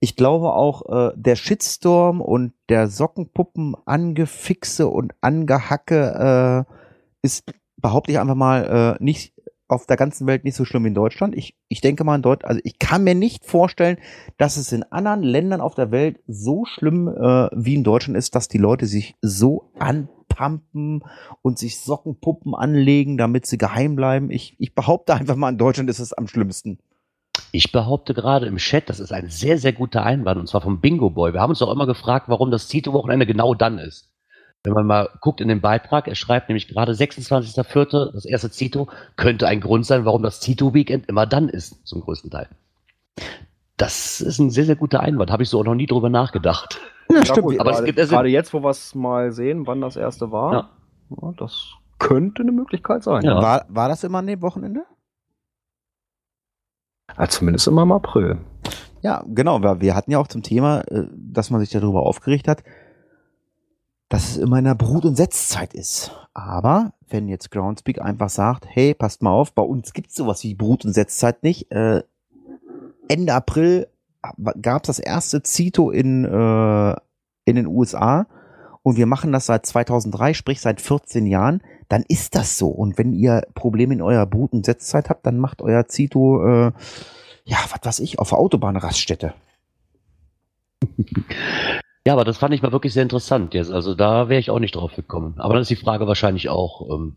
ich 0.00 0.16
glaube 0.16 0.52
auch, 0.54 1.10
äh, 1.10 1.12
der 1.16 1.36
Shitstorm 1.36 2.20
und 2.22 2.52
der 2.70 2.88
Sockenpuppen 2.88 3.76
angefixe 3.84 4.88
und 4.88 5.12
angehacke, 5.20 6.66
äh, 6.68 6.72
ist, 7.22 7.52
behaupte 7.76 8.10
ich 8.12 8.18
einfach 8.18 8.34
mal, 8.34 8.96
äh, 8.98 9.04
nicht 9.04 9.34
auf 9.72 9.86
der 9.86 9.96
ganzen 9.96 10.26
Welt 10.26 10.44
nicht 10.44 10.56
so 10.56 10.64
schlimm 10.64 10.84
wie 10.84 10.88
in 10.88 10.94
Deutschland. 10.94 11.36
Ich, 11.36 11.56
ich 11.68 11.80
denke 11.80 12.04
mal 12.04 12.16
in 12.16 12.22
Deutschland, 12.22 12.48
also 12.48 12.60
ich 12.64 12.78
kann 12.78 13.04
mir 13.04 13.14
nicht 13.14 13.44
vorstellen, 13.44 13.98
dass 14.38 14.56
es 14.56 14.72
in 14.72 14.84
anderen 14.84 15.22
Ländern 15.22 15.60
auf 15.60 15.74
der 15.74 15.90
Welt 15.90 16.20
so 16.26 16.64
schlimm 16.64 17.08
äh, 17.08 17.48
wie 17.52 17.74
in 17.74 17.84
Deutschland 17.84 18.16
ist, 18.16 18.34
dass 18.34 18.48
die 18.48 18.58
Leute 18.58 18.86
sich 18.86 19.16
so 19.20 19.70
anpumpen 19.78 21.04
und 21.42 21.58
sich 21.58 21.80
Sockenpuppen 21.80 22.54
anlegen, 22.54 23.16
damit 23.16 23.46
sie 23.46 23.58
geheim 23.58 23.96
bleiben. 23.96 24.30
Ich, 24.30 24.56
ich 24.58 24.74
behaupte 24.74 25.14
einfach 25.14 25.36
mal, 25.36 25.50
in 25.50 25.58
Deutschland 25.58 25.90
ist 25.90 25.98
es 25.98 26.12
am 26.12 26.28
schlimmsten. 26.28 26.78
Ich 27.50 27.72
behaupte 27.72 28.14
gerade 28.14 28.46
im 28.46 28.56
Chat, 28.56 28.88
das 28.88 29.00
ist 29.00 29.12
ein 29.12 29.28
sehr, 29.28 29.58
sehr 29.58 29.72
guter 29.72 30.04
Einwand, 30.04 30.38
und 30.38 30.48
zwar 30.48 30.60
vom 30.60 30.80
Bingo 30.80 31.10
Boy. 31.10 31.32
Wir 31.32 31.40
haben 31.40 31.50
uns 31.50 31.58
doch 31.58 31.72
immer 31.72 31.86
gefragt, 31.86 32.28
warum 32.28 32.50
das 32.50 32.68
Tito-Wochenende 32.68 33.26
genau 33.26 33.54
dann 33.54 33.78
ist. 33.78 34.11
Wenn 34.64 34.74
man 34.74 34.86
mal 34.86 35.08
guckt 35.20 35.40
in 35.40 35.48
den 35.48 35.60
Beitrag, 35.60 36.06
er 36.06 36.14
schreibt 36.14 36.48
nämlich 36.48 36.68
gerade 36.68 36.92
26.04., 36.92 38.12
das 38.12 38.24
erste 38.24 38.50
Zito, 38.50 38.88
könnte 39.16 39.48
ein 39.48 39.60
Grund 39.60 39.84
sein, 39.86 40.04
warum 40.04 40.22
das 40.22 40.38
Zito-Weekend 40.40 41.08
immer 41.08 41.26
dann 41.26 41.48
ist, 41.48 41.84
zum 41.86 42.00
größten 42.00 42.30
Teil. 42.30 42.48
Das 43.76 44.20
ist 44.20 44.38
ein 44.38 44.50
sehr, 44.50 44.64
sehr 44.64 44.76
guter 44.76 45.00
Einwand. 45.00 45.32
Habe 45.32 45.42
ich 45.42 45.48
so 45.48 45.58
auch 45.58 45.64
noch 45.64 45.74
nie 45.74 45.86
drüber 45.86 46.10
nachgedacht. 46.10 46.80
Ja, 47.10 47.24
stimmt. 47.24 47.42
gut, 47.42 47.58
Aber 47.60 47.70
es 47.70 47.76
gerade, 47.78 47.86
gibt- 47.86 47.98
es 47.98 48.08
gerade 48.10 48.28
jetzt, 48.28 48.54
wo 48.54 48.62
wir 48.62 48.70
es 48.70 48.94
mal 48.94 49.32
sehen, 49.32 49.66
wann 49.66 49.80
das 49.80 49.96
erste 49.96 50.30
war, 50.30 50.52
Ja. 50.52 50.70
ja, 51.20 51.32
das 51.36 51.72
könnte 51.98 52.42
eine 52.42 52.52
Möglichkeit 52.52 53.02
sein. 53.02 53.22
Ja. 53.24 53.42
War, 53.42 53.66
war 53.68 53.88
das 53.88 54.04
immer 54.04 54.18
an 54.18 54.26
dem 54.28 54.40
Wochenende? 54.42 54.84
Ja, 57.18 57.28
zumindest 57.28 57.66
immer 57.66 57.82
im 57.82 57.92
April. 57.92 58.38
Ja, 59.02 59.24
genau, 59.26 59.60
weil 59.62 59.80
wir 59.80 59.94
hatten 59.96 60.12
ja 60.12 60.18
auch 60.18 60.28
zum 60.28 60.42
Thema, 60.42 60.82
äh, 60.82 61.06
dass 61.12 61.50
man 61.50 61.60
sich 61.60 61.70
darüber 61.70 62.02
aufgeregt 62.06 62.46
hat, 62.48 62.62
dass 64.12 64.32
es 64.32 64.36
immer 64.36 64.58
in 64.58 64.66
der 64.66 64.74
Brut- 64.74 65.06
und 65.06 65.16
Setzzeit 65.16 65.72
ist. 65.72 66.12
Aber 66.34 66.92
wenn 67.08 67.28
jetzt 67.28 67.50
Groundspeak 67.50 67.98
einfach 67.98 68.28
sagt, 68.28 68.66
hey, 68.68 68.92
passt 68.92 69.22
mal 69.22 69.30
auf, 69.30 69.54
bei 69.54 69.62
uns 69.62 69.94
gibt's 69.94 70.14
sowas 70.14 70.44
wie 70.44 70.54
Brut- 70.54 70.84
und 70.84 70.92
Setzzeit 70.92 71.42
nicht. 71.42 71.72
Äh, 71.72 72.02
Ende 73.08 73.32
April 73.32 73.88
gab's 74.60 74.88
das 74.88 74.98
erste 74.98 75.42
Zito 75.42 75.90
in, 75.90 76.26
äh, 76.26 76.94
in 77.46 77.56
den 77.56 77.66
USA 77.66 78.26
und 78.82 78.98
wir 78.98 79.06
machen 79.06 79.32
das 79.32 79.46
seit 79.46 79.64
2003, 79.64 80.34
sprich 80.34 80.60
seit 80.60 80.82
14 80.82 81.24
Jahren, 81.24 81.62
dann 81.88 82.04
ist 82.06 82.34
das 82.34 82.58
so. 82.58 82.68
Und 82.68 82.98
wenn 82.98 83.14
ihr 83.14 83.46
Probleme 83.54 83.94
in 83.94 84.02
eurer 84.02 84.26
Brut- 84.26 84.52
und 84.52 84.66
Setzzeit 84.66 85.08
habt, 85.08 85.24
dann 85.24 85.38
macht 85.38 85.62
euer 85.62 85.86
Zito, 85.88 86.44
äh, 86.46 86.72
ja, 87.44 87.56
was 87.70 87.80
weiß 87.82 88.00
ich, 88.00 88.18
auf 88.18 88.28
der 88.28 88.38
Autobahnraststätte. 88.38 89.32
Ja, 92.06 92.14
aber 92.14 92.24
das 92.24 92.38
fand 92.38 92.52
ich 92.54 92.62
mal 92.62 92.72
wirklich 92.72 92.92
sehr 92.92 93.02
interessant 93.04 93.54
jetzt. 93.54 93.70
Also 93.70 93.94
da 93.94 94.28
wäre 94.28 94.40
ich 94.40 94.50
auch 94.50 94.58
nicht 94.58 94.74
drauf 94.74 94.94
gekommen. 94.96 95.34
Aber 95.38 95.54
dann 95.54 95.62
ist 95.62 95.70
die 95.70 95.76
Frage 95.76 96.06
wahrscheinlich 96.08 96.48
auch 96.48 96.88
ähm, 96.90 97.14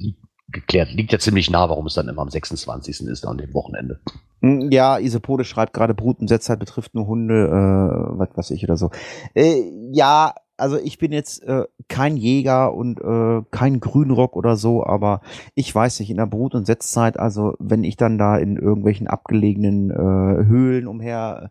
geklärt. 0.50 0.92
Liegt 0.94 1.12
ja 1.12 1.20
ziemlich 1.20 1.50
nah, 1.50 1.70
warum 1.70 1.88
es 1.88 1.96
dann 1.96 2.08
immer 2.08 2.22
am 2.22 2.30
26. 2.30 3.08
ist, 3.08 3.26
an 3.26 3.38
dem 3.40 3.54
Wochenende. 3.54 4.00
Hm, 4.42 4.70
Ja, 4.72 5.00
Isopode 5.00 5.44
schreibt 5.44 5.74
gerade, 5.74 5.96
Brut- 5.96 6.20
und 6.20 6.28
Setzzeit 6.28 6.60
betrifft 6.60 6.94
nur 6.94 7.08
Hunde, 7.08 7.46
äh, 7.48 8.20
was 8.20 8.30
weiß 8.36 8.52
ich 8.52 8.64
oder 8.64 8.78
so. 8.78 8.92
Äh, 9.34 9.64
ja, 9.92 10.36
also 10.58 10.78
ich 10.78 10.98
bin 10.98 11.12
jetzt 11.12 11.44
äh, 11.44 11.66
kein 11.88 12.18
Jäger 12.18 12.74
und 12.74 13.00
äh, 13.02 13.44
kein 13.52 13.80
Grünrock 13.80 14.36
oder 14.36 14.56
so, 14.56 14.86
aber 14.86 15.22
ich 15.54 15.74
weiß 15.74 16.00
nicht, 16.00 16.10
in 16.10 16.18
der 16.18 16.26
Brut- 16.26 16.56
und 16.56 16.66
Setzzeit, 16.66 17.20
also 17.20 17.56
wenn 17.60 17.84
ich 17.84 17.98
dann 17.98 18.18
da 18.18 18.38
in 18.38 18.58
irgendwelchen 18.58 19.08
abgelegenen 19.08 19.92
äh, 19.92 20.46
Höhlen 20.46 20.88
umher 20.88 21.50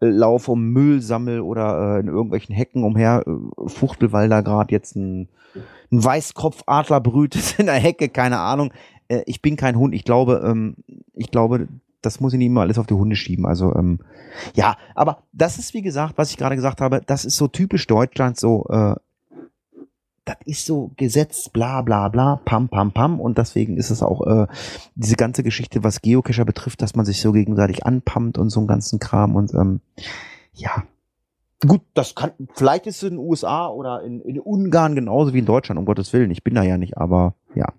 äh, 0.00 0.06
laufe, 0.06 0.52
um 0.52 0.70
Müll 0.70 1.02
sammel 1.02 1.40
oder 1.40 1.96
äh, 1.96 2.00
in 2.00 2.08
irgendwelchen 2.08 2.54
Hecken 2.54 2.84
umher 2.84 3.24
äh, 3.26 3.68
fuchtel, 3.68 4.12
weil 4.12 4.28
da 4.28 4.40
gerade 4.40 4.72
jetzt 4.72 4.96
ein, 4.96 5.28
ein 5.90 6.04
Weißkopfadler 6.04 7.00
brütet 7.00 7.56
in 7.58 7.66
der 7.66 7.74
Hecke, 7.74 8.08
keine 8.08 8.38
Ahnung. 8.38 8.72
Äh, 9.08 9.22
ich 9.26 9.42
bin 9.42 9.56
kein 9.56 9.76
Hund, 9.76 9.94
ich 9.94 10.04
glaube, 10.04 10.42
ähm, 10.44 10.76
ich 11.14 11.30
glaube, 11.30 11.68
das 12.06 12.20
muss 12.20 12.32
ich 12.32 12.38
nicht 12.38 12.46
immer 12.46 12.62
alles 12.62 12.78
auf 12.78 12.86
die 12.86 12.94
Hunde 12.94 13.16
schieben. 13.16 13.44
Also 13.44 13.74
ähm, 13.74 13.98
ja, 14.54 14.76
aber 14.94 15.24
das 15.32 15.58
ist 15.58 15.74
wie 15.74 15.82
gesagt, 15.82 16.14
was 16.16 16.30
ich 16.30 16.36
gerade 16.36 16.56
gesagt 16.56 16.80
habe, 16.80 17.02
das 17.04 17.24
ist 17.24 17.36
so 17.36 17.48
typisch 17.48 17.86
Deutschland, 17.86 18.38
so 18.38 18.66
äh, 18.70 18.94
das 20.24 20.36
ist 20.44 20.66
so 20.66 20.90
Gesetz, 20.96 21.48
bla 21.48 21.82
bla 21.82 22.08
bla, 22.08 22.40
pam 22.44 22.68
pam 22.68 22.92
pam 22.92 23.20
und 23.20 23.38
deswegen 23.38 23.76
ist 23.76 23.90
es 23.90 24.02
auch 24.02 24.26
äh, 24.26 24.46
diese 24.94 25.16
ganze 25.16 25.42
Geschichte, 25.42 25.84
was 25.84 26.00
Geocacher 26.00 26.44
betrifft, 26.44 26.82
dass 26.82 26.96
man 26.96 27.04
sich 27.06 27.20
so 27.20 27.32
gegenseitig 27.32 27.86
anpammt 27.86 28.38
und 28.38 28.50
so 28.50 28.60
einen 28.60 28.66
ganzen 28.66 28.98
Kram 28.98 29.36
und 29.36 29.54
ähm, 29.54 29.80
ja. 30.52 30.84
Gut, 31.66 31.80
das 31.94 32.14
kann, 32.14 32.32
vielleicht 32.54 32.86
ist 32.86 32.96
es 32.96 33.02
in 33.04 33.16
den 33.16 33.18
USA 33.18 33.68
oder 33.68 34.02
in, 34.02 34.20
in 34.20 34.38
Ungarn 34.38 34.94
genauso 34.94 35.32
wie 35.32 35.38
in 35.38 35.46
Deutschland, 35.46 35.78
um 35.78 35.86
Gottes 35.86 36.12
Willen. 36.12 36.30
Ich 36.30 36.44
bin 36.44 36.54
da 36.54 36.62
ja 36.62 36.76
nicht, 36.76 36.98
aber 36.98 37.34
ja. 37.54 37.72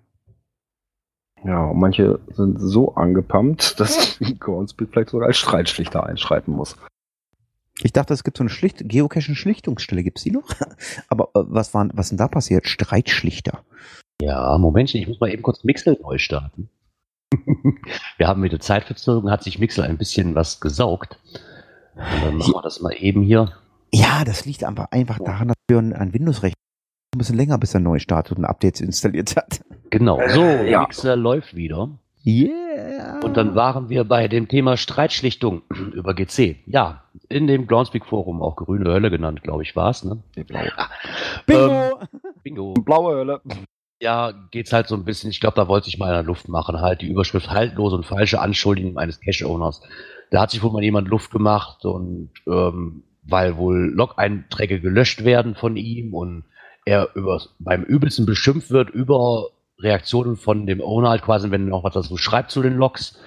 Ja, 1.44 1.66
und 1.66 1.78
manche 1.78 2.18
sind 2.28 2.58
so 2.58 2.94
angepumpt, 2.94 3.78
dass 3.80 4.18
Groundspeak 4.38 4.90
vielleicht 4.90 5.10
sogar 5.10 5.28
als 5.28 5.38
Streitschlichter 5.38 6.04
einschreiten 6.04 6.54
muss. 6.54 6.76
Ich 7.80 7.92
dachte, 7.92 8.12
es 8.12 8.24
gibt 8.24 8.36
so 8.36 8.42
eine 8.42 8.50
Schlicht 8.50 8.88
Geocaching-Schlichtungsstelle. 8.88 10.02
Gibt's 10.02 10.24
die 10.24 10.32
noch? 10.32 10.48
Aber 11.08 11.24
äh, 11.34 11.44
was 11.46 11.74
war, 11.74 11.88
was 11.92 12.08
denn 12.08 12.18
da 12.18 12.28
passiert? 12.28 12.66
Streitschlichter. 12.66 13.62
Ja, 14.20 14.58
Momentchen, 14.58 15.00
ich 15.00 15.06
muss 15.06 15.20
mal 15.20 15.30
eben 15.30 15.42
kurz 15.42 15.62
Mixel 15.62 15.96
neu 16.02 16.18
starten. 16.18 16.68
wir 18.16 18.26
haben 18.26 18.40
mit 18.40 18.52
der 18.52 18.60
Zeitverzögerung, 18.60 19.30
hat 19.30 19.44
sich 19.44 19.60
Mixel 19.60 19.84
ein 19.84 19.98
bisschen 19.98 20.34
was 20.34 20.60
gesaugt. 20.60 21.20
Und 21.94 22.24
dann 22.24 22.36
machen 22.36 22.54
wir 22.54 22.62
das 22.62 22.80
mal 22.80 22.94
eben 22.98 23.22
hier. 23.22 23.52
Ja, 23.92 24.24
das 24.24 24.44
liegt 24.44 24.64
einfach, 24.64 24.86
einfach 24.90 25.18
daran, 25.18 25.48
dass 25.48 25.56
wir 25.68 25.78
ein 25.78 26.12
Windows-Rechner 26.12 26.67
ein 27.18 27.20
bisschen 27.20 27.36
länger, 27.36 27.58
bis 27.58 27.74
er 27.74 27.80
neu 27.80 27.98
startet 27.98 28.38
und 28.38 28.44
Updates 28.44 28.80
installiert 28.80 29.36
hat. 29.36 29.60
Genau, 29.90 30.20
so, 30.28 30.42
ja. 30.42 30.80
Mixer 30.80 31.16
läuft 31.16 31.56
wieder. 31.56 31.90
Yeah. 32.24 33.20
Und 33.22 33.36
dann 33.36 33.54
waren 33.54 33.88
wir 33.88 34.04
bei 34.04 34.28
dem 34.28 34.48
Thema 34.48 34.76
Streitschlichtung 34.76 35.62
über 35.94 36.14
GC. 36.14 36.56
Ja, 36.66 37.04
in 37.28 37.46
dem 37.46 37.66
Groundspeak 37.66 38.06
Forum, 38.06 38.42
auch 38.42 38.56
grüne 38.56 38.90
Hölle 38.90 39.10
genannt, 39.10 39.42
glaube 39.42 39.62
ich, 39.62 39.74
war 39.76 39.90
es, 39.90 40.04
ne? 40.04 40.22
Die 40.36 40.44
blaue, 40.44 40.70
Bingo! 41.46 42.00
Bingo. 42.42 42.74
blaue 42.84 43.14
Hölle. 43.14 43.40
Ja, 44.00 44.32
geht's 44.50 44.72
halt 44.72 44.86
so 44.86 44.94
ein 44.94 45.04
bisschen, 45.04 45.30
ich 45.30 45.40
glaube, 45.40 45.56
da 45.56 45.66
wollte 45.66 45.88
ich 45.88 45.98
mal 45.98 46.08
in 46.08 46.12
der 46.12 46.22
Luft 46.22 46.48
machen, 46.48 46.80
halt 46.80 47.00
die 47.00 47.10
Überschrift 47.10 47.50
haltlose 47.50 47.96
und 47.96 48.06
falsche 48.06 48.40
Anschuldigung 48.40 48.96
eines 48.96 49.20
Cache-Owners. 49.20 49.80
Da 50.30 50.42
hat 50.42 50.50
sich 50.50 50.62
wohl 50.62 50.72
mal 50.72 50.84
jemand 50.84 51.08
Luft 51.08 51.30
gemacht 51.30 51.84
und 51.84 52.30
ähm, 52.46 53.02
weil 53.24 53.56
wohl 53.56 53.92
Log-Einträge 53.94 54.80
gelöscht 54.80 55.24
werden 55.24 55.54
von 55.54 55.76
ihm 55.76 56.14
und 56.14 56.44
er 56.88 57.10
über, 57.14 57.40
beim 57.58 57.82
übelsten 57.82 58.24
beschimpft 58.24 58.70
wird 58.70 58.88
über 58.90 59.48
Reaktionen 59.78 60.36
von 60.36 60.66
dem 60.66 60.80
Owner 60.80 61.10
halt 61.10 61.22
quasi, 61.22 61.50
wenn 61.50 61.66
er 61.66 61.70
noch 61.70 61.84
was 61.84 61.94
dazu 61.94 62.16
schreibt 62.16 62.50
zu 62.50 62.62
den 62.62 62.76
Logs. 62.76 63.18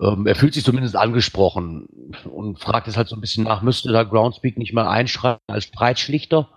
Ähm, 0.00 0.26
er 0.26 0.34
fühlt 0.34 0.54
sich 0.54 0.64
zumindest 0.64 0.94
angesprochen 0.94 1.86
und 2.24 2.58
fragt 2.60 2.88
es 2.88 2.96
halt 2.96 3.08
so 3.08 3.16
ein 3.16 3.20
bisschen 3.20 3.44
nach, 3.44 3.62
müsste 3.62 3.92
da 3.92 4.04
Groundspeak 4.04 4.58
nicht 4.58 4.74
mal 4.74 4.86
einschreiben 4.86 5.40
als 5.48 5.64
Streitschlichter? 5.64 6.48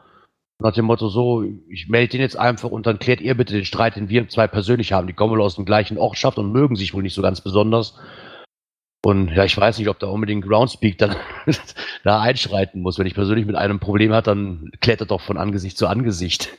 Nach 0.59 0.73
dem 0.73 0.86
Motto 0.86 1.09
so, 1.09 1.43
ich 1.69 1.89
melde 1.89 2.11
den 2.11 2.21
jetzt 2.21 2.38
einfach 2.38 2.69
und 2.69 2.86
dann 2.86 2.99
klärt 2.99 3.21
ihr 3.21 3.36
bitte 3.36 3.53
den 3.53 3.65
Streit, 3.65 3.95
den 3.95 4.09
wir 4.09 4.27
zwei 4.29 4.47
persönlich 4.47 4.93
haben. 4.93 5.07
Die 5.07 5.13
kommen 5.13 5.31
wohl 5.31 5.41
aus 5.41 5.55
dem 5.55 5.65
gleichen 5.65 5.97
Ortschaft 5.97 6.38
und 6.38 6.51
mögen 6.51 6.75
sich 6.75 6.93
wohl 6.93 7.03
nicht 7.03 7.13
so 7.13 7.21
ganz 7.21 7.41
besonders. 7.41 7.97
Und 9.06 9.30
ja, 9.30 9.43
ich 9.43 9.56
weiß 9.56 9.78
nicht, 9.78 9.88
ob 9.88 9.99
da 9.99 10.08
unbedingt 10.08 10.43
Groundspeak 10.43 10.97
dann 10.97 11.16
da 12.03 12.22
einschreiten 12.22 12.82
muss. 12.82 12.97
Wenn 12.97 13.06
ich 13.06 13.14
persönlich 13.14 13.45
mit 13.45 13.56
einem 13.56 13.80
Problem 13.80 14.12
hat, 14.12 14.26
dann 14.26 14.72
klärt 14.82 14.99
er 14.99 15.06
doch 15.06 15.22
von 15.22 15.38
Angesicht 15.38 15.78
zu 15.78 15.86
Angesicht. 15.86 16.58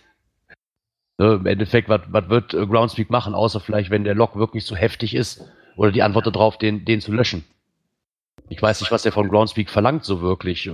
Ne, 1.18 1.32
Im 1.40 1.46
Endeffekt, 1.46 1.88
was 1.88 2.02
wird 2.12 2.54
äh, 2.54 2.64
Groundspeak 2.64 3.10
machen, 3.10 3.34
außer 3.34 3.58
vielleicht, 3.58 3.90
wenn 3.90 4.04
der 4.04 4.14
Log 4.14 4.36
wirklich 4.36 4.64
so 4.64 4.76
heftig 4.76 5.16
ist 5.16 5.42
oder 5.74 5.90
die 5.90 6.04
Antwort 6.04 6.28
darauf, 6.28 6.56
den, 6.56 6.84
den 6.84 7.00
zu 7.00 7.10
löschen. 7.10 7.42
Ich 8.48 8.62
weiß 8.62 8.80
nicht, 8.80 8.92
was 8.92 9.04
er 9.04 9.10
von 9.10 9.28
Groundspeak 9.28 9.68
verlangt, 9.68 10.04
so 10.04 10.20
wirklich. 10.20 10.70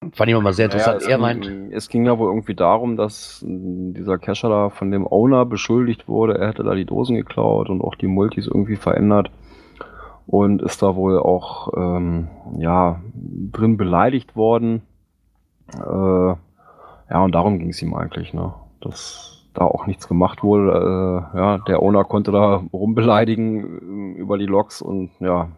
Fand 0.00 0.28
ich 0.28 0.32
immer 0.32 0.42
mal 0.42 0.52
sehr 0.52 0.66
interessant. 0.66 1.02
Naja, 1.02 1.10
er 1.10 1.16
es, 1.16 1.20
meint, 1.20 1.42
ging, 1.42 1.72
es 1.72 1.88
ging 1.88 2.04
da 2.04 2.18
wohl 2.18 2.28
irgendwie 2.28 2.54
darum, 2.54 2.96
dass 2.96 3.44
dieser 3.44 4.18
Cacher 4.18 4.48
da 4.48 4.70
von 4.70 4.90
dem 4.90 5.06
Owner 5.06 5.44
beschuldigt 5.44 6.06
wurde, 6.08 6.38
er 6.38 6.48
hätte 6.48 6.62
da 6.62 6.74
die 6.74 6.84
Dosen 6.84 7.16
geklaut 7.16 7.68
und 7.68 7.82
auch 7.82 7.94
die 7.94 8.06
Multis 8.06 8.46
irgendwie 8.46 8.76
verändert 8.76 9.30
und 10.26 10.62
ist 10.62 10.82
da 10.82 10.94
wohl 10.94 11.18
auch 11.18 11.72
ähm, 11.76 12.28
ja 12.58 13.00
drin 13.14 13.76
beleidigt 13.76 14.36
worden. 14.36 14.82
Äh, 15.74 16.34
ja, 17.10 17.24
und 17.24 17.34
darum 17.34 17.58
ging 17.58 17.70
es 17.70 17.82
ihm 17.82 17.94
eigentlich, 17.94 18.34
ne? 18.34 18.54
Dass 18.80 19.46
da 19.54 19.64
auch 19.64 19.86
nichts 19.86 20.06
gemacht 20.06 20.42
wurde. 20.42 20.70
Äh, 21.34 21.38
ja, 21.38 21.58
der 21.58 21.82
Owner 21.82 22.04
konnte 22.04 22.30
da 22.30 22.62
rumbeleidigen 22.72 24.16
äh, 24.16 24.20
über 24.20 24.38
die 24.38 24.46
Logs 24.46 24.80
und 24.82 25.10
ja, 25.18 25.48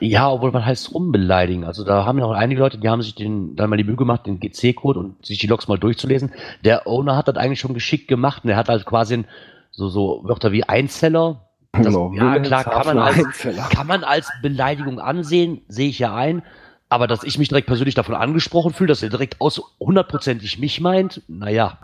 Ja, 0.00 0.30
obwohl 0.30 0.52
was 0.52 0.64
heißt 0.64 0.94
rumbeleidigen? 0.94 1.64
Also 1.64 1.84
da 1.84 2.04
haben 2.04 2.18
ja 2.18 2.24
auch 2.24 2.32
einige 2.32 2.60
Leute, 2.60 2.78
die 2.78 2.88
haben 2.88 3.02
sich 3.02 3.14
den, 3.14 3.56
dann 3.56 3.70
mal 3.70 3.76
die 3.76 3.84
Mühe 3.84 3.96
gemacht, 3.96 4.26
den 4.26 4.40
GC-Code 4.40 4.98
und 4.98 5.24
sich 5.24 5.38
die 5.38 5.46
Logs 5.46 5.68
mal 5.68 5.78
durchzulesen. 5.78 6.32
Der 6.64 6.86
Owner 6.86 7.16
hat 7.16 7.28
das 7.28 7.36
eigentlich 7.36 7.60
schon 7.60 7.74
geschickt 7.74 8.08
gemacht 8.08 8.44
und 8.44 8.50
er 8.50 8.56
hat 8.56 8.68
halt 8.68 8.86
quasi 8.86 9.24
so, 9.70 9.88
so 9.88 10.22
Wörter 10.24 10.52
wie 10.52 10.64
Einzeller. 10.64 11.40
Das, 11.72 11.86
Genau, 11.86 12.12
ja, 12.14 12.38
klar, 12.38 12.64
kann 12.64 12.86
man, 12.86 12.98
als, 12.98 13.46
kann 13.70 13.86
man 13.86 14.04
als 14.04 14.28
Beleidigung 14.42 15.00
ansehen, 15.00 15.62
sehe 15.68 15.88
ich 15.88 15.98
ja 15.98 16.14
ein. 16.14 16.42
Aber 16.88 17.08
dass 17.08 17.24
ich 17.24 17.38
mich 17.38 17.48
direkt 17.48 17.66
persönlich 17.66 17.96
davon 17.96 18.14
angesprochen 18.14 18.72
fühle, 18.72 18.88
dass 18.88 19.02
er 19.02 19.08
direkt 19.08 19.40
aus 19.40 19.60
hundertprozentig 19.80 20.58
mich 20.60 20.80
meint, 20.80 21.22
naja. 21.26 21.78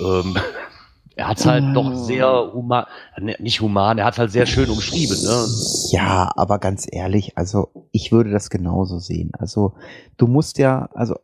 Ähm, 0.00 0.38
er 1.16 1.28
hat 1.28 1.38
es 1.38 1.46
halt 1.46 1.76
doch 1.76 1.94
sehr 1.94 2.52
human, 2.52 2.84
ne, 3.18 3.36
nicht 3.38 3.60
human, 3.60 3.98
er 3.98 4.04
hat 4.06 4.14
es 4.14 4.18
halt 4.18 4.30
sehr 4.32 4.46
schön 4.46 4.70
umschrieben. 4.70 5.16
Ne? 5.22 5.46
Ja, 5.90 6.30
aber 6.36 6.58
ganz 6.58 6.86
ehrlich, 6.90 7.36
also 7.36 7.68
ich 7.90 8.12
würde 8.12 8.30
das 8.30 8.50
genauso 8.50 8.98
sehen. 8.98 9.32
Also 9.38 9.74
du 10.16 10.26
musst 10.26 10.58
ja, 10.58 10.88
also 10.94 11.16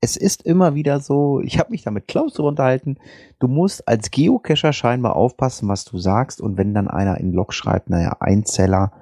es 0.00 0.16
ist 0.16 0.42
immer 0.42 0.74
wieder 0.74 1.00
so, 1.00 1.40
ich 1.40 1.58
habe 1.58 1.70
mich 1.70 1.82
da 1.82 1.90
mit 1.90 2.08
Klaus 2.08 2.34
drüber 2.34 2.48
unterhalten, 2.48 2.98
du 3.38 3.48
musst 3.48 3.86
als 3.88 4.10
Geocacher 4.10 4.72
scheinbar 4.72 5.16
aufpassen, 5.16 5.68
was 5.68 5.84
du 5.84 5.98
sagst 5.98 6.40
und 6.40 6.56
wenn 6.56 6.74
dann 6.74 6.88
einer 6.88 7.18
in 7.18 7.32
Log 7.32 7.52
schreibt, 7.52 7.90
naja, 7.90 8.16
Einzeller, 8.20 8.92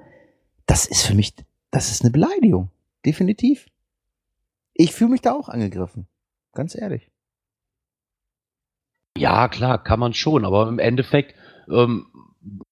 das 0.65 0.85
ist 0.85 1.03
für 1.03 1.15
mich, 1.15 1.33
das 1.71 1.91
ist 1.91 2.01
eine 2.01 2.11
Beleidigung. 2.11 2.69
Definitiv. 3.05 3.67
Ich 4.73 4.93
fühle 4.93 5.11
mich 5.11 5.21
da 5.21 5.33
auch 5.33 5.47
angegriffen. 5.47 6.07
Ganz 6.53 6.75
ehrlich. 6.75 7.11
Ja, 9.17 9.47
klar, 9.47 9.81
kann 9.81 9.99
man 9.99 10.13
schon, 10.13 10.45
aber 10.45 10.67
im 10.67 10.79
Endeffekt, 10.79 11.35
ähm, 11.69 12.07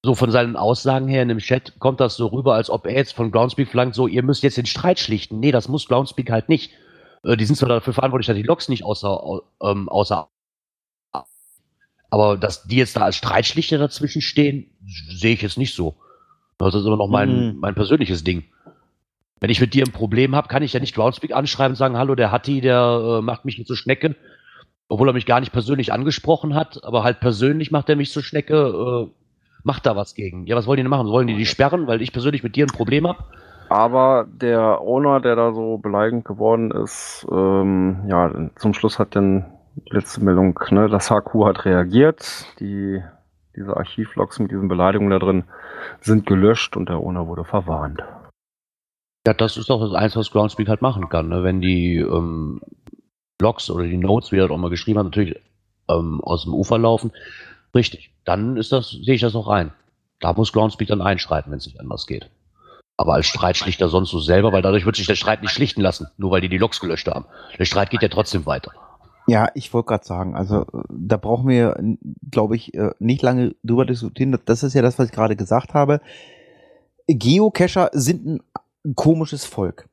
so 0.04 0.14
von 0.14 0.30
seinen 0.30 0.56
Aussagen 0.56 1.08
her 1.08 1.24
in 1.24 1.30
dem 1.30 1.40
Chat 1.40 1.80
kommt 1.80 2.00
das 2.00 2.16
so 2.16 2.28
rüber, 2.28 2.54
als 2.56 2.70
ob 2.70 2.86
er 2.86 2.94
jetzt 2.96 3.14
von 3.14 3.32
Groundspeak 3.32 3.70
verlangt, 3.70 3.96
so, 3.96 4.08
ihr 4.08 4.24
müsst 4.24 4.44
jetzt 4.44 4.58
den 4.58 4.66
Streit 4.66 5.00
schlichten. 5.00 5.40
Nee, 5.40 5.52
das 5.52 5.68
muss 5.68 5.88
Groundspeak 5.88 6.30
halt 6.30 6.50
nicht. 6.50 6.72
Äh, 7.24 7.38
die 7.38 7.46
sind 7.46 7.56
zwar 7.56 7.70
dafür 7.70 7.94
verantwortlich, 7.94 8.28
dass 8.28 8.36
die 8.36 8.44
Loks 8.44 8.70
nicht 8.70 8.84
außer, 8.84 9.42
ähm, 9.62 9.90
außer 9.90 10.28
aber 12.10 12.38
dass 12.38 12.64
die 12.64 12.76
jetzt 12.76 12.96
da 12.96 13.02
als 13.02 13.16
Streitschlichter 13.16 13.80
dazwischen 13.80 14.22
stehen, 14.22 14.70
sehe 15.10 15.34
ich 15.34 15.42
jetzt 15.42 15.58
nicht 15.58 15.74
so. 15.74 15.96
Das 16.60 16.76
ist 16.76 16.86
immer 16.86 16.98
noch 16.98 17.08
mein, 17.08 17.54
Mhm. 17.56 17.60
mein 17.60 17.74
persönliches 17.74 18.24
Ding. 18.24 18.44
Wenn 19.40 19.50
ich 19.50 19.60
mit 19.60 19.74
dir 19.74 19.84
ein 19.84 19.92
Problem 19.92 20.36
habe, 20.36 20.48
kann 20.48 20.62
ich 20.62 20.74
ja 20.74 20.80
nicht 20.80 20.94
Groundspeak 20.94 21.34
anschreiben 21.34 21.72
und 21.72 21.78
sagen, 21.78 21.98
hallo, 21.98 22.14
der 22.14 22.32
Hatti, 22.32 22.62
der 22.62 23.18
äh, 23.20 23.22
macht 23.24 23.46
mich 23.46 23.66
zur 23.66 23.76
Schnecke, 23.76 24.16
obwohl 24.94 25.10
er 25.10 25.14
mich 25.14 25.26
gar 25.26 25.40
nicht 25.40 25.52
persönlich 25.52 25.92
angesprochen 25.92 26.54
hat, 26.54 26.84
aber 26.84 27.04
halt 27.04 27.20
persönlich 27.20 27.72
macht 27.72 27.90
er 27.90 27.96
mich 27.96 28.12
zur 28.12 28.22
Schnecke, 28.22 28.54
äh, 28.54 29.12
macht 29.64 29.88
da 29.88 29.96
was 29.96 30.14
gegen. 30.14 30.46
Ja, 30.46 30.56
was 30.56 30.68
wollen 30.68 30.78
die 30.78 30.84
denn 30.84 30.92
machen? 30.92 31.08
Wollen 31.08 31.26
die 31.26 31.36
die 31.36 31.48
sperren, 31.48 31.88
weil 31.88 32.04
ich 32.04 32.12
persönlich 32.12 32.44
mit 32.44 32.56
dir 32.56 32.68
ein 32.68 32.78
Problem 32.78 33.08
habe? 33.08 33.24
Aber 33.70 34.28
der 34.30 34.82
Owner, 34.82 35.20
der 35.20 35.36
da 35.36 35.52
so 35.52 35.80
beleidigend 35.80 36.26
geworden 36.26 36.70
ist, 36.70 37.26
ähm, 37.32 38.04
ja, 38.08 38.52
zum 38.56 38.76
Schluss 38.76 39.00
hat 39.00 39.16
dann 39.16 39.46
die 39.78 39.96
letzte 39.96 40.24
Meldung, 40.24 40.60
ne, 40.70 40.88
das 40.88 41.10
HQ 41.10 41.34
hat 41.44 41.66
reagiert, 41.66 42.46
die, 42.60 43.02
diese 43.56 43.76
Archivlogs 43.76 44.38
mit 44.38 44.52
diesen 44.52 44.68
Beleidigungen 44.68 45.10
da 45.10 45.18
drin 45.18 45.46
sind 46.02 46.28
gelöscht 46.28 46.78
und 46.78 46.88
der 46.88 47.00
Owner 47.00 47.26
wurde 47.26 47.46
verwarnt. 47.46 48.04
Ja, 49.26 49.34
das 49.34 49.58
ist 49.58 49.72
doch 49.72 49.82
das 49.82 49.96
Einzige, 49.96 50.20
was 50.20 50.30
Groundspeak 50.30 50.70
halt 50.70 50.84
machen 50.84 51.10
kann. 51.10 51.30
Ne? 51.30 51.44
Wenn 51.44 51.62
die 51.62 51.98
ähm, 51.98 52.62
Logs 53.42 53.70
oder 53.70 53.86
die 53.86 53.98
Notes, 53.98 54.32
wie 54.32 54.38
er 54.38 54.50
auch 54.50 54.58
mal 54.58 54.70
geschrieben 54.70 55.00
hat, 55.00 55.06
natürlich 55.06 55.36
ähm, 55.90 56.22
aus 56.22 56.44
dem 56.44 56.54
Ufer 56.54 56.78
laufen, 56.78 57.12
richtig, 57.76 58.12
dann 58.26 58.58
ist 58.58 58.72
das, 58.72 58.92
sehe 58.92 59.16
ich 59.16 59.22
das 59.22 59.36
auch 59.36 59.48
ein. 59.48 59.72
Da 60.20 60.34
muss 60.34 60.54
Groundspeak 60.54 60.88
dann 60.88 61.02
einschreiten, 61.02 61.52
wenn 61.52 61.58
es 61.58 61.66
nicht 61.66 61.80
anders 61.80 62.08
geht. 62.08 62.30
Aber 62.96 63.16
als 63.16 63.26
Streitschlichter 63.26 63.90
sonst 63.90 64.12
so 64.12 64.20
selber, 64.20 64.54
weil 64.54 64.62
dadurch 64.62 64.86
wird 64.86 64.96
sich 64.96 65.08
der 65.08 65.16
Streit 65.16 65.42
nicht 65.42 65.52
schlichten 65.52 65.82
lassen, 65.82 66.08
nur 66.18 66.32
weil 66.32 66.42
die 66.42 66.50
die 66.50 66.60
Logs 66.60 66.80
gelöscht 66.80 67.08
haben. 67.08 67.26
Der 67.58 67.66
Streit 67.66 67.90
geht 67.90 68.04
ja 68.04 68.08
trotzdem 68.08 68.46
weiter. 68.46 68.72
Ja, 69.28 69.50
ich 69.56 69.74
wollte 69.74 69.88
gerade 69.88 70.06
sagen, 70.06 70.36
also 70.36 70.66
da 70.90 71.18
brauchen 71.18 71.48
wir, 71.48 71.78
glaube 72.30 72.56
ich, 72.56 72.74
äh, 72.74 72.92
nicht 73.00 73.22
lange 73.22 73.56
drüber 73.64 73.86
diskutieren. 73.86 74.38
Das 74.46 74.64
ist 74.64 74.74
ja 74.74 74.82
das, 74.82 75.00
was 75.00 75.08
ich 75.08 75.12
gerade 75.14 75.36
gesagt 75.36 75.74
habe. 75.74 76.02
Geocacher 77.08 77.90
sind 77.94 78.26
ein 78.86 78.96
komisches 78.96 79.46
Volk. 79.46 79.90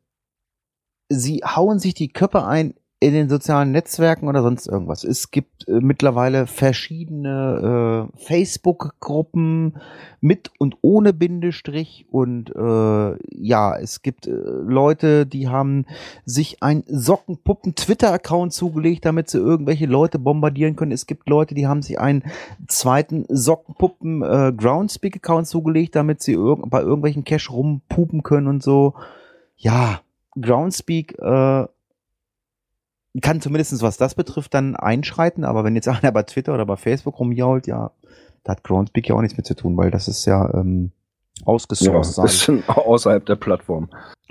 Sie 1.08 1.42
hauen 1.44 1.78
sich 1.78 1.94
die 1.94 2.12
Köpfe 2.12 2.44
ein 2.44 2.74
in 3.02 3.14
den 3.14 3.30
sozialen 3.30 3.72
Netzwerken 3.72 4.28
oder 4.28 4.42
sonst 4.42 4.66
irgendwas. 4.66 5.04
Es 5.04 5.30
gibt 5.30 5.66
äh, 5.66 5.80
mittlerweile 5.80 6.46
verschiedene 6.46 8.10
äh, 8.12 8.18
Facebook-Gruppen 8.22 9.78
mit 10.20 10.50
und 10.58 10.76
ohne 10.82 11.14
Bindestrich 11.14 12.04
und 12.10 12.54
äh, 12.54 13.16
ja, 13.34 13.74
es 13.78 14.02
gibt 14.02 14.26
äh, 14.26 14.32
Leute, 14.32 15.24
die 15.24 15.48
haben 15.48 15.86
sich 16.26 16.62
ein 16.62 16.84
Sockenpuppen-Twitter-Account 16.86 18.52
zugelegt, 18.52 19.06
damit 19.06 19.30
sie 19.30 19.38
irgendwelche 19.38 19.86
Leute 19.86 20.18
bombardieren 20.18 20.76
können. 20.76 20.92
Es 20.92 21.06
gibt 21.06 21.26
Leute, 21.26 21.54
die 21.54 21.66
haben 21.66 21.80
sich 21.80 21.98
einen 21.98 22.22
zweiten 22.68 23.24
Sockenpuppen-Groundspeak-Account 23.30 25.46
zugelegt, 25.46 25.96
damit 25.96 26.20
sie 26.20 26.34
irg 26.34 26.68
bei 26.68 26.82
irgendwelchen 26.82 27.24
Cache 27.24 27.50
rumpupen 27.50 28.22
können 28.22 28.46
und 28.46 28.62
so. 28.62 28.92
Ja, 29.56 30.02
Groundspeak 30.38 31.18
äh, 31.18 31.64
kann 33.20 33.40
zumindest 33.40 33.82
was 33.82 33.96
das 33.96 34.14
betrifft 34.14 34.54
dann 34.54 34.76
einschreiten, 34.76 35.44
aber 35.44 35.64
wenn 35.64 35.74
jetzt 35.74 35.88
einer 35.88 36.12
bei 36.12 36.22
Twitter 36.22 36.54
oder 36.54 36.66
bei 36.66 36.76
Facebook 36.76 37.18
rumjault, 37.18 37.66
ja, 37.66 37.90
da 38.44 38.52
hat 38.52 38.64
Groundspeak 38.64 39.08
ja 39.08 39.14
auch 39.14 39.20
nichts 39.20 39.36
mit 39.36 39.46
zu 39.46 39.54
tun, 39.54 39.76
weil 39.76 39.90
das 39.90 40.08
ist 40.08 40.24
ja 40.24 40.52
ähm, 40.54 40.92
Ja, 41.40 41.46
ausgesourced. 41.46 42.14
sag 42.14 42.24
ich. 42.26 42.32
bisschen 42.32 42.64
außerhalb 42.68 43.24
der 43.26 43.36
Plattform. 43.36 43.88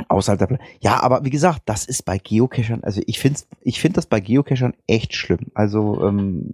Außerhalb 0.08 0.40
der 0.40 0.48
Pla 0.48 0.60
Ja, 0.80 1.02
aber 1.04 1.26
wie 1.26 1.30
gesagt, 1.30 1.64
das 1.66 1.86
ist 1.86 2.06
bei 2.06 2.18
Geocachern, 2.18 2.84
also 2.84 3.02
ich 3.06 3.20
finde 3.20 3.40
ich 3.62 3.80
find 3.82 3.98
das 3.98 4.06
bei 4.06 4.20
Geocachern 4.20 4.74
echt 4.88 5.14
schlimm. 5.14 5.48
Also 5.54 6.02
ähm, 6.04 6.54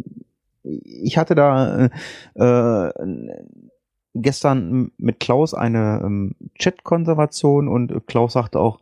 ich 0.63 1.17
hatte 1.17 1.36
da 1.36 1.89
äh, 2.34 2.43
äh, 2.43 2.91
gestern 4.15 4.91
mit 4.97 5.19
Klaus 5.19 5.53
eine 5.53 6.01
ähm, 6.03 6.36
Chat-Konservation 6.57 7.67
und 7.67 8.07
Klaus 8.07 8.34
sagte 8.34 8.59
auch, 8.59 8.80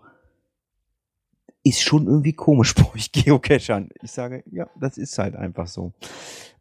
ist 1.64 1.82
schon 1.82 2.08
irgendwie 2.08 2.34
komisch 2.34 2.76
bei 2.76 2.86
euch 2.94 3.12
Geocachern. 3.12 3.90
Ich 4.02 4.12
sage, 4.12 4.44
ja, 4.52 4.68
das 4.80 4.98
ist 4.98 5.18
halt 5.18 5.36
einfach 5.36 5.68
so. 5.68 5.94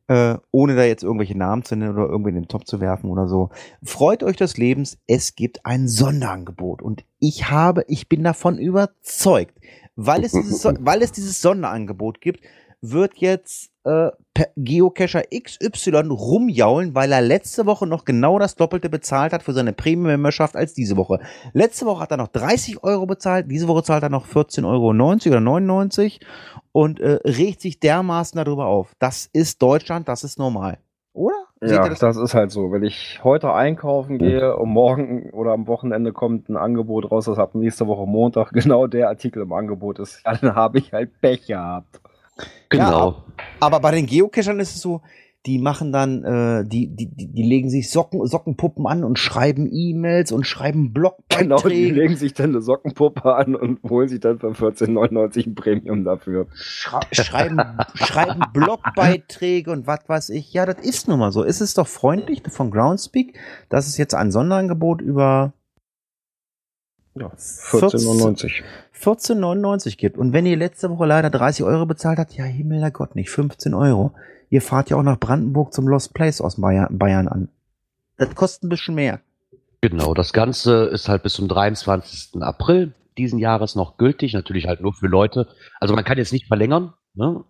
Äh, 0.08 0.36
ohne 0.50 0.74
da 0.74 0.82
jetzt 0.84 1.04
irgendwelche 1.04 1.38
Namen 1.38 1.64
zu 1.64 1.76
nennen 1.76 1.94
oder 1.94 2.08
irgendwie 2.08 2.30
in 2.30 2.34
den 2.34 2.48
Top 2.48 2.66
zu 2.66 2.80
werfen 2.80 3.08
oder 3.08 3.28
so. 3.28 3.50
Freut 3.82 4.22
euch 4.22 4.36
des 4.36 4.56
Lebens, 4.56 4.98
es 5.06 5.36
gibt 5.36 5.64
ein 5.64 5.88
Sonderangebot. 5.88 6.82
Und 6.82 7.04
ich 7.18 7.50
habe, 7.50 7.84
ich 7.86 8.08
bin 8.08 8.24
davon 8.24 8.58
überzeugt, 8.58 9.58
weil 9.94 10.24
es 10.24 10.32
dieses, 10.32 10.64
weil 10.80 11.02
es 11.02 11.12
dieses 11.12 11.40
Sonderangebot 11.40 12.20
gibt, 12.20 12.40
wird 12.80 13.18
jetzt 13.18 13.71
äh, 13.84 14.10
Geocacher 14.56 15.22
XY 15.30 16.08
rumjaulen, 16.10 16.94
weil 16.94 17.12
er 17.12 17.20
letzte 17.20 17.66
Woche 17.66 17.86
noch 17.86 18.04
genau 18.04 18.38
das 18.38 18.54
Doppelte 18.56 18.88
bezahlt 18.88 19.32
hat 19.32 19.42
für 19.42 19.52
seine 19.52 19.72
Premium-Memberschaft 19.72 20.56
als 20.56 20.74
diese 20.74 20.96
Woche. 20.96 21.20
Letzte 21.52 21.86
Woche 21.86 22.00
hat 22.02 22.10
er 22.10 22.16
noch 22.16 22.28
30 22.28 22.82
Euro 22.82 23.06
bezahlt, 23.06 23.50
diese 23.50 23.68
Woche 23.68 23.82
zahlt 23.82 24.02
er 24.02 24.08
noch 24.08 24.26
14,90 24.26 24.64
Euro 24.66 24.88
oder 24.88 25.40
99 25.40 26.20
und 26.72 27.00
äh, 27.00 27.18
regt 27.24 27.60
sich 27.60 27.80
dermaßen 27.80 28.42
darüber 28.42 28.66
auf. 28.66 28.94
Das 28.98 29.28
ist 29.32 29.60
Deutschland, 29.60 30.08
das 30.08 30.24
ist 30.24 30.38
normal. 30.38 30.78
Oder? 31.12 31.34
Seht 31.60 31.76
Ja, 31.76 31.88
das? 31.88 32.00
das? 32.00 32.16
ist 32.16 32.34
halt 32.34 32.50
so. 32.50 32.72
Wenn 32.72 32.82
ich 32.82 33.20
heute 33.22 33.52
einkaufen 33.52 34.18
gehe 34.18 34.56
und 34.56 34.70
morgen 34.70 35.30
oder 35.30 35.52
am 35.52 35.66
Wochenende 35.68 36.12
kommt 36.12 36.48
ein 36.48 36.56
Angebot 36.56 37.10
raus, 37.10 37.26
das 37.26 37.38
ab 37.38 37.54
nächste 37.54 37.86
Woche 37.86 38.06
Montag 38.06 38.50
genau 38.52 38.86
der 38.86 39.08
Artikel 39.08 39.42
im 39.42 39.52
Angebot 39.52 39.98
ist, 39.98 40.22
dann 40.24 40.54
habe 40.56 40.78
ich 40.78 40.92
halt 40.92 41.20
Pech 41.20 41.46
gehabt. 41.46 42.00
Genau. 42.68 43.24
Aber 43.60 43.80
bei 43.80 43.90
den 43.92 44.06
Geocachern 44.06 44.60
ist 44.60 44.74
es 44.74 44.80
so, 44.80 45.02
die 45.44 45.58
machen 45.58 45.90
dann, 45.90 46.22
äh, 46.22 46.64
die, 46.64 46.86
die, 46.86 47.08
die 47.08 47.42
legen 47.42 47.68
sich 47.68 47.90
Socken, 47.90 48.24
Sockenpuppen 48.24 48.86
an 48.86 49.02
und 49.02 49.18
schreiben 49.18 49.68
E-Mails 49.70 50.30
und 50.30 50.46
schreiben 50.46 50.92
Genau, 50.94 51.56
die 51.56 51.62
Blogbeiträge. 51.62 51.94
legen 51.94 52.16
sich 52.16 52.32
dann 52.34 52.50
eine 52.50 52.62
Sockenpuppe 52.62 53.34
an 53.34 53.56
und 53.56 53.82
holen 53.82 54.08
sich 54.08 54.20
dann 54.20 54.38
für 54.38 54.50
14,99 54.50 55.48
ein 55.48 55.54
Premium 55.56 56.04
dafür. 56.04 56.46
Schra 56.54 57.00
schreiben, 57.10 57.60
schreiben 57.94 58.40
Blogbeiträge 58.52 59.72
und 59.72 59.88
was 59.88 60.08
weiß 60.08 60.30
ich. 60.30 60.52
Ja, 60.52 60.64
das 60.64 60.78
ist 60.78 61.08
nun 61.08 61.18
mal 61.18 61.32
so. 61.32 61.42
Ist 61.42 61.60
es 61.60 61.74
doch 61.74 61.88
freundlich 61.88 62.42
von 62.48 62.70
Groundspeak, 62.70 63.36
dass 63.68 63.88
es 63.88 63.96
jetzt 63.96 64.14
ein 64.14 64.30
Sonderangebot 64.30 65.00
über 65.02 65.54
Ja, 67.14 67.26
14,99. 67.26 68.62
14,99 68.98 69.96
gibt. 69.96 70.16
Und 70.16 70.32
wenn 70.32 70.46
ihr 70.46 70.56
letzte 70.56 70.90
Woche 70.90 71.06
leider 71.06 71.30
30 71.30 71.64
Euro 71.64 71.86
bezahlt 71.86 72.18
habt, 72.18 72.32
ja, 72.34 72.44
Himmel 72.44 72.80
der 72.80 72.90
Gott, 72.90 73.14
nicht 73.14 73.30
15 73.30 73.74
Euro. 73.74 74.12
Ihr 74.48 74.62
fahrt 74.62 74.90
ja 74.90 74.96
auch 74.96 75.02
nach 75.02 75.18
Brandenburg 75.18 75.72
zum 75.72 75.88
Lost 75.88 76.14
Place 76.14 76.40
aus 76.40 76.60
Bayern, 76.60 76.98
Bayern 76.98 77.28
an. 77.28 77.48
Das 78.18 78.34
kostet 78.34 78.64
ein 78.64 78.68
bisschen 78.68 78.94
mehr. 78.94 79.20
Genau, 79.80 80.14
das 80.14 80.32
Ganze 80.32 80.84
ist 80.84 81.08
halt 81.08 81.22
bis 81.22 81.34
zum 81.34 81.48
23. 81.48 82.40
April 82.42 82.92
diesen 83.18 83.38
Jahres 83.38 83.74
noch 83.74 83.96
gültig, 83.96 84.32
natürlich 84.32 84.66
halt 84.66 84.80
nur 84.80 84.94
für 84.94 85.06
Leute. 85.06 85.48
Also 85.80 85.94
man 85.94 86.04
kann 86.04 86.18
jetzt 86.18 86.32
nicht 86.32 86.46
verlängern, 86.46 86.94
ne? 87.14 87.44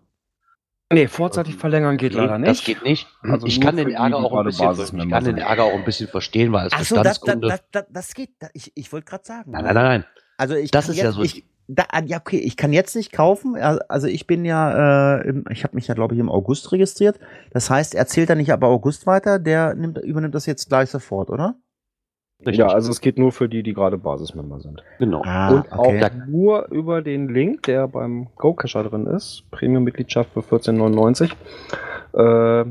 Nee, 0.91 1.07
vorzeitig 1.07 1.55
verlängern 1.55 1.97
geht 1.97 2.13
leider 2.13 2.37
nicht. 2.37 2.49
Das 2.49 2.63
geht 2.63 2.83
nicht. 2.83 3.07
Also 3.23 3.47
ich 3.47 3.59
kann 3.59 3.77
den 3.77 3.89
Ärger 3.91 4.17
auch 4.17 4.33
ein 4.37 4.45
bisschen, 4.45 4.99
ich 4.99 5.09
kann 5.09 5.23
den. 5.23 5.37
Ärger 5.37 5.63
auch 5.63 5.73
ein 5.73 5.85
bisschen 5.85 6.07
verstehen, 6.07 6.51
weil 6.51 6.65
als 6.65 6.73
Ach 6.73 6.83
so, 6.83 6.95
das, 6.97 7.03
das, 7.05 7.19
Bestandskunde. 7.19 7.47
das, 7.47 7.63
das, 7.71 7.85
das 7.89 8.13
geht. 8.13 8.29
Ich, 8.53 8.71
ich 8.75 8.91
wollte 8.91 9.05
gerade 9.05 9.25
sagen. 9.25 9.51
nein, 9.51 9.63
nein, 9.63 9.73
nein, 9.73 9.85
nein. 9.85 10.05
Also 10.37 10.55
ich 10.55 10.71
Das 10.71 10.85
kann 10.85 10.91
ist 10.93 10.97
ja 10.99 11.05
jetzt, 11.05 11.15
so- 11.15 11.23
Ich, 11.23 11.45
da, 11.67 11.85
ja, 12.05 12.17
okay, 12.17 12.37
ich 12.37 12.57
kann 12.57 12.73
jetzt 12.73 12.95
nicht 12.95 13.11
kaufen. 13.11 13.55
Ja, 13.55 13.79
Also 13.87 14.07
ich 14.07 14.27
bin 14.27 14.45
ja, 14.45 15.17
äh, 15.19 15.27
im, 15.29 15.45
ich 15.49 15.63
habe 15.63 15.75
mich 15.75 15.87
ja, 15.87 15.95
glaube 15.95 16.13
ich, 16.13 16.19
im 16.19 16.29
August 16.29 16.71
registriert. 16.71 17.19
Das 17.51 17.69
heißt, 17.69 17.95
er 17.95 18.05
zählt 18.05 18.29
dann 18.29 18.37
nicht 18.37 18.51
aber 18.51 18.67
August 18.67 19.07
weiter, 19.07 19.39
der 19.39 19.73
nimmt, 19.73 19.97
übernimmt 19.99 20.35
das 20.35 20.45
jetzt 20.45 20.67
gleich 20.69 20.89
sofort, 20.89 21.29
oder? 21.29 21.55
Richtig. 22.45 22.57
Ja, 22.57 22.67
also 22.67 22.91
es 22.91 23.01
geht 23.01 23.17
nur 23.17 23.31
für 23.31 23.47
die, 23.47 23.63
die 23.63 23.73
gerade 23.73 23.97
Basismember 23.97 24.59
sind. 24.59 24.83
genau. 24.99 25.21
Ah, 25.23 25.49
und 25.49 25.71
okay. 25.71 26.03
auch 26.05 26.27
nur 26.27 26.67
über 26.71 27.01
den 27.01 27.29
Link, 27.29 27.63
der 27.63 27.87
beim 27.87 28.27
GoCacher 28.35 28.83
drin 28.83 29.07
ist, 29.07 29.43
Premium-Mitgliedschaft 29.51 30.31
für 30.33 30.41
14,99. 30.41 31.31
Äh, 32.13 32.65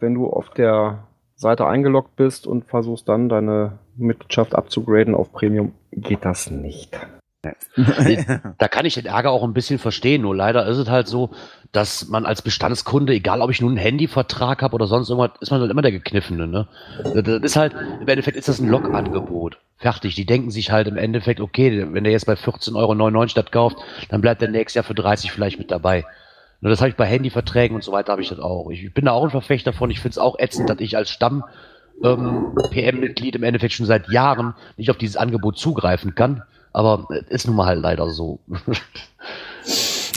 wenn 0.00 0.14
du 0.14 0.26
auf 0.28 0.50
der 0.50 1.04
Seite 1.36 1.66
eingeloggt 1.66 2.16
bist 2.16 2.46
und 2.46 2.64
versuchst 2.64 3.08
dann 3.08 3.28
deine 3.28 3.78
Mitgliedschaft 3.96 4.54
abzugraden 4.54 5.14
auf 5.14 5.32
Premium, 5.32 5.72
geht 5.92 6.24
das 6.24 6.50
nicht. 6.50 6.98
Da 8.58 8.68
kann 8.68 8.86
ich 8.86 8.94
den 8.94 9.06
Ärger 9.06 9.30
auch 9.30 9.42
ein 9.42 9.54
bisschen 9.54 9.78
verstehen. 9.78 10.22
Nur 10.22 10.34
leider 10.34 10.66
ist 10.66 10.78
es 10.78 10.88
halt 10.88 11.08
so, 11.08 11.30
dass 11.72 12.08
man 12.08 12.24
als 12.24 12.42
Bestandskunde, 12.42 13.12
egal 13.12 13.40
ob 13.40 13.50
ich 13.50 13.60
nun 13.60 13.70
einen 13.70 13.78
Handyvertrag 13.78 14.62
habe 14.62 14.74
oder 14.74 14.86
sonst 14.86 15.10
irgendwas, 15.10 15.32
ist 15.40 15.50
man 15.50 15.60
halt 15.60 15.70
immer 15.70 15.82
der 15.82 15.92
Gekniffene. 15.92 16.46
Ne? 16.46 16.68
Das 17.02 17.42
ist 17.42 17.56
halt, 17.56 17.74
im 18.00 18.08
Endeffekt 18.08 18.36
ist 18.36 18.48
das 18.48 18.60
ein 18.60 18.68
Log-Angebot. 18.68 19.58
Fertig. 19.76 20.14
Die 20.14 20.26
denken 20.26 20.50
sich 20.50 20.70
halt 20.70 20.86
im 20.86 20.96
Endeffekt, 20.96 21.40
okay, 21.40 21.86
wenn 21.90 22.04
der 22.04 22.12
jetzt 22.12 22.26
bei 22.26 22.34
14,99 22.34 22.76
Euro 22.76 23.26
das 23.26 23.50
kauft, 23.50 23.76
dann 24.08 24.20
bleibt 24.20 24.40
der 24.40 24.48
nächstes 24.48 24.74
Jahr 24.74 24.84
für 24.84 24.94
30 24.94 25.32
vielleicht 25.32 25.58
mit 25.58 25.70
dabei. 25.70 26.04
Nur 26.60 26.70
das 26.70 26.80
habe 26.80 26.88
ich 26.88 26.96
bei 26.96 27.04
Handyverträgen 27.04 27.74
und 27.74 27.84
so 27.84 27.92
weiter 27.92 28.12
habe 28.12 28.22
ich 28.22 28.28
das 28.28 28.38
auch. 28.38 28.70
Ich 28.70 28.94
bin 28.94 29.04
da 29.04 29.12
auch 29.12 29.24
ein 29.24 29.30
Verfechter 29.30 29.72
davon. 29.72 29.90
Ich 29.90 30.00
finde 30.00 30.12
es 30.12 30.18
auch 30.18 30.38
ätzend, 30.38 30.70
dass 30.70 30.80
ich 30.80 30.96
als 30.96 31.10
Stamm 31.10 31.44
ähm, 32.02 32.54
PM-Mitglied 32.70 33.36
im 33.36 33.42
Endeffekt 33.42 33.74
schon 33.74 33.86
seit 33.86 34.08
Jahren 34.08 34.54
nicht 34.76 34.90
auf 34.90 34.96
dieses 34.96 35.16
Angebot 35.16 35.58
zugreifen 35.58 36.14
kann. 36.14 36.42
Aber 36.74 37.06
äh, 37.10 37.22
ist 37.28 37.46
nun 37.46 37.56
mal 37.56 37.66
halt 37.66 37.80
leider 37.80 38.10
so. 38.10 38.40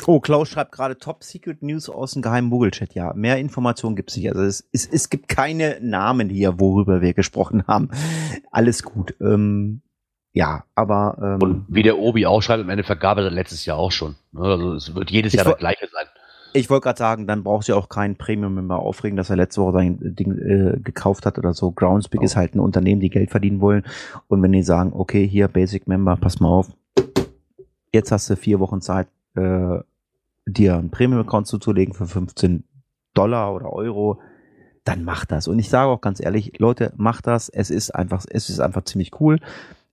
Oh, 0.10 0.22
Klaus 0.22 0.48
schreibt 0.48 0.72
gerade 0.72 0.98
Top 0.98 1.22
Secret 1.22 1.62
News 1.62 1.90
aus 1.90 2.14
dem 2.14 2.22
geheimen 2.22 2.50
Google-Chat. 2.50 2.94
Ja, 2.94 3.14
mehr 3.14 3.40
Informationen 3.40 3.98
gibt 3.98 4.10
es 4.10 4.16
nicht. 4.16 4.30
Also 4.30 4.42
es, 4.42 4.66
es, 4.72 4.86
es 4.86 5.10
gibt 5.10 5.28
keine 5.28 5.80
Namen 5.82 6.30
hier, 6.30 6.62
worüber 6.62 7.02
wir 7.02 7.14
gesprochen 7.14 7.68
haben. 7.68 7.90
Alles 8.50 8.84
gut. 8.84 9.16
Ähm, 9.20 9.82
ja, 10.32 10.64
aber 10.76 11.18
ähm, 11.22 11.42
Und 11.42 11.66
wie 11.68 11.84
der 11.84 11.98
Obi 11.98 12.26
auch 12.26 12.42
schreibt, 12.42 12.62
im 12.64 12.70
Endeffekt 12.70 13.02
gab 13.02 13.18
er 13.18 13.30
letztes 13.30 13.66
Jahr 13.66 13.78
auch 13.78 13.92
schon. 13.92 14.16
Ne, 14.32 14.44
Also 14.44 14.76
es 14.76 14.96
wird 14.96 15.12
jedes 15.12 15.34
Jahr 15.34 15.44
das 15.44 15.58
gleiche 15.58 15.90
sein. 15.92 16.06
Ich 16.54 16.70
wollte 16.70 16.84
gerade 16.86 16.98
sagen, 16.98 17.28
dann 17.28 17.44
braucht 17.44 17.68
ihr 17.68 17.78
auch 17.78 17.90
keinen 17.90 18.16
Premium-Member 18.16 18.80
aufregen, 18.80 19.18
dass 19.18 19.30
er 19.30 19.36
letzte 19.36 19.62
Woche 19.62 19.74
sein 19.74 19.98
Ding 20.02 20.38
äh, 20.38 20.80
gekauft 20.80 21.26
hat 21.26 21.38
oder 21.38 21.54
so. 21.54 21.72
Groundspeak 21.72 22.22
Oh. 22.22 22.24
ist 22.26 22.36
halt 22.36 22.56
ein 22.56 22.60
Unternehmen, 22.60 23.02
die 23.02 23.10
Geld 23.10 23.32
verdienen 23.32 23.62
wollen. 23.62 23.84
Und 24.28 24.42
wenn 24.42 24.52
die 24.52 24.64
sagen, 24.64 24.92
okay, 24.94 25.28
hier 25.28 25.48
Basic-Member, 25.48 26.18
pass 26.18 26.40
mal 26.40 26.50
auf, 26.50 26.70
jetzt 27.94 28.12
hast 28.12 28.30
du 28.30 28.36
vier 28.36 28.60
Wochen 28.60 28.82
Zeit, 28.82 29.08
äh, 29.36 29.80
dir 30.46 30.78
einen 30.78 30.90
Premium-Account 30.90 31.48
zuzulegen 31.48 31.94
für 31.94 32.08
15 32.08 32.64
Dollar 33.14 33.54
oder 33.54 33.72
Euro, 33.74 34.20
dann 34.84 35.04
macht 35.04 35.32
das. 35.32 35.48
Und 35.48 35.60
ich 35.60 35.70
sage 35.70 35.90
auch 35.90 36.02
ganz 36.02 36.22
ehrlich, 36.22 36.60
Leute, 36.60 36.94
macht 36.96 37.28
das. 37.28 37.50
Es 37.50 37.70
ist 37.70 37.92
einfach, 37.94 38.24
es 38.30 38.50
ist 38.50 38.62
einfach 38.62 38.84
ziemlich 38.86 39.20
cool. 39.20 39.40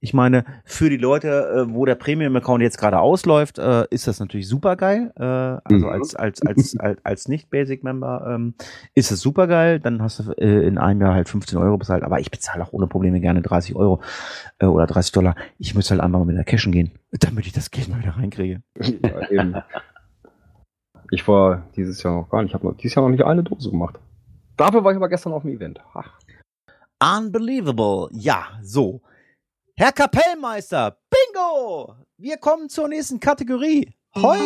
Ich 0.05 0.13
meine, 0.13 0.45
für 0.67 0.91
die 0.91 0.99
Leute, 0.99 1.29
äh, 1.67 1.75
wo 1.75 1.87
der 1.87 1.95
Premium-Account 1.95 2.63
jetzt 2.63 2.77
gerade 2.77 2.99
ausläuft, 3.01 3.59
äh, 3.59 3.87
ist 3.89 4.07
das 4.07 4.21
natürlich 4.21 4.47
super 4.47 4.77
geil. 4.77 5.11
Äh, 5.17 5.23
also 5.23 5.87
Mhm. 5.87 5.93
als, 5.93 6.15
als, 6.15 6.43
als, 6.43 6.79
als, 6.79 6.99
als 7.07 7.29
Nicht-Basic-Member 7.29 8.27
ähm, 8.35 8.53
ist 8.95 9.11
es 9.11 9.21
super 9.21 9.47
geil. 9.47 9.81
Dann 9.81 10.03
hast 10.03 10.19
du 10.19 10.33
in 10.33 10.77
einem 10.77 11.01
Jahr 11.01 11.15
halt 11.15 11.31
15 11.31 11.59
Euro 11.59 11.79
bezahlt. 11.79 12.03
Aber 12.03 12.21
ich 12.21 12.31
bezahle 12.31 12.63
auch 12.63 12.75
ohne 12.75 12.87
Probleme 12.87 13.19
gerne 13.21 13.41
30 13.41 13.77
Euro 13.77 14.03
oder 14.61 14.87
30 14.87 15.13
Dollar. 15.13 15.37
Ich 15.59 15.75
muss 15.75 15.91
halt 15.91 16.03
einfach 16.03 16.19
mal 16.19 16.27
mit 16.27 16.37
der 16.37 16.45
Cashen 16.45 16.71
gehen, 16.73 16.91
damit 17.11 17.47
ich 17.47 17.55
das 17.55 17.71
Geld 17.71 17.89
mal 17.89 17.99
wieder 18.01 18.15
reinkriege. 18.19 18.61
Ja, 18.79 19.31
eben. 19.31 19.55
Ich 21.13 21.27
war 21.27 21.63
dieses 21.77 22.03
Jahr 22.03 22.15
noch 22.15 22.29
gar 22.29 22.43
nicht. 22.43 22.51
Ich 22.51 22.63
habe 22.63 22.75
dieses 22.79 22.95
Jahr 22.95 23.05
noch 23.07 23.11
nicht 23.11 23.25
eine 23.25 23.43
Dose 23.43 23.71
gemacht. 23.71 23.99
Dafür 24.59 24.85
war 24.85 24.93
ich 24.93 24.97
aber 24.97 25.09
gestern 25.09 25.33
auf 25.33 25.43
dem 25.45 25.53
Event. 25.53 25.81
Ach, 25.95 26.11
Unbelievable. 27.01 28.09
Ja, 28.13 28.49
so. 28.63 29.01
Herr 29.77 29.91
Kapellmeister, 29.91 30.99
Bingo! 31.11 31.97
Wir 32.17 32.37
kommen 32.37 32.69
zur 32.69 32.87
nächsten 32.87 33.19
Kategorie. 33.19 33.93
Hoi! 34.15 34.39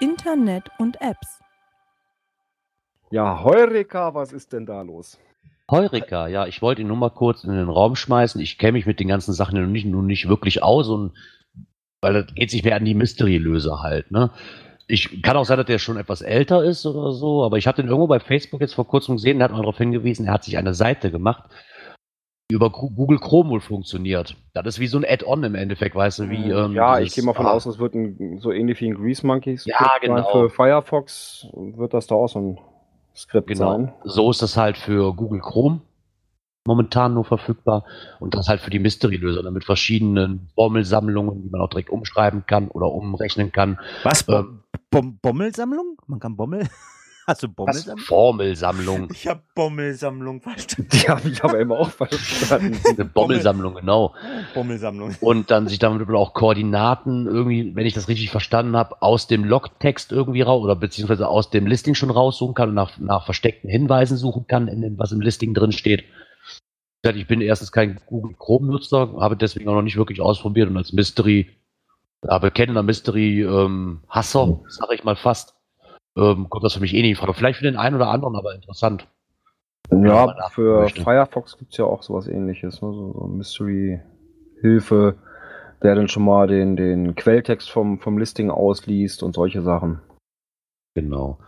Internet 0.00 0.64
und 0.78 1.00
Apps. 1.00 1.38
Ja, 3.12 3.44
Heureka, 3.44 4.12
was 4.14 4.32
ist 4.32 4.52
denn 4.52 4.66
da 4.66 4.82
los? 4.82 5.20
Heureka, 5.70 6.26
ja, 6.26 6.48
ich 6.48 6.60
wollte 6.62 6.82
ihn 6.82 6.88
nur 6.88 6.96
mal 6.96 7.10
kurz 7.10 7.44
in 7.44 7.52
den 7.52 7.68
Raum 7.68 7.94
schmeißen. 7.94 8.40
Ich 8.40 8.58
kenne 8.58 8.72
mich 8.72 8.86
mit 8.86 8.98
den 8.98 9.06
ganzen 9.06 9.32
Sachen 9.32 9.60
nun 9.60 9.70
nicht, 9.70 9.86
nun 9.86 10.06
nicht 10.06 10.28
wirklich 10.28 10.64
aus 10.64 10.88
und 10.88 11.12
weil 12.00 12.12
das 12.12 12.34
geht 12.34 12.50
sich 12.50 12.64
mehr 12.64 12.74
an 12.74 12.84
die 12.84 12.94
Mystery-Löser 12.94 13.82
halt, 13.82 14.10
ne? 14.10 14.32
Ich 14.88 15.22
kann 15.22 15.36
auch 15.36 15.44
sein, 15.44 15.58
dass 15.58 15.66
der 15.66 15.78
schon 15.78 15.96
etwas 15.96 16.22
älter 16.22 16.64
ist 16.64 16.84
oder 16.86 17.12
so, 17.12 17.44
aber 17.44 17.56
ich 17.56 17.68
habe 17.68 17.76
den 17.80 17.86
irgendwo 17.86 18.08
bei 18.08 18.18
Facebook 18.18 18.60
jetzt 18.60 18.74
vor 18.74 18.88
kurzem 18.88 19.14
gesehen, 19.14 19.38
der 19.38 19.44
hat 19.44 19.52
mal 19.52 19.58
darauf 19.58 19.78
hingewiesen, 19.78 20.26
er 20.26 20.32
hat 20.32 20.42
sich 20.42 20.58
eine 20.58 20.74
Seite 20.74 21.12
gemacht, 21.12 21.44
über 22.52 22.70
Google 22.70 23.18
Chrome 23.18 23.50
wohl 23.50 23.60
funktioniert. 23.60 24.36
Das 24.54 24.66
ist 24.66 24.78
wie 24.80 24.86
so 24.86 24.98
ein 24.98 25.04
Add-on 25.04 25.42
im 25.44 25.54
Endeffekt, 25.54 25.94
weißt 25.94 26.20
du, 26.20 26.30
wie. 26.30 26.50
ähm, 26.50 26.72
ja, 26.72 26.96
dieses- 26.98 27.10
ich 27.12 27.14
gehe 27.16 27.24
mal 27.24 27.34
von 27.34 27.46
ah, 27.46 27.52
aus, 27.52 27.66
es 27.66 27.78
wird 27.78 27.94
ein, 27.94 28.38
so 28.40 28.52
ähnlich 28.52 28.80
wie 28.80 28.88
ein 28.90 28.94
Grease 28.94 29.26
Monkeys. 29.26 29.64
Ja, 29.66 29.92
genau. 30.00 30.24
Für 30.30 30.50
Firefox 30.50 31.46
wird 31.54 31.94
das 31.94 32.06
da 32.06 32.14
auch 32.14 32.28
so 32.28 32.38
ein 32.40 32.58
Skript 33.14 33.48
Genau. 33.48 33.72
sein. 33.72 33.92
So 34.04 34.30
ist 34.30 34.40
das 34.42 34.56
halt 34.56 34.76
für 34.78 35.12
Google 35.14 35.40
Chrome 35.40 35.80
momentan 36.64 37.12
nur 37.14 37.24
verfügbar 37.24 37.84
und 38.20 38.34
das 38.34 38.48
halt 38.48 38.60
für 38.60 38.70
die 38.70 38.78
Mystery-Löser 38.78 39.50
mit 39.50 39.64
verschiedenen 39.64 40.48
Formelsammlungen, 40.54 41.42
die 41.42 41.50
man 41.50 41.60
auch 41.60 41.68
direkt 41.68 41.90
umschreiben 41.90 42.44
kann 42.46 42.68
oder 42.68 42.86
umrechnen 42.92 43.50
kann. 43.50 43.80
Was? 44.04 44.26
Ähm, 44.28 44.60
Bom 44.90 45.18
Bommelsammlung? 45.20 45.98
Man 46.06 46.20
kann 46.20 46.36
Bommel? 46.36 46.68
Hast 47.26 47.42
du 47.42 47.48
Bommelsammlung? 47.48 48.04
Formelsammlung. 48.04 49.08
Ich 49.12 49.28
habe 49.28 49.42
Bommelsammlung 49.54 50.40
verstanden. 50.40 50.88
Die 50.92 51.08
habe 51.08 51.28
ich 51.28 51.44
aber 51.44 51.60
immer 51.60 51.78
auch 51.78 51.90
verstanden. 51.90 52.80
Eine 52.88 53.04
Bommelsammlung, 53.04 53.76
genau. 53.76 54.14
Bommelsammlung. 54.54 55.14
Und 55.20 55.50
dann 55.52 55.68
sich 55.68 55.78
damit 55.78 56.08
auch 56.10 56.34
Koordinaten 56.34 57.26
irgendwie, 57.26 57.76
wenn 57.76 57.86
ich 57.86 57.94
das 57.94 58.08
richtig 58.08 58.30
verstanden 58.30 58.76
habe, 58.76 59.00
aus 59.02 59.28
dem 59.28 59.44
Logtext 59.44 60.10
irgendwie 60.10 60.42
raus 60.42 60.62
oder 60.62 60.74
beziehungsweise 60.74 61.28
aus 61.28 61.50
dem 61.50 61.66
Listing 61.66 61.94
schon 61.94 62.10
raussuchen 62.10 62.54
kann 62.54 62.70
und 62.70 62.74
nach, 62.74 62.98
nach 62.98 63.24
versteckten 63.24 63.70
Hinweisen 63.70 64.16
suchen 64.16 64.46
kann, 64.48 64.66
in 64.66 64.80
dem, 64.80 64.98
was 64.98 65.12
im 65.12 65.20
Listing 65.20 65.54
drin 65.54 65.72
steht. 65.72 66.04
Ich 67.04 67.26
bin 67.26 67.40
erstens 67.40 67.72
kein 67.72 68.00
Google 68.06 68.34
Chrome-Nutzer, 68.36 69.14
habe 69.18 69.36
deswegen 69.36 69.68
auch 69.68 69.74
noch 69.74 69.82
nicht 69.82 69.96
wirklich 69.96 70.20
ausprobiert 70.20 70.68
und 70.68 70.76
als 70.76 70.92
Mystery, 70.92 71.50
ja, 72.24 72.38
bekennender 72.38 72.82
Mystery-Hasser, 72.82 74.60
sage 74.68 74.94
ich 74.94 75.02
mal 75.02 75.16
fast, 75.16 75.54
ähm, 76.16 76.48
kommt 76.50 76.64
das 76.64 76.74
für 76.74 76.80
mich 76.80 76.94
eh 76.94 77.02
nicht 77.02 77.10
in 77.10 77.16
Frage. 77.16 77.34
Vielleicht 77.34 77.58
für 77.58 77.64
den 77.64 77.76
einen 77.76 77.96
oder 77.96 78.08
anderen, 78.08 78.36
aber 78.36 78.54
interessant. 78.54 79.06
Ja, 79.90 80.48
für 80.50 80.82
möchte. 80.82 81.02
Firefox 81.02 81.58
gibt 81.58 81.72
es 81.72 81.78
ja 81.78 81.84
auch 81.84 82.02
sowas 82.02 82.26
ähnliches, 82.26 82.80
ne? 82.80 82.92
so, 82.92 83.12
so 83.12 83.26
Mystery-Hilfe, 83.26 85.16
der 85.82 85.94
dann 85.94 86.08
schon 86.08 86.24
mal 86.24 86.46
den, 86.46 86.76
den 86.76 87.14
Quelltext 87.14 87.70
vom, 87.70 87.98
vom 87.98 88.16
Listing 88.18 88.50
ausliest 88.50 89.22
und 89.22 89.34
solche 89.34 89.62
Sachen. 89.62 90.00
Genau. 90.94 91.38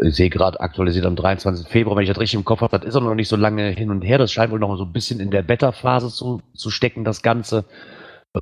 Ich 0.00 0.14
sehe 0.14 0.30
gerade 0.30 0.60
aktualisiert 0.60 1.06
am 1.06 1.16
23. 1.16 1.68
Februar, 1.68 1.96
wenn 1.96 2.04
ich 2.04 2.08
das 2.08 2.20
richtig 2.20 2.38
im 2.38 2.44
Kopf 2.44 2.60
habe, 2.60 2.78
das 2.78 2.86
ist 2.86 2.96
auch 2.96 3.02
noch 3.02 3.14
nicht 3.14 3.28
so 3.28 3.36
lange 3.36 3.68
hin 3.70 3.90
und 3.90 4.02
her. 4.02 4.18
Das 4.18 4.32
scheint 4.32 4.52
wohl 4.52 4.60
noch 4.60 4.76
so 4.76 4.84
ein 4.84 4.92
bisschen 4.92 5.18
in 5.18 5.30
der 5.30 5.42
Beta-Phase 5.42 6.08
zu, 6.08 6.40
zu 6.54 6.70
stecken, 6.70 7.04
das 7.04 7.22
Ganze. 7.22 7.64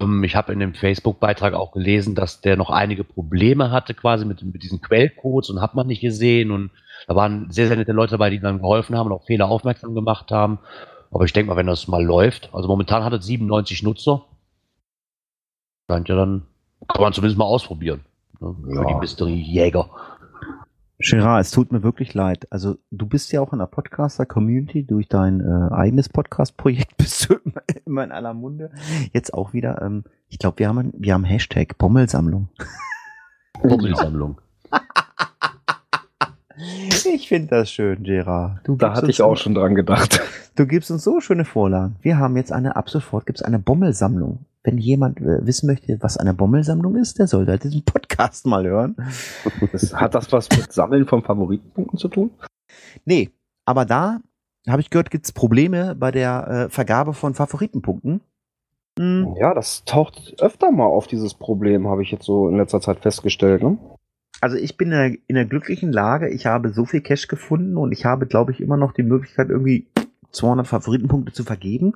Ähm, 0.00 0.24
ich 0.24 0.36
habe 0.36 0.52
in 0.52 0.58
dem 0.60 0.74
Facebook-Beitrag 0.74 1.54
auch 1.54 1.72
gelesen, 1.72 2.14
dass 2.14 2.40
der 2.40 2.56
noch 2.56 2.70
einige 2.70 3.04
Probleme 3.04 3.70
hatte, 3.70 3.94
quasi 3.94 4.24
mit, 4.24 4.42
mit 4.42 4.62
diesen 4.62 4.80
Quellcodes 4.80 5.50
und 5.50 5.60
hat 5.60 5.74
man 5.74 5.86
nicht 5.86 6.00
gesehen. 6.00 6.50
Und 6.50 6.70
da 7.06 7.14
waren 7.14 7.50
sehr, 7.50 7.68
sehr 7.68 7.76
nette 7.76 7.92
Leute 7.92 8.12
dabei, 8.12 8.30
die 8.30 8.40
dann 8.40 8.58
geholfen 8.58 8.96
haben 8.96 9.06
und 9.06 9.12
auf 9.12 9.26
Fehler 9.26 9.48
aufmerksam 9.48 9.94
gemacht 9.94 10.30
haben. 10.30 10.58
Aber 11.10 11.24
ich 11.24 11.32
denke 11.32 11.50
mal, 11.50 11.56
wenn 11.56 11.66
das 11.66 11.88
mal 11.88 12.04
läuft, 12.04 12.50
also 12.52 12.68
momentan 12.68 13.04
hat 13.04 13.12
es 13.12 13.26
97 13.26 13.82
Nutzer, 13.82 14.24
scheint 15.88 16.08
ja 16.08 16.16
dann, 16.16 16.46
kann 16.88 17.02
man 17.02 17.12
zumindest 17.12 17.38
mal 17.38 17.44
ausprobieren. 17.44 18.04
Ne? 18.40 18.54
Für 18.64 18.74
Ja. 18.74 18.84
die 18.88 18.94
Mystery-Jäger. 18.94 19.88
Gerard, 20.98 21.42
es 21.42 21.50
tut 21.50 21.72
mir 21.72 21.82
wirklich 21.82 22.14
leid. 22.14 22.46
Also 22.50 22.78
du 22.90 23.06
bist 23.06 23.30
ja 23.32 23.40
auch 23.40 23.52
in 23.52 23.58
der 23.58 23.66
Podcaster-Community 23.66 24.86
durch 24.86 25.08
dein 25.08 25.40
äh, 25.40 25.74
eigenes 25.74 26.08
Podcast-Projekt 26.08 26.96
bist 26.96 27.28
du 27.28 27.34
immer, 27.34 27.62
immer 27.84 28.04
in 28.04 28.12
aller 28.12 28.34
Munde. 28.34 28.70
Jetzt 29.12 29.34
auch 29.34 29.52
wieder. 29.52 29.82
Ähm, 29.82 30.04
ich 30.28 30.38
glaube, 30.38 30.58
wir 30.58 30.68
haben 30.68 30.92
wir 30.96 31.14
haben 31.14 31.24
Hashtag 31.24 31.76
Bommelsammlung. 31.78 32.48
Bommelsammlung. 33.62 34.40
Ich 36.58 37.28
finde 37.28 37.48
das 37.48 37.70
schön, 37.70 38.02
Gerard. 38.02 38.60
Du 38.64 38.76
Da 38.76 38.94
hatte 38.94 39.10
ich 39.10 39.20
auch 39.22 39.36
schon 39.36 39.54
dran 39.54 39.74
gedacht. 39.74 40.20
Du 40.54 40.66
gibst 40.66 40.90
uns 40.90 41.04
so 41.04 41.20
schöne 41.20 41.44
Vorlagen. 41.44 41.96
Wir 42.00 42.18
haben 42.18 42.36
jetzt 42.36 42.50
eine, 42.52 42.76
ab 42.76 42.88
sofort 42.88 43.26
gibt 43.26 43.38
es 43.40 43.42
eine 43.44 43.58
Bommelsammlung. 43.58 44.46
Wenn 44.64 44.78
jemand 44.78 45.20
äh, 45.20 45.46
wissen 45.46 45.66
möchte, 45.66 45.98
was 46.00 46.16
eine 46.16 46.34
Bommelsammlung 46.34 46.96
ist, 46.96 47.18
der 47.18 47.26
sollte 47.26 47.52
halt 47.52 47.64
diesen 47.64 47.84
Podcast 47.84 48.46
mal 48.46 48.64
hören. 48.66 48.96
Das, 49.70 49.92
hat 49.94 50.14
das 50.14 50.32
was 50.32 50.48
mit 50.50 50.72
Sammeln 50.72 51.06
von 51.06 51.22
Favoritenpunkten 51.22 51.98
zu 51.98 52.08
tun? 52.08 52.30
Nee, 53.04 53.30
aber 53.64 53.84
da 53.84 54.20
habe 54.68 54.80
ich 54.80 54.90
gehört, 54.90 55.10
gibt 55.10 55.26
es 55.26 55.32
Probleme 55.32 55.94
bei 55.94 56.10
der 56.10 56.48
äh, 56.48 56.68
Vergabe 56.70 57.12
von 57.12 57.34
Favoritenpunkten. 57.34 58.22
Hm, 58.98 59.36
Ja, 59.38 59.54
das 59.54 59.84
taucht 59.84 60.36
öfter 60.40 60.72
mal 60.72 60.86
auf, 60.86 61.06
dieses 61.06 61.34
Problem, 61.34 61.86
habe 61.86 62.02
ich 62.02 62.10
jetzt 62.10 62.24
so 62.24 62.48
in 62.48 62.56
letzter 62.56 62.80
Zeit 62.80 63.00
festgestellt. 63.00 63.62
Ne? 63.62 63.78
Also 64.40 64.56
ich 64.56 64.76
bin 64.76 64.92
in 64.92 64.98
der, 64.98 65.18
in 65.28 65.34
der 65.34 65.44
glücklichen 65.46 65.92
Lage, 65.92 66.28
ich 66.28 66.46
habe 66.46 66.70
so 66.72 66.84
viel 66.84 67.00
Cash 67.00 67.28
gefunden 67.28 67.76
und 67.76 67.92
ich 67.92 68.04
habe, 68.04 68.26
glaube 68.26 68.52
ich, 68.52 68.60
immer 68.60 68.76
noch 68.76 68.92
die 68.92 69.02
Möglichkeit, 69.02 69.48
irgendwie 69.48 69.86
200 70.32 70.66
Favoritenpunkte 70.66 71.32
zu 71.32 71.44
vergeben. 71.44 71.94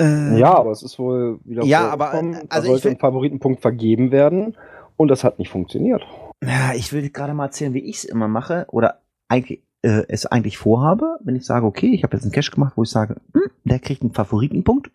Äh, 0.00 0.38
Ja, 0.38 0.54
aber 0.54 0.72
es 0.72 0.82
ist 0.82 0.98
wohl 0.98 1.38
wieder 1.44 1.64
Ja, 1.64 1.88
aber, 1.88 2.14
äh, 2.14 2.32
da 2.32 2.38
also 2.48 2.66
ich 2.66 2.82
sollte 2.82 2.90
ein 2.90 2.98
Favoritenpunkt 2.98 3.60
vergeben 3.60 4.10
werden 4.10 4.56
und 4.96 5.08
das 5.08 5.22
hat 5.24 5.38
nicht 5.38 5.50
funktioniert. 5.50 6.02
Ja, 6.42 6.74
ich 6.74 6.92
will 6.92 7.08
gerade 7.10 7.34
mal 7.34 7.46
erzählen, 7.46 7.74
wie 7.74 7.84
ich 7.84 7.98
es 7.98 8.04
immer 8.04 8.28
mache 8.28 8.66
oder 8.68 9.00
eigentlich 9.28 9.62
äh, 9.82 10.04
es 10.08 10.26
eigentlich 10.26 10.58
vorhabe, 10.58 11.18
wenn 11.22 11.36
ich 11.36 11.46
sage, 11.46 11.66
okay, 11.66 11.92
ich 11.94 12.02
habe 12.02 12.16
jetzt 12.16 12.24
einen 12.24 12.32
Cache 12.32 12.50
gemacht, 12.50 12.72
wo 12.76 12.82
ich 12.82 12.90
sage, 12.90 13.16
hm, 13.32 13.50
der 13.64 13.78
kriegt 13.78 14.02
einen 14.02 14.14
Favoritenpunkt. 14.14 14.90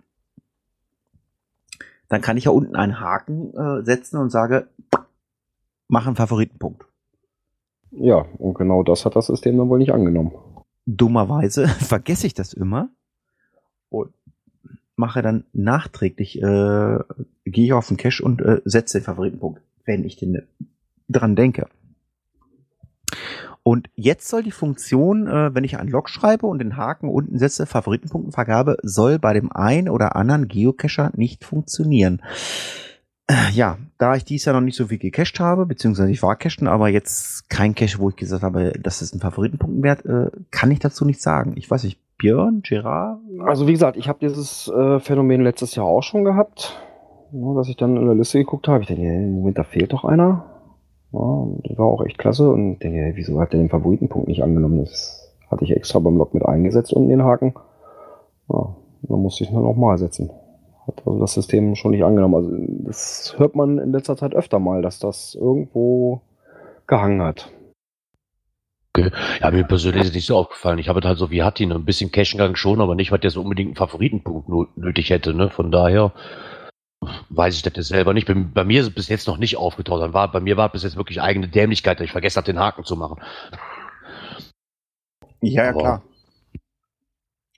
Dann 2.09 2.21
kann 2.21 2.37
ich 2.37 2.45
ja 2.45 2.51
unten 2.51 2.75
einen 2.75 2.99
Haken 2.99 3.53
äh, 3.55 3.83
setzen 3.85 4.17
und 4.17 4.31
sage, 4.31 4.67
mach 5.89 6.07
einen 6.07 6.15
Favoritenpunkt. 6.15 6.85
Ja, 7.91 8.25
und 8.37 8.53
genau 8.53 8.83
das 8.83 9.05
hat 9.05 9.15
das 9.17 9.27
System 9.27 9.57
dann 9.57 9.67
wohl 9.67 9.79
nicht 9.79 9.91
angenommen. 9.91 10.31
Dummerweise 10.85 11.67
vergesse 11.67 12.27
ich 12.27 12.33
das 12.33 12.53
immer 12.53 12.89
und 13.89 14.13
mache 14.95 15.21
dann 15.21 15.45
nachträglich, 15.51 16.41
äh, 16.41 16.99
gehe 17.45 17.65
ich 17.65 17.73
auf 17.73 17.87
den 17.87 17.97
Cache 17.97 18.23
und 18.23 18.41
äh, 18.41 18.61
setze 18.63 18.99
den 18.99 19.05
Favoritenpunkt, 19.05 19.61
wenn 19.85 20.05
ich 20.05 20.15
den 20.15 20.47
dran 21.09 21.35
denke. 21.35 21.67
Und 23.63 23.89
jetzt 23.95 24.27
soll 24.27 24.43
die 24.43 24.51
Funktion, 24.51 25.27
äh, 25.27 25.53
wenn 25.53 25.63
ich 25.63 25.77
einen 25.77 25.89
Log 25.89 26.09
schreibe 26.09 26.47
und 26.47 26.59
den 26.59 26.77
Haken 26.77 27.09
unten 27.09 27.37
setze, 27.39 27.65
Favoritenpunktenvergabe, 27.65 28.77
soll 28.83 29.19
bei 29.19 29.33
dem 29.33 29.51
einen 29.51 29.89
oder 29.89 30.15
anderen 30.15 30.47
Geocacher 30.47 31.11
nicht 31.15 31.43
funktionieren. 31.43 32.21
Ja, 33.53 33.77
da 33.99 34.15
ich 34.15 34.25
dies 34.25 34.45
ja 34.45 34.53
noch 34.53 34.61
nicht 34.61 34.75
so 34.75 34.87
viel 34.87 34.97
gecached 34.97 35.39
habe, 35.39 35.67
beziehungsweise 35.67 36.11
ich 36.11 36.23
war 36.23 36.35
cachen, 36.35 36.67
aber 36.67 36.89
jetzt 36.89 37.47
kein 37.49 37.75
Cache, 37.75 37.99
wo 37.99 38.09
ich 38.09 38.15
gesagt 38.15 38.41
habe, 38.41 38.73
das 38.81 39.03
ist 39.03 39.13
ein 39.13 39.19
Favoritenpunktenwert, 39.19 40.05
äh, 40.05 40.31
kann 40.49 40.71
ich 40.71 40.79
dazu 40.79 41.05
nicht 41.05 41.21
sagen. 41.21 41.53
Ich 41.55 41.69
weiß 41.69 41.83
nicht, 41.83 41.99
Björn, 42.17 42.61
Gerard? 42.63 43.19
Also 43.45 43.67
wie 43.67 43.71
gesagt, 43.71 43.97
ich 43.97 44.09
habe 44.09 44.19
dieses 44.19 44.67
äh, 44.67 44.99
Phänomen 44.99 45.41
letztes 45.41 45.75
Jahr 45.75 45.85
auch 45.85 46.01
schon 46.01 46.23
gehabt, 46.25 46.75
ja, 47.31 47.53
dass 47.53 47.69
ich 47.69 47.77
dann 47.77 47.97
in 47.97 48.05
der 48.05 48.15
Liste 48.15 48.39
geguckt 48.39 48.67
habe. 48.67 48.81
Ich 48.81 48.87
denke, 48.87 49.03
hey, 49.03 49.23
im 49.23 49.35
Moment, 49.35 49.57
da 49.59 49.63
fehlt 49.63 49.93
doch 49.93 50.05
einer. 50.05 50.45
Ja, 51.11 51.19
war 51.19 51.85
auch 51.85 52.05
echt 52.05 52.17
klasse 52.17 52.49
und 52.49 52.73
ich 52.73 52.79
denke, 52.79 52.97
hey, 52.97 53.11
wieso 53.15 53.39
hat 53.39 53.53
der 53.53 53.59
den 53.59 53.69
Favoritenpunkt 53.69 54.27
nicht 54.27 54.43
angenommen? 54.43 54.79
Das 54.79 55.31
hatte 55.49 55.65
ich 55.65 55.75
extra 55.75 55.99
beim 55.99 56.17
Log 56.17 56.33
mit 56.33 56.45
eingesetzt 56.45 56.93
unten 56.93 57.09
den 57.09 57.23
Haken. 57.23 57.53
Ja, 58.51 58.75
dann 59.03 59.21
musste 59.21 59.43
ich 59.43 59.51
ihn 59.51 59.61
noch 59.61 59.75
mal 59.75 59.97
setzen. 59.97 60.31
Hat 60.89 61.05
also 61.05 61.19
das 61.19 61.33
System 61.33 61.75
schon 61.75 61.91
nicht 61.91 62.03
angenommen. 62.03 62.35
Also 62.35 62.51
das 62.87 63.35
hört 63.37 63.55
man 63.55 63.77
in 63.77 63.91
letzter 63.91 64.17
Zeit 64.17 64.33
öfter 64.33 64.59
mal, 64.59 64.81
dass 64.81 64.99
das 64.99 65.35
irgendwo 65.35 66.21
gehangen 66.87 67.21
hat. 67.21 67.51
Ja, 68.97 69.51
mir 69.51 69.63
persönlich 69.63 70.01
ist 70.01 70.09
es 70.09 70.15
nicht 70.15 70.25
so 70.25 70.35
aufgefallen. 70.35 70.79
Ich 70.79 70.89
habe 70.89 71.01
halt 71.01 71.17
so 71.17 71.29
wie 71.29 71.43
Hattin 71.43 71.71
ein 71.71 71.85
bisschen 71.85 72.11
Cachengang 72.11 72.55
schon, 72.55 72.81
aber 72.81 72.95
nicht, 72.95 73.11
weil 73.11 73.19
der 73.19 73.29
so 73.29 73.41
unbedingt 73.41 73.69
einen 73.69 73.75
Favoritenpunkt 73.75 74.49
nötig 74.77 75.09
hätte. 75.11 75.33
Ne? 75.33 75.49
Von 75.49 75.71
daher 75.71 76.11
weiß 77.29 77.55
ich 77.55 77.61
das 77.61 77.73
jetzt 77.75 77.87
selber 77.87 78.13
nicht. 78.13 78.27
Bei, 78.27 78.33
bei 78.33 78.63
mir 78.63 78.81
ist 78.81 78.87
es 78.87 78.93
bis 78.93 79.07
jetzt 79.07 79.27
noch 79.27 79.37
nicht 79.37 79.57
aufgetaucht. 79.57 80.01
Dann 80.01 80.13
war, 80.13 80.31
bei 80.31 80.39
mir 80.39 80.57
war 80.57 80.67
es 80.67 80.71
bis 80.73 80.83
jetzt 80.83 80.97
wirklich 80.97 81.21
eigene 81.21 81.47
Dämlichkeit, 81.47 81.99
dass 81.99 82.05
ich 82.05 82.11
vergessen 82.11 82.37
habe, 82.37 82.51
den 82.51 82.59
Haken 82.59 82.83
zu 82.83 82.95
machen. 82.95 83.21
Ja, 85.41 85.65
ja, 85.65 85.73
klar. 85.73 86.03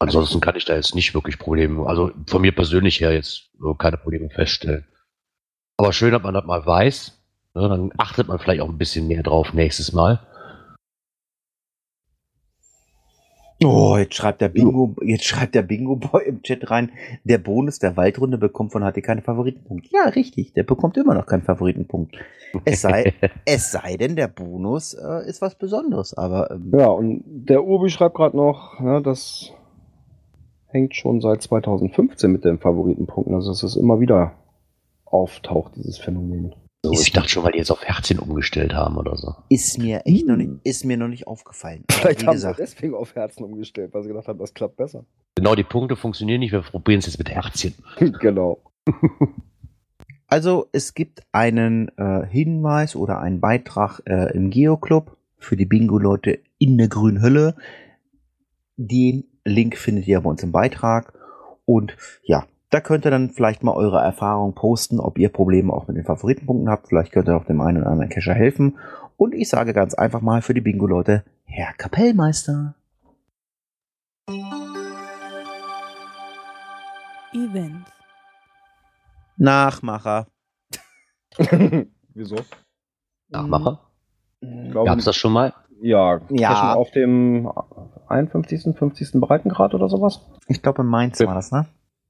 Ansonsten 0.02 0.39
kann 0.39 0.56
ich 0.56 0.66
da 0.66 0.74
jetzt 0.74 0.95
nicht 0.95 1.14
wirklich 1.14 1.38
Probleme, 1.38 1.86
also 1.86 2.10
von 2.26 2.41
mir 2.41 2.54
persönlich 2.54 2.99
her 2.99 3.14
jetzt 3.14 3.52
äh, 3.64 3.76
keine 3.78 3.97
Probleme 3.97 4.32
feststellen. 4.32 4.84
Aber 5.78 5.93
schön, 5.93 6.12
dass 6.12 6.24
man 6.24 6.34
das 6.34 6.43
mal 6.43 6.66
weiß. 6.66 7.22
Ne? 7.54 7.70
Dann 7.70 7.91
achtet 7.99 8.28
man 8.28 8.39
vielleicht 8.39 8.62
auch 8.62 8.70
ein 8.70 8.80
bisschen 8.80 9.08
mehr 9.08 9.22
drauf 9.22 9.54
nächstes 9.54 9.93
Mal. 9.93 10.20
Oh, 13.64 13.95
jetzt 13.95 14.16
schreibt 14.16 14.41
der 14.41 14.49
Bingo, 14.49 14.95
jetzt 15.04 15.26
schreibt 15.26 15.54
der 15.54 15.62
Bingo 15.62 15.97
Boy 15.97 16.24
im 16.26 16.41
Chat 16.41 16.72
rein, 16.72 16.91
der 17.24 17.38
Bonus 17.38 17.78
der 17.78 17.95
Waldrunde 17.95 18.39
bekommt 18.39 18.72
von 18.72 18.82
HT 18.82 19.04
keine 19.04 19.22
Favoritenpunkt. 19.22 19.86
Ja, 19.91 20.10
richtig, 20.10 20.54
der 20.54 20.64
bekommt 20.64 20.97
immer 20.97 21.14
noch 21.14 21.28
keinen 21.28 21.43
Favoritenpunkt. 21.43 22.18
Es 22.66 22.82
sei, 22.82 23.14
es 23.45 23.72
sei 23.72 23.97
denn, 23.97 24.16
der 24.16 24.30
Bonus 24.30 24.95
äh, 24.95 25.30
ist 25.30 25.43
was 25.43 25.54
Besonderes, 25.54 26.16
aber 26.18 26.49
ähm, 26.49 26.72
Ja, 26.76 26.88
und 26.88 27.24
der 27.28 27.64
Urbi 27.64 27.91
schreibt 27.91 28.16
gerade 28.16 28.36
noch, 28.36 28.80
ne, 28.80 28.99
das 29.04 29.54
hängt 30.72 30.96
schon 30.96 31.22
seit 31.22 31.42
2015 31.42 32.32
mit 32.32 32.46
den 32.46 32.60
Favoritenpunkten. 32.60 33.36
Also 33.36 33.52
dass 33.52 33.64
es 33.64 33.76
immer 33.76 34.00
wieder 34.00 34.34
auftaucht, 35.06 35.74
dieses 35.76 35.98
Phänomen. 35.98 36.56
So, 36.84 36.94
ich 36.94 37.12
dachte 37.12 37.30
schon, 37.30 37.44
weil 37.44 37.52
die 37.52 37.60
jetzt 37.60 37.70
auf 37.70 37.84
Herzchen 37.84 38.18
umgestellt 38.18 38.74
haben 38.74 38.98
oder 38.98 39.16
so. 39.16 39.36
ist 39.50 39.78
mir 39.78 40.02
echt 40.06 40.26
noch 40.26 40.36
nicht, 40.36 40.50
ist 40.64 40.84
mir 40.84 40.98
noch 40.98 41.08
nicht 41.08 41.28
aufgefallen. 41.28 41.84
Vielleicht 41.92 42.26
haben 42.26 42.38
sie 42.38 42.48
gesagt, 42.48 42.60
deswegen 42.60 42.96
auf 42.96 43.14
Herzen 43.14 43.44
umgestellt, 43.44 43.94
weil 43.94 44.02
sie 44.02 44.10
gedacht 44.10 44.28
haben, 44.28 44.40
das 44.40 44.54
klappt 44.56 44.78
besser. 44.78 45.06
Genau, 45.36 45.54
die 45.54 45.64
Punkte 45.64 45.96
funktionieren 45.96 46.40
nicht, 46.40 46.54
wir 46.54 46.62
probieren 46.62 47.00
es 47.00 47.06
jetzt 47.06 47.20
mit 47.20 47.30
Herzchen. 47.30 47.76
genau. 48.20 48.64
Also 50.28 50.70
es 50.72 50.94
gibt 50.94 51.24
einen 51.34 51.90
äh, 51.98 52.26
Hinweis 52.26 52.96
oder 52.96 53.20
einen 53.20 53.42
Beitrag 53.42 54.00
äh, 54.06 54.34
im 54.34 54.50
Geoclub 54.50 55.18
für 55.38 55.58
die 55.58 55.66
Bingo-Leute 55.66 56.40
in 56.58 56.78
der 56.78 56.88
grünen 56.88 57.22
Hölle. 57.22 57.56
Den 58.78 59.26
Link 59.46 59.78
findet 59.78 60.08
ihr 60.08 60.22
bei 60.22 60.30
uns 60.30 60.44
im 60.44 60.52
Beitrag. 60.52 61.14
Und 61.66 61.96
ja, 62.24 62.46
da 62.70 62.80
könnt 62.80 63.06
ihr 63.06 63.12
dann 63.12 63.30
vielleicht 63.30 63.64
mal 63.64 63.76
eure 63.76 64.00
Erfahrung 64.00 64.56
posten, 64.56 65.00
ob 65.00 65.18
ihr 65.18 65.30
Probleme 65.30 65.74
auch 65.74 65.88
mit 65.88 65.98
den 65.98 66.06
Favoritenpunkten 66.06 66.70
habt. 66.70 66.88
Vielleicht 66.88 67.12
könnt 67.12 67.28
ihr 67.28 67.36
auch 67.36 67.46
dem 67.46 67.62
einen 67.62 67.80
oder 67.80 67.92
anderen 67.92 68.10
Cacher 68.10 68.34
helfen. 68.34 68.78
Und 69.18 69.34
ich 69.36 69.50
sage 69.50 69.74
ganz 69.74 69.94
einfach 69.94 70.22
mal 70.22 70.42
für 70.42 70.54
die 70.54 70.62
Bingo-Leute, 70.62 71.24
Herr 71.46 71.74
Kapellmeister. 71.74 72.76
Events. 77.34 77.92
Nachmacher. 79.38 80.28
Wieso? 82.14 82.38
Nachmacher? 83.30 83.80
Ich 84.42 84.72
glaube, 84.72 84.88
Gab's 84.88 85.06
das 85.06 85.16
schon 85.16 85.34
mal? 85.34 85.54
Ja, 85.82 86.22
Ja. 86.30 86.74
Auf 86.74 86.92
dem 86.92 87.52
51., 88.12 88.76
50. 88.78 89.12
Breitengrad 89.20 89.74
oder 89.74 89.89
sowas? 89.89 90.22
Ich 90.47 90.62
glaube, 90.62 90.82
in 90.84 90.88
Mainz 90.88 91.20
Ja. 91.20 91.28
war 91.28 91.36
das, 91.36 91.51
ne? 91.51 91.66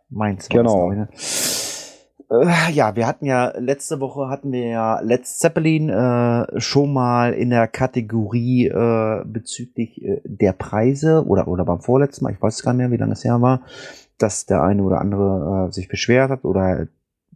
Mainz 0.10 0.50
war 0.50 0.58
Genau. 0.58 0.92
das. 0.92 1.10
ich, 2.30 2.30
ne? 2.30 2.42
Äh, 2.44 2.72
ja, 2.72 2.96
wir 2.96 3.08
hatten 3.08 3.26
ja, 3.26 3.52
letzte 3.58 4.00
Woche 4.00 4.30
hatten 4.30 4.52
wir 4.54 4.68
ja 4.68 5.00
Let's 5.02 5.38
Zeppelin 5.38 5.90
äh, 5.90 6.60
schon 6.62 6.94
mal 6.94 7.34
in 7.34 7.50
der 7.50 7.68
Kategorie 7.68 8.68
äh, 8.68 9.24
bezüglich 9.26 10.02
äh, 10.02 10.22
der 10.24 10.54
Preise 10.54 11.26
oder, 11.26 11.48
oder 11.50 11.66
beim 11.66 11.82
vorletzten 11.82 12.24
Mal, 12.24 12.32
ich 12.34 12.42
weiß 12.42 12.64
gar 12.64 12.72
nicht 12.74 12.80
mehr, 12.80 12.92
wie 12.92 12.98
lange 13.02 13.14
es 13.14 13.24
her 13.26 13.42
war, 13.42 13.62
dass 14.18 14.46
der 14.46 14.64
eine 14.64 14.82
oder 14.84 15.02
andere 15.02 15.68
äh, 15.68 15.72
sich 15.74 15.90
beschwert 15.90 16.30
hat 16.30 16.46
oder 16.46 16.88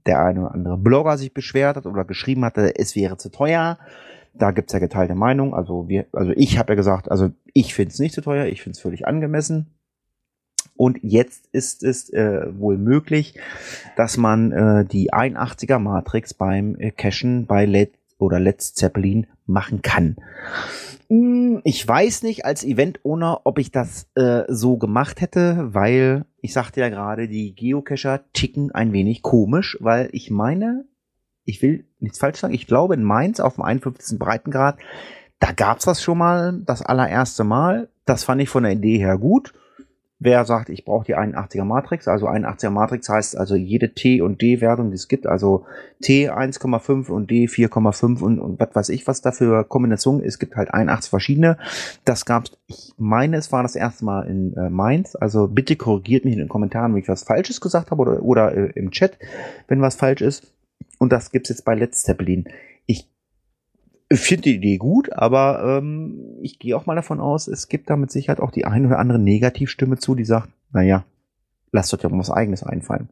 der 0.05 0.23
eine 0.23 0.41
oder 0.41 0.53
andere 0.53 0.77
Blogger 0.77 1.17
sich 1.17 1.33
beschwert 1.33 1.75
hat 1.77 1.85
oder 1.87 2.05
geschrieben 2.05 2.45
hatte, 2.45 2.77
es 2.77 2.95
wäre 2.95 3.17
zu 3.17 3.29
teuer. 3.29 3.77
Da 4.37 4.51
gibt's 4.51 4.73
ja 4.73 4.79
geteilte 4.79 5.15
Meinung. 5.15 5.53
Also 5.53 5.87
wir, 5.87 6.05
also 6.11 6.31
ich 6.35 6.57
habe 6.57 6.73
ja 6.73 6.75
gesagt, 6.75 7.09
also 7.09 7.29
ich 7.53 7.73
finde 7.73 7.91
es 7.91 7.99
nicht 7.99 8.13
zu 8.13 8.21
teuer, 8.21 8.45
ich 8.47 8.61
finde 8.61 8.75
es 8.75 8.81
völlig 8.81 9.07
angemessen. 9.07 9.67
Und 10.77 10.99
jetzt 11.03 11.47
ist 11.53 11.83
es 11.83 12.09
äh, 12.11 12.47
wohl 12.57 12.77
möglich, 12.77 13.39
dass 13.95 14.17
man 14.17 14.51
äh, 14.51 14.85
die 14.85 15.13
81er 15.13 15.79
Matrix 15.79 16.33
beim 16.33 16.75
äh, 16.79 16.91
Cashen 16.91 17.45
bei 17.45 17.65
Led 17.65 17.93
oder 18.17 18.39
Let's 18.39 18.73
Zeppelin 18.73 19.27
machen 19.45 19.81
kann. 19.81 20.17
Hm, 21.09 21.61
Ich 21.63 21.87
weiß 21.87 22.23
nicht 22.23 22.45
als 22.45 22.63
Event-Owner, 22.63 23.41
ob 23.45 23.59
ich 23.59 23.71
das 23.71 24.07
äh, 24.15 24.43
so 24.49 24.77
gemacht 24.77 25.21
hätte, 25.21 25.73
weil 25.73 26.25
ich 26.41 26.51
sagte 26.53 26.81
ja 26.81 26.89
gerade, 26.89 27.27
die 27.27 27.55
Geocacher 27.55 28.21
ticken 28.33 28.71
ein 28.71 28.91
wenig 28.91 29.21
komisch, 29.21 29.77
weil 29.79 30.09
ich 30.11 30.29
meine, 30.29 30.85
ich 31.45 31.61
will 31.61 31.85
nichts 31.99 32.19
falsch 32.19 32.39
sagen, 32.39 32.53
ich 32.53 32.67
glaube 32.67 32.95
in 32.95 33.03
Mainz 33.03 33.39
auf 33.39 33.55
dem 33.55 33.63
51. 33.63 34.19
Breitengrad, 34.19 34.77
da 35.39 35.51
gab's 35.51 35.85
das 35.85 36.01
schon 36.01 36.17
mal, 36.17 36.59
das 36.65 36.81
allererste 36.81 37.43
Mal. 37.43 37.89
Das 38.05 38.23
fand 38.23 38.41
ich 38.41 38.49
von 38.49 38.63
der 38.63 38.73
Idee 38.73 38.97
her 38.97 39.17
gut. 39.17 39.53
Wer 40.17 40.45
sagt, 40.45 40.69
ich 40.69 40.85
brauche 40.85 41.05
die 41.05 41.17
81er 41.17 41.65
Matrix, 41.65 42.07
also 42.07 42.29
81er 42.29 42.69
Matrix 42.69 43.09
heißt 43.09 43.37
also 43.37 43.55
jede 43.55 43.93
T- 43.93 44.21
und 44.21 44.41
D-Wertung, 44.41 44.89
die 44.89 44.95
es 44.95 45.09
gibt, 45.09 45.27
also 45.27 45.65
T 46.01 46.29
1,5 46.31 47.09
und 47.09 47.29
D 47.29 47.47
4,5 47.47 48.21
und, 48.21 48.39
und 48.39 48.57
was 48.57 48.73
weiß 48.73 48.89
ich, 48.89 49.05
was 49.07 49.21
da 49.21 49.33
für 49.33 49.65
Kombinationen, 49.65 50.23
es 50.23 50.39
gibt 50.39 50.55
halt 50.55 50.73
81 50.73 51.09
verschiedene. 51.09 51.57
Das 52.05 52.23
gab's, 52.23 52.53
ich 52.67 52.93
meine, 52.97 53.35
es 53.35 53.51
war 53.51 53.61
das 53.61 53.75
erste 53.75 54.05
Mal 54.05 54.21
in 54.27 54.55
äh, 54.55 54.69
Mainz, 54.69 55.17
also 55.17 55.49
bitte 55.49 55.75
korrigiert 55.75 56.23
mich 56.23 56.33
in 56.33 56.39
den 56.39 56.49
Kommentaren, 56.49 56.93
wenn 56.93 57.01
ich 57.01 57.09
was 57.09 57.23
Falsches 57.23 57.59
gesagt 57.59 57.91
habe 57.91 58.01
oder, 58.01 58.23
oder 58.23 58.55
äh, 58.55 58.71
im 58.75 58.91
Chat, 58.91 59.19
wenn 59.67 59.81
was 59.81 59.95
falsch 59.95 60.21
ist. 60.21 60.54
Und 60.99 61.11
das 61.11 61.31
gibt's 61.31 61.49
jetzt 61.49 61.65
bei 61.65 61.75
Let's 61.75 62.03
Zeppelin. 62.03 62.45
Ich 62.85 63.09
finde 64.11 64.43
die 64.43 64.55
Idee 64.55 64.77
gut, 64.77 65.11
aber 65.13 65.79
ähm, 65.79 66.37
ich 66.41 66.59
gehe 66.59 66.77
auch 66.77 66.85
mal 66.85 66.95
davon 66.95 67.19
aus, 67.19 67.47
es 67.47 67.67
gibt 67.67 67.89
da 67.89 67.97
mit 67.97 68.11
Sicherheit 68.11 68.39
auch 68.39 68.51
die 68.51 68.65
ein 68.65 68.85
oder 68.85 68.99
andere 68.99 69.19
Negativstimme 69.19 69.97
zu, 69.97 70.15
die 70.15 70.25
sagt, 70.25 70.49
naja, 70.71 71.05
lasst 71.71 71.93
euch 71.93 72.01
doch 72.01 72.11
mal 72.11 72.19
was 72.19 72.31
eigenes 72.31 72.63
einfallen. 72.63 73.09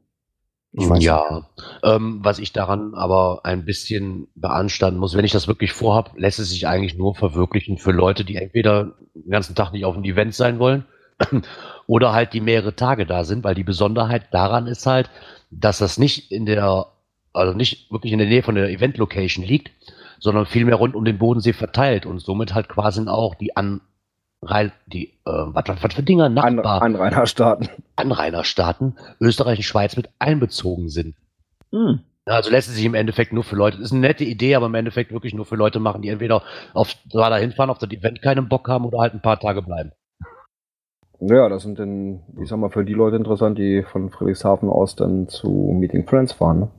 Ich 0.76 0.90
weiß 0.90 1.04
ja, 1.04 1.48
ähm, 1.84 2.20
was 2.24 2.40
ich 2.40 2.52
daran 2.52 2.96
aber 2.96 3.42
ein 3.44 3.64
bisschen 3.64 4.28
beanstanden 4.34 5.00
muss, 5.00 5.16
wenn 5.16 5.26
ich 5.26 5.32
das 5.32 5.48
wirklich 5.48 5.72
vorhab, 5.72 6.14
lässt 6.18 6.40
es 6.40 6.50
sich 6.50 6.68
eigentlich 6.68 6.98
nur 6.98 7.14
verwirklichen 7.14 7.78
für 7.78 7.92
Leute, 7.92 8.26
die 8.26 8.38
entweder 8.38 8.96
den 9.14 9.30
ganzen 9.30 9.54
Tag 9.54 9.72
nicht 9.72 9.86
auf 9.86 9.94
dem 9.94 10.04
Event 10.04 10.34
sein 10.34 10.58
wollen 10.58 10.86
oder 11.88 12.14
halt 12.14 12.34
die 12.34 12.42
mehrere 12.42 12.76
Tage 12.76 13.06
da 13.06 13.24
sind, 13.24 13.44
weil 13.44 13.54
die 13.54 13.64
Besonderheit 13.64 14.34
daran 14.34 14.66
ist 14.66 14.88
halt, 14.88 15.12
dass 15.52 15.78
das 15.78 16.00
nicht 16.00 16.32
in 16.32 16.48
der, 16.48 16.88
also 17.34 17.54
nicht 17.54 17.92
wirklich 17.92 18.14
in 18.14 18.20
der 18.20 18.28
Nähe 18.28 18.44
von 18.44 18.56
der 18.56 18.70
Event-Location 18.70 19.44
liegt, 19.44 19.72
sondern 20.20 20.46
vielmehr 20.46 20.76
rund 20.76 20.96
um 20.96 21.04
den 21.04 21.18
Bodensee 21.18 21.54
verteilt 21.54 22.06
und 22.06 22.20
somit 22.20 22.54
halt 22.54 22.70
quasi 22.70 23.06
auch 23.08 23.36
die 23.36 23.56
Anrei 23.58 24.72
die, 24.86 25.10
äh, 25.26 25.32
was, 25.32 25.66
was, 25.68 25.94
für 25.94 26.04
Dinger, 26.04 26.26
An 26.26 26.34
Nachbar, 26.34 26.82
Anrainerstaaten. 26.82 27.70
Anrainerstaaten, 27.96 28.98
Österreich 29.20 29.60
und 29.60 29.64
Schweiz 29.64 29.98
mit 29.98 30.10
einbezogen 30.20 30.90
sind. 30.90 31.16
Hm. 31.72 32.00
Also 32.26 32.52
lässt 32.52 32.70
es 32.70 32.76
sich 32.76 32.86
im 32.86 32.94
Endeffekt 32.94 33.34
nur 33.34 33.44
für 33.44 33.58
Leute, 33.58 33.82
ist 33.82 33.92
eine 33.92 34.00
nette 34.00 34.24
Idee, 34.24 34.56
aber 34.56 34.68
im 34.68 34.76
Endeffekt 34.76 35.12
wirklich 35.12 35.34
nur 35.34 35.46
für 35.46 35.58
Leute 35.58 35.82
machen, 35.82 36.02
die 36.02 36.08
entweder 36.08 36.42
auf 36.74 36.96
da 37.12 37.30
dahin 37.30 37.52
fahren, 37.52 37.70
auf 37.70 37.80
das 37.80 37.92
Event 37.92 38.22
keinen 38.22 38.48
Bock 38.48 38.70
haben 38.70 38.86
oder 38.86 39.00
halt 39.00 39.14
ein 39.14 39.22
paar 39.22 39.40
Tage 39.40 39.62
bleiben. 39.62 39.92
Ja, 41.20 41.50
das 41.50 41.64
sind 41.64 41.80
dann, 41.80 42.22
ich 42.42 42.48
sag 42.48 42.60
mal, 42.60 42.70
für 42.70 42.86
die 42.86 42.94
Leute 42.94 43.18
interessant, 43.18 43.58
die 43.58 43.84
von 43.84 44.10
Friedrichshafen 44.10 44.70
aus 44.70 44.96
dann 44.96 45.28
zu 45.28 45.50
Meeting 45.50 46.08
Friends 46.08 46.34
fahren. 46.34 46.60
Ne? 46.60 46.70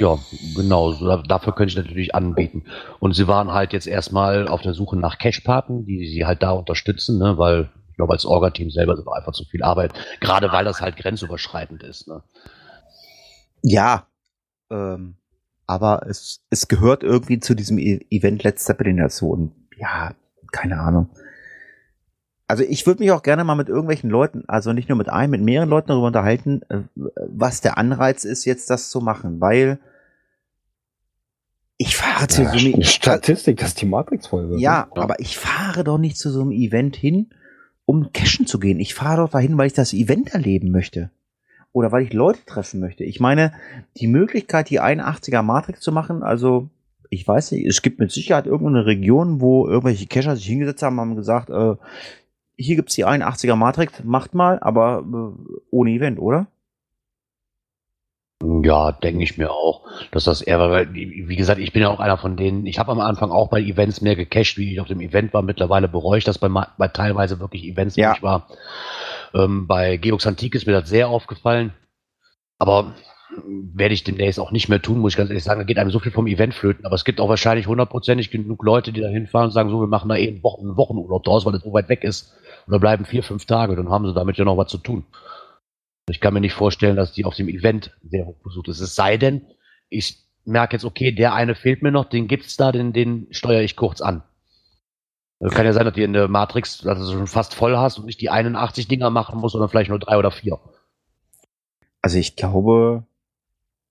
Ja, 0.00 0.16
genau, 0.54 0.92
dafür 1.22 1.54
könnte 1.54 1.72
ich 1.72 1.76
natürlich 1.76 2.14
anbieten. 2.14 2.64
Und 3.00 3.14
sie 3.14 3.26
waren 3.26 3.52
halt 3.52 3.72
jetzt 3.72 3.88
erstmal 3.88 4.46
auf 4.46 4.62
der 4.62 4.72
Suche 4.74 4.96
nach 4.96 5.18
Cash-Paten, 5.18 5.86
die 5.86 6.08
sie 6.08 6.24
halt 6.24 6.42
da 6.42 6.52
unterstützen, 6.52 7.18
ne, 7.18 7.36
weil 7.36 7.68
ich 7.90 7.96
glaube, 7.96 8.12
als 8.12 8.24
Orga-Team 8.24 8.70
selber 8.70 8.94
ist 8.94 9.06
einfach 9.08 9.32
zu 9.32 9.44
viel 9.44 9.64
Arbeit, 9.64 9.92
gerade 10.20 10.52
weil 10.52 10.64
das 10.64 10.80
halt 10.80 10.96
grenzüberschreitend 10.96 11.82
ist. 11.82 12.06
Ne. 12.06 12.22
Ja, 13.62 14.06
ähm, 14.70 15.16
aber 15.66 16.06
es, 16.08 16.44
es 16.48 16.68
gehört 16.68 17.02
irgendwie 17.02 17.40
zu 17.40 17.54
diesem 17.54 17.78
E- 17.78 18.06
Event 18.10 18.44
Let's 18.44 18.64
Zeppelin 18.64 18.98
dazu. 18.98 19.30
Und 19.30 19.52
ja, 19.76 20.14
keine 20.52 20.78
Ahnung. 20.78 21.10
Also 22.48 22.64
ich 22.64 22.86
würde 22.86 23.02
mich 23.02 23.12
auch 23.12 23.22
gerne 23.22 23.44
mal 23.44 23.54
mit 23.54 23.68
irgendwelchen 23.68 24.08
Leuten, 24.08 24.44
also 24.48 24.72
nicht 24.72 24.88
nur 24.88 24.96
mit 24.96 25.10
einem, 25.10 25.32
mit 25.32 25.42
mehreren 25.42 25.68
Leuten 25.68 25.88
darüber 25.88 26.06
unterhalten, 26.06 26.62
äh, 26.70 26.80
was 27.14 27.60
der 27.60 27.76
Anreiz 27.78 28.24
ist, 28.24 28.46
jetzt 28.46 28.70
das 28.70 28.88
zu 28.90 29.00
machen, 29.00 29.40
weil 29.40 29.78
ich 31.76 31.94
fahre 31.96 32.26
zu 32.26 32.42
Ja, 32.42 32.50
so 32.50 32.58
einem 32.58 32.82
Statistik, 32.82 33.58
dass 33.58 33.74
die 33.74 33.86
Matrix 33.86 34.26
voll 34.26 34.48
wird. 34.48 34.60
ja, 34.60 34.88
ne? 34.94 35.02
aber 35.02 35.20
ich 35.20 35.38
fahre 35.38 35.84
doch 35.84 35.98
nicht 35.98 36.16
zu 36.16 36.30
so 36.30 36.40
einem 36.40 36.52
Event 36.52 36.96
hin, 36.96 37.30
um 37.84 38.12
cashen 38.12 38.46
zu 38.46 38.58
gehen. 38.58 38.80
Ich 38.80 38.94
fahre 38.94 39.18
doch 39.22 39.30
dahin, 39.30 39.56
weil 39.56 39.68
ich 39.68 39.74
das 39.74 39.92
Event 39.92 40.34
erleben 40.34 40.70
möchte. 40.70 41.10
Oder 41.72 41.92
weil 41.92 42.02
ich 42.02 42.12
Leute 42.12 42.40
treffen 42.46 42.80
möchte. 42.80 43.04
Ich 43.04 43.20
meine, 43.20 43.52
die 43.98 44.08
Möglichkeit, 44.08 44.70
die 44.70 44.80
81er 44.80 45.42
Matrix 45.42 45.80
zu 45.80 45.92
machen, 45.92 46.22
also 46.22 46.70
ich 47.10 47.28
weiß 47.28 47.52
nicht, 47.52 47.66
es 47.66 47.82
gibt 47.82 48.00
mit 48.00 48.10
Sicherheit 48.10 48.46
irgendeine 48.46 48.86
Region, 48.86 49.40
wo 49.40 49.68
irgendwelche 49.68 50.06
Cacher 50.06 50.34
sich 50.34 50.46
hingesetzt 50.46 50.82
haben, 50.82 50.98
haben 50.98 51.14
gesagt, 51.14 51.50
äh, 51.50 51.76
hier 52.58 52.76
gibt's 52.76 52.94
die 52.94 53.06
81er 53.06 53.56
Matrix, 53.56 54.02
macht 54.04 54.34
mal, 54.34 54.58
aber 54.60 55.04
äh, 55.06 55.60
ohne 55.70 55.90
Event, 55.90 56.18
oder? 56.18 56.48
Ja, 58.62 58.92
denke 58.92 59.24
ich 59.24 59.36
mir 59.36 59.50
auch, 59.50 59.84
dass 60.12 60.24
das 60.24 60.42
eher, 60.42 60.60
weil, 60.60 60.94
wie 60.94 61.34
gesagt, 61.36 61.58
ich 61.60 61.72
bin 61.72 61.82
ja 61.82 61.88
auch 61.88 61.98
einer 61.98 62.18
von 62.18 62.36
denen, 62.36 62.66
ich 62.66 62.78
habe 62.78 62.92
am 62.92 63.00
Anfang 63.00 63.32
auch 63.32 63.48
bei 63.48 63.60
Events 63.60 64.00
mehr 64.00 64.14
gecached, 64.14 64.56
wie 64.58 64.72
ich 64.72 64.80
auf 64.80 64.86
dem 64.86 65.00
Event 65.00 65.34
war. 65.34 65.42
Mittlerweile 65.42 65.88
bereue 65.88 66.18
ich 66.18 66.24
das 66.24 66.38
bei, 66.38 66.48
bei 66.48 66.88
teilweise 66.88 67.40
wirklich 67.40 67.64
Events, 67.64 67.96
Ja. 67.96 68.12
ich 68.14 68.22
war. 68.22 68.46
Ähm, 69.34 69.66
bei 69.66 69.96
Geox 69.96 70.26
Antik 70.26 70.54
ist 70.54 70.66
mir 70.66 70.72
das 70.72 70.88
sehr 70.88 71.08
aufgefallen. 71.08 71.72
Aber 72.58 72.94
werde 73.44 73.94
ich 73.94 74.04
demnächst 74.04 74.40
auch 74.40 74.50
nicht 74.50 74.68
mehr 74.68 74.80
tun, 74.82 74.98
muss 74.98 75.12
ich 75.12 75.16
ganz 75.16 75.30
ehrlich 75.30 75.44
sagen. 75.44 75.60
Da 75.60 75.64
geht 75.64 75.78
einem 75.78 75.90
so 75.90 75.98
viel 75.98 76.12
vom 76.12 76.26
Event 76.26 76.54
flöten. 76.54 76.84
Aber 76.86 76.94
es 76.94 77.04
gibt 77.04 77.20
auch 77.20 77.28
wahrscheinlich 77.28 77.66
hundertprozentig 77.66 78.30
genug 78.30 78.62
Leute, 78.64 78.92
die 78.92 79.00
da 79.00 79.08
hinfahren 79.08 79.46
und 79.46 79.52
sagen, 79.52 79.70
so, 79.70 79.80
wir 79.80 79.86
machen 79.86 80.08
da 80.08 80.16
eh 80.16 80.28
einen, 80.28 80.42
Wochen, 80.42 80.62
einen 80.66 80.76
Wochenurlaub 80.76 81.24
draus, 81.24 81.46
weil 81.46 81.54
es 81.54 81.62
so 81.62 81.72
weit 81.72 81.88
weg 81.88 82.04
ist. 82.04 82.34
Und 82.66 82.72
da 82.72 82.78
bleiben 82.78 83.04
vier, 83.04 83.22
fünf 83.22 83.46
Tage. 83.46 83.76
Dann 83.76 83.90
haben 83.90 84.06
sie 84.06 84.14
damit 84.14 84.36
ja 84.36 84.44
noch 84.44 84.56
was 84.56 84.70
zu 84.70 84.78
tun. 84.78 85.04
Ich 86.08 86.20
kann 86.20 86.34
mir 86.34 86.40
nicht 86.40 86.54
vorstellen, 86.54 86.96
dass 86.96 87.12
die 87.12 87.24
auf 87.24 87.34
dem 87.34 87.48
Event 87.48 87.96
sehr 88.02 88.26
hoch 88.26 88.38
besucht 88.42 88.68
ist. 88.68 88.80
Es 88.80 88.94
sei 88.94 89.16
denn, 89.16 89.42
ich 89.88 90.24
merke 90.44 90.76
jetzt, 90.76 90.84
okay, 90.84 91.12
der 91.12 91.34
eine 91.34 91.54
fehlt 91.54 91.82
mir 91.82 91.92
noch, 91.92 92.06
den 92.06 92.28
gibt's 92.28 92.56
da, 92.56 92.72
den, 92.72 92.92
den 92.92 93.26
steuere 93.30 93.62
ich 93.62 93.76
kurz 93.76 94.00
an. 94.00 94.22
Also 95.40 95.54
kann 95.54 95.66
ja 95.66 95.72
sein, 95.72 95.84
dass 95.84 95.94
du 95.94 96.02
in 96.02 96.12
der 96.12 96.28
Matrix 96.28 96.84
also 96.86 97.12
schon 97.12 97.26
fast 97.26 97.54
voll 97.54 97.76
hast 97.76 97.98
und 97.98 98.06
nicht 98.06 98.20
die 98.20 98.30
81 98.30 98.88
Dinger 98.88 99.10
machen 99.10 99.38
musst, 99.38 99.52
sondern 99.52 99.68
vielleicht 99.68 99.90
nur 99.90 99.98
drei 99.98 100.18
oder 100.18 100.30
vier. 100.30 100.58
Also 102.02 102.18
ich 102.18 102.36
glaube, 102.36 103.04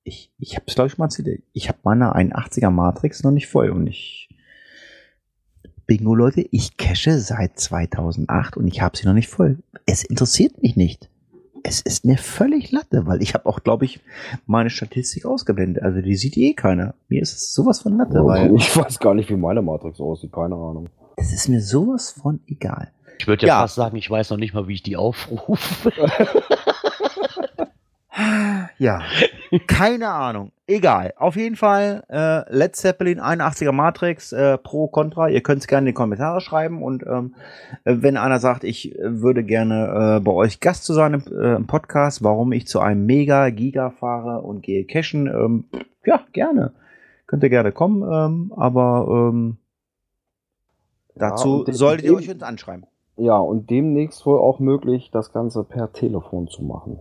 ich, 0.07 0.31
ich 0.39 0.55
habe 0.55 0.63
es 0.67 0.75
glaube 0.75 0.87
ich 0.87 0.97
mal 0.97 1.05
erzählt, 1.05 1.43
ich 1.53 1.67
habe 1.69 1.79
meine 1.83 2.15
81er 2.15 2.69
Matrix 2.69 3.23
noch 3.23 3.31
nicht 3.31 3.47
voll 3.47 3.69
und 3.69 3.87
ich 3.87 4.29
Bingo 5.85 6.15
Leute, 6.15 6.45
ich 6.51 6.75
cache 6.77 7.17
seit 7.19 7.57
2008 7.59 8.57
und 8.57 8.67
ich 8.67 8.81
habe 8.81 8.97
sie 8.97 9.05
noch 9.07 9.13
nicht 9.13 9.29
voll. 9.29 9.57
Es 9.85 10.03
interessiert 10.03 10.61
mich 10.61 10.75
nicht. 10.75 11.09
Es 11.63 11.79
ist 11.81 12.03
mir 12.05 12.17
völlig 12.17 12.71
Latte, 12.71 13.07
weil 13.07 13.21
ich 13.21 13.33
habe 13.33 13.45
auch, 13.45 13.61
glaube 13.63 13.85
ich, 13.85 14.01
meine 14.45 14.69
Statistik 14.69 15.25
ausgeblendet. 15.25 15.83
Also 15.83 16.01
die 16.01 16.15
sieht 16.17 16.35
eh 16.37 16.53
keiner. 16.53 16.93
Mir 17.07 17.21
ist 17.21 17.33
es 17.33 17.53
sowas 17.53 17.79
von 17.81 17.97
Latte, 17.97 18.25
weil 18.25 18.53
ich 18.55 18.75
weiß 18.75 18.99
gar 18.99 19.13
nicht, 19.13 19.29
wie 19.29 19.35
meine 19.37 19.61
Matrix 19.61 19.99
aussieht, 20.01 20.31
keine 20.33 20.55
Ahnung. 20.55 20.89
es 21.15 21.31
ist 21.33 21.47
mir 21.47 21.61
sowas 21.61 22.11
von 22.11 22.41
egal. 22.47 22.91
Ich 23.19 23.27
würde 23.27 23.47
ja, 23.47 23.55
Ja. 23.55 23.61
fast 23.61 23.75
sagen, 23.75 23.95
ich 23.97 24.09
weiß 24.09 24.29
noch 24.29 24.37
nicht 24.37 24.53
mal, 24.53 24.67
wie 24.67 24.73
ich 24.75 24.83
die 24.83 24.97
aufrufe. 24.97 25.91
Ja, 28.79 29.01
keine 29.67 30.09
Ahnung. 30.09 30.51
Egal. 30.67 31.13
Auf 31.17 31.35
jeden 31.37 31.55
Fall, 31.55 32.03
äh, 32.09 32.43
Led 32.53 32.75
Zeppelin 32.75 33.19
81er 33.21 33.71
Matrix, 33.71 34.33
äh, 34.33 34.57
pro, 34.57 34.87
contra. 34.87 35.29
Ihr 35.29 35.41
könnt 35.41 35.61
es 35.61 35.67
gerne 35.67 35.87
in 35.87 35.93
die 35.93 35.97
Kommentare 35.97 36.41
schreiben 36.41 36.83
und 36.83 37.03
ähm, 37.07 37.35
äh, 37.85 37.95
wenn 37.99 38.17
einer 38.17 38.39
sagt, 38.39 38.63
ich 38.65 38.93
würde 39.01 39.43
gerne 39.43 40.17
äh, 40.17 40.19
bei 40.19 40.31
euch 40.31 40.59
Gast 40.59 40.83
zu 40.83 40.93
sein 40.93 41.13
im, 41.13 41.21
äh, 41.39 41.55
im 41.55 41.67
Podcast, 41.67 42.23
warum 42.23 42.51
ich 42.51 42.67
zu 42.67 42.79
einem 42.81 43.05
Mega 43.05 43.49
Giga 43.49 43.91
fahre 43.91 44.41
und 44.41 44.61
gehe 44.61 44.85
cashen, 44.85 45.27
ähm, 45.27 45.65
ja, 46.05 46.19
gerne. 46.33 46.73
Könnt 47.27 47.43
ihr 47.43 47.49
gerne 47.49 47.71
kommen, 47.71 48.01
ähm, 48.03 48.53
aber 48.55 49.07
ähm, 49.31 49.57
dazu 51.15 51.63
dem- 51.63 51.73
solltet 51.75 52.05
ihr 52.05 52.13
euch 52.15 52.29
uns 52.29 52.43
anschreiben. 52.43 52.85
Ja, 53.15 53.37
und 53.37 53.69
demnächst 53.69 54.25
wohl 54.25 54.37
auch 54.39 54.59
möglich, 54.59 55.09
das 55.11 55.33
Ganze 55.33 55.63
per 55.63 55.91
Telefon 55.91 56.47
zu 56.47 56.63
machen. 56.63 56.99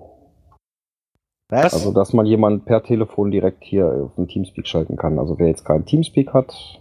Was? 1.49 1.74
Also, 1.74 1.92
dass 1.92 2.12
man 2.12 2.26
jemanden 2.26 2.64
per 2.64 2.82
Telefon 2.82 3.30
direkt 3.30 3.62
hier 3.62 3.86
auf 3.86 4.14
den 4.16 4.26
Teamspeak 4.26 4.66
schalten 4.66 4.97
kann. 4.97 5.18
Also, 5.18 5.38
wer 5.38 5.47
jetzt 5.47 5.64
keinen 5.64 5.84
Teamspeak 5.84 6.34
hat, 6.34 6.80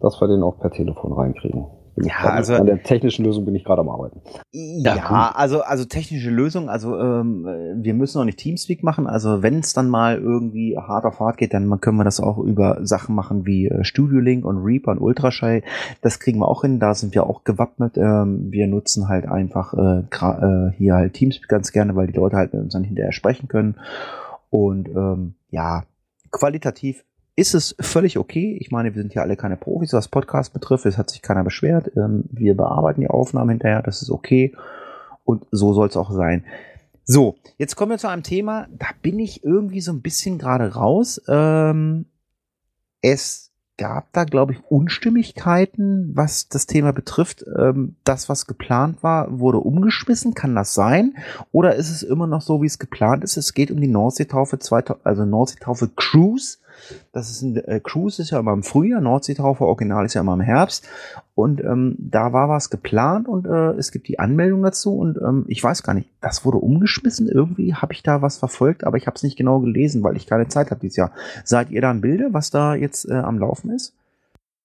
dass 0.00 0.20
wir 0.20 0.28
den 0.28 0.42
auch 0.42 0.58
per 0.58 0.70
Telefon 0.70 1.12
reinkriegen. 1.12 1.66
Ja, 1.96 2.14
grad- 2.20 2.32
also- 2.34 2.54
An 2.54 2.66
der 2.66 2.82
technischen 2.82 3.24
Lösung 3.24 3.44
bin 3.44 3.54
ich 3.54 3.64
gerade 3.64 3.80
am 3.80 3.88
Arbeiten. 3.88 4.20
Ja, 4.52 4.94
cool. 5.10 5.16
also, 5.34 5.62
also 5.62 5.84
technische 5.84 6.30
Lösung, 6.30 6.68
also 6.68 6.98
ähm, 6.98 7.46
äh, 7.46 7.84
wir 7.84 7.94
müssen 7.94 8.20
auch 8.20 8.24
nicht 8.24 8.38
Teamspeak 8.38 8.82
machen. 8.82 9.06
Also 9.06 9.42
wenn 9.42 9.58
es 9.58 9.72
dann 9.72 9.88
mal 9.88 10.18
irgendwie 10.18 10.76
hart 10.78 11.04
auf 11.04 11.20
hart 11.20 11.36
geht, 11.38 11.52
dann 11.54 11.80
können 11.80 11.96
wir 11.98 12.04
das 12.04 12.20
auch 12.20 12.38
über 12.38 12.78
Sachen 12.86 13.14
machen 13.14 13.46
wie 13.46 13.66
äh, 13.66 13.84
Studio 13.84 14.20
Link 14.20 14.44
und 14.44 14.58
Reaper 14.58 14.92
und 14.92 14.98
Ultraschall. 15.00 15.62
Das 16.02 16.20
kriegen 16.20 16.38
wir 16.38 16.48
auch 16.48 16.62
hin, 16.62 16.80
da 16.80 16.94
sind 16.94 17.14
wir 17.14 17.26
auch 17.26 17.44
gewappnet. 17.44 17.96
Ähm, 17.96 18.50
wir 18.50 18.66
nutzen 18.66 19.08
halt 19.08 19.26
einfach 19.26 19.74
äh, 19.74 20.00
äh, 20.00 20.72
hier 20.76 20.94
halt 20.94 21.14
Teamspeak 21.14 21.48
ganz 21.48 21.72
gerne, 21.72 21.96
weil 21.96 22.06
die 22.06 22.14
Leute 22.14 22.36
halt 22.36 22.52
mit 22.52 22.62
uns 22.62 22.72
dann 22.72 22.84
hinterher 22.84 23.12
sprechen 23.12 23.48
können. 23.48 23.76
Und 24.50 24.88
ähm, 24.88 25.34
ja, 25.50 25.84
qualitativ 26.30 27.04
ist 27.40 27.54
es 27.54 27.74
völlig 27.80 28.18
okay. 28.18 28.58
Ich 28.60 28.70
meine, 28.70 28.94
wir 28.94 29.00
sind 29.00 29.14
ja 29.14 29.22
alle 29.22 29.34
keine 29.34 29.56
Profis, 29.56 29.94
was 29.94 30.08
Podcast 30.08 30.52
betrifft. 30.52 30.84
Es 30.84 30.98
hat 30.98 31.08
sich 31.08 31.22
keiner 31.22 31.42
beschwert. 31.42 31.90
Ähm, 31.96 32.24
wir 32.30 32.54
bearbeiten 32.54 33.00
die 33.00 33.08
Aufnahmen 33.08 33.48
hinterher, 33.48 33.80
das 33.82 34.02
ist 34.02 34.10
okay. 34.10 34.54
Und 35.24 35.46
so 35.50 35.72
soll 35.72 35.88
es 35.88 35.96
auch 35.96 36.10
sein. 36.12 36.44
So, 37.04 37.36
jetzt 37.56 37.76
kommen 37.76 37.92
wir 37.92 37.98
zu 37.98 38.08
einem 38.08 38.22
Thema, 38.22 38.68
da 38.78 38.88
bin 39.00 39.18
ich 39.18 39.42
irgendwie 39.42 39.80
so 39.80 39.90
ein 39.90 40.02
bisschen 40.02 40.36
gerade 40.36 40.74
raus. 40.74 41.18
Ähm, 41.28 42.04
es 43.00 43.50
gab 43.78 44.12
da, 44.12 44.24
glaube 44.24 44.52
ich, 44.52 44.58
Unstimmigkeiten, 44.68 46.10
was 46.14 46.50
das 46.50 46.66
Thema 46.66 46.92
betrifft. 46.92 47.46
Ähm, 47.58 47.96
das, 48.04 48.28
was 48.28 48.46
geplant 48.46 49.02
war, 49.02 49.40
wurde 49.40 49.60
umgeschmissen. 49.60 50.34
Kann 50.34 50.54
das 50.54 50.74
sein? 50.74 51.16
Oder 51.52 51.76
ist 51.76 51.88
es 51.88 52.02
immer 52.02 52.26
noch 52.26 52.42
so, 52.42 52.60
wie 52.60 52.66
es 52.66 52.78
geplant 52.78 53.24
ist? 53.24 53.38
Es 53.38 53.54
geht 53.54 53.70
um 53.70 53.80
die 53.80 53.88
Nordseetaufe, 53.88 54.58
2000 54.58 55.06
also 55.06 55.24
Nordseetaufe 55.24 55.88
Cruise. 55.96 56.58
Das 57.12 57.30
ist 57.30 57.42
ein 57.42 57.56
äh, 57.56 57.80
Cruise 57.80 58.20
ist 58.20 58.30
ja 58.30 58.38
immer 58.38 58.52
im 58.52 58.62
Frühjahr, 58.62 59.00
Nordseetaufe 59.00 59.64
Original 59.64 60.04
ist 60.04 60.14
ja 60.14 60.20
immer 60.20 60.34
im 60.34 60.40
Herbst. 60.40 60.88
Und 61.34 61.60
ähm, 61.60 61.96
da 61.98 62.32
war 62.32 62.48
was 62.48 62.70
geplant 62.70 63.28
und 63.28 63.46
äh, 63.46 63.72
es 63.78 63.92
gibt 63.92 64.08
die 64.08 64.18
Anmeldung 64.18 64.62
dazu 64.62 64.96
und 64.96 65.16
ähm, 65.16 65.44
ich 65.48 65.62
weiß 65.62 65.82
gar 65.82 65.94
nicht, 65.94 66.08
das 66.20 66.44
wurde 66.44 66.58
umgeschmissen. 66.58 67.28
Irgendwie 67.28 67.74
habe 67.74 67.92
ich 67.92 68.02
da 68.02 68.22
was 68.22 68.38
verfolgt, 68.38 68.84
aber 68.84 68.96
ich 68.96 69.06
habe 69.06 69.16
es 69.16 69.22
nicht 69.22 69.36
genau 69.36 69.60
gelesen, 69.60 70.02
weil 70.02 70.16
ich 70.16 70.26
keine 70.26 70.48
Zeit 70.48 70.70
habe 70.70 70.80
dieses 70.80 70.96
Jahr. 70.96 71.12
Seid 71.44 71.70
ihr 71.70 71.80
da 71.80 71.90
im 71.90 72.00
Bilde, 72.00 72.28
was 72.32 72.50
da 72.50 72.74
jetzt 72.74 73.08
äh, 73.08 73.14
am 73.14 73.38
Laufen 73.38 73.70
ist? 73.70 73.94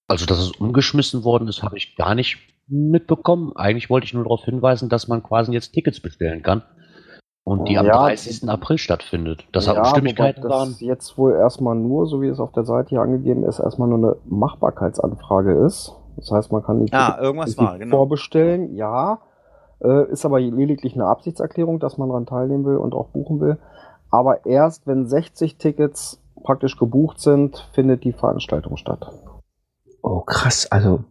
Also, 0.07 0.25
dass 0.25 0.39
es 0.39 0.51
umgeschmissen 0.51 1.23
worden 1.23 1.47
ist, 1.47 1.63
habe 1.63 1.77
ich 1.77 1.95
gar 1.95 2.13
nicht 2.13 2.37
mitbekommen. 2.67 3.53
Eigentlich 3.55 3.89
wollte 3.89 4.05
ich 4.05 4.13
nur 4.13 4.23
darauf 4.23 4.43
hinweisen, 4.43 4.89
dass 4.89 5.07
man 5.07 5.23
quasi 5.23 5.51
jetzt 5.51 5.71
Tickets 5.71 5.99
bestellen 5.99 6.43
kann. 6.43 6.63
Und 7.45 7.69
die 7.69 7.77
am 7.77 7.85
Ja. 7.85 7.93
30. 7.97 8.49
April 8.49 8.77
stattfindet. 8.79 9.45
Dass 9.51 9.65
da 9.65 9.75
Ja, 9.75 9.81
Unstimmigkeiten 9.81 10.43
wobei 10.43 10.53
waren. 10.55 10.69
das 10.71 10.81
jetzt 10.81 11.15
wohl 11.17 11.33
erstmal 11.33 11.75
nur, 11.75 12.07
so 12.07 12.21
wie 12.21 12.27
es 12.27 12.39
auf 12.39 12.51
der 12.51 12.65
Seite 12.65 12.89
hier 12.89 13.01
angegeben 13.01 13.43
ist, 13.43 13.59
erstmal 13.59 13.87
nur 13.87 13.97
eine 13.99 14.15
Machbarkeitsanfrage 14.25 15.53
ist. 15.65 15.93
Das 16.17 16.31
heißt, 16.31 16.51
man 16.51 16.63
kann 16.63 16.83
die 16.85 16.91
Ah, 16.91 17.17
irgendwas 17.21 17.57
war, 17.57 17.77
genau. 17.77 17.97
vorbestellen, 17.97 18.73
ja. 18.75 19.19
Äh, 19.83 20.09
ist 20.11 20.25
aber 20.25 20.39
lediglich 20.39 20.95
eine 20.95 21.05
Absichtserklärung, 21.05 21.79
dass 21.79 21.97
man 21.99 22.09
daran 22.09 22.25
teilnehmen 22.25 22.65
will 22.65 22.77
und 22.77 22.93
auch 22.95 23.09
buchen 23.09 23.39
will. 23.41 23.57
Aber 24.09 24.45
erst 24.45 24.87
wenn 24.87 25.05
60 25.05 25.57
Tickets 25.57 26.19
praktisch 26.43 26.77
gebucht 26.77 27.19
sind, 27.19 27.67
findet 27.73 28.03
die 28.05 28.13
Veranstaltung 28.13 28.77
statt. 28.77 29.11
Oh, 30.01 30.21
krass. 30.21 30.71
Also, 30.71 31.03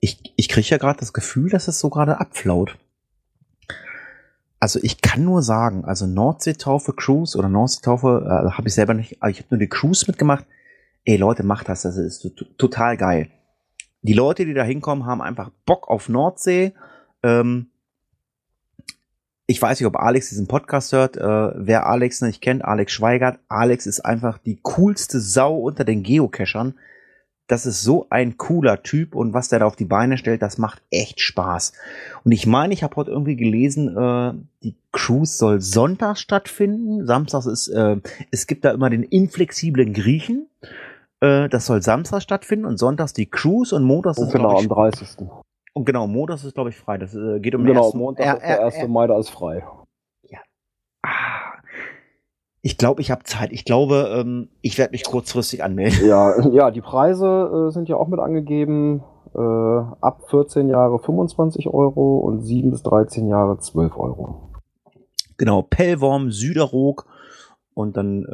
ich, 0.00 0.32
ich 0.36 0.48
kriege 0.48 0.66
ja 0.68 0.78
gerade 0.78 0.98
das 0.98 1.12
Gefühl, 1.12 1.50
dass 1.50 1.68
es 1.68 1.78
so 1.78 1.90
gerade 1.90 2.18
abflaut. 2.18 2.76
Also 4.58 4.78
ich 4.82 5.00
kann 5.02 5.24
nur 5.24 5.42
sagen, 5.42 5.84
also 5.84 6.06
Nordseetaufe 6.06 6.94
Cruise 6.94 7.36
oder 7.36 7.48
Nordseetaufe 7.48 8.24
äh, 8.24 8.50
habe 8.52 8.68
ich 8.68 8.74
selber 8.74 8.94
nicht, 8.94 9.22
aber 9.22 9.30
ich 9.30 9.38
habe 9.38 9.48
nur 9.50 9.58
die 9.58 9.68
Cruise 9.68 10.04
mitgemacht. 10.08 10.46
Ey 11.04 11.16
Leute, 11.16 11.42
macht 11.42 11.68
das, 11.68 11.82
das 11.82 11.96
ist 11.96 12.26
total 12.56 12.96
geil. 12.96 13.30
Die 14.02 14.14
Leute, 14.14 14.44
die 14.44 14.54
da 14.54 14.62
hinkommen, 14.62 15.04
haben 15.04 15.20
einfach 15.20 15.50
Bock 15.66 15.88
auf 15.88 16.08
Nordsee. 16.08 16.74
Ähm, 17.22 17.70
ich 19.46 19.60
weiß 19.62 19.78
nicht, 19.78 19.86
ob 19.86 19.96
Alex 19.96 20.30
diesen 20.30 20.48
Podcast 20.48 20.92
hört. 20.92 21.16
Äh, 21.16 21.22
wer 21.54 21.86
Alex 21.86 22.20
nicht 22.22 22.40
kennt, 22.40 22.64
Alex 22.64 22.92
Schweigert. 22.92 23.38
Alex 23.48 23.86
ist 23.86 24.00
einfach 24.00 24.38
die 24.38 24.58
coolste 24.62 25.20
Sau 25.20 25.56
unter 25.58 25.84
den 25.84 26.02
Geocachern 26.02 26.74
das 27.48 27.64
ist 27.66 27.82
so 27.82 28.06
ein 28.10 28.36
cooler 28.38 28.82
Typ 28.82 29.14
und 29.14 29.32
was 29.32 29.48
der 29.48 29.60
da 29.60 29.66
auf 29.66 29.76
die 29.76 29.84
Beine 29.84 30.18
stellt, 30.18 30.42
das 30.42 30.58
macht 30.58 30.82
echt 30.90 31.20
Spaß. 31.20 31.72
Und 32.24 32.32
ich 32.32 32.46
meine, 32.46 32.74
ich 32.74 32.82
habe 32.82 32.96
heute 32.96 33.12
irgendwie 33.12 33.36
gelesen, 33.36 33.96
äh, 33.96 34.32
die 34.64 34.74
Cruise 34.92 35.36
soll 35.36 35.60
Sonntag 35.60 36.16
stattfinden. 36.18 37.06
Samstags 37.06 37.46
ist, 37.46 37.68
äh, 37.68 37.96
es 38.30 38.46
gibt 38.46 38.64
da 38.64 38.72
immer 38.72 38.90
den 38.90 39.04
inflexiblen 39.04 39.92
Griechen. 39.92 40.48
Äh, 41.20 41.48
das 41.48 41.66
soll 41.66 41.82
Samstag 41.82 42.22
stattfinden 42.22 42.64
und 42.66 42.78
Sonntags 42.78 43.12
die 43.12 43.26
Cruise 43.26 43.74
und 43.74 43.84
Montags 43.84 44.18
und 44.18 44.26
ist 44.26 44.32
genau 44.32 44.58
ich, 44.58 44.64
am 44.64 44.68
30. 44.68 45.08
Und 45.72 45.84
genau, 45.84 46.06
Montags 46.08 46.42
ist 46.42 46.54
glaube 46.54 46.70
ich 46.70 46.76
frei. 46.76 46.98
Das 46.98 47.14
äh, 47.14 47.38
geht 47.38 47.54
um 47.54 47.64
Genau, 47.64 47.84
ersten- 47.84 47.98
Montag 47.98 48.36
ist 48.38 48.42
der 48.42 48.60
äh, 48.60 48.64
1. 48.64 48.74
äh, 48.76 48.88
Mai, 48.88 49.06
da 49.06 49.18
ist 49.18 49.30
frei. 49.30 49.62
Ich 52.66 52.78
glaube, 52.78 53.00
ich 53.00 53.12
habe 53.12 53.22
Zeit. 53.22 53.52
Ich 53.52 53.64
glaube, 53.64 54.12
ähm, 54.12 54.48
ich 54.60 54.76
werde 54.76 54.90
mich 54.90 55.04
kurzfristig 55.04 55.62
anmelden. 55.62 56.04
Ja, 56.04 56.48
ja, 56.50 56.72
die 56.72 56.80
Preise 56.80 57.68
äh, 57.68 57.70
sind 57.70 57.88
ja 57.88 57.94
auch 57.94 58.08
mit 58.08 58.18
angegeben. 58.18 59.04
Äh, 59.36 59.38
ab 59.38 60.22
14 60.30 60.68
Jahre 60.68 60.98
25 60.98 61.68
Euro 61.68 62.18
und 62.18 62.40
7 62.40 62.72
bis 62.72 62.82
13 62.82 63.28
Jahre 63.28 63.60
12 63.60 63.96
Euro. 63.96 64.50
Genau, 65.36 65.62
Pellworm, 65.62 66.32
Süderog 66.32 67.06
und 67.74 67.96
dann 67.96 68.24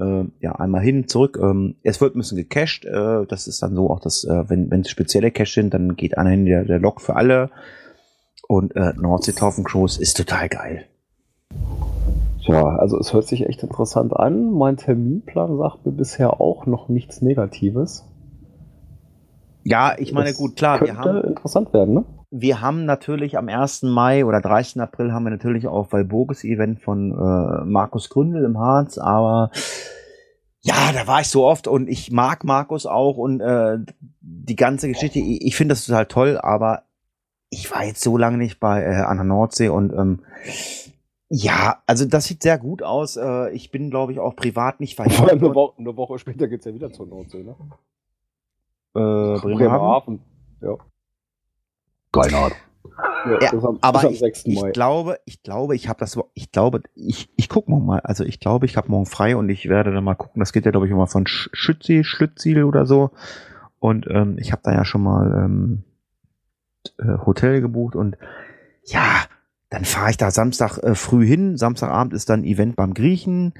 äh, 0.40 0.42
ja 0.42 0.52
einmal 0.52 0.80
hin, 0.80 1.08
zurück. 1.08 1.38
Ähm, 1.38 1.76
es 1.82 2.00
wird 2.00 2.16
ein 2.16 2.20
bisschen 2.20 2.38
gecached. 2.38 2.86
Äh, 2.86 3.26
das 3.26 3.46
ist 3.46 3.62
dann 3.62 3.74
so 3.74 3.90
auch 3.90 4.00
das, 4.00 4.24
äh, 4.24 4.48
wenn 4.48 4.70
wenn 4.70 4.80
es 4.80 4.88
spezielle 4.88 5.30
Cache 5.30 5.52
sind, 5.52 5.74
dann 5.74 5.94
geht 5.94 6.16
einer 6.16 6.30
hin 6.30 6.46
der, 6.46 6.64
der 6.64 6.78
Log 6.78 7.02
für 7.02 7.16
alle. 7.16 7.50
Und 8.48 8.74
äh, 8.76 8.94
Nordseetaufen 8.96 9.64
Cruise 9.64 10.00
ist 10.00 10.16
total 10.16 10.48
geil. 10.48 10.86
Tja, 12.44 12.76
also 12.76 12.98
es 12.98 13.12
hört 13.12 13.26
sich 13.26 13.46
echt 13.46 13.62
interessant 13.62 14.14
an. 14.16 14.52
Mein 14.52 14.76
Terminplan 14.76 15.56
sagt 15.58 15.86
mir 15.86 15.92
bisher 15.92 16.40
auch 16.40 16.66
noch 16.66 16.88
nichts 16.88 17.22
Negatives. 17.22 18.04
Ja, 19.64 19.94
ich 19.96 20.12
meine, 20.12 20.30
Das 20.30 20.38
gut, 20.38 20.56
klar, 20.56 20.80
wir 20.80 20.96
haben, 20.96 21.22
interessant 21.22 21.72
werden, 21.72 21.94
ne? 21.94 22.04
wir 22.30 22.60
haben 22.60 22.84
natürlich 22.84 23.38
am 23.38 23.48
1. 23.48 23.82
Mai 23.82 24.24
oder 24.24 24.40
30. 24.40 24.80
April 24.80 25.12
haben 25.12 25.24
wir 25.24 25.30
natürlich 25.30 25.68
auch 25.68 25.92
Walburgis 25.92 26.42
Event 26.42 26.80
von 26.80 27.12
äh, 27.12 27.64
Markus 27.64 28.08
Gründel 28.08 28.44
im 28.44 28.58
Harz, 28.58 28.98
aber 28.98 29.50
ja, 30.62 30.74
da 30.92 31.06
war 31.06 31.20
ich 31.20 31.28
so 31.28 31.44
oft 31.44 31.68
und 31.68 31.88
ich 31.88 32.10
mag 32.10 32.42
Markus 32.42 32.86
auch 32.86 33.18
und 33.18 33.40
äh, 33.40 33.78
die 34.20 34.56
ganze 34.56 34.88
Geschichte, 34.88 35.20
ich, 35.20 35.42
ich 35.44 35.56
finde 35.56 35.74
das 35.74 35.84
total 35.84 36.06
toll, 36.06 36.38
aber 36.42 36.82
ich 37.50 37.70
war 37.70 37.84
jetzt 37.84 38.00
so 38.00 38.16
lange 38.16 38.38
nicht 38.38 38.58
bei 38.58 38.82
äh, 38.82 39.02
an 39.02 39.18
der 39.18 39.26
Nordsee 39.26 39.68
und 39.68 39.92
ähm, 39.92 40.20
ja, 41.34 41.82
also 41.86 42.04
das 42.04 42.24
sieht 42.26 42.42
sehr 42.42 42.58
gut 42.58 42.82
aus. 42.82 43.16
Äh, 43.16 43.50
ich 43.52 43.70
bin, 43.70 43.88
glaube 43.90 44.12
ich, 44.12 44.18
auch 44.20 44.36
privat 44.36 44.80
nicht 44.80 44.96
Vor 44.96 45.06
allem 45.06 45.12
verhindert. 45.14 45.44
eine 45.46 45.54
Woche, 45.54 45.74
eine 45.78 45.96
Woche 45.96 46.18
später 46.18 46.46
geht's 46.46 46.66
ja 46.66 46.74
wieder 46.74 46.92
zur 46.92 47.06
Nordsee, 47.06 47.42
ne? 47.42 47.56
Äh, 48.94 48.98
Bremerhaven. 49.40 49.40
Bremerhaven. 49.40 50.20
Ja. 50.60 50.76
Keine 52.12 52.36
Ahnung. 52.36 52.58
ja, 53.24 53.38
Ja, 53.40 53.52
am, 53.52 53.78
aber 53.80 54.10
ich, 54.10 54.18
6. 54.18 54.44
ich 54.44 54.72
glaube, 54.74 55.18
ich 55.24 55.42
glaube, 55.42 55.74
ich 55.74 55.88
habe 55.88 55.98
das, 56.00 56.18
ich 56.34 56.52
glaube, 56.52 56.82
ich, 56.94 57.30
ich 57.36 57.48
guck 57.48 57.66
morgen 57.68 57.86
mal. 57.86 58.00
Also 58.00 58.24
ich 58.24 58.38
glaube, 58.38 58.66
ich 58.66 58.76
habe 58.76 58.90
morgen 58.90 59.06
frei 59.06 59.34
und 59.34 59.48
ich 59.48 59.68
werde 59.70 59.92
dann 59.92 60.04
mal 60.04 60.14
gucken. 60.14 60.40
Das 60.40 60.52
geht 60.52 60.66
ja, 60.66 60.70
glaube 60.70 60.86
ich, 60.86 60.92
immer 60.92 61.06
von 61.06 61.24
Sch- 61.24 61.48
Schützi, 61.54 62.04
Schlütziel 62.04 62.64
oder 62.64 62.84
so. 62.84 63.10
Und 63.78 64.06
ähm, 64.10 64.36
ich 64.38 64.52
habe 64.52 64.60
da 64.64 64.72
ja 64.74 64.84
schon 64.84 65.02
mal 65.02 65.32
ähm, 65.44 65.84
äh, 66.98 67.24
Hotel 67.24 67.62
gebucht 67.62 67.96
und 67.96 68.18
ja, 68.84 69.24
dann 69.72 69.86
fahre 69.86 70.10
ich 70.10 70.18
da 70.18 70.30
Samstag 70.30 70.76
äh, 70.78 70.94
früh 70.94 71.26
hin. 71.26 71.56
Samstagabend 71.56 72.12
ist 72.12 72.28
dann 72.28 72.44
Event 72.44 72.76
beim 72.76 72.92
Griechen. 72.92 73.54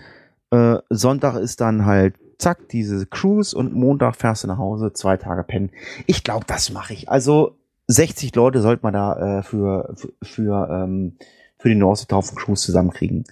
Äh, 0.51 0.77
Sonntag 0.91 1.37
ist 1.37 1.63
dann 1.63 1.87
halt 1.87 2.17
zack 2.37 2.69
diese 2.69 3.07
Cruise 3.07 3.57
und 3.57 3.73
Montag 3.73 4.17
fährst 4.17 4.45
du 4.45 4.49
nach 4.49 4.59
Hause, 4.59 4.93
zwei 4.93 5.17
Tage 5.17 5.43
pennen. 5.43 5.71
Ich 6.07 6.23
glaube, 6.23 6.45
das 6.47 6.71
mache 6.71 6.93
ich. 6.93 7.09
Also 7.09 7.57
60 7.87 8.35
Leute 8.35 8.61
sollte 8.61 8.83
man 8.83 8.93
da 8.93 9.39
äh, 9.39 9.43
für 9.43 9.95
für 9.97 10.13
für, 10.23 10.69
ähm, 10.71 11.17
für 11.59 11.71
die 11.71 11.77
Nordsee-Taufen 11.77 12.37
Cruise 12.37 12.63
zusammenkriegen. 12.67 13.25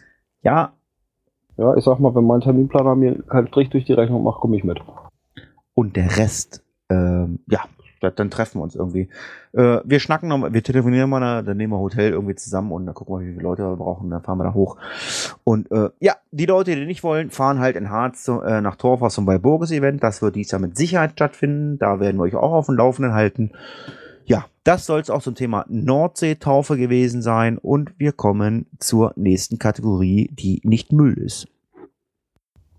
Ja, 0.43 0.72
Ja, 1.59 1.76
ich 1.76 1.85
sag 1.85 1.99
mal, 1.99 2.14
wenn 2.14 2.24
mein 2.24 2.41
Terminplaner 2.41 2.95
mir 2.95 3.22
keinen 3.24 3.49
Strich 3.49 3.68
durch 3.68 3.85
die 3.85 3.93
Rechnung 3.93 4.22
macht, 4.24 4.41
komme 4.41 4.57
ich 4.57 4.64
mit. 4.64 4.81
und 5.74 5.97
der 5.97 6.16
Rest, 6.16 6.64
ähm, 6.89 7.41
ja, 7.47 7.61
dann 8.01 8.30
treffen 8.30 8.59
wir 8.59 8.62
uns 8.62 8.74
irgendwie. 8.74 9.09
Äh, 9.53 9.80
wir 9.84 10.01
schnacken 10.01 10.28
noch, 10.28 10.53
wir 10.53 10.62
telefonieren 10.62 11.11
mal, 11.11 11.42
dann 11.42 11.57
nehmen 11.57 11.72
wir 11.72 11.78
Hotel 11.78 12.12
irgendwie 12.12 12.34
zusammen 12.34 12.72
und 12.72 12.86
dann 12.86 12.94
gucken 12.94 13.16
wir, 13.16 13.26
wie 13.26 13.32
viele 13.32 13.42
Leute 13.42 13.62
wir 13.62 13.76
brauchen, 13.76 14.11
dann 14.11 14.22
fahren 14.22 14.38
wir 14.38 14.44
da 14.44 14.55
hoch. 14.55 14.76
Und 15.44 15.70
äh, 15.70 15.90
ja, 16.01 16.14
die 16.30 16.46
Leute, 16.46 16.74
die 16.74 16.86
nicht 16.86 17.03
wollen, 17.03 17.30
fahren 17.30 17.61
halt 17.61 17.76
in 17.76 17.90
Harz 17.90 18.24
zu, 18.24 18.40
äh, 18.40 18.61
nach 18.61 18.76
Torfhaus 18.76 19.14
zum 19.14 19.26
Walburgis-Event. 19.26 20.03
Das 20.03 20.22
wird 20.22 20.36
dies 20.36 20.51
Jahr 20.51 20.61
mit 20.61 20.76
Sicherheit 20.76 21.12
stattfinden. 21.12 21.78
Da 21.78 22.01
werden 22.01 22.16
wir 22.16 22.24
euch 22.24 22.36
auch 22.36 22.53
auf 22.53 22.66
dem 22.66 22.76
Laufenden 22.76 23.12
halten. 23.12 23.53
Ja, 24.24 24.46
das 24.64 24.86
soll 24.86 25.01
es 25.01 25.11
auch 25.11 25.22
zum 25.22 25.34
Thema 25.34 25.64
Nordseetaufe 25.68 26.76
gewesen 26.76 27.22
sein. 27.22 27.59
Und 27.59 27.98
wir 27.98 28.12
kommen 28.12 28.66
zur 28.78 29.12
nächsten 29.16 29.59
Kategorie, 29.59 30.30
die 30.32 30.61
nicht 30.64 30.92
Müll 30.92 31.18
ist. 31.18 31.48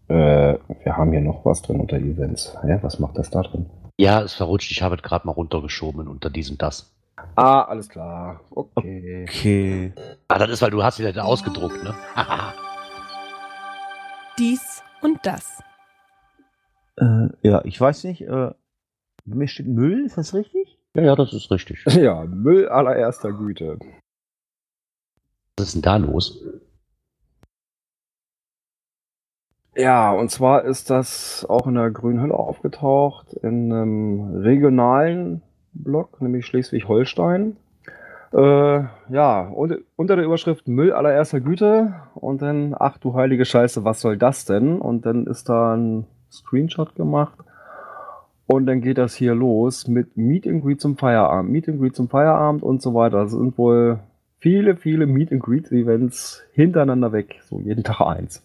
Äh, 0.07 0.57
wir 0.83 0.97
haben 0.97 1.11
hier 1.11 1.21
noch 1.21 1.45
was 1.45 1.61
drin 1.61 1.79
unter 1.79 1.97
Events. 1.97 2.55
Hä, 2.61 2.79
was 2.81 2.99
macht 2.99 3.17
das 3.17 3.29
da 3.29 3.41
drin? 3.41 3.65
Ja, 4.01 4.21
ist 4.21 4.33
verrutscht. 4.33 4.71
Ich 4.71 4.81
habe 4.81 4.95
es 4.95 5.03
gerade 5.03 5.27
mal 5.27 5.33
runtergeschoben 5.33 6.07
unter 6.07 6.31
diesem 6.31 6.57
das. 6.57 6.91
Ah, 7.35 7.61
alles 7.61 7.87
klar. 7.87 8.41
Okay. 8.49 9.27
Okay. 9.29 9.93
Ah, 10.27 10.39
das 10.39 10.49
ist, 10.49 10.61
weil 10.63 10.71
du 10.71 10.83
hast 10.83 10.97
ja 10.97 11.21
ausgedruckt, 11.21 11.83
ne? 11.83 11.93
Dies 14.39 14.81
und 15.03 15.19
das. 15.23 15.61
Äh, 16.97 17.27
ja, 17.43 17.63
ich 17.63 17.79
weiß 17.79 18.05
nicht. 18.05 18.21
Äh, 18.21 18.55
mir 19.25 19.47
steht 19.47 19.67
Müll, 19.67 20.07
ist 20.07 20.17
das 20.17 20.33
richtig? 20.33 20.79
ja, 20.95 21.03
ja, 21.03 21.15
das 21.15 21.31
ist 21.33 21.51
richtig. 21.51 21.85
Ja, 21.91 22.25
Müll 22.25 22.69
allererster 22.69 23.31
Güte. 23.31 23.77
Was 25.57 25.67
ist 25.67 25.75
denn 25.75 25.83
da 25.83 25.97
los? 25.97 26.43
Ja, 29.75 30.11
und 30.11 30.29
zwar 30.29 30.65
ist 30.65 30.89
das 30.89 31.45
auch 31.47 31.65
in 31.65 31.75
der 31.75 31.91
Grünen 31.91 32.21
Hölle 32.21 32.33
aufgetaucht, 32.33 33.33
in 33.33 33.71
einem 33.71 34.41
regionalen 34.41 35.41
Blog, 35.73 36.21
nämlich 36.21 36.45
Schleswig-Holstein. 36.45 37.55
Äh, 38.33 38.83
ja, 39.09 39.41
und, 39.47 39.77
unter 39.95 40.15
der 40.17 40.25
Überschrift 40.25 40.67
Müll 40.67 40.91
allererster 40.91 41.39
Güte 41.39 41.93
und 42.15 42.41
dann, 42.41 42.75
ach 42.77 42.97
du 42.97 43.13
heilige 43.13 43.45
Scheiße, 43.45 43.85
was 43.85 44.01
soll 44.01 44.17
das 44.17 44.45
denn? 44.45 44.79
Und 44.79 45.05
dann 45.05 45.25
ist 45.25 45.47
da 45.47 45.75
ein 45.75 46.05
Screenshot 46.29 46.95
gemacht 46.95 47.37
und 48.47 48.65
dann 48.65 48.81
geht 48.81 48.97
das 48.97 49.15
hier 49.15 49.35
los 49.35 49.87
mit 49.87 50.17
Meet 50.17 50.47
and 50.47 50.63
Greet 50.63 50.81
zum 50.81 50.97
Feierabend, 50.97 51.49
Meet 51.51 51.69
and 51.69 51.79
Greet 51.79 51.95
zum 51.95 52.09
Feierabend 52.09 52.63
und 52.63 52.81
so 52.81 52.93
weiter. 52.93 53.23
Das 53.23 53.31
sind 53.31 53.57
wohl 53.57 53.99
viele, 54.39 54.75
viele 54.75 55.05
Meet 55.05 55.31
and 55.31 55.43
Greet 55.43 55.71
Events 55.71 56.43
hintereinander 56.51 57.13
weg, 57.13 57.39
so 57.43 57.59
jeden 57.59 57.83
Tag 57.83 58.01
eins. 58.01 58.43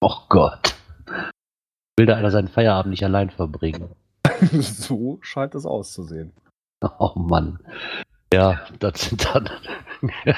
Oh 0.00 0.16
Gott. 0.28 0.74
Will 1.96 2.06
da 2.06 2.16
einer 2.16 2.30
seinen 2.30 2.48
Feierabend 2.48 2.90
nicht 2.90 3.04
allein 3.04 3.30
verbringen? 3.30 3.94
so 4.52 5.18
scheint 5.22 5.54
es 5.54 5.66
auszusehen. 5.66 6.32
Oh 6.98 7.12
Mann. 7.14 7.60
Ja, 8.32 8.66
das 8.80 9.02
sind 9.02 9.24
dann. 9.24 9.48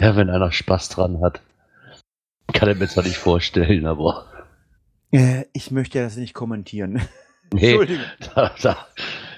ja, 0.00 0.16
wenn 0.16 0.30
einer 0.30 0.50
Spaß 0.50 0.88
dran 0.88 1.20
hat. 1.20 1.40
Kann 2.52 2.68
er 2.68 2.74
mir 2.74 2.88
zwar 2.88 3.04
nicht 3.04 3.18
vorstellen, 3.18 3.86
aber. 3.86 4.26
Äh, 5.12 5.44
ich 5.52 5.70
möchte 5.70 6.02
das 6.02 6.16
nicht 6.16 6.34
kommentieren. 6.34 7.02
Nee, 7.52 7.70
Entschuldigung. 7.70 8.04
da, 8.36 8.54
da, 8.62 8.86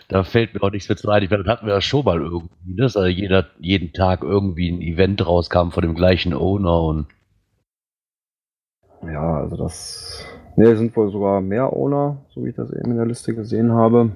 da 0.09 0.23
fällt 0.23 0.53
mir 0.53 0.63
auch 0.63 0.71
nichts 0.71 0.87
mehr 0.87 0.99
zu 0.99 1.09
ein. 1.09 1.23
Ich 1.23 1.31
meine, 1.31 1.45
das 1.45 1.51
hatten 1.51 1.67
wir 1.67 1.73
ja 1.73 1.81
schon 1.81 2.05
mal 2.05 2.21
irgendwie, 2.21 2.75
ne? 2.75 2.83
dass 2.83 2.95
also 2.95 3.09
jeder, 3.09 3.49
jeden 3.59 3.95
Tag 3.95 4.23
irgendwie 4.23 4.71
ein 4.71 4.83
Event 4.83 5.25
rauskam 5.25 5.71
von 5.71 5.81
dem 5.81 5.95
gleichen 5.95 6.35
Owner 6.35 6.83
und 6.83 7.07
Ja, 9.05 9.39
also 9.39 9.57
das. 9.57 10.25
Ne, 10.57 10.77
sind 10.77 10.95
wohl 10.97 11.11
sogar 11.11 11.41
mehr 11.41 11.73
Owner, 11.73 12.19
so 12.29 12.45
wie 12.45 12.51
ich 12.51 12.57
das 12.57 12.71
eben 12.73 12.91
in 12.91 12.97
der 12.99 13.07
Liste 13.07 13.35
gesehen 13.35 13.73
habe. 13.73 14.13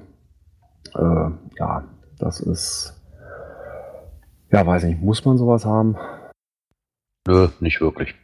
Äh, 0.94 1.30
ja, 1.58 1.84
das 2.18 2.40
ist. 2.40 2.92
Ja, 4.52 4.66
weiß 4.66 4.84
nicht, 4.84 5.00
muss 5.02 5.24
man 5.24 5.38
sowas 5.38 5.64
haben? 5.64 5.96
nö, 7.26 7.48
nicht 7.58 7.80
wirklich. 7.80 8.14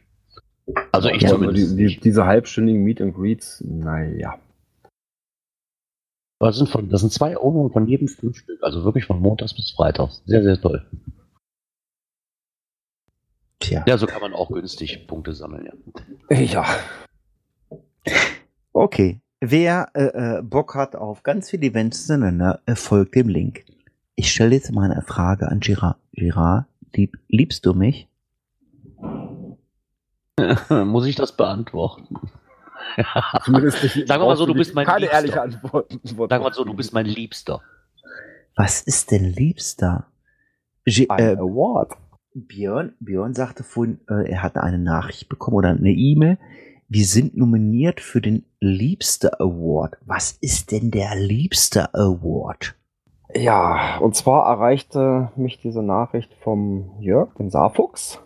Also 0.93 1.09
ich 1.09 1.23
Ja, 1.23 1.29
zumindest. 1.29 1.77
die, 1.77 1.87
die, 1.87 1.99
diese 1.99 2.25
halbstündigen 2.25 2.83
Meet 2.83 3.01
and 3.01 3.15
Greets, 3.15 3.61
naja. 3.67 4.35
Das 6.39 6.57
sind, 6.57 6.69
von, 6.69 6.89
das 6.89 7.01
sind 7.01 7.11
zwei 7.11 7.35
Euro 7.35 7.69
von 7.69 7.87
jedem 7.87 8.07
Frühstück. 8.07 8.59
Also 8.61 8.83
wirklich 8.85 9.05
von 9.05 9.19
Montags 9.19 9.53
bis 9.53 9.71
Freitags. 9.71 10.23
Sehr, 10.25 10.43
sehr 10.43 10.59
toll. 10.59 10.85
Tja. 13.63 13.83
Ja, 13.87 13.97
so 13.97 14.07
kann 14.07 14.21
man 14.21 14.33
auch 14.33 14.51
günstig 14.51 15.07
Punkte 15.07 15.33
sammeln, 15.33 15.69
ja. 16.29 16.37
Ja. 16.37 16.65
Okay. 18.73 19.21
Wer 19.39 19.89
äh, 19.93 20.39
äh, 20.39 20.41
Bock 20.41 20.75
hat 20.75 20.97
auf 20.97 21.23
ganz 21.23 21.49
viele 21.49 21.67
Events 21.67 22.07
zueinander, 22.07 22.59
äh, 22.65 22.75
folgt 22.75 23.15
dem 23.15 23.29
Link. 23.29 23.63
Ich 24.15 24.31
stelle 24.31 24.55
jetzt 24.55 24.71
mal 24.73 24.91
eine 24.91 25.01
Frage 25.01 25.47
an 25.47 25.61
Girard. 25.61 25.97
Girard, 26.11 26.65
lieb, 26.93 27.17
liebst 27.29 27.65
du 27.65 27.73
mich? 27.73 28.09
Muss 30.69 31.05
ich 31.05 31.15
das 31.15 31.31
beantworten? 31.37 32.19
Zumindest 33.45 33.81
nicht, 33.81 34.07
Sagen 34.07 34.21
wir 34.21 34.27
mal 34.27 34.35
so, 34.35 34.45
du 34.45 34.53
bist 34.53 34.75
mein 34.75 34.85
Keine 34.85 35.05
Liebster. 35.05 35.17
ehrliche 35.17 35.41
Antwort. 35.41 35.91
Sagen 36.03 36.17
wir 36.17 36.39
mal 36.39 36.53
so, 36.53 36.65
du 36.65 36.73
bist 36.73 36.93
mein 36.93 37.05
Liebster. 37.05 37.61
Was 38.55 38.81
ist 38.81 39.11
denn 39.11 39.23
Liebster? 39.23 40.07
G 40.85 41.07
ein 41.07 41.19
äh, 41.19 41.39
Award. 41.39 41.93
Björn, 42.35 42.93
Björn 42.99 43.33
sagte 43.33 43.63
vorhin, 43.63 43.99
äh, 44.09 44.29
er 44.29 44.43
hatte 44.43 44.63
eine 44.63 44.79
Nachricht 44.79 45.29
bekommen 45.29 45.57
oder 45.57 45.69
eine 45.69 45.91
E-Mail. 45.91 46.37
Wir 46.89 47.05
sind 47.05 47.37
nominiert 47.37 48.01
für 48.01 48.21
den 48.21 48.45
Liebster 48.59 49.39
Award. 49.39 49.97
Was 50.05 50.31
ist 50.41 50.71
denn 50.71 50.91
der 50.91 51.15
Liebster 51.15 51.89
Award? 51.93 52.75
Ja, 53.35 53.97
und 53.97 54.15
zwar 54.15 54.47
erreichte 54.47 55.31
mich 55.35 55.59
diese 55.59 55.81
Nachricht 55.81 56.33
vom 56.43 56.91
Jörg, 56.99 57.33
dem 57.35 57.49
Saarfuchs. 57.49 58.19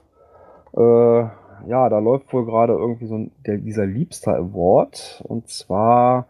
Äh, 0.76 0.82
ja, 0.82 1.90
da 1.90 2.00
läuft 2.00 2.32
wohl 2.34 2.46
gerade 2.46 2.74
irgendwie 2.74 3.08
so 3.08 3.16
ein, 3.16 3.32
der, 3.46 3.58
dieser 3.58 3.86
Liebster 3.86 4.36
Award. 4.36 5.24
Und 5.28 5.50
zwar 5.50 6.28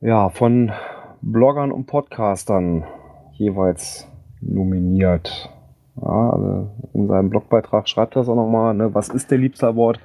ja 0.00 0.28
von 0.28 0.72
Bloggern 1.20 1.72
und 1.72 1.86
Podcastern 1.86 2.84
jeweils 3.32 4.08
nominiert. 4.40 5.53
Ja, 5.96 6.30
also 6.30 6.70
in 6.92 7.08
seinem 7.08 7.30
Blogbeitrag 7.30 7.88
schreibt 7.88 8.16
er 8.16 8.22
es 8.22 8.28
auch 8.28 8.34
nochmal, 8.34 8.74
ne, 8.74 8.94
was 8.94 9.08
ist 9.08 9.30
der 9.30 9.38
Liebster 9.38 9.68
Award? 9.68 10.00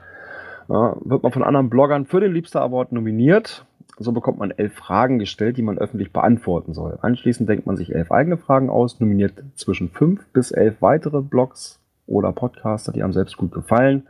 Ja, 0.67 0.95
wird 1.03 1.23
man 1.23 1.31
von 1.31 1.43
anderen 1.43 1.69
Bloggern 1.69 2.05
für 2.05 2.19
den 2.19 2.31
Liebster 2.31 2.61
Award 2.61 2.91
nominiert. 2.91 3.65
So 3.97 4.11
bekommt 4.11 4.39
man 4.39 4.51
elf 4.51 4.73
Fragen 4.75 5.19
gestellt, 5.19 5.57
die 5.57 5.61
man 5.61 5.77
öffentlich 5.77 6.13
beantworten 6.13 6.73
soll. 6.73 6.99
Anschließend 7.01 7.49
denkt 7.49 7.65
man 7.65 7.75
sich 7.75 7.93
elf 7.93 8.11
eigene 8.11 8.37
Fragen 8.37 8.69
aus, 8.69 8.99
nominiert 8.99 9.33
zwischen 9.55 9.89
fünf 9.89 10.25
bis 10.27 10.51
elf 10.51 10.81
weitere 10.81 11.21
Blogs 11.21 11.79
oder 12.05 12.31
Podcaster, 12.31 12.93
die 12.93 13.03
einem 13.03 13.13
selbst 13.13 13.35
gut 13.35 13.51
gefallen. 13.51 14.07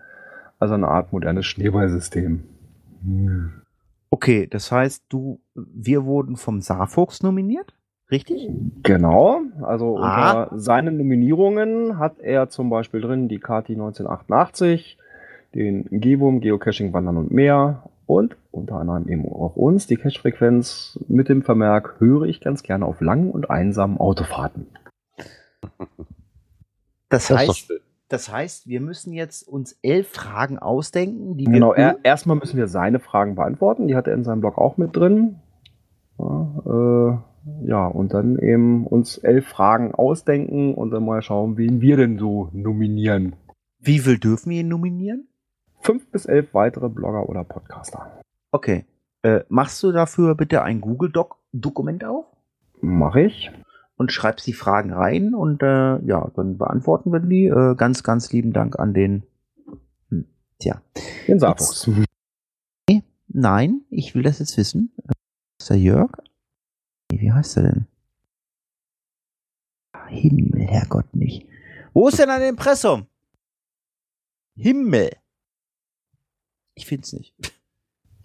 Also 0.59 0.73
eine 0.73 0.89
Art 0.89 1.11
modernes 1.13 1.45
Schneeballsystem. 1.45 2.43
Hm. 3.03 3.51
Okay, 4.11 4.47
das 4.47 4.71
heißt, 4.71 5.05
du, 5.09 5.39
wir 5.55 6.05
wurden 6.05 6.35
vom 6.35 6.61
Saarfuchs 6.61 7.23
nominiert? 7.23 7.73
Richtig? 8.11 8.49
Genau, 8.83 9.41
also 9.61 9.97
Ah. 9.99 10.43
unter 10.43 10.59
seinen 10.59 10.97
Nominierungen 10.97 11.99
hat 11.99 12.19
er 12.19 12.49
zum 12.49 12.69
Beispiel 12.69 13.01
drin 13.01 13.27
die 13.27 13.39
Kati 13.39 13.73
1988, 13.73 14.97
den 15.53 15.85
Gewum, 15.91 16.41
Geocaching, 16.41 16.91
Wandern 16.93 17.17
und 17.17 17.31
mehr 17.31 17.83
und 18.07 18.35
unter 18.51 18.75
anderem 18.75 19.07
eben 19.07 19.25
auch 19.25 19.55
uns, 19.55 19.85
die 19.85 19.95
Cache-Frequenz 19.95 20.99
mit 21.07 21.29
dem 21.29 21.43
Vermerk 21.43 21.95
höre 21.99 22.23
ich 22.23 22.41
ganz 22.41 22.63
gerne 22.63 22.85
auf 22.85 23.01
langen 23.01 23.29
und 23.31 23.49
einsamen 23.49 23.97
Autofahrten. 23.97 24.67
Das 27.09 27.29
heißt, 27.31 27.73
das 28.07 28.31
heißt, 28.31 28.67
wir 28.67 28.81
müssen 28.81 29.13
jetzt 29.13 29.47
uns 29.47 29.77
elf 29.81 30.09
Fragen 30.09 30.59
ausdenken, 30.59 31.37
die 31.37 31.47
wir. 31.47 31.53
Genau, 31.53 31.73
er, 31.73 31.97
erstmal 32.03 32.37
müssen 32.37 32.57
wir 32.57 32.67
seine 32.67 32.99
Fragen 32.99 33.33
beantworten, 33.35 33.87
die 33.87 33.95
hat 33.95 34.07
er 34.07 34.13
in 34.13 34.23
seinem 34.23 34.41
Blog 34.41 34.57
auch 34.59 34.77
mit 34.77 34.95
drin. 34.95 35.39
Ja, 36.19 36.51
äh, 36.65 37.17
ja, 37.63 37.85
und 37.87 38.13
dann 38.13 38.37
eben 38.39 38.85
uns 38.85 39.17
elf 39.17 39.47
Fragen 39.47 39.93
ausdenken 39.93 40.73
und 40.73 40.91
dann 40.91 41.05
mal 41.05 41.21
schauen, 41.21 41.57
wen 41.57 41.81
wir 41.81 41.97
denn 41.97 42.17
so 42.17 42.49
nominieren. 42.53 43.35
Wie 43.79 43.99
viel 43.99 44.17
dürfen 44.17 44.49
wir 44.49 44.61
ihn 44.61 44.67
nominieren? 44.67 45.27
Fünf 45.81 46.09
bis 46.11 46.25
elf 46.25 46.53
weitere 46.53 46.89
Blogger 46.89 47.29
oder 47.29 47.43
Podcaster. 47.43 48.21
Okay. 48.51 48.85
Äh, 49.21 49.41
machst 49.49 49.81
du 49.83 49.91
dafür 49.91 50.35
bitte 50.35 50.61
ein 50.63 50.81
Google 50.81 51.11
Doc 51.11 51.37
Dokument 51.51 52.05
auf 52.05 52.25
Mache 52.81 53.21
ich. 53.21 53.51
und 53.97 54.11
schreibst 54.11 54.47
die 54.47 54.53
Fragen 54.53 54.93
rein 54.93 55.33
und 55.33 55.61
äh, 55.61 55.97
ja, 56.05 56.31
dann 56.35 56.57
beantworten 56.57 57.11
wir 57.11 57.19
die. 57.19 57.47
Äh, 57.47 57.75
ganz, 57.75 58.03
ganz 58.03 58.31
lieben 58.31 58.53
Dank 58.53 58.79
an 58.79 58.93
den. 58.93 59.23
Hm, 60.09 60.25
tja. 60.59 60.81
Den 61.27 61.39
Saarfuchs. 61.39 61.89
Nein, 63.31 63.81
ich 63.89 64.15
will 64.15 64.23
das 64.23 64.39
jetzt 64.39 64.57
wissen. 64.57 64.91
Äh, 65.07 65.13
Ist 65.59 65.69
der 65.69 65.77
Jörg? 65.77 66.11
Nee, 67.19 67.25
Wie 67.27 67.31
heißt 67.33 67.57
er 67.57 67.63
denn? 67.63 67.85
Himmel, 70.07 70.61
Herrgott 70.67 71.13
nicht. 71.15 71.47
Wo 71.93 72.07
ist 72.07 72.17
denn 72.19 72.29
ein 72.29 72.41
Impressum? 72.41 73.05
Himmel. 74.55 75.11
Ich 76.75 76.85
find's 76.85 77.13
nicht. 77.13 77.33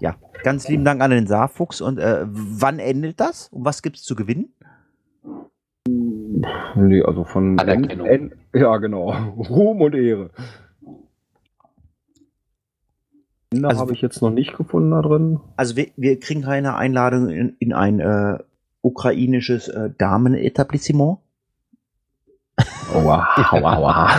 Ja, 0.00 0.16
ganz 0.42 0.68
lieben 0.68 0.84
Dank 0.84 1.00
an 1.00 1.12
den 1.12 1.28
Saarfuchs. 1.28 1.80
Und 1.80 1.98
äh, 1.98 2.24
wann 2.26 2.80
endet 2.80 3.20
das? 3.20 3.46
Und 3.48 3.64
was 3.64 3.80
gibt's 3.80 4.02
zu 4.02 4.16
gewinnen? 4.16 4.52
Nee, 5.88 7.00
also 7.02 7.22
von. 7.24 7.58
Anerkennung. 7.60 8.32
Ja, 8.52 8.76
genau. 8.78 9.12
Ruhm 9.48 9.80
und 9.80 9.94
Ehre. 9.94 10.30
Ende 13.50 13.68
Also- 13.68 13.80
habe 13.80 13.92
ich 13.92 14.02
jetzt 14.02 14.20
noch 14.20 14.30
nicht 14.32 14.56
gefunden 14.56 14.90
da 14.90 15.00
drin. 15.00 15.38
Also 15.56 15.76
wir, 15.76 15.86
wir 15.96 16.18
kriegen 16.18 16.42
keine 16.42 16.74
Einladung 16.74 17.28
in, 17.30 17.56
in 17.60 17.72
ein 17.72 18.00
äh, 18.00 18.38
ukrainisches 18.84 19.68
äh, 19.68 19.90
Damenetablissement. 19.96 21.18
Aua, 22.92 23.26
aua, 23.50 23.76
aua. 23.76 24.10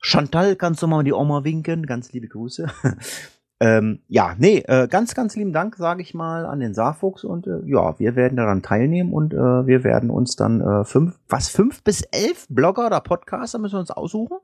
Chantal, 0.00 0.56
kannst 0.56 0.82
du 0.82 0.86
mal 0.86 1.02
die 1.02 1.12
Oma 1.12 1.44
winken? 1.44 1.86
Ganz 1.86 2.12
liebe 2.12 2.28
Grüße. 2.28 2.68
ähm, 3.60 4.00
ja, 4.08 4.34
nee, 4.38 4.58
äh, 4.66 4.86
ganz, 4.88 5.14
ganz 5.14 5.34
lieben 5.34 5.52
Dank, 5.52 5.76
sage 5.76 6.02
ich 6.02 6.14
mal, 6.14 6.46
an 6.46 6.60
den 6.60 6.74
Saarfuchs 6.74 7.24
und 7.24 7.46
äh, 7.46 7.62
ja, 7.64 7.98
wir 7.98 8.14
werden 8.16 8.36
daran 8.36 8.62
teilnehmen 8.62 9.12
und 9.12 9.34
äh, 9.34 9.66
wir 9.66 9.82
werden 9.82 10.10
uns 10.10 10.36
dann 10.36 10.60
äh, 10.60 10.84
fünf, 10.84 11.18
was, 11.28 11.48
fünf 11.48 11.82
bis 11.82 12.02
elf 12.02 12.46
Blogger 12.48 12.86
oder 12.86 13.00
Podcaster 13.00 13.58
müssen 13.58 13.74
wir 13.74 13.80
uns 13.80 13.90
aussuchen? 13.90 14.38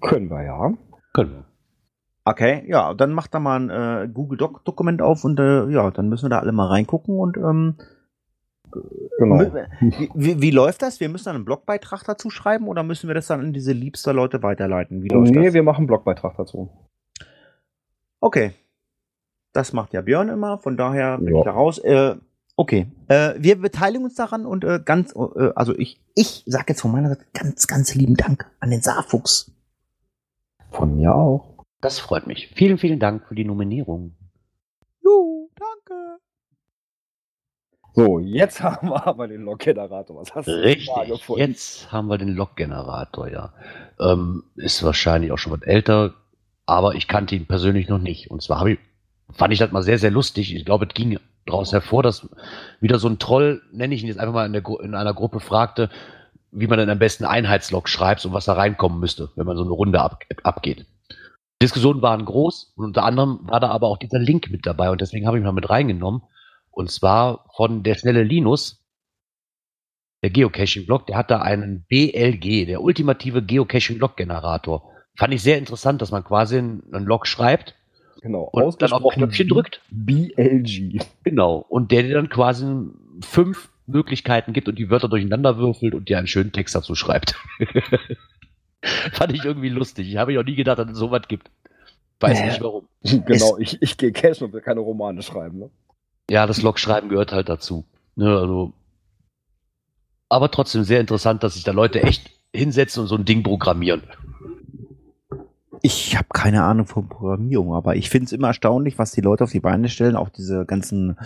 Können 0.00 0.30
wir 0.30 0.44
ja. 0.44 0.72
Können 1.12 1.32
wir. 1.32 1.44
Okay, 2.24 2.64
ja, 2.68 2.94
dann 2.94 3.12
macht 3.12 3.34
da 3.34 3.40
mal 3.40 3.58
ein 3.58 3.70
äh, 3.70 4.08
Google 4.12 4.38
Doc 4.38 4.64
Dokument 4.64 5.02
auf 5.02 5.24
und 5.24 5.40
äh, 5.40 5.68
ja, 5.70 5.90
dann 5.90 6.08
müssen 6.08 6.26
wir 6.26 6.30
da 6.30 6.38
alle 6.38 6.52
mal 6.52 6.66
reingucken 6.66 7.18
und 7.18 7.36
ähm, 7.38 7.76
Genau. 9.18 9.40
Wie, 9.80 10.10
wie, 10.14 10.40
wie 10.42 10.50
läuft 10.50 10.82
das? 10.82 11.00
Wir 11.00 11.08
müssen 11.08 11.24
dann 11.26 11.36
einen 11.36 11.44
Blogbeitrag 11.44 12.04
dazu 12.04 12.30
schreiben 12.30 12.68
oder 12.68 12.82
müssen 12.82 13.08
wir 13.08 13.14
das 13.14 13.26
dann 13.26 13.40
an 13.40 13.52
diese 13.52 13.72
liebster 13.72 14.12
Leute 14.12 14.42
weiterleiten? 14.42 15.02
Wie 15.02 15.08
läuft 15.08 15.32
Nee, 15.32 15.46
das? 15.46 15.54
wir 15.54 15.62
machen 15.62 15.78
einen 15.78 15.86
Blogbeitrag 15.88 16.36
dazu. 16.36 16.70
Okay. 18.20 18.52
Das 19.52 19.72
macht 19.72 19.92
ja 19.92 20.00
Björn 20.02 20.28
immer, 20.28 20.58
von 20.58 20.76
daher 20.76 21.18
bin 21.18 21.32
Ja. 21.34 21.38
ich 21.40 21.44
da 21.44 21.50
raus. 21.52 21.78
Äh, 21.78 22.14
okay. 22.56 22.86
Äh, 23.08 23.34
wir 23.38 23.60
beteiligen 23.60 24.04
uns 24.04 24.14
daran 24.14 24.46
und 24.46 24.62
äh, 24.64 24.80
ganz, 24.84 25.12
äh, 25.14 25.50
also 25.56 25.76
ich, 25.76 26.00
ich 26.14 26.44
sag 26.46 26.68
jetzt 26.68 26.82
von 26.82 26.92
meiner 26.92 27.08
Seite 27.08 27.26
ganz, 27.34 27.66
ganz 27.66 27.94
lieben 27.94 28.14
Dank 28.16 28.48
an 28.60 28.70
den 28.70 28.80
Saarfuchs. 28.80 29.50
Von 30.70 30.96
mir 30.96 31.14
auch. 31.14 31.64
Das 31.80 31.98
freut 31.98 32.26
mich. 32.28 32.48
Vielen, 32.54 32.78
vielen 32.78 33.00
Dank 33.00 33.26
für 33.26 33.34
die 33.34 33.44
Nominierung. 33.44 34.14
Jo, 35.02 35.50
danke. 35.56 36.18
So, 37.94 38.18
jetzt 38.18 38.62
haben 38.62 38.88
wir 38.88 39.06
aber 39.06 39.28
den 39.28 39.42
Log-Generator. 39.42 40.16
Was 40.16 40.34
hast 40.34 40.48
du 40.48 40.52
Richtig. 40.52 40.88
Jetzt 41.36 41.92
haben 41.92 42.08
wir 42.08 42.18
den 42.18 42.34
Log-Generator, 42.34 43.28
ja. 43.28 43.52
Ähm, 43.98 44.44
ist 44.56 44.82
wahrscheinlich 44.82 45.32
auch 45.32 45.38
schon 45.38 45.52
was 45.52 45.62
älter, 45.62 46.14
aber 46.66 46.94
ich 46.94 47.08
kannte 47.08 47.34
ihn 47.34 47.46
persönlich 47.46 47.88
noch 47.88 47.98
nicht. 47.98 48.30
Und 48.30 48.42
zwar 48.42 48.66
ich, 48.66 48.78
fand 49.32 49.52
ich 49.52 49.58
das 49.58 49.72
mal 49.72 49.82
sehr, 49.82 49.98
sehr 49.98 50.10
lustig. 50.10 50.54
Ich 50.54 50.64
glaube, 50.64 50.86
es 50.86 50.94
ging 50.94 51.18
daraus 51.46 51.72
hervor, 51.72 52.02
dass 52.02 52.28
wieder 52.80 52.98
so 52.98 53.08
ein 53.08 53.18
Troll, 53.18 53.62
nenne 53.72 53.94
ich 53.94 54.02
ihn 54.02 54.08
jetzt 54.08 54.20
einfach 54.20 54.34
mal 54.34 54.46
in, 54.46 54.52
der, 54.52 54.62
in 54.82 54.94
einer 54.94 55.14
Gruppe, 55.14 55.40
fragte, 55.40 55.90
wie 56.52 56.66
man 56.66 56.78
denn 56.78 56.90
am 56.90 56.98
besten 56.98 57.24
Einheitslog 57.24 57.88
schreibt 57.88 58.24
und 58.24 58.32
was 58.32 58.44
da 58.44 58.54
reinkommen 58.54 58.98
müsste, 59.00 59.30
wenn 59.36 59.46
man 59.46 59.56
so 59.56 59.62
eine 59.62 59.72
Runde 59.72 60.00
ab, 60.00 60.24
abgeht. 60.42 60.86
Diskussionen 61.62 62.02
waren 62.02 62.24
groß 62.24 62.72
und 62.76 62.86
unter 62.86 63.04
anderem 63.04 63.40
war 63.42 63.60
da 63.60 63.68
aber 63.68 63.88
auch 63.88 63.98
dieser 63.98 64.18
Link 64.18 64.50
mit 64.50 64.64
dabei 64.64 64.90
und 64.90 65.00
deswegen 65.00 65.26
habe 65.26 65.36
ich 65.36 65.42
ihn 65.42 65.46
mal 65.46 65.52
mit 65.52 65.68
reingenommen. 65.68 66.22
Und 66.70 66.90
zwar 66.90 67.46
von 67.56 67.82
der 67.82 67.94
schnelle 67.94 68.22
Linus, 68.22 68.82
der 70.22 70.30
Geocaching-Blog, 70.30 71.06
der 71.06 71.16
hat 71.16 71.30
da 71.30 71.40
einen 71.40 71.84
BLG, 71.88 72.66
der 72.66 72.82
ultimative 72.82 73.42
Geocaching-Log-Generator. 73.42 74.90
Fand 75.16 75.34
ich 75.34 75.42
sehr 75.42 75.58
interessant, 75.58 76.02
dass 76.02 76.10
man 76.10 76.24
quasi 76.24 76.58
einen 76.58 77.04
Log 77.04 77.26
schreibt 77.26 77.74
Genau. 78.22 78.42
und 78.52 78.82
dann 78.82 78.92
auf 78.92 79.14
Knöpfchen 79.14 79.48
drückt. 79.48 79.80
BLG. 79.90 81.00
Genau. 81.24 81.64
Und 81.68 81.90
der 81.90 82.02
dir 82.02 82.14
dann 82.14 82.28
quasi 82.28 82.66
fünf 83.22 83.70
Möglichkeiten 83.86 84.52
gibt 84.52 84.68
und 84.68 84.78
die 84.78 84.90
Wörter 84.90 85.08
durcheinander 85.08 85.56
würfelt 85.56 85.94
und 85.94 86.08
dir 86.08 86.18
einen 86.18 86.26
schönen 86.26 86.52
Text 86.52 86.74
dazu 86.74 86.94
schreibt. 86.94 87.34
Fand 89.12 89.32
ich 89.32 89.44
irgendwie 89.44 89.68
lustig. 89.68 90.08
Ich 90.08 90.16
habe 90.16 90.32
ja 90.32 90.40
auch 90.40 90.44
nie 90.44 90.54
gedacht, 90.54 90.78
dass 90.78 90.90
es 90.90 90.98
sowas 90.98 91.22
gibt. 91.28 91.50
Weiß 92.20 92.38
Ja. 92.38 92.46
nicht 92.46 92.60
warum. 92.60 92.86
genau, 93.02 93.56
ich, 93.58 93.80
ich 93.82 93.96
gehe 93.96 94.12
cashen 94.12 94.46
und 94.46 94.52
will 94.52 94.60
keine 94.60 94.80
Romane 94.80 95.22
schreiben. 95.22 95.58
Ne? 95.58 95.70
Ja, 96.30 96.46
das 96.46 96.62
Logschreiben 96.62 97.08
gehört 97.08 97.32
halt 97.32 97.48
dazu. 97.48 97.84
Ne, 98.14 98.28
also, 98.28 98.72
aber 100.28 100.52
trotzdem 100.52 100.84
sehr 100.84 101.00
interessant, 101.00 101.42
dass 101.42 101.54
sich 101.54 101.64
da 101.64 101.72
Leute 101.72 102.04
echt 102.04 102.30
hinsetzen 102.54 103.02
und 103.02 103.08
so 103.08 103.16
ein 103.16 103.24
Ding 103.24 103.42
programmieren. 103.42 104.04
Ich 105.82 106.16
habe 106.16 106.28
keine 106.32 106.62
Ahnung 106.62 106.86
von 106.86 107.08
Programmierung, 107.08 107.74
aber 107.74 107.96
ich 107.96 108.10
finde 108.10 108.26
es 108.26 108.32
immer 108.32 108.48
erstaunlich, 108.48 108.96
was 108.96 109.10
die 109.10 109.22
Leute 109.22 109.42
auf 109.42 109.50
die 109.50 109.58
Beine 109.58 109.88
stellen, 109.88 110.14
auch 110.14 110.28
diese 110.28 110.64
ganzen 110.66 111.16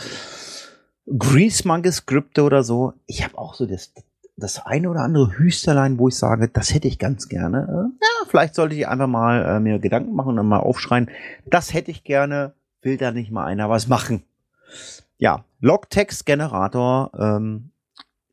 Grease-Monkey-Skripte 1.06 2.42
oder 2.42 2.62
so. 2.62 2.94
Ich 3.06 3.24
habe 3.24 3.36
auch 3.36 3.52
so 3.54 3.66
das, 3.66 3.92
das 4.36 4.64
eine 4.64 4.88
oder 4.88 5.00
andere 5.00 5.36
Hüsterlein, 5.36 5.98
wo 5.98 6.08
ich 6.08 6.16
sage, 6.16 6.48
das 6.48 6.72
hätte 6.72 6.88
ich 6.88 6.98
ganz 6.98 7.28
gerne. 7.28 7.58
Äh, 7.68 8.04
Ja, 8.04 8.28
vielleicht 8.28 8.54
sollte 8.54 8.74
ich 8.74 8.88
einfach 8.88 9.08
mal 9.08 9.44
äh, 9.44 9.60
mir 9.60 9.80
Gedanken 9.80 10.14
machen 10.14 10.30
und 10.30 10.36
dann 10.36 10.48
mal 10.48 10.60
aufschreien. 10.60 11.10
Das 11.44 11.74
hätte 11.74 11.90
ich 11.90 12.04
gerne, 12.04 12.54
will 12.80 12.96
da 12.96 13.10
nicht 13.10 13.30
mal 13.30 13.44
einer 13.44 13.68
was 13.68 13.86
machen. 13.86 14.22
Ja, 15.24 15.42
Logtext-Generator. 15.60 17.10
Ähm, 17.18 17.70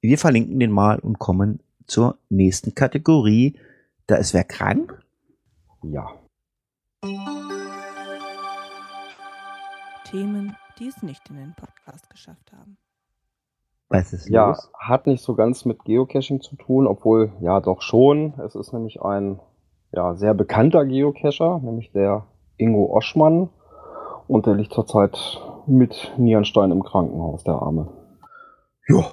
wir 0.02 0.18
verlinken 0.18 0.60
den 0.60 0.72
mal 0.72 1.00
und 1.00 1.20
kommen 1.20 1.64
zur 1.88 2.18
nächsten 2.28 2.76
Kategorie. 2.76 3.58
Da 4.08 4.18
ist 4.18 4.34
wer 4.34 4.44
krank? 4.44 5.02
Ja. 5.84 6.10
Themen, 10.04 10.58
die 10.80 10.88
es 10.90 11.02
nicht 11.02 11.30
in 11.30 11.38
den 11.38 11.56
Podcast 11.56 12.10
geschafft 12.10 12.52
haben. 12.52 12.76
Was 13.88 14.12
ist 14.12 14.28
Ja, 14.28 14.50
los? 14.50 14.70
hat 14.78 15.08
nicht 15.08 15.24
so 15.24 15.34
ganz 15.34 15.64
mit 15.64 15.86
Geocaching 15.86 16.42
zu 16.42 16.58
tun, 16.58 16.88
obwohl, 16.88 17.32
ja, 17.40 17.62
doch 17.62 17.82
schon. 17.82 18.34
Es 18.46 18.54
ist 18.54 18.74
nämlich 18.74 19.02
ein 19.02 19.40
ja, 19.94 20.16
sehr 20.16 20.34
bekannter 20.34 20.86
Geocacher, 20.86 21.60
nämlich 21.60 21.94
der 21.94 22.28
Ingo 22.58 22.88
Oschmann. 22.94 23.48
Und 24.32 24.46
der 24.46 24.56
liegt 24.56 24.72
zurzeit 24.72 25.18
mit 25.68 26.14
Nierenstein 26.18 26.72
im 26.72 26.84
Krankenhaus, 26.84 27.44
der 27.44 27.56
Arme. 27.56 27.90
Ja. 28.88 29.12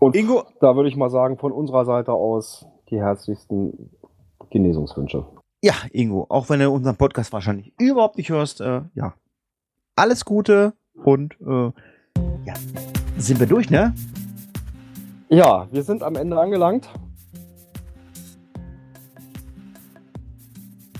Und 0.00 0.16
Ingo, 0.16 0.42
da 0.60 0.74
würde 0.74 0.88
ich 0.88 0.96
mal 0.96 1.10
sagen, 1.10 1.38
von 1.38 1.52
unserer 1.52 1.84
Seite 1.84 2.12
aus 2.12 2.66
die 2.90 2.98
herzlichsten 2.98 3.90
Genesungswünsche. 4.50 5.24
ja, 5.62 5.74
Ingo, 5.92 6.26
auch 6.28 6.50
wenn 6.50 6.58
du 6.58 6.72
unseren 6.72 6.96
Podcast 6.96 7.32
wahrscheinlich 7.32 7.72
überhaupt 7.78 8.16
nicht 8.16 8.30
hörst, 8.30 8.60
äh, 8.60 8.80
ja, 8.96 9.14
alles 9.94 10.24
Gute 10.24 10.72
und 11.04 11.36
äh, 11.40 11.70
ja, 12.44 12.54
sind 13.16 13.38
wir 13.38 13.46
durch, 13.46 13.70
ne? 13.70 13.94
Ja, 15.28 15.68
wir 15.70 15.84
sind 15.84 16.02
am 16.02 16.16
Ende 16.16 16.36
angelangt. 16.36 16.88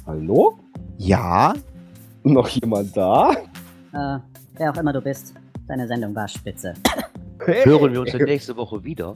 Hallo? 0.07 0.59
Ja, 0.97 1.55
Noch 2.23 2.49
jemand 2.49 2.97
da? 2.97 3.33
Äh, 3.93 4.19
wer 4.57 4.71
auch 4.71 4.77
immer 4.77 4.93
du 4.93 5.01
bist, 5.01 5.35
deine 5.67 5.87
Sendung 5.87 6.15
war 6.15 6.29
spitze. 6.29 6.75
Hören 7.39 7.93
wir 7.93 8.01
uns 8.01 8.13
dann 8.13 8.23
nächste 8.23 8.57
Woche 8.57 8.83
wieder. 8.85 9.15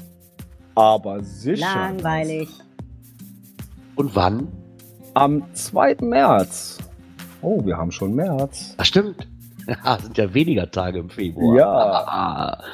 Aber 0.75 1.23
sicher. 1.23 1.67
Langweilig. 1.67 2.49
Und 3.97 4.15
wann? 4.17 4.49
Am 5.15 5.43
2. 5.53 5.97
März. 6.01 6.79
Oh, 7.43 7.65
wir 7.65 7.77
haben 7.77 7.91
schon 7.91 8.15
März. 8.15 8.75
Ach, 8.79 8.85
stimmt. 8.85 9.29
Ja, 9.67 9.99
sind 10.03 10.17
ja 10.17 10.33
weniger 10.33 10.71
Tage 10.71 10.99
im 11.01 11.11
Februar. 11.11 11.57
Ja. 11.57 11.69
Ah. 12.07 12.65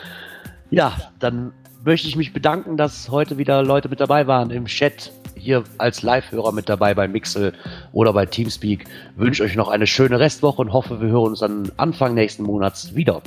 Ja, 0.71 0.93
dann 1.19 1.55
möchte 1.83 2.09
ich 2.09 2.17
mich 2.17 2.35
bedanken, 2.35 2.77
dass 2.77 3.11
heute 3.11 3.39
wieder 3.39 3.63
Leute 3.63 3.89
mit 3.89 4.01
dabei 4.01 4.27
waren 4.27 4.51
im 4.51 4.67
Chat. 4.67 5.11
Hier 5.39 5.65
als 5.79 6.03
Live-Hörer 6.03 6.53
mit 6.53 6.69
dabei 6.69 6.95
bei 6.95 7.09
Mixel 7.09 7.53
oder 7.93 8.13
bei 8.13 8.27
Teamspeak. 8.27 8.85
Wünsche 9.17 9.45
euch 9.45 9.57
noch 9.57 9.69
eine 9.69 9.87
schöne 9.87 10.21
Restwoche 10.21 10.61
und 10.61 10.73
hoffe, 10.73 11.01
wir 11.01 11.09
hören 11.09 11.31
uns 11.31 11.41
dann 11.41 11.71
Anfang 11.77 12.15
nächsten 12.15 12.43
Monats 12.43 12.95
wieder. 12.95 13.23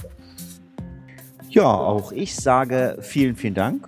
ja, 1.50 1.66
auch 1.66 2.12
ich 2.12 2.36
sage 2.36 2.98
vielen, 3.02 3.36
vielen 3.36 3.56
Dank. 3.56 3.88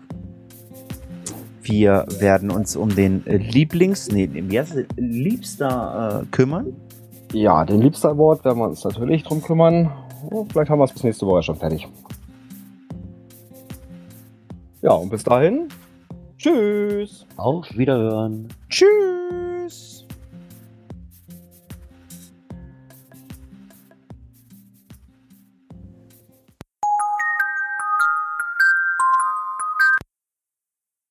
Wir 1.61 2.05
werden 2.19 2.51
uns 2.51 2.75
um 2.75 2.93
den 2.93 3.23
Lieblings, 3.25 4.09
nee, 4.11 4.25
Liebster 4.97 6.23
äh, 6.23 6.25
kümmern. 6.31 6.75
Ja, 7.31 7.63
den 7.63 7.81
Liebster 7.81 8.09
Award 8.09 8.43
werden 8.43 8.59
wir 8.59 8.67
uns 8.67 8.83
natürlich 8.83 9.23
drum 9.23 9.41
kümmern. 9.41 9.91
Oh, 10.29 10.45
vielleicht 10.51 10.69
haben 10.69 10.79
wir 10.79 10.85
es 10.85 10.93
bis 10.93 11.03
nächste 11.03 11.25
Woche 11.25 11.43
schon 11.43 11.55
fertig. 11.55 11.87
Ja, 14.81 14.91
und 14.91 15.09
bis 15.09 15.23
dahin. 15.23 15.69
Tschüss. 16.43 17.25
Auf 17.37 17.65
Wiederhören. 17.77 18.49
Tschüss. 18.69 19.42